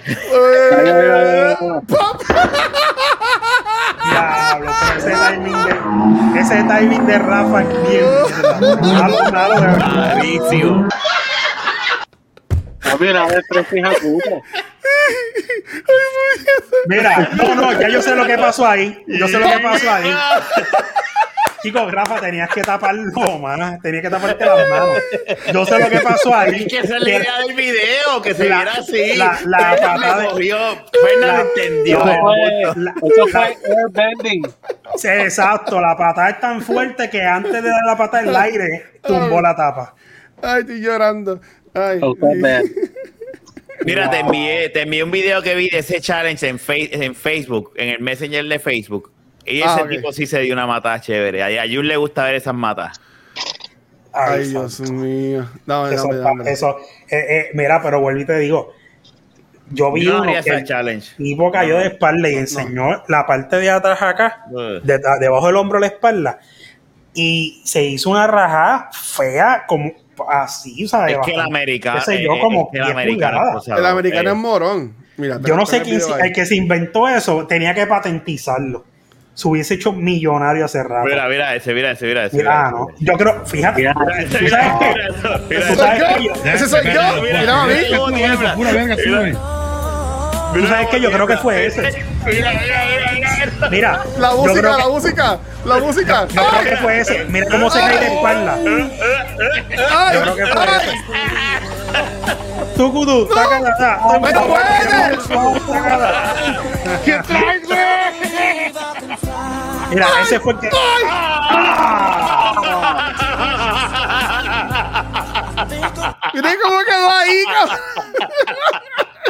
Diablo, 4.04 4.70
ese 4.96 5.10
timing 5.10 5.60
de, 5.64 6.40
ese 6.40 6.56
timing 6.62 7.06
de 7.06 7.18
Rafa 7.18 7.62
es 7.62 7.68
bien. 7.88 8.06
Malo, 8.94 9.18
malo. 9.32 9.54
Ah, 12.84 12.96
mira, 13.00 13.26
es 13.26 13.44
tres 13.48 13.66
hijas 13.72 13.96
putas. 13.96 14.42
Mira, 16.86 17.28
no, 17.32 17.54
no, 17.56 17.80
ya 17.80 17.88
yo 17.88 18.00
sé 18.00 18.14
lo 18.14 18.24
que 18.26 18.38
pasó 18.38 18.64
ahí. 18.66 19.02
Yo 19.08 19.26
sé 19.26 19.40
lo 19.40 19.48
que 19.48 19.58
pasó 19.58 19.90
ahí. 19.90 20.14
Chicos, 21.66 21.90
Rafa, 21.90 22.20
tenías 22.20 22.48
que 22.50 22.62
taparlo, 22.62 23.38
man. 23.40 23.80
Tenías 23.82 24.02
que 24.02 24.08
taparte 24.10 24.44
las 24.46 24.68
manos. 24.68 24.98
Yo 25.52 25.66
sé 25.66 25.78
lo 25.80 25.90
que 25.90 25.98
pasó 25.98 26.32
ahí. 26.32 26.62
Es 26.62 26.66
que 26.72 26.78
esa 26.78 26.96
es 26.96 27.02
la 27.02 27.10
idea 27.10 27.38
del 27.44 27.56
video, 27.56 28.22
que 28.22 28.34
se 28.34 28.48
La- 28.48 28.56
viera 28.56 28.72
así. 28.78 29.16
la- 29.16 29.40
la 29.46 29.58
patada 29.76 30.18
de- 30.22 30.28
cogió, 30.28 30.56
Fernan 30.92 31.28
la- 31.28 31.40
entendió. 31.42 31.98
Eso 33.02 33.26
fue 33.32 33.56
airbending. 33.66 34.46
Sí, 34.96 35.08
exacto, 35.08 35.80
la 35.80 35.96
patada 35.96 36.30
es 36.30 36.38
tan 36.40 36.62
fuerte 36.62 37.10
que 37.10 37.20
antes 37.20 37.52
de 37.52 37.68
dar 37.68 37.82
la 37.84 37.96
patada 37.96 38.22
en 38.22 38.28
el 38.28 38.36
aire, 38.36 38.84
tumbó 39.02 39.40
la 39.40 39.56
tapa. 39.56 39.94
Ay, 40.42 40.60
estoy 40.60 40.80
llorando. 40.80 41.40
Ay. 41.74 42.00
Mira, 43.84 44.08
te 44.10 44.20
envié, 44.20 44.68
te 44.70 44.82
envié 44.82 45.02
un 45.02 45.10
video 45.10 45.42
que 45.42 45.54
vi 45.56 45.68
de 45.68 45.78
ese 45.78 46.00
challenge 46.00 46.46
en, 46.48 46.58
Fe- 46.58 47.04
en 47.04 47.14
Facebook, 47.14 47.72
en 47.76 47.88
el 47.90 48.00
Messenger 48.00 48.44
de 48.44 48.58
Facebook. 48.60 49.12
Y 49.47 49.59
ese 49.61 49.68
Ah, 49.68 49.82
ok. 49.82 49.88
tipo 49.88 50.12
sí 50.12 50.26
se 50.26 50.40
dio 50.40 50.53
una 50.55 50.66
matada 50.66 51.01
chévere. 51.01 51.42
A 51.42 51.62
a 51.62 51.66
Jun 51.66 51.86
le 51.86 51.97
gusta 51.97 52.24
ver 52.24 52.34
esas 52.34 52.55
matas. 52.55 53.01
Ay, 54.12 54.40
Ay, 54.42 54.49
Dios 54.49 54.80
mío. 54.80 55.47
Dame, 55.66 55.94
Eso, 55.94 56.09
dame, 56.09 56.18
dame. 56.20 56.51
eso, 56.51 56.76
eh, 57.11 57.16
eh, 57.28 57.44
mira, 57.55 57.80
pero 57.82 58.01
vuelvo 58.01 58.20
y 58.22 58.24
te 58.24 58.38
digo, 58.38 58.72
yo 59.70 59.92
vi 59.92 60.05
Yo 60.05 60.14
no 60.14 60.22
uno 60.22 60.32
que 60.42 60.51
el 60.51 60.64
challenge. 60.64 61.16
tipo 61.16 61.51
cayó 61.51 61.78
de 61.78 61.88
espalda 61.88 62.28
y 62.30 62.34
enseñó 62.36 63.03
la 63.09 63.26
parte 63.26 63.57
de 63.57 63.68
atrás 63.70 64.01
acá, 64.01 64.44
de- 64.82 65.01
debajo 65.20 65.47
del 65.49 65.57
hombro 65.57 65.76
de 65.78 65.88
la 65.88 65.92
espalda, 65.94 66.38
y 67.14 67.61
se 67.64 67.82
hizo 67.84 68.11
una 68.11 68.26
rajada 68.26 68.88
fea 68.92 69.64
como 69.66 69.92
así, 70.28 70.88
¿sabes? 70.88 71.14
Es 71.16 71.20
que 71.24 71.32
el 71.34 71.40
americano. 71.40 71.99
qué 71.99 72.05
sé 72.05 72.22
yo, 72.22 72.32
eh, 72.34 72.40
como 72.40 72.62
es 72.62 72.68
que 72.72 72.78
el 72.78 72.84
10 72.84 72.97
americano. 72.97 73.40
o 73.55 73.76
El 73.78 73.86
americano 73.86 74.30
eh, 74.30 74.32
es 74.32 74.38
morón. 74.38 74.94
Mira, 75.18 75.38
Yo 75.42 75.57
no 75.57 75.66
sé 75.66 75.82
quién, 75.82 76.01
el 76.22 76.32
que 76.32 76.47
se 76.47 76.57
inventó 76.57 77.07
eso 77.09 77.47
tenía 77.47 77.74
que 77.74 77.86
patentizarlo. 77.86 78.84
Se 79.37 79.47
hubiese 79.49 79.74
hecho 79.74 79.93
millonario 79.93 80.64
hace 80.64 80.82
rato. 80.82 81.05
Mira, 81.07 81.28
mira 81.28 81.55
ese, 81.55 81.74
mira 81.74 81.91
ese, 81.91 82.07
mira 82.07 82.24
ese. 82.24 82.37
Mira, 82.39 82.51
mira 82.57 82.70
¿no? 82.70 82.89
ese. 82.89 83.05
Yo 83.05 83.12
creo, 83.18 83.45
fíjate, 83.45 83.76
Mira, 83.80 83.95
Ese, 84.18 84.39
¿tú 84.39 84.45
mira, 84.45 84.62
sabes 84.62 84.78
qué? 84.78 84.89
mira 84.89 85.07
eso, 85.09 85.28
mira 85.28 85.39
Tú 85.47 85.53
¿Ese 85.55 85.72
eso. 85.72 85.76
sabes 85.82 85.99
soy 86.01 86.14
que 86.16 86.24
yo? 86.24 86.32
¿Ese 86.53 86.66
soy 86.68 86.84
yo? 86.87 87.03
Mira, 87.22 87.41
Mira 87.41 87.62
a 87.62 87.66
mí. 87.66 87.74
¿Tú 90.55 90.66
sabes 90.66 90.89
qué? 90.89 91.01
Yo 91.03 91.11
creo 91.12 91.26
que 91.26 91.37
fue 91.37 91.66
ese. 91.66 91.82
Mira, 91.82 92.03
mira, 92.24 92.53
mira, 92.89 93.12
mira. 93.12 93.68
Mira, 93.70 94.01
La 94.18 94.30
música, 94.34 94.62
la 94.70 94.76
que- 94.78 94.89
música, 94.91 95.39
la 95.66 95.76
música. 95.80 96.26
Yo 96.28 96.43
creo 96.47 96.62
que 96.70 96.76
fue 96.78 96.99
ese. 97.01 97.24
Mira 97.28 97.47
cómo 97.51 97.70
se 97.70 97.78
cae 97.78 97.99
de 98.01 98.07
espalda. 98.14 98.55
Ay, 98.57 100.14
Yo 100.14 100.22
creo 100.22 100.37
que 100.37 100.47
fue 100.47 100.62
ay, 100.66 100.80
ese. 100.80 102.76
Tú, 102.76 102.91
Kudu, 102.93 103.28
sácala, 103.34 103.76
sa- 103.76 103.99
¡No 104.03 104.26
sácala. 104.26 104.47
puedes! 104.47 105.18
¿Qué 107.05 107.18
traes, 107.26 107.62
güey? 107.66 107.78
Mira, 109.91 110.07
ese 110.22 110.41
fue 110.41 110.53
el 110.55 110.59
que. 110.61 110.70
Miren 116.34 116.57
cómo 116.62 116.78
quedó 116.84 117.11
ahí, 117.11 117.45
cabrón. 117.53 117.78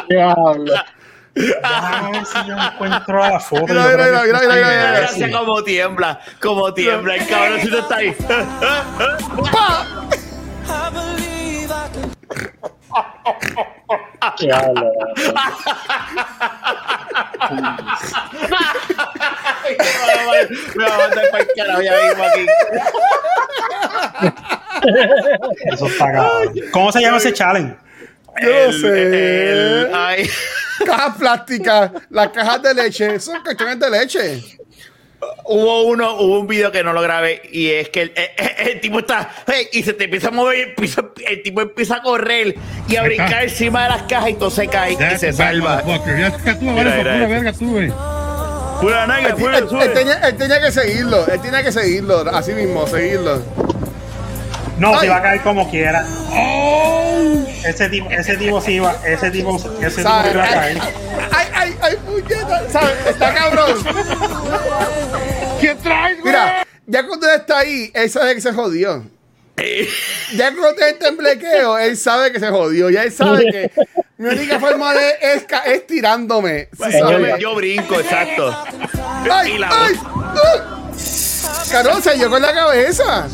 Diablo. 0.09 0.75
Déjame 1.35 2.13
ver 2.13 2.27
si 2.27 2.47
yo 2.47 2.57
encuentro 2.57 3.19
la 3.19 3.41
foto. 3.41 3.67
Mira, 3.67 3.85
mira, 3.89 3.97
mira, 3.97 4.23
mira, 4.23 4.41
mira, 4.41 4.57
mira, 4.57 5.09
Mira 5.27 5.39
cómo 5.39 5.63
tiembla, 5.63 6.21
cómo 6.41 6.73
tiembla. 6.73 7.17
El 7.17 7.27
cabroncito 7.27 7.79
está 7.79 7.97
ahí. 7.97 8.17
¡Pa! 9.53 9.87
Diablo. 14.39 14.93
Me 20.77 20.85
va 20.85 20.95
a 20.95 20.99
mandar 20.99 21.31
para 21.31 21.43
el 21.43 21.49
carajo 21.57 21.83
ya 21.83 21.95
mismo 22.09 22.25
aquí. 22.25 22.47
Eso 25.73 25.87
está 25.87 26.13
cabrón. 26.13 26.55
¿Cómo 26.73 26.93
se 26.93 27.01
llama 27.01 27.17
ese 27.19 27.33
challenge? 27.33 27.77
Yo 28.43 28.49
no 28.49 28.55
El- 28.55 28.81
sé. 28.81 28.89
el- 29.87 29.95
ay. 29.95 30.31
Cajas 30.85 31.17
plásticas, 31.17 31.91
las 32.11 32.29
cajas 32.29 32.63
de 32.63 32.75
leche, 32.75 33.19
son 33.19 33.43
cuestiones 33.43 33.81
de 33.81 33.91
leche. 33.91 34.43
Hubo 35.45 35.83
uno, 35.85 36.15
hubo 36.17 36.41
un 36.41 36.47
video 36.47 36.71
que 36.73 36.83
no 36.85 36.93
lo 36.93 37.01
grabé 37.01 37.41
y 37.51 37.71
es 37.71 37.89
que 37.89 38.03
el, 38.03 38.13
el- 38.17 38.31
el- 38.59 38.69
el 38.69 38.81
tipo 38.81 38.99
está 38.99 39.31
hey, 39.47 39.69
y 39.73 39.83
se 39.83 39.93
te 39.93 40.05
empieza 40.05 40.29
a 40.29 40.31
mover 40.33 40.59
y 40.59 40.63
empieza- 40.63 41.05
el 41.27 41.43
tipo 41.43 41.61
empieza 41.63 41.97
a 41.97 42.03
correr 42.03 42.55
y 42.89 42.97
a 42.97 43.03
brincar 43.03 43.43
encima 43.45 43.85
de 43.85 43.89
las 43.91 44.03
cajas 44.03 44.31
y 44.31 44.35
todo 44.35 44.51
se 44.51 44.67
cae 44.69 44.93
y 44.93 44.97
se 45.19 45.33
salva. 45.33 45.83
Pura 48.81 49.07
nalga, 49.07 49.29
Él, 49.31 49.37
él- 49.83 49.93
tenía, 49.95 50.15
él 50.29 50.37
tenía 50.37 50.61
que 50.61 50.71
seguirlo, 50.73 51.27
él 51.29 51.41
tenía 51.41 51.63
que 51.63 51.73
seguirlo, 51.73 52.19
así 52.35 52.53
mismo, 52.53 52.87
seguirlo. 52.87 53.41
No, 54.79 54.93
Ay. 54.95 55.01
se 55.01 55.09
va 55.09 55.17
a 55.17 55.23
caer 55.23 55.41
como 55.41 55.71
quiera. 55.71 56.05
Ese 57.65 57.89
tipo, 57.89 58.11
ese 58.11 58.37
tipo 58.37 58.61
sí 58.61 58.73
iba, 58.75 58.95
ese 59.07 59.31
tipo, 59.31 59.57
ese 59.81 59.97
tipo 59.97 60.09
iba 60.09 60.45
a 60.45 60.47
Ay, 60.47 60.53
caer. 60.55 60.79
ay, 61.33 61.47
ay, 61.55 61.77
ay, 61.83 61.97
puñeta, 62.07 62.71
¿sabes? 62.71 62.95
Está 63.09 63.35
cabrón. 63.35 63.85
¿Qué 65.61 65.75
traes, 65.77 66.21
güey? 66.21 66.33
Mira, 66.33 66.67
ya 66.87 67.07
cuando 67.07 67.29
él 67.29 67.41
está 67.41 67.59
ahí, 67.59 67.91
él 67.95 68.11
sabe 68.11 68.35
que 68.35 68.41
se 68.41 68.53
jodió. 68.53 69.05
Ya 70.35 70.51
cuando 70.53 70.69
usted 70.71 70.89
está 70.91 71.09
en 71.09 71.17
blequeo, 71.17 71.79
él 71.79 71.97
sabe 71.97 72.31
que 72.31 72.39
se 72.39 72.49
jodió. 72.49 72.91
Ya 72.91 73.05
él 73.05 73.13
sabe 73.13 73.45
que 73.51 73.71
mi 74.19 74.29
única 74.29 74.61
forma 74.61 74.93
de 74.95 75.15
es, 75.23 75.45
ca- 75.45 75.65
es 75.65 75.87
tirándome. 75.87 76.69
¿sí 76.73 76.99
yo, 77.41 77.55
brinco, 77.55 77.99
exacto. 77.99 78.55
¡Ay! 79.31 79.59
¡Ay! 79.69 79.95
¡Ah! 80.05 80.83
Carón 81.71 82.03
se 82.03 82.15
dio 82.15 82.29
con 82.31 82.43
la 82.43 82.53
cabeza. 82.53 83.29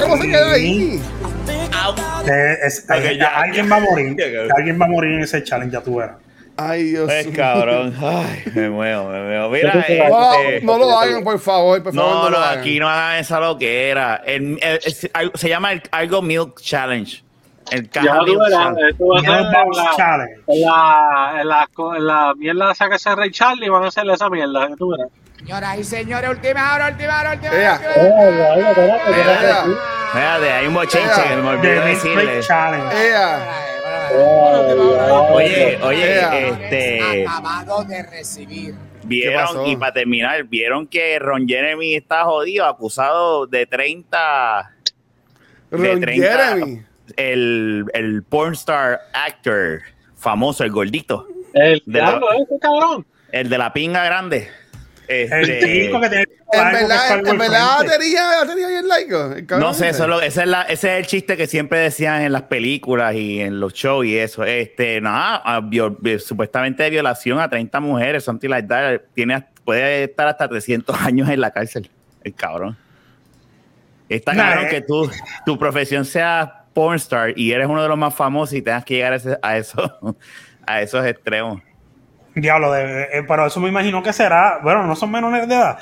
Cómo 0.00 0.16
se 0.20 0.28
queda 0.28 0.52
ahí. 0.52 1.00
Eh, 1.48 2.56
es- 2.64 2.86
eh, 2.88 3.16
ya. 3.18 3.28
alguien 3.40 3.70
va 3.70 3.76
a 3.76 3.80
morir. 3.80 4.16
Ya. 4.18 4.54
Alguien 4.56 4.80
va 4.80 4.86
a 4.86 4.88
morir 4.88 5.12
en 5.14 5.20
ese 5.22 5.42
challenge, 5.42 5.72
ya 5.72 5.82
tú 5.82 5.96
verás. 5.96 6.16
Ay, 6.56 6.84
Dios 6.84 7.10
Es 7.10 7.26
mío. 7.26 7.34
cabrón. 7.36 7.94
Ay, 8.00 8.44
me 8.54 8.68
muevo, 8.70 9.08
me 9.08 9.22
muevo. 9.22 9.48
Mira, 9.50 9.72
No, 9.74 9.80
este, 9.80 10.60
no 10.62 10.78
lo 10.78 10.98
hagan, 10.98 11.24
por 11.24 11.38
favor, 11.38 11.82
por 11.82 11.94
favor. 11.94 12.10
No, 12.14 12.22
No, 12.24 12.30
no, 12.30 12.36
hagan. 12.36 12.58
aquí 12.60 12.78
no 12.78 12.88
hagan 12.88 13.18
esa 13.18 13.40
loquera. 13.40 14.22
El, 14.24 14.58
el- 14.62 14.80
es- 14.84 15.10
algo- 15.14 15.36
se 15.36 15.48
llama 15.48 15.72
el 15.72 15.82
Algo 15.90 16.20
Milk 16.22 16.60
Challenge. 16.60 17.22
El 17.70 17.88
caja 17.88 18.22
Milk 18.22 18.40
Challenge. 19.96 20.42
la, 20.46 21.42
la, 21.44 21.68
la, 21.98 22.34
mierda 22.36 22.72
esa 22.72 22.88
que 22.90 22.98
se 22.98 23.14
Ray 23.14 23.30
Charlie 23.30 23.68
van 23.70 23.84
a 23.84 23.88
hacerle 23.88 24.12
esa 24.14 24.28
mierda, 24.28 24.68
ya 24.68 24.76
tú 24.76 24.90
verás. 24.90 25.08
Señoras 25.44 25.78
y 25.78 25.84
señores, 25.84 26.30
última 26.30 26.74
hora, 26.74 26.88
última 26.90 27.20
hora, 27.20 27.32
última 27.34 27.54
Ea. 27.54 27.80
hora. 27.96 29.64
espérate, 30.06 30.50
hay 30.52 30.66
un 30.68 30.74
bochinche 30.74 31.06
Ea. 31.20 31.28
que 31.28 31.36
me 31.36 31.48
olvidé 31.48 31.80
decirle. 31.80 32.24
Break 32.24 32.46
Challenge. 32.46 32.94
ea. 33.08 33.58
Oye, 35.32 35.78
oye, 35.82 36.14
Ea. 36.14 36.38
este. 36.48 37.24
Acabado 37.26 37.84
de 37.84 38.02
recibir. 38.04 38.74
Vieron, 39.04 39.66
y 39.66 39.76
para 39.76 39.92
terminar, 39.92 40.44
vieron 40.44 40.86
que 40.86 41.18
Ron 41.18 41.46
Jeremy 41.48 41.96
está 41.96 42.22
jodido, 42.24 42.64
acusado 42.66 43.46
de 43.46 43.66
30. 43.66 44.70
de 45.70 45.76
Ron 45.76 46.00
30 46.00 46.28
Jeremy. 46.28 46.82
El, 47.16 47.86
el 47.94 48.22
pornstar 48.22 49.00
actor 49.12 49.80
famoso, 50.16 50.62
el 50.62 50.70
gordito, 50.70 51.26
El 51.52 51.82
De 51.84 51.98
la- 52.00 52.20
cabrón. 52.60 53.04
el 53.32 53.48
de 53.48 53.58
la 53.58 53.72
pinga 53.72 54.04
grande. 54.04 54.48
El 55.12 55.50
Este, 55.50 55.84
chico 55.86 56.00
que 56.00 56.08
tiene. 56.08 56.24
En 56.52 56.72
verdad, 56.72 57.18
en 57.26 57.38
verdad 57.38 57.78
tenía, 57.80 58.22
tenía 58.46 58.68
bien 58.68 58.88
laico. 58.88 59.34
No 59.58 59.72
sé, 59.74 59.88
ese. 59.88 59.96
eso 59.96 60.02
es 60.04 60.08
lo- 60.08 60.20
ese, 60.22 60.40
es 60.42 60.46
la- 60.48 60.62
ese 60.62 60.92
es 60.92 60.98
el 61.00 61.06
chiste 61.06 61.36
que 61.36 61.46
siempre 61.46 61.78
decían 61.78 62.22
en 62.22 62.32
las 62.32 62.42
películas 62.42 63.14
y 63.14 63.40
en 63.40 63.60
los 63.60 63.72
shows 63.74 64.04
y 64.06 64.18
eso. 64.18 64.44
Este, 64.44 65.00
nada, 65.00 65.36
a 65.44 65.60
viol- 65.60 65.96
vi- 66.00 66.18
supuestamente 66.18 66.82
de 66.82 66.90
violación 66.90 67.38
a 67.40 67.48
30 67.48 67.80
mujeres, 67.80 68.24
something 68.24 68.48
like 68.48 68.68
that. 68.68 69.00
Tiene, 69.14 69.44
puede 69.64 70.04
estar 70.04 70.28
hasta 70.28 70.48
300 70.48 71.00
años 71.00 71.28
en 71.28 71.40
la 71.40 71.50
cárcel, 71.50 71.88
el 72.24 72.34
cabrón. 72.34 72.76
Está 74.08 74.34
Nah, 74.34 74.48
cabrón 74.50 74.66
eh. 74.66 74.68
que 74.68 74.80
tú, 74.82 75.10
tu 75.46 75.58
profesión 75.58 76.04
sea 76.04 76.64
pornstar 76.74 77.32
y 77.38 77.52
eres 77.52 77.66
uno 77.66 77.82
de 77.82 77.88
los 77.88 77.96
más 77.98 78.14
famosos 78.14 78.54
y 78.54 78.62
tengas 78.62 78.84
que 78.84 78.94
llegar 78.94 79.12
a, 79.14 79.16
ese- 79.16 79.38
a, 79.42 79.56
eso, 79.56 80.16
a 80.66 80.82
esos 80.82 81.04
extremos. 81.06 81.62
Diablo, 82.34 82.72
de- 82.72 83.02
eh, 83.12 83.24
pero 83.28 83.46
eso 83.46 83.60
me 83.60 83.68
imagino 83.68 84.02
que 84.02 84.12
será. 84.12 84.58
Bueno, 84.62 84.86
no 84.86 84.96
son 84.96 85.10
menores 85.10 85.46
de 85.48 85.54
edad. 85.54 85.78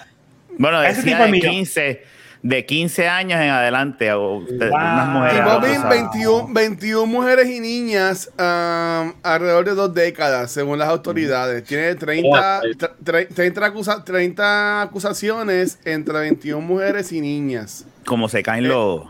Bueno, 0.59 0.83
Ese 0.83 1.03
tipo 1.03 1.17
de 1.19 1.25
de 1.25 1.31
millón. 1.31 1.51
15, 1.53 2.03
de 2.43 2.65
15 2.67 3.09
años 3.09 3.41
en 3.41 3.51
adelante, 3.51 4.13
o 4.13 4.41
Wow. 4.41 4.47
unas 4.73 5.07
Y 5.07 5.11
mujeres. 5.11 5.45
Bobby, 5.45 5.67
abusadas. 5.69 5.89
21, 5.91 6.49
21 6.53 7.07
mujeres 7.07 7.49
y 7.51 7.61
niñas 7.61 8.31
um, 8.39 9.13
alrededor 9.23 9.65
de 9.67 9.75
dos 9.75 9.95
décadas, 9.95 10.51
según 10.51 10.79
las 10.79 10.89
autoridades. 10.89 11.65
Tiene 11.65 11.95
30, 11.95 12.61
tre- 12.63 12.97
tre- 13.05 13.29
30, 13.35 13.67
acusa- 13.67 14.05
30 14.05 14.83
acusaciones 14.83 15.79
entre 15.85 16.19
21 16.19 16.61
mujeres 16.67 17.13
y 17.13 17.21
niñas. 17.21 17.87
Como 18.07 18.29
se 18.29 18.43
caen 18.43 18.67
los. 18.69 19.03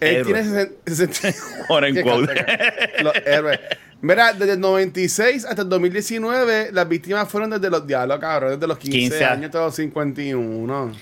Él 0.00 0.16
héroes. 0.16 0.46
tiene 0.50 0.70
60 0.86 1.38
Ahora 1.68 1.88
en 1.88 1.94
Qué 1.94 2.02
quote. 2.02 2.34
cabrón. 2.34 2.56
Los 3.04 3.14
héroes. 3.26 3.60
Mira, 4.02 4.32
desde 4.32 4.54
el 4.54 4.60
96 4.60 5.44
hasta 5.44 5.62
el 5.62 5.68
2019, 5.68 6.70
las 6.72 6.88
víctimas 6.88 7.28
fueron 7.28 7.50
desde 7.50 7.68
los 7.68 7.86
diablos, 7.86 8.18
cabrón, 8.18 8.52
desde 8.54 8.66
los 8.66 8.78
15, 8.78 8.98
15 8.98 9.24
años 9.24 9.44
hasta 9.46 9.60
los 9.60 9.74
51. 9.74 10.92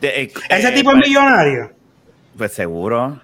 De- 0.00 0.22
eh, 0.22 0.32
Ese 0.48 0.68
eh, 0.68 0.72
tipo 0.72 0.90
es 0.90 0.96
pues, 0.96 1.08
millonario. 1.08 1.72
Pues 2.36 2.52
seguro. 2.52 3.20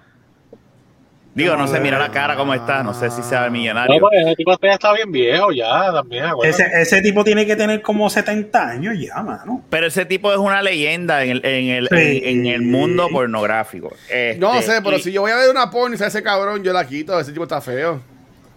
Digo, 1.33 1.57
no 1.57 1.67
sé, 1.67 1.81
mira 1.81 1.99
la 1.99 2.11
cara 2.11 2.37
cómo 2.37 2.53
está. 2.53 2.81
No 2.81 2.93
sé 2.93 3.09
si 3.09 3.21
sea 3.21 3.45
No, 3.47 3.51
millonario. 3.51 3.99
pues 3.99 4.13
ese 4.25 4.35
tipo 4.35 4.57
ya 4.61 4.71
está 4.73 4.93
bien 4.93 5.11
viejo 5.11 5.51
ya 5.51 5.91
también. 5.91 6.23
Ese, 6.43 6.65
ese 6.79 7.01
tipo 7.01 7.25
tiene 7.25 7.45
que 7.45 7.57
tener 7.57 7.81
como 7.81 8.09
70 8.09 8.69
años 8.69 8.95
ya, 8.97 9.21
mano. 9.21 9.65
Pero 9.69 9.87
ese 9.87 10.05
tipo 10.05 10.31
es 10.31 10.37
una 10.37 10.61
leyenda 10.61 11.25
en 11.25 11.31
el, 11.31 11.45
en 11.45 11.65
el, 11.71 11.87
Sí. 11.89 12.21
en, 12.23 12.39
en 12.39 12.53
el 12.53 12.61
mundo 12.61 13.09
pornográfico. 13.11 13.89
No 14.37 14.53
Este, 14.55 14.71
sé, 14.75 14.81
pero 14.81 14.95
y- 14.97 15.01
si 15.01 15.11
yo 15.11 15.21
voy 15.21 15.31
a 15.31 15.35
ver 15.35 15.49
una 15.49 15.69
porno 15.69 15.97
y 15.99 16.01
ese 16.01 16.23
cabrón, 16.23 16.63
yo 16.63 16.71
la 16.71 16.87
quito. 16.87 17.19
Ese 17.19 17.33
tipo 17.33 17.43
está 17.43 17.59
feo. 17.59 17.99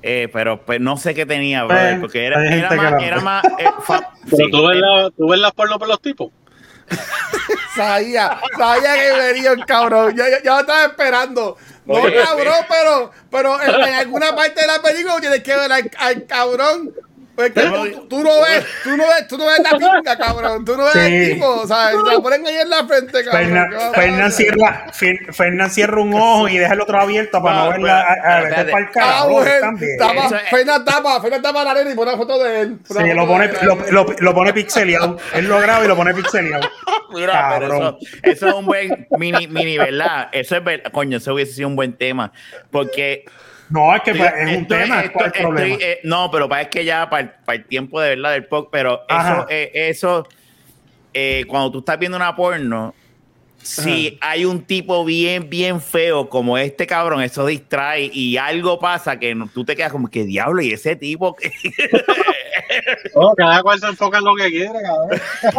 Eh, 0.02 0.28
pero 0.32 0.64
pues 0.64 0.80
no 0.80 0.96
sé 0.96 1.14
qué 1.14 1.26
tenía, 1.26 1.64
brother, 1.64 1.94
Eh, 1.96 1.98
porque 2.00 2.26
era, 2.26 2.44
era 2.54 2.70
más. 2.72 2.92
la- 2.92 3.06
Era 3.06 3.20
más 3.20 3.44
eh, 3.58 3.70
fa- 3.82 4.10
Pero 4.24 4.36
sí, 4.36 4.50
tú 4.50 4.66
ves, 4.66 4.76
eh, 4.76 4.80
la, 4.80 5.10
tú 5.16 5.28
ves 5.28 5.40
las 5.40 5.52
porno 5.52 5.78
por 5.78 5.88
los 5.88 6.00
tipos. 6.00 6.30
Sabía, 7.74 8.40
sabía 8.56 8.94
que 8.94 9.12
venía 9.12 9.52
el 9.52 9.64
cabrón. 9.64 10.16
Ya, 10.16 10.28
ya, 10.28 10.42
ya 10.42 10.54
lo 10.54 10.60
estaba 10.60 10.84
esperando. 10.86 11.56
No, 11.84 11.94
Oye, 11.94 12.16
cabrón, 12.22 12.54
pero, 12.68 13.10
pero 13.30 13.62
en, 13.62 13.88
en 13.88 13.94
alguna 13.94 14.34
parte 14.34 14.60
de 14.60 14.66
la 14.66 14.80
película 14.82 15.20
tienes 15.20 15.42
que 15.42 15.54
ver 15.56 15.72
al, 15.72 15.90
al 15.98 16.26
cabrón. 16.26 16.92
Porque 17.38 17.60
tú, 17.60 18.08
tú 18.08 18.22
no 18.24 18.40
ves, 18.42 18.66
tú 18.82 18.96
no 18.96 19.04
ves, 19.06 19.28
tú 19.28 19.38
no 19.38 19.46
ves 19.46 19.60
la 19.62 19.78
pinga, 19.78 20.18
cabrón. 20.18 20.64
Tú 20.64 20.76
no 20.76 20.82
ves 20.86 20.92
Sí. 20.94 20.98
el 20.98 21.32
tipo, 21.34 21.46
o 21.48 21.66
sea, 21.68 21.90
te 21.90 22.10
la 22.14 22.20
ponen 22.20 22.44
ahí 22.44 22.56
en 22.56 22.68
la 22.68 22.84
frente, 22.84 23.24
cabrón. 23.24 23.42
Fernan, 23.44 23.70
¿Qué 23.70 23.76
va 23.76 23.86
a 23.86 23.92
Fernan 23.92 24.16
pasar? 24.18 24.32
cierra, 24.32 24.86
Fer- 24.92 25.32
Fernan 25.32 25.70
cierra 25.70 26.00
un 26.02 26.14
ojo 26.14 26.48
y 26.48 26.58
deja 26.58 26.74
el 26.74 26.80
otro 26.80 27.00
abierto 27.00 27.40
para 27.40 27.54
no, 27.56 27.64
No, 27.66 27.70
verla. 27.70 28.06
pero- 28.08 28.24
A, 28.34 28.38
espérate. 28.42 28.72
para 28.72 28.82
el 28.84 28.88
Ah, 28.88 28.92
carajo. 28.92 29.30
mujer, 29.30 29.60
también. 29.60 29.98
tapa, 29.98 31.20
Fernan 31.20 31.42
tapa, 31.42 31.62
la 31.64 31.70
arena 31.70 31.90
y 31.92 31.94
pone 31.94 32.10
una 32.10 32.18
foto 32.18 32.42
de 32.42 32.60
él. 32.60 32.78
Sí, 32.84 33.12
lo 33.14 33.26
pone, 33.28 33.50
lo, 33.62 33.76
lo, 33.92 34.06
lo 34.18 34.34
pone 34.34 34.52
pixeleado. 34.52 35.16
Él 35.34 35.46
lo 35.48 35.60
graba 35.60 35.84
y 35.84 35.88
lo 35.88 35.94
pone 35.96 36.12
pixeleado. 36.14 36.68
Mira, 37.14 37.56
pero 37.60 37.68
Cabrón. 37.70 37.98
eso, 38.00 38.16
eso 38.24 38.48
es 38.48 38.54
un 38.54 38.66
buen 38.66 39.06
mini, 39.16 39.46
mini, 39.46 39.78
¿verdad? 39.78 40.28
Eso 40.32 40.56
es 40.56 40.64
verdad. 40.64 40.90
Coño, 40.92 41.18
eso 41.18 41.34
hubiese 41.34 41.52
sido 41.52 41.68
un 41.68 41.76
buen 41.76 41.96
tema. 41.96 42.32
Porque 42.72 43.24
No, 43.70 43.94
es 43.94 44.02
que 44.02 44.14
pues, 44.14 44.32
es 44.38 44.56
un 44.56 44.66
tema. 44.66 45.02
eh, 45.04 46.00
no, 46.04 46.30
pero 46.30 46.48
para 46.48 46.62
es 46.62 46.68
que 46.68 46.84
ya 46.84 47.08
para 47.10 47.22
el, 47.22 47.30
para 47.44 47.58
el 47.58 47.64
tiempo 47.66 48.00
de 48.00 48.10
verdad 48.16 48.32
del 48.32 48.46
POC, 48.46 48.68
pero 48.72 49.02
Ajá. 49.08 49.34
eso, 49.40 49.46
eh, 49.50 49.70
eso 49.74 50.26
eh, 51.12 51.44
cuando 51.48 51.70
tú 51.72 51.78
estás 51.80 51.98
viendo 51.98 52.16
una 52.16 52.34
porno, 52.34 52.94
si 53.60 54.16
hay 54.22 54.44
un 54.46 54.62
tipo 54.62 55.04
bien, 55.04 55.50
bien 55.50 55.80
feo 55.82 56.28
como 56.30 56.56
este 56.56 56.86
cabrón, 56.86 57.20
eso 57.22 57.44
distrae 57.44 58.08
y 58.12 58.36
algo 58.38 58.78
pasa 58.78 59.18
que 59.18 59.34
no- 59.34 59.48
tú 59.52 59.64
te 59.64 59.76
quedas 59.76 59.92
como 59.92 60.08
que 60.08 60.24
diablo 60.24 60.62
y 60.62 60.72
ese 60.72 60.96
tipo. 60.96 61.34
que-" 61.36 61.52
No, 63.14 63.32
cada 63.36 63.62
cual 63.62 63.78
se 63.80 63.86
enfoca 63.86 64.18
en 64.18 64.24
lo 64.24 64.34
que 64.36 64.48
quiere, 64.50 64.72
cabrón. 64.82 65.20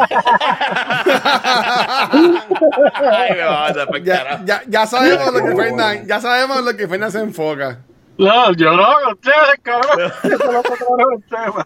Ay, 2.95 3.31
me 3.33 3.41
va 3.43 3.65
a 3.65 3.69
matar 3.69 3.87
pa'l 3.87 4.03
Ya, 4.03 4.17
carajo. 4.17 4.43
ya, 4.45 4.61
ya 4.67 4.85
sabemos 4.87 5.33
lo 5.33 5.43
que 5.45 5.55
Fernan, 5.55 6.07
ya 6.07 6.21
sabemos 6.21 6.63
lo 6.63 6.77
que 6.77 6.87
Fernan 6.87 7.11
se 7.11 7.19
enfoca. 7.19 7.79
No, 8.19 8.53
yo 8.53 8.71
no, 8.75 8.87
ustedes, 9.11 9.59
cabrón. 9.63 10.11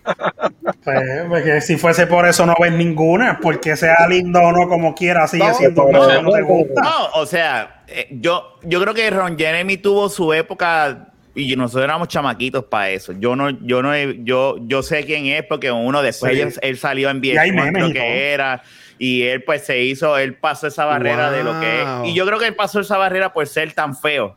Pues, 0.84 1.01
porque 1.30 1.62
si 1.62 1.78
fuese 1.78 2.08
por 2.08 2.28
eso 2.28 2.45
no 2.45 2.54
ves 2.60 2.72
ninguna, 2.74 3.39
porque 3.41 3.76
sea 3.76 4.08
lindo 4.10 4.39
o 4.41 4.51
no 4.51 4.68
como 4.68 4.93
quiera, 4.95 5.28
sigue 5.28 5.45
No, 5.47 5.54
siendo 5.54 5.88
no, 5.91 6.22
no 6.22 6.32
te 6.32 6.41
gusta. 6.41 6.82
No, 6.82 7.06
o 7.16 7.26
sea, 7.26 7.84
eh, 7.88 8.08
yo, 8.12 8.58
yo 8.64 8.82
creo 8.82 8.93
que 8.93 9.10
Ron 9.10 9.38
Jeremy 9.38 9.78
tuvo 9.78 10.10
su 10.10 10.34
época 10.34 11.08
y 11.36 11.56
nosotros 11.56 11.86
éramos 11.86 12.08
chamaquitos 12.10 12.66
para 12.66 12.89
eso. 12.89 13.14
Yo 13.14 13.36
no, 13.36 13.49
yo 13.49 13.82
no, 13.82 13.93
he- 13.93 14.20
yo, 14.24 14.58
yo 14.62 14.84
sé 14.84 15.06
quién 15.06 15.26
es 15.28 15.43
porque 15.47 15.72
uno 15.72 16.01
después 16.01 16.34
Sí. 16.34 16.41
él, 16.41 16.54
él 16.62 16.78
salió 16.78 17.10
en 17.10 17.24
Y 17.24 17.38
hay 17.38 17.49
VH1, 17.49 17.54
memes 17.56 17.74
creo 17.74 17.88
y 17.89 17.93
que 17.93 18.34
era 18.34 18.64
y 18.99 19.24
él 19.24 19.43
pues 19.43 19.66
se 19.66 19.82
hizo, 19.82 20.18
él 20.18 20.36
pasó 20.36 20.68
esa 20.68 20.86
barrera 20.86 21.32
de 21.32 21.43
lo 21.43 21.60
que 21.60 21.82
es. 21.82 21.88
Y 22.06 22.14
yo 22.14 22.26
creo 22.26 22.39
que 22.39 22.47
él 22.47 22.56
pasó 22.56 22.80
esa 22.80 22.97
barrera 22.97 23.34
por 23.34 23.47
ser 23.47 23.74
tan 23.74 23.97
feo. 23.97 24.36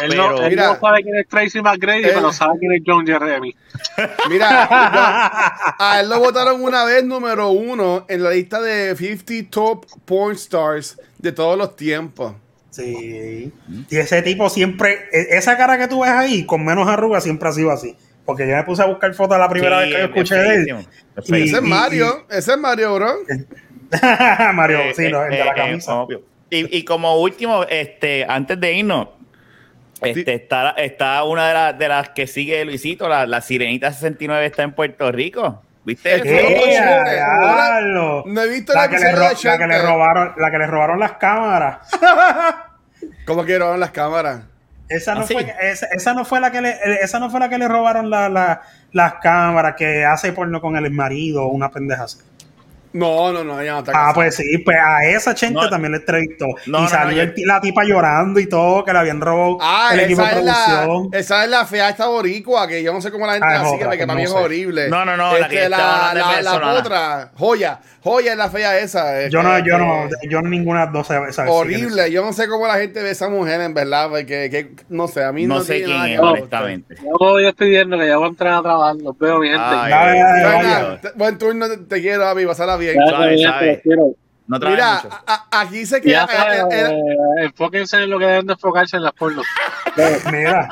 Él, 0.00 0.16
no, 0.16 0.28
Pero- 0.34 0.42
él 0.44 0.50
Mira. 0.50 0.66
no 0.74 0.80
sabe 0.80 1.02
quién 1.02 1.16
es 1.16 1.28
Tracy 1.28 1.60
McGrady, 1.62 2.04
Él- 2.04 2.10
pero 2.14 2.32
sabe 2.32 2.58
quién 2.58 2.72
es 2.72 2.82
John 2.86 3.06
Jeremy. 3.06 3.54
Mira, 4.28 4.68
a 5.78 6.00
él 6.00 6.08
lo 6.08 6.18
votaron 6.20 6.62
una 6.62 6.84
vez 6.84 7.04
número 7.04 7.48
uno 7.50 8.04
en 8.08 8.22
la 8.22 8.30
lista 8.30 8.60
de 8.60 8.94
50 8.96 9.50
top 9.50 9.86
porn 10.04 10.34
stars 10.36 10.98
de 11.18 11.32
todos 11.32 11.56
los 11.58 11.74
tiempos. 11.76 12.34
Sí. 12.70 13.52
Y 13.90 13.96
ese 13.96 14.22
tipo 14.22 14.48
siempre, 14.50 15.08
e- 15.12 15.36
esa 15.36 15.56
cara 15.56 15.78
que 15.78 15.88
tú 15.88 16.02
ves 16.02 16.10
ahí, 16.10 16.44
con 16.46 16.64
menos 16.64 16.86
arrugas, 16.86 17.24
siempre 17.24 17.48
ha 17.48 17.52
sido 17.52 17.70
así. 17.72 17.96
Porque 18.24 18.46
yo 18.46 18.54
me 18.54 18.62
puse 18.62 18.82
a 18.82 18.86
buscar 18.86 19.12
fotos 19.14 19.38
la 19.38 19.48
primera 19.48 19.82
Sí, 19.82 19.90
vez 19.90 19.94
que 19.94 19.98
yo 20.00 20.04
es 20.04 20.10
escuché 20.10 20.34
de 20.36 20.54
él. 20.54 20.66
Y- 20.68 21.34
Ese 21.42 21.42
es 21.44 21.52
y- 21.52 21.60
Mario, 21.66 22.26
ese 22.30 22.52
es 22.52 22.58
Mario, 22.58 22.94
bro. 22.94 23.14
Mario, 24.54 24.78
Eh, 24.80 24.92
sí, 24.94 25.08
no, 25.10 25.24
el 25.24 25.30
de 25.30 25.40
eh, 25.40 25.44
la 25.44 25.52
eh, 25.52 25.54
camisa. 25.56 25.94
obvio. 25.94 26.22
Y, 26.50 26.78
y 26.78 26.84
como 26.84 27.20
último, 27.20 27.64
este, 27.64 28.24
antes 28.28 28.60
de 28.60 28.72
irnos, 28.74 29.08
este, 30.02 30.34
está, 30.34 30.70
está 30.70 31.24
una 31.24 31.48
de, 31.48 31.54
las 31.54 31.78
de 31.78 31.88
las 31.88 32.08
que 32.10 32.26
sigue 32.26 32.64
Luisito, 32.64 33.08
la, 33.08 33.26
la 33.26 33.40
Sirenita 33.40 33.92
69 33.92 34.46
está 34.46 34.62
en 34.62 34.72
Puerto 34.72 35.10
Rico. 35.12 35.62
¿Viste 35.84 36.16
eso? 36.16 36.24
Eh, 36.24 36.38
¡Eh, 36.38 36.72
Chente, 36.74 37.14
diablo! 37.14 38.22
No 38.26 38.42
he 38.42 38.48
visto 38.48 38.74
la, 38.74 38.88
que 38.88 38.98
le 38.98 39.12
ro- 39.12 39.20
la 39.22 39.28
que 39.28 39.34
le 39.34 39.58
Chente. 39.74 39.78
robaron, 39.82 40.32
la 40.36 40.50
que 40.50 40.58
le 40.58 40.66
robaron 40.66 41.00
las 41.00 41.12
cámaras. 41.12 41.78
¿Cómo 43.26 43.44
que 43.44 43.58
robaron 43.58 43.80
las 43.80 43.90
cámaras? 43.90 44.42
Esa 44.88 45.14
no, 45.14 45.20
¿Ah, 45.20 45.24
sí? 45.26 45.34
fue, 45.34 45.54
esa, 45.62 45.86
esa 45.86 46.14
no 46.14 46.24
fue 46.24 46.40
la 46.40 46.50
que 46.50 46.60
le, 46.62 46.70
eh, 46.70 46.98
esa 47.02 47.18
no 47.18 47.30
fue 47.30 47.40
la 47.40 47.48
que 47.48 47.58
le 47.58 47.68
robaron 47.68 48.08
la- 48.10 48.28
la- 48.28 48.62
las 48.92 49.14
cámaras 49.14 49.74
que 49.76 50.04
hace 50.04 50.32
porno 50.32 50.60
con 50.60 50.76
el 50.76 50.90
marido 50.90 51.44
o 51.44 51.48
una 51.48 51.70
pendeja 51.70 52.04
así. 52.04 52.18
No, 52.92 53.32
no, 53.32 53.44
no, 53.44 53.60
ella 53.60 53.72
no 53.72 53.78
está 53.80 53.92
Ah, 53.94 54.12
pues 54.14 54.36
sí, 54.36 54.58
pues 54.64 54.76
a 54.82 55.04
esa 55.04 55.34
gente 55.34 55.60
No. 55.60 55.68
también 55.68 55.92
le 55.92 55.98
entrevistó. 55.98 56.46
No, 56.66 56.78
y 56.78 56.82
no, 56.82 56.88
salió 56.88 57.24
no, 57.26 57.32
la 57.44 57.60
tipa 57.60 57.84
llorando 57.84 58.40
y 58.40 58.46
todo, 58.48 58.84
que 58.84 58.92
le 58.92 58.98
habían 58.98 59.20
robado 59.20 59.58
Ah, 59.60 59.90
el 59.92 60.00
equipo 60.00 60.22
de 60.22 60.28
esa 60.28 60.38
es, 60.38 60.44
la, 60.44 60.52
producción. 60.84 61.08
esa 61.12 61.44
es 61.44 61.50
la 61.50 61.66
fea 61.66 61.88
esta 61.90 62.06
boricua, 62.06 62.66
que 62.66 62.82
yo 62.82 62.92
no 62.92 63.00
sé 63.02 63.10
cómo 63.10 63.26
la 63.26 63.32
gente 63.34 63.46
Ah, 63.46 63.50
la 63.50 63.56
es 63.56 63.62
sigue, 63.64 63.74
otra, 63.76 63.88
porque 63.88 64.06
para 64.06 64.16
mí 64.16 64.22
no 64.24 64.28
es 64.28 64.34
horrible. 64.34 64.88
No, 64.88 65.04
no, 65.04 65.16
no, 65.16 65.38
la 65.38 65.48
que 65.48 65.56
Este, 65.56 65.68
la, 65.68 66.12
la, 66.14 66.42
la 66.42 66.72
otra, 66.74 67.30
joya, 67.36 67.80
joya 68.02 68.32
es 68.32 68.38
la 68.38 68.48
fea 68.48 68.78
esa. 68.78 69.20
eh, 69.22 69.28
Yo 69.30 69.42
no, 69.42 69.58
yo 69.58 69.64
que- 69.64 69.70
no, 69.78 70.08
yo 70.30 70.40
ninguna 70.42 70.86
de 70.86 70.92
dos 70.92 71.06
sabe- 71.06 71.32
sabe- 71.32 71.50
Horrible, 71.50 72.10
yo 72.10 72.24
no 72.24 72.32
sé 72.32 72.48
cómo 72.48 72.66
la 72.66 72.76
gente 72.78 73.02
ve 73.02 73.10
a 73.10 73.12
esa 73.12 73.28
mujer 73.28 73.60
en 73.60 73.74
verdad, 73.74 74.08
porque 74.08 74.48
que, 74.50 74.72
no 74.88 75.08
sé, 75.08 75.24
a 75.24 75.32
mí 75.32 75.46
no, 75.46 75.56
No 75.56 75.60
sé 75.60 75.82
quién 75.82 76.02
es, 76.04 76.18
honestamente. 76.20 76.94
Yo 76.96 77.10
voy 77.18 77.44
despidiendo 77.44 77.98
que 77.98 78.06
ya 78.06 78.16
voy 78.16 78.26
a 78.26 78.28
entrar 78.30 78.54
a 78.54 78.62
trabajar. 78.62 78.96
Los 78.96 79.18
veo, 79.18 79.40
te- 81.02 81.12
buen 81.14 81.38
turno, 81.38 81.66
te, 81.88 82.00
quiero, 82.00 82.26
Avi, 82.26 82.46
pasala 82.46 82.77
bien. 82.78 82.96
No 84.46 84.58
Mira, 84.58 84.94
mucho. 85.02 85.08
a- 85.26 85.46
a- 85.52 85.60
aquí 85.62 85.84
se 85.84 86.00
queda. 86.00 86.26
Eh, 86.70 86.98
enfóquense 87.42 87.98
en 87.98 88.08
lo 88.08 88.18
que 88.18 88.24
deben 88.26 88.46
de 88.46 88.54
enfocarse 88.54 88.96
en 88.96 89.02
las 89.02 89.12
pornos. 89.12 89.44
Mira, 90.32 90.68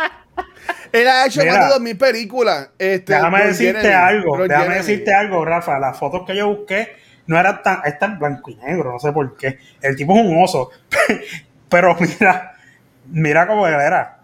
Él 0.92 1.06
ha 1.08 1.26
hecho 1.26 1.40
Mira. 1.40 1.52
más 1.54 1.64
de 1.66 1.70
2000 1.74 1.98
películas. 1.98 2.70
Este, 2.78 3.12
Déjame 3.14 3.44
decirte 3.46 3.80
Jeremy. 3.82 3.94
algo, 4.02 4.38
déjame 4.38 4.54
Jeremy. 4.64 4.74
decirte 4.76 5.14
algo, 5.14 5.44
Rafa. 5.44 5.78
Las 5.78 5.98
fotos 5.98 6.22
que 6.26 6.34
yo 6.34 6.48
busqué 6.48 6.96
no 7.26 7.38
eran 7.38 7.62
tan, 7.62 7.80
están 7.84 8.18
blanco 8.18 8.50
y 8.50 8.54
negro, 8.56 8.92
no 8.92 8.98
sé 8.98 9.12
por 9.12 9.36
qué. 9.36 9.58
El 9.82 9.94
tipo 9.94 10.14
es 10.18 10.24
un 10.24 10.42
oso. 10.42 10.70
Pero 11.68 11.96
mira, 12.00 12.54
mira 13.10 13.46
cómo 13.46 13.66
él 13.66 13.74
era. 13.74 14.15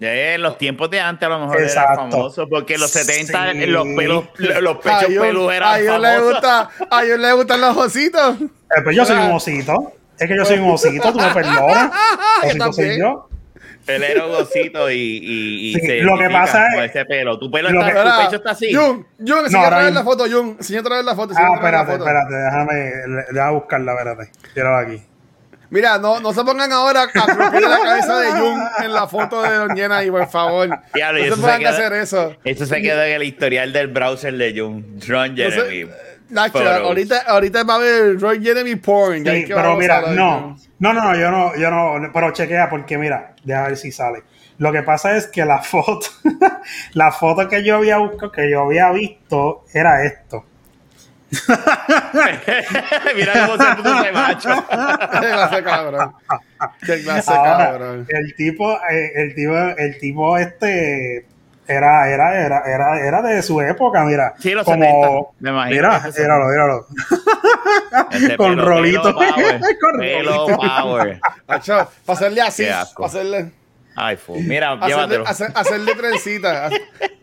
Ya 0.00 0.34
En 0.34 0.42
los 0.42 0.56
tiempos 0.58 0.88
de 0.90 1.00
antes 1.00 1.26
a 1.26 1.28
lo 1.30 1.40
mejor 1.40 1.60
Exacto. 1.62 1.92
era 2.02 2.10
famoso, 2.10 2.48
porque 2.48 2.74
en 2.74 2.80
los 2.80 2.90
70 2.90 3.52
Sí. 3.52 3.66
los 3.66 3.86
pelos, 3.96 4.24
los 4.60 4.76
pechos 4.78 5.02
A 5.02 5.22
a 5.50 5.56
eran 5.56 5.74
Jun 5.86 6.02
le 6.02 6.08
famosos. 6.08 6.32
gusta, 6.32 6.60
a 6.90 7.00
Jun 7.00 7.22
le 7.22 7.32
gustan 7.32 7.60
los 7.60 7.76
ositos. 7.76 8.40
Eh, 8.40 8.80
pues 8.84 8.94
yo 8.96 9.04
soy 9.04 9.16
un 9.16 9.32
osito. 9.32 9.92
Es 10.18 10.28
que 10.28 10.36
yo 10.36 10.44
soy 10.44 10.58
un 10.58 10.70
osito, 10.70 11.12
tú 11.12 11.18
me 11.18 11.30
perdonas. 11.30 11.90
Yo 12.42 12.48
Osito 12.48 12.72
soy 12.72 12.98
yo. 12.98 13.28
Él 13.86 14.04
era 14.04 14.26
un 14.26 14.34
osito 14.34 14.90
y, 14.90 14.94
y, 14.96 15.70
y 15.70 15.74
Sí, 15.74 15.80
se 15.86 15.96
lo 16.02 16.18
que 16.18 16.28
pasa 16.28 16.66
es- 16.76 16.90
ese 16.90 17.04
pelo. 17.06 17.38
Tu 17.38 17.50
pelo 17.50 17.70
lo 17.70 17.80
está, 17.80 17.92
que- 17.92 18.10
tu 18.10 18.24
pecho 18.24 18.36
está 18.36 18.50
así. 18.50 18.74
Jun, 18.74 19.06
Jun, 19.18 19.38
enseña 19.46 19.66
otra 19.66 19.78
vez 19.84 19.94
la 19.94 20.02
foto, 20.04 20.24
Jun. 20.30 20.56
Enseña 20.58 20.80
otra 20.80 20.96
vez 20.96 21.04
la 21.06 21.14
foto. 21.16 21.34
Ah, 21.36 21.52
espérate, 21.54 21.92
espérate, 21.94 22.34
déjame, 22.34 22.74
déjame 23.32 23.52
buscarla, 23.52 23.92
espérate. 23.92 24.30
Tírala 24.54 24.78
aquí. 24.80 25.02
Mira, 25.70 25.98
no, 25.98 26.18
no 26.20 26.32
se 26.32 26.42
pongan 26.44 26.72
ahora 26.72 27.02
a 27.02 27.08
crujir 27.08 27.60
la 27.68 27.78
cabeza 27.78 28.18
de 28.20 28.30
Jun 28.32 28.60
en 28.84 28.92
la 28.92 29.06
foto 29.06 29.42
de 29.42 29.54
Don 29.54 29.76
Jenna 29.76 30.02
y 30.04 30.10
por 30.10 30.26
favor. 30.28 30.68
Diablo, 30.94 31.18
y 31.18 31.22
no 31.22 31.26
eso 31.28 31.36
se 31.36 31.40
se 31.42 31.46
pongan 31.46 31.66
a 31.66 31.70
hacer 31.70 31.92
eso. 31.92 32.36
Eso 32.44 32.66
se 32.66 32.80
quedó 32.82 33.02
en 33.02 33.12
el 33.12 33.22
historial 33.24 33.72
del 33.72 33.88
browser 33.88 34.34
de 34.36 34.58
Jun. 34.58 34.98
Ron 35.06 35.30
No 35.30 35.36
Jeremy. 35.36 35.86
sé, 35.86 35.88
Nacho, 36.30 36.58
Photos. 36.58 36.72
ahorita, 36.80 37.20
ahorita 37.26 37.64
va 37.64 37.74
a 37.74 37.76
haber 37.76 38.20
Roy 38.20 38.42
Jeremy 38.42 38.76
porn. 38.76 39.24
ya 39.24 39.32
Sí, 39.32 39.44
pero 39.48 39.76
mira, 39.76 40.02
no, 40.12 40.56
no, 40.78 40.92
no, 40.92 40.92
no, 40.92 41.16
yo 41.18 41.30
no, 41.30 41.56
yo 41.56 41.70
no, 41.70 42.10
pero 42.12 42.32
chequea 42.32 42.68
porque 42.68 42.98
mira, 42.98 43.34
deja 43.44 43.68
ver 43.68 43.76
si 43.78 43.90
sale. 43.92 44.24
Lo 44.58 44.72
que 44.72 44.82
pasa 44.82 45.16
es 45.16 45.26
que 45.28 45.44
la 45.44 45.62
foto, 45.62 46.06
la 46.94 47.12
foto 47.12 47.48
que 47.48 47.62
yo 47.64 47.76
había 47.76 47.98
buscado, 47.98 48.32
que 48.32 48.50
yo 48.50 48.62
había 48.64 48.90
visto, 48.90 49.64
era 49.72 50.04
esto. 50.04 50.44
Mira 53.16 53.46
cómo 53.46 53.62
se 53.62 53.74
puso 53.76 54.00
ese 54.00 54.12
macho. 54.12 54.48
Qué 55.20 55.28
clase 55.28 55.62
cabrón. 55.62 56.12
Qué 56.84 57.02
clase 57.02 57.32
Ahora, 57.32 57.56
cabrón. 57.70 58.06
el 58.08 58.34
tipo, 58.34 58.72
eh, 58.90 59.12
el 59.14 59.34
tipo, 59.34 59.54
el 59.56 59.98
tipo 59.98 60.38
este 60.38 61.26
era, 61.66 62.08
era, 62.08 62.34
era, 62.46 62.62
era, 62.66 63.00
era 63.06 63.22
de 63.22 63.42
su 63.42 63.60
época, 63.60 64.04
mira. 64.04 64.34
Sí, 64.38 64.52
los 64.52 64.64
como, 64.64 64.82
70, 64.84 65.10
me 65.40 65.50
imagino 65.50 65.76
Mira, 65.76 66.02
míralo, 66.18 66.46
míralo. 66.46 66.86
Ese 68.10 68.36
Con 68.38 68.50
pelo, 68.56 68.64
rolito. 68.64 69.02
Pelo 69.02 69.14
power. 69.18 69.60
Con 69.80 70.00
Pelo 70.00 70.46
rolito. 70.46 70.56
power. 70.58 71.20
Nacho, 71.46 71.88
para 72.06 72.16
hacerle 72.18 72.40
así, 72.40 72.64
para 72.64 73.06
hacerle, 73.06 73.52
Fu. 74.16 74.34
Mira, 74.36 74.72
hacerle, 74.72 74.88
llévatelo. 74.94 75.24
hacer- 75.26 75.52
hacerle 75.54 75.94
trencita, 75.94 76.70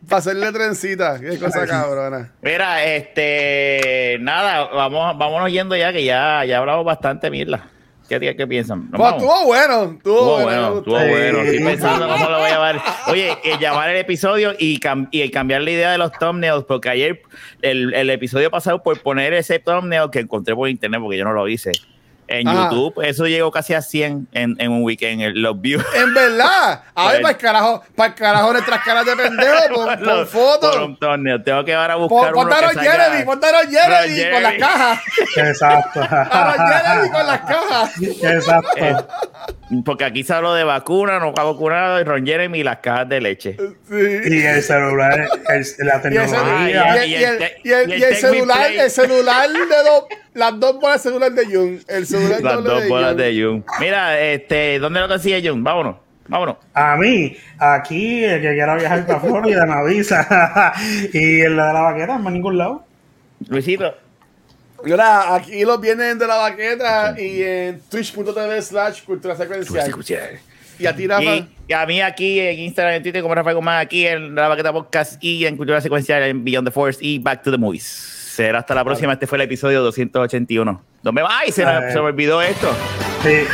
para 0.07 0.17
hacerle 0.19 0.51
trencita. 0.51 1.19
Qué 1.19 1.37
cosa 1.39 1.65
cabrona. 1.65 2.31
Mira, 2.41 2.83
este, 2.85 4.17
nada, 4.21 4.65
vamos, 4.73 5.17
vámonos 5.17 5.51
yendo 5.51 5.75
ya, 5.75 5.91
que 5.91 6.03
ya, 6.03 6.43
ya 6.45 6.57
hablamos 6.59 6.85
bastante 6.85 7.29
mierda. 7.29 7.69
¿Qué, 8.07 8.19
qué, 8.19 8.35
qué 8.35 8.45
piensan? 8.45 8.91
Pues 8.91 9.13
estuvo 9.13 9.45
bueno, 9.45 9.95
estuvo, 9.97 10.41
bueno. 10.43 10.77
estuvo 10.77 10.93
bueno. 10.95 11.39
Estoy 11.39 11.63
pensando 11.63 12.07
cómo 12.07 12.29
lo 12.29 12.37
voy 12.37 12.49
a 12.49 12.53
llamar. 12.53 12.81
Oye, 13.07 13.31
eh, 13.43 13.57
llamar 13.59 13.89
el 13.89 13.97
episodio 13.97 14.53
y, 14.59 14.79
cam- 14.79 15.07
y 15.09 15.27
cambiar 15.31 15.63
la 15.63 15.71
idea 15.71 15.91
de 15.91 15.97
los 15.97 16.11
thumbnails, 16.11 16.65
porque 16.65 16.89
ayer, 16.89 17.23
el, 17.63 17.95
el 17.95 18.09
episodio 18.11 18.51
pasado, 18.51 18.83
por 18.83 19.01
poner 19.01 19.33
ese 19.33 19.57
thumbnail 19.57 20.11
que 20.11 20.19
encontré 20.19 20.53
por 20.53 20.69
internet, 20.69 21.01
porque 21.01 21.17
yo 21.17 21.23
no 21.25 21.33
lo 21.33 21.47
hice, 21.47 21.71
en 22.27 22.47
Ajá. 22.47 22.69
YouTube, 22.69 23.01
eso 23.03 23.27
llegó 23.27 23.51
casi 23.51 23.73
a 23.73 23.81
100 23.81 24.27
en, 24.31 24.55
en 24.59 24.71
un 24.71 24.83
weekend, 24.83 25.21
el- 25.21 25.41
los 25.41 25.59
views. 25.61 25.83
En 25.95 26.13
verdad. 26.13 26.83
A 26.95 27.11
ver, 27.11 27.21
para 27.21 27.31
el 27.33 27.37
carajo, 27.37 27.83
para 27.95 28.09
el 28.09 28.15
carajo 28.15 28.51
nuestras 28.53 28.81
caras 28.83 29.05
de 29.05 29.15
pendejo, 29.15 29.55
pon, 29.75 29.87
pon 29.87 30.03
Por 30.05 30.25
fotos. 30.27 30.75
un. 30.77 30.97
Tengo 31.43 31.63
que 31.65 31.73
ahora 31.73 31.95
Pon, 31.95 32.07
buscar 32.07 32.33
uno 32.33 32.41
ponte 32.49 32.65
a 32.65 32.69
que 32.69 32.79
Jeremy, 32.79 33.23
ponte 33.25 33.47
a 33.47 33.51
Ron 33.51 33.71
Jeremy 33.71 34.31
con 34.31 34.43
las 34.43 34.53
cajas. 34.55 34.99
Exacto. 35.37 36.01
Jeremy 36.01 37.09
con 37.11 37.27
las 37.27 37.39
cajas. 37.41 37.91
Exacto. 38.01 38.69
Eh, 38.77 38.95
porque 39.83 40.05
aquí 40.05 40.23
se 40.23 40.33
habló 40.33 40.53
de 40.53 40.63
vacuna, 40.63 41.19
no 41.19 41.29
está 41.29 41.43
vacunado, 41.43 41.99
y 41.99 42.03
Ron 42.03 42.25
Jeremy 42.25 42.59
y 42.59 42.63
las 42.63 42.77
cajas 42.77 43.09
de 43.09 43.21
leche. 43.21 43.57
Sí. 43.89 43.95
Y 44.25 44.41
el 44.43 44.61
celular, 44.63 45.27
el- 45.49 45.65
la 45.79 45.95
Y 45.95 46.17
el, 46.17 46.29
celu- 46.29 46.37
tecnología. 46.61 47.03
y 47.03 48.03
el- 48.03 48.15
celular, 48.15 48.71
el 48.71 48.91
celular 48.91 49.49
de 49.49 49.57
dos, 49.83 50.03
las 50.33 50.59
dos 50.59 50.79
bolas 50.79 51.01
celular 51.01 51.31
de 51.31 51.45
Jun. 51.45 51.83
El 51.87 52.05
celular 52.05 52.14
Las 52.41 52.63
dos 52.63 52.87
bolas 52.87 53.17
de 53.17 53.41
Jun. 53.41 53.65
Mira, 53.79 54.19
este, 54.19 54.79
¿dónde 54.79 54.99
lo 54.99 55.07
consigue 55.07 55.47
Jun? 55.47 55.63
Vámonos, 55.63 55.97
vámonos. 56.27 56.57
A 56.73 56.95
mí, 56.97 57.35
aquí, 57.57 58.23
el 58.23 58.41
que 58.41 58.53
quiera 58.53 58.75
viajar 58.75 59.05
para 59.05 59.19
Florida 59.19 59.65
me 59.65 59.73
avisa. 59.73 60.73
y 61.13 61.41
en 61.41 61.57
la 61.57 61.67
de 61.67 61.73
la 61.73 61.81
vaquera, 61.81 62.17
no 62.17 62.27
a 62.27 62.31
ningún 62.31 62.57
lado. 62.57 62.83
Luisito. 63.47 63.93
Mira, 64.83 65.35
aquí 65.35 65.63
los 65.63 65.81
vienen 65.81 66.19
de 66.19 66.27
la 66.27 66.35
baqueta 66.35 67.15
y 67.19 67.41
en 67.41 67.81
twitch.tv 67.89 68.61
slash 68.61 69.03
cultura 69.03 69.35
secuencial. 69.35 70.39
Y 70.77 70.85
a 70.85 70.95
ti, 70.95 71.07
Rafa. 71.07 71.23
Y, 71.23 71.49
y 71.67 71.73
a 71.73 71.85
mí 71.85 72.01
aquí 72.01 72.39
en 72.39 72.59
Instagram, 72.59 72.95
en 72.95 73.03
Twitter, 73.03 73.21
como 73.21 73.33
Rafael 73.33 73.55
Guzmán, 73.55 73.79
aquí 73.79 74.05
en 74.05 74.35
La 74.35 74.47
Baqueta 74.47 74.73
Podcast 74.73 75.23
y 75.23 75.45
en 75.45 75.57
Cultura 75.57 75.79
Secuencial 75.81 76.21
en 76.23 76.43
Beyond 76.43 76.67
the 76.67 76.71
Force 76.71 76.99
y 77.01 77.17
Back 77.17 77.43
to 77.43 77.51
the 77.51 77.57
Movies. 77.57 78.14
Será 78.35 78.59
hasta 78.59 78.75
la 78.75 78.83
próxima. 78.83 79.13
Este 79.13 79.27
fue 79.27 79.37
el 79.37 79.43
episodio 79.43 79.81
281. 79.81 80.83
¿Dónde 81.01 81.21
va? 81.21 81.29
¡Ay! 81.39 81.51
Se, 81.53 81.63
me- 81.65 81.71
Ay. 81.71 81.91
se 81.93 81.99
me 81.99 82.05
olvidó 82.07 82.41
esto. 82.41 82.69
Sí. 83.23 83.29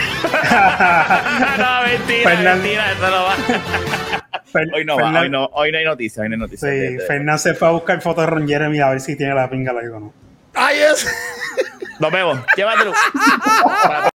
no, 1.58 1.82
mentira, 1.86 2.32
Fernan- 2.32 2.58
mentira. 2.62 2.92
Esto 2.94 3.08
no 3.10 3.24
va. 3.24 3.36
Fer- 4.52 4.74
Hoy 4.74 4.84
no 4.86 4.98
va, 4.98 5.22
hoy 5.22 5.30
no, 5.30 5.46
hoy 5.54 5.72
no 5.72 5.78
hay 5.78 5.86
noticias, 5.86 6.24
hoy 6.24 6.30
no 6.30 6.34
hay 6.36 6.40
noticias. 6.40 6.72
Sí, 6.72 6.78
De- 6.78 7.38
se 7.38 7.54
fue 7.54 7.68
a 7.68 7.72
buscar 7.72 8.02
fotos 8.02 8.26
de 8.26 8.30
Ron 8.32 8.48
Jeremy 8.48 8.80
a 8.80 8.90
ver 8.90 9.00
si 9.02 9.16
tiene 9.16 9.34
la 9.36 9.50
pinga 9.50 9.72
larga 9.72 9.98
o 9.98 10.00
no. 10.00 10.14
¡Ay, 10.56 10.78
es! 10.80 11.08
Nos 12.00 12.12
vemos. 12.12 12.40
Llévatelo. 12.58 12.94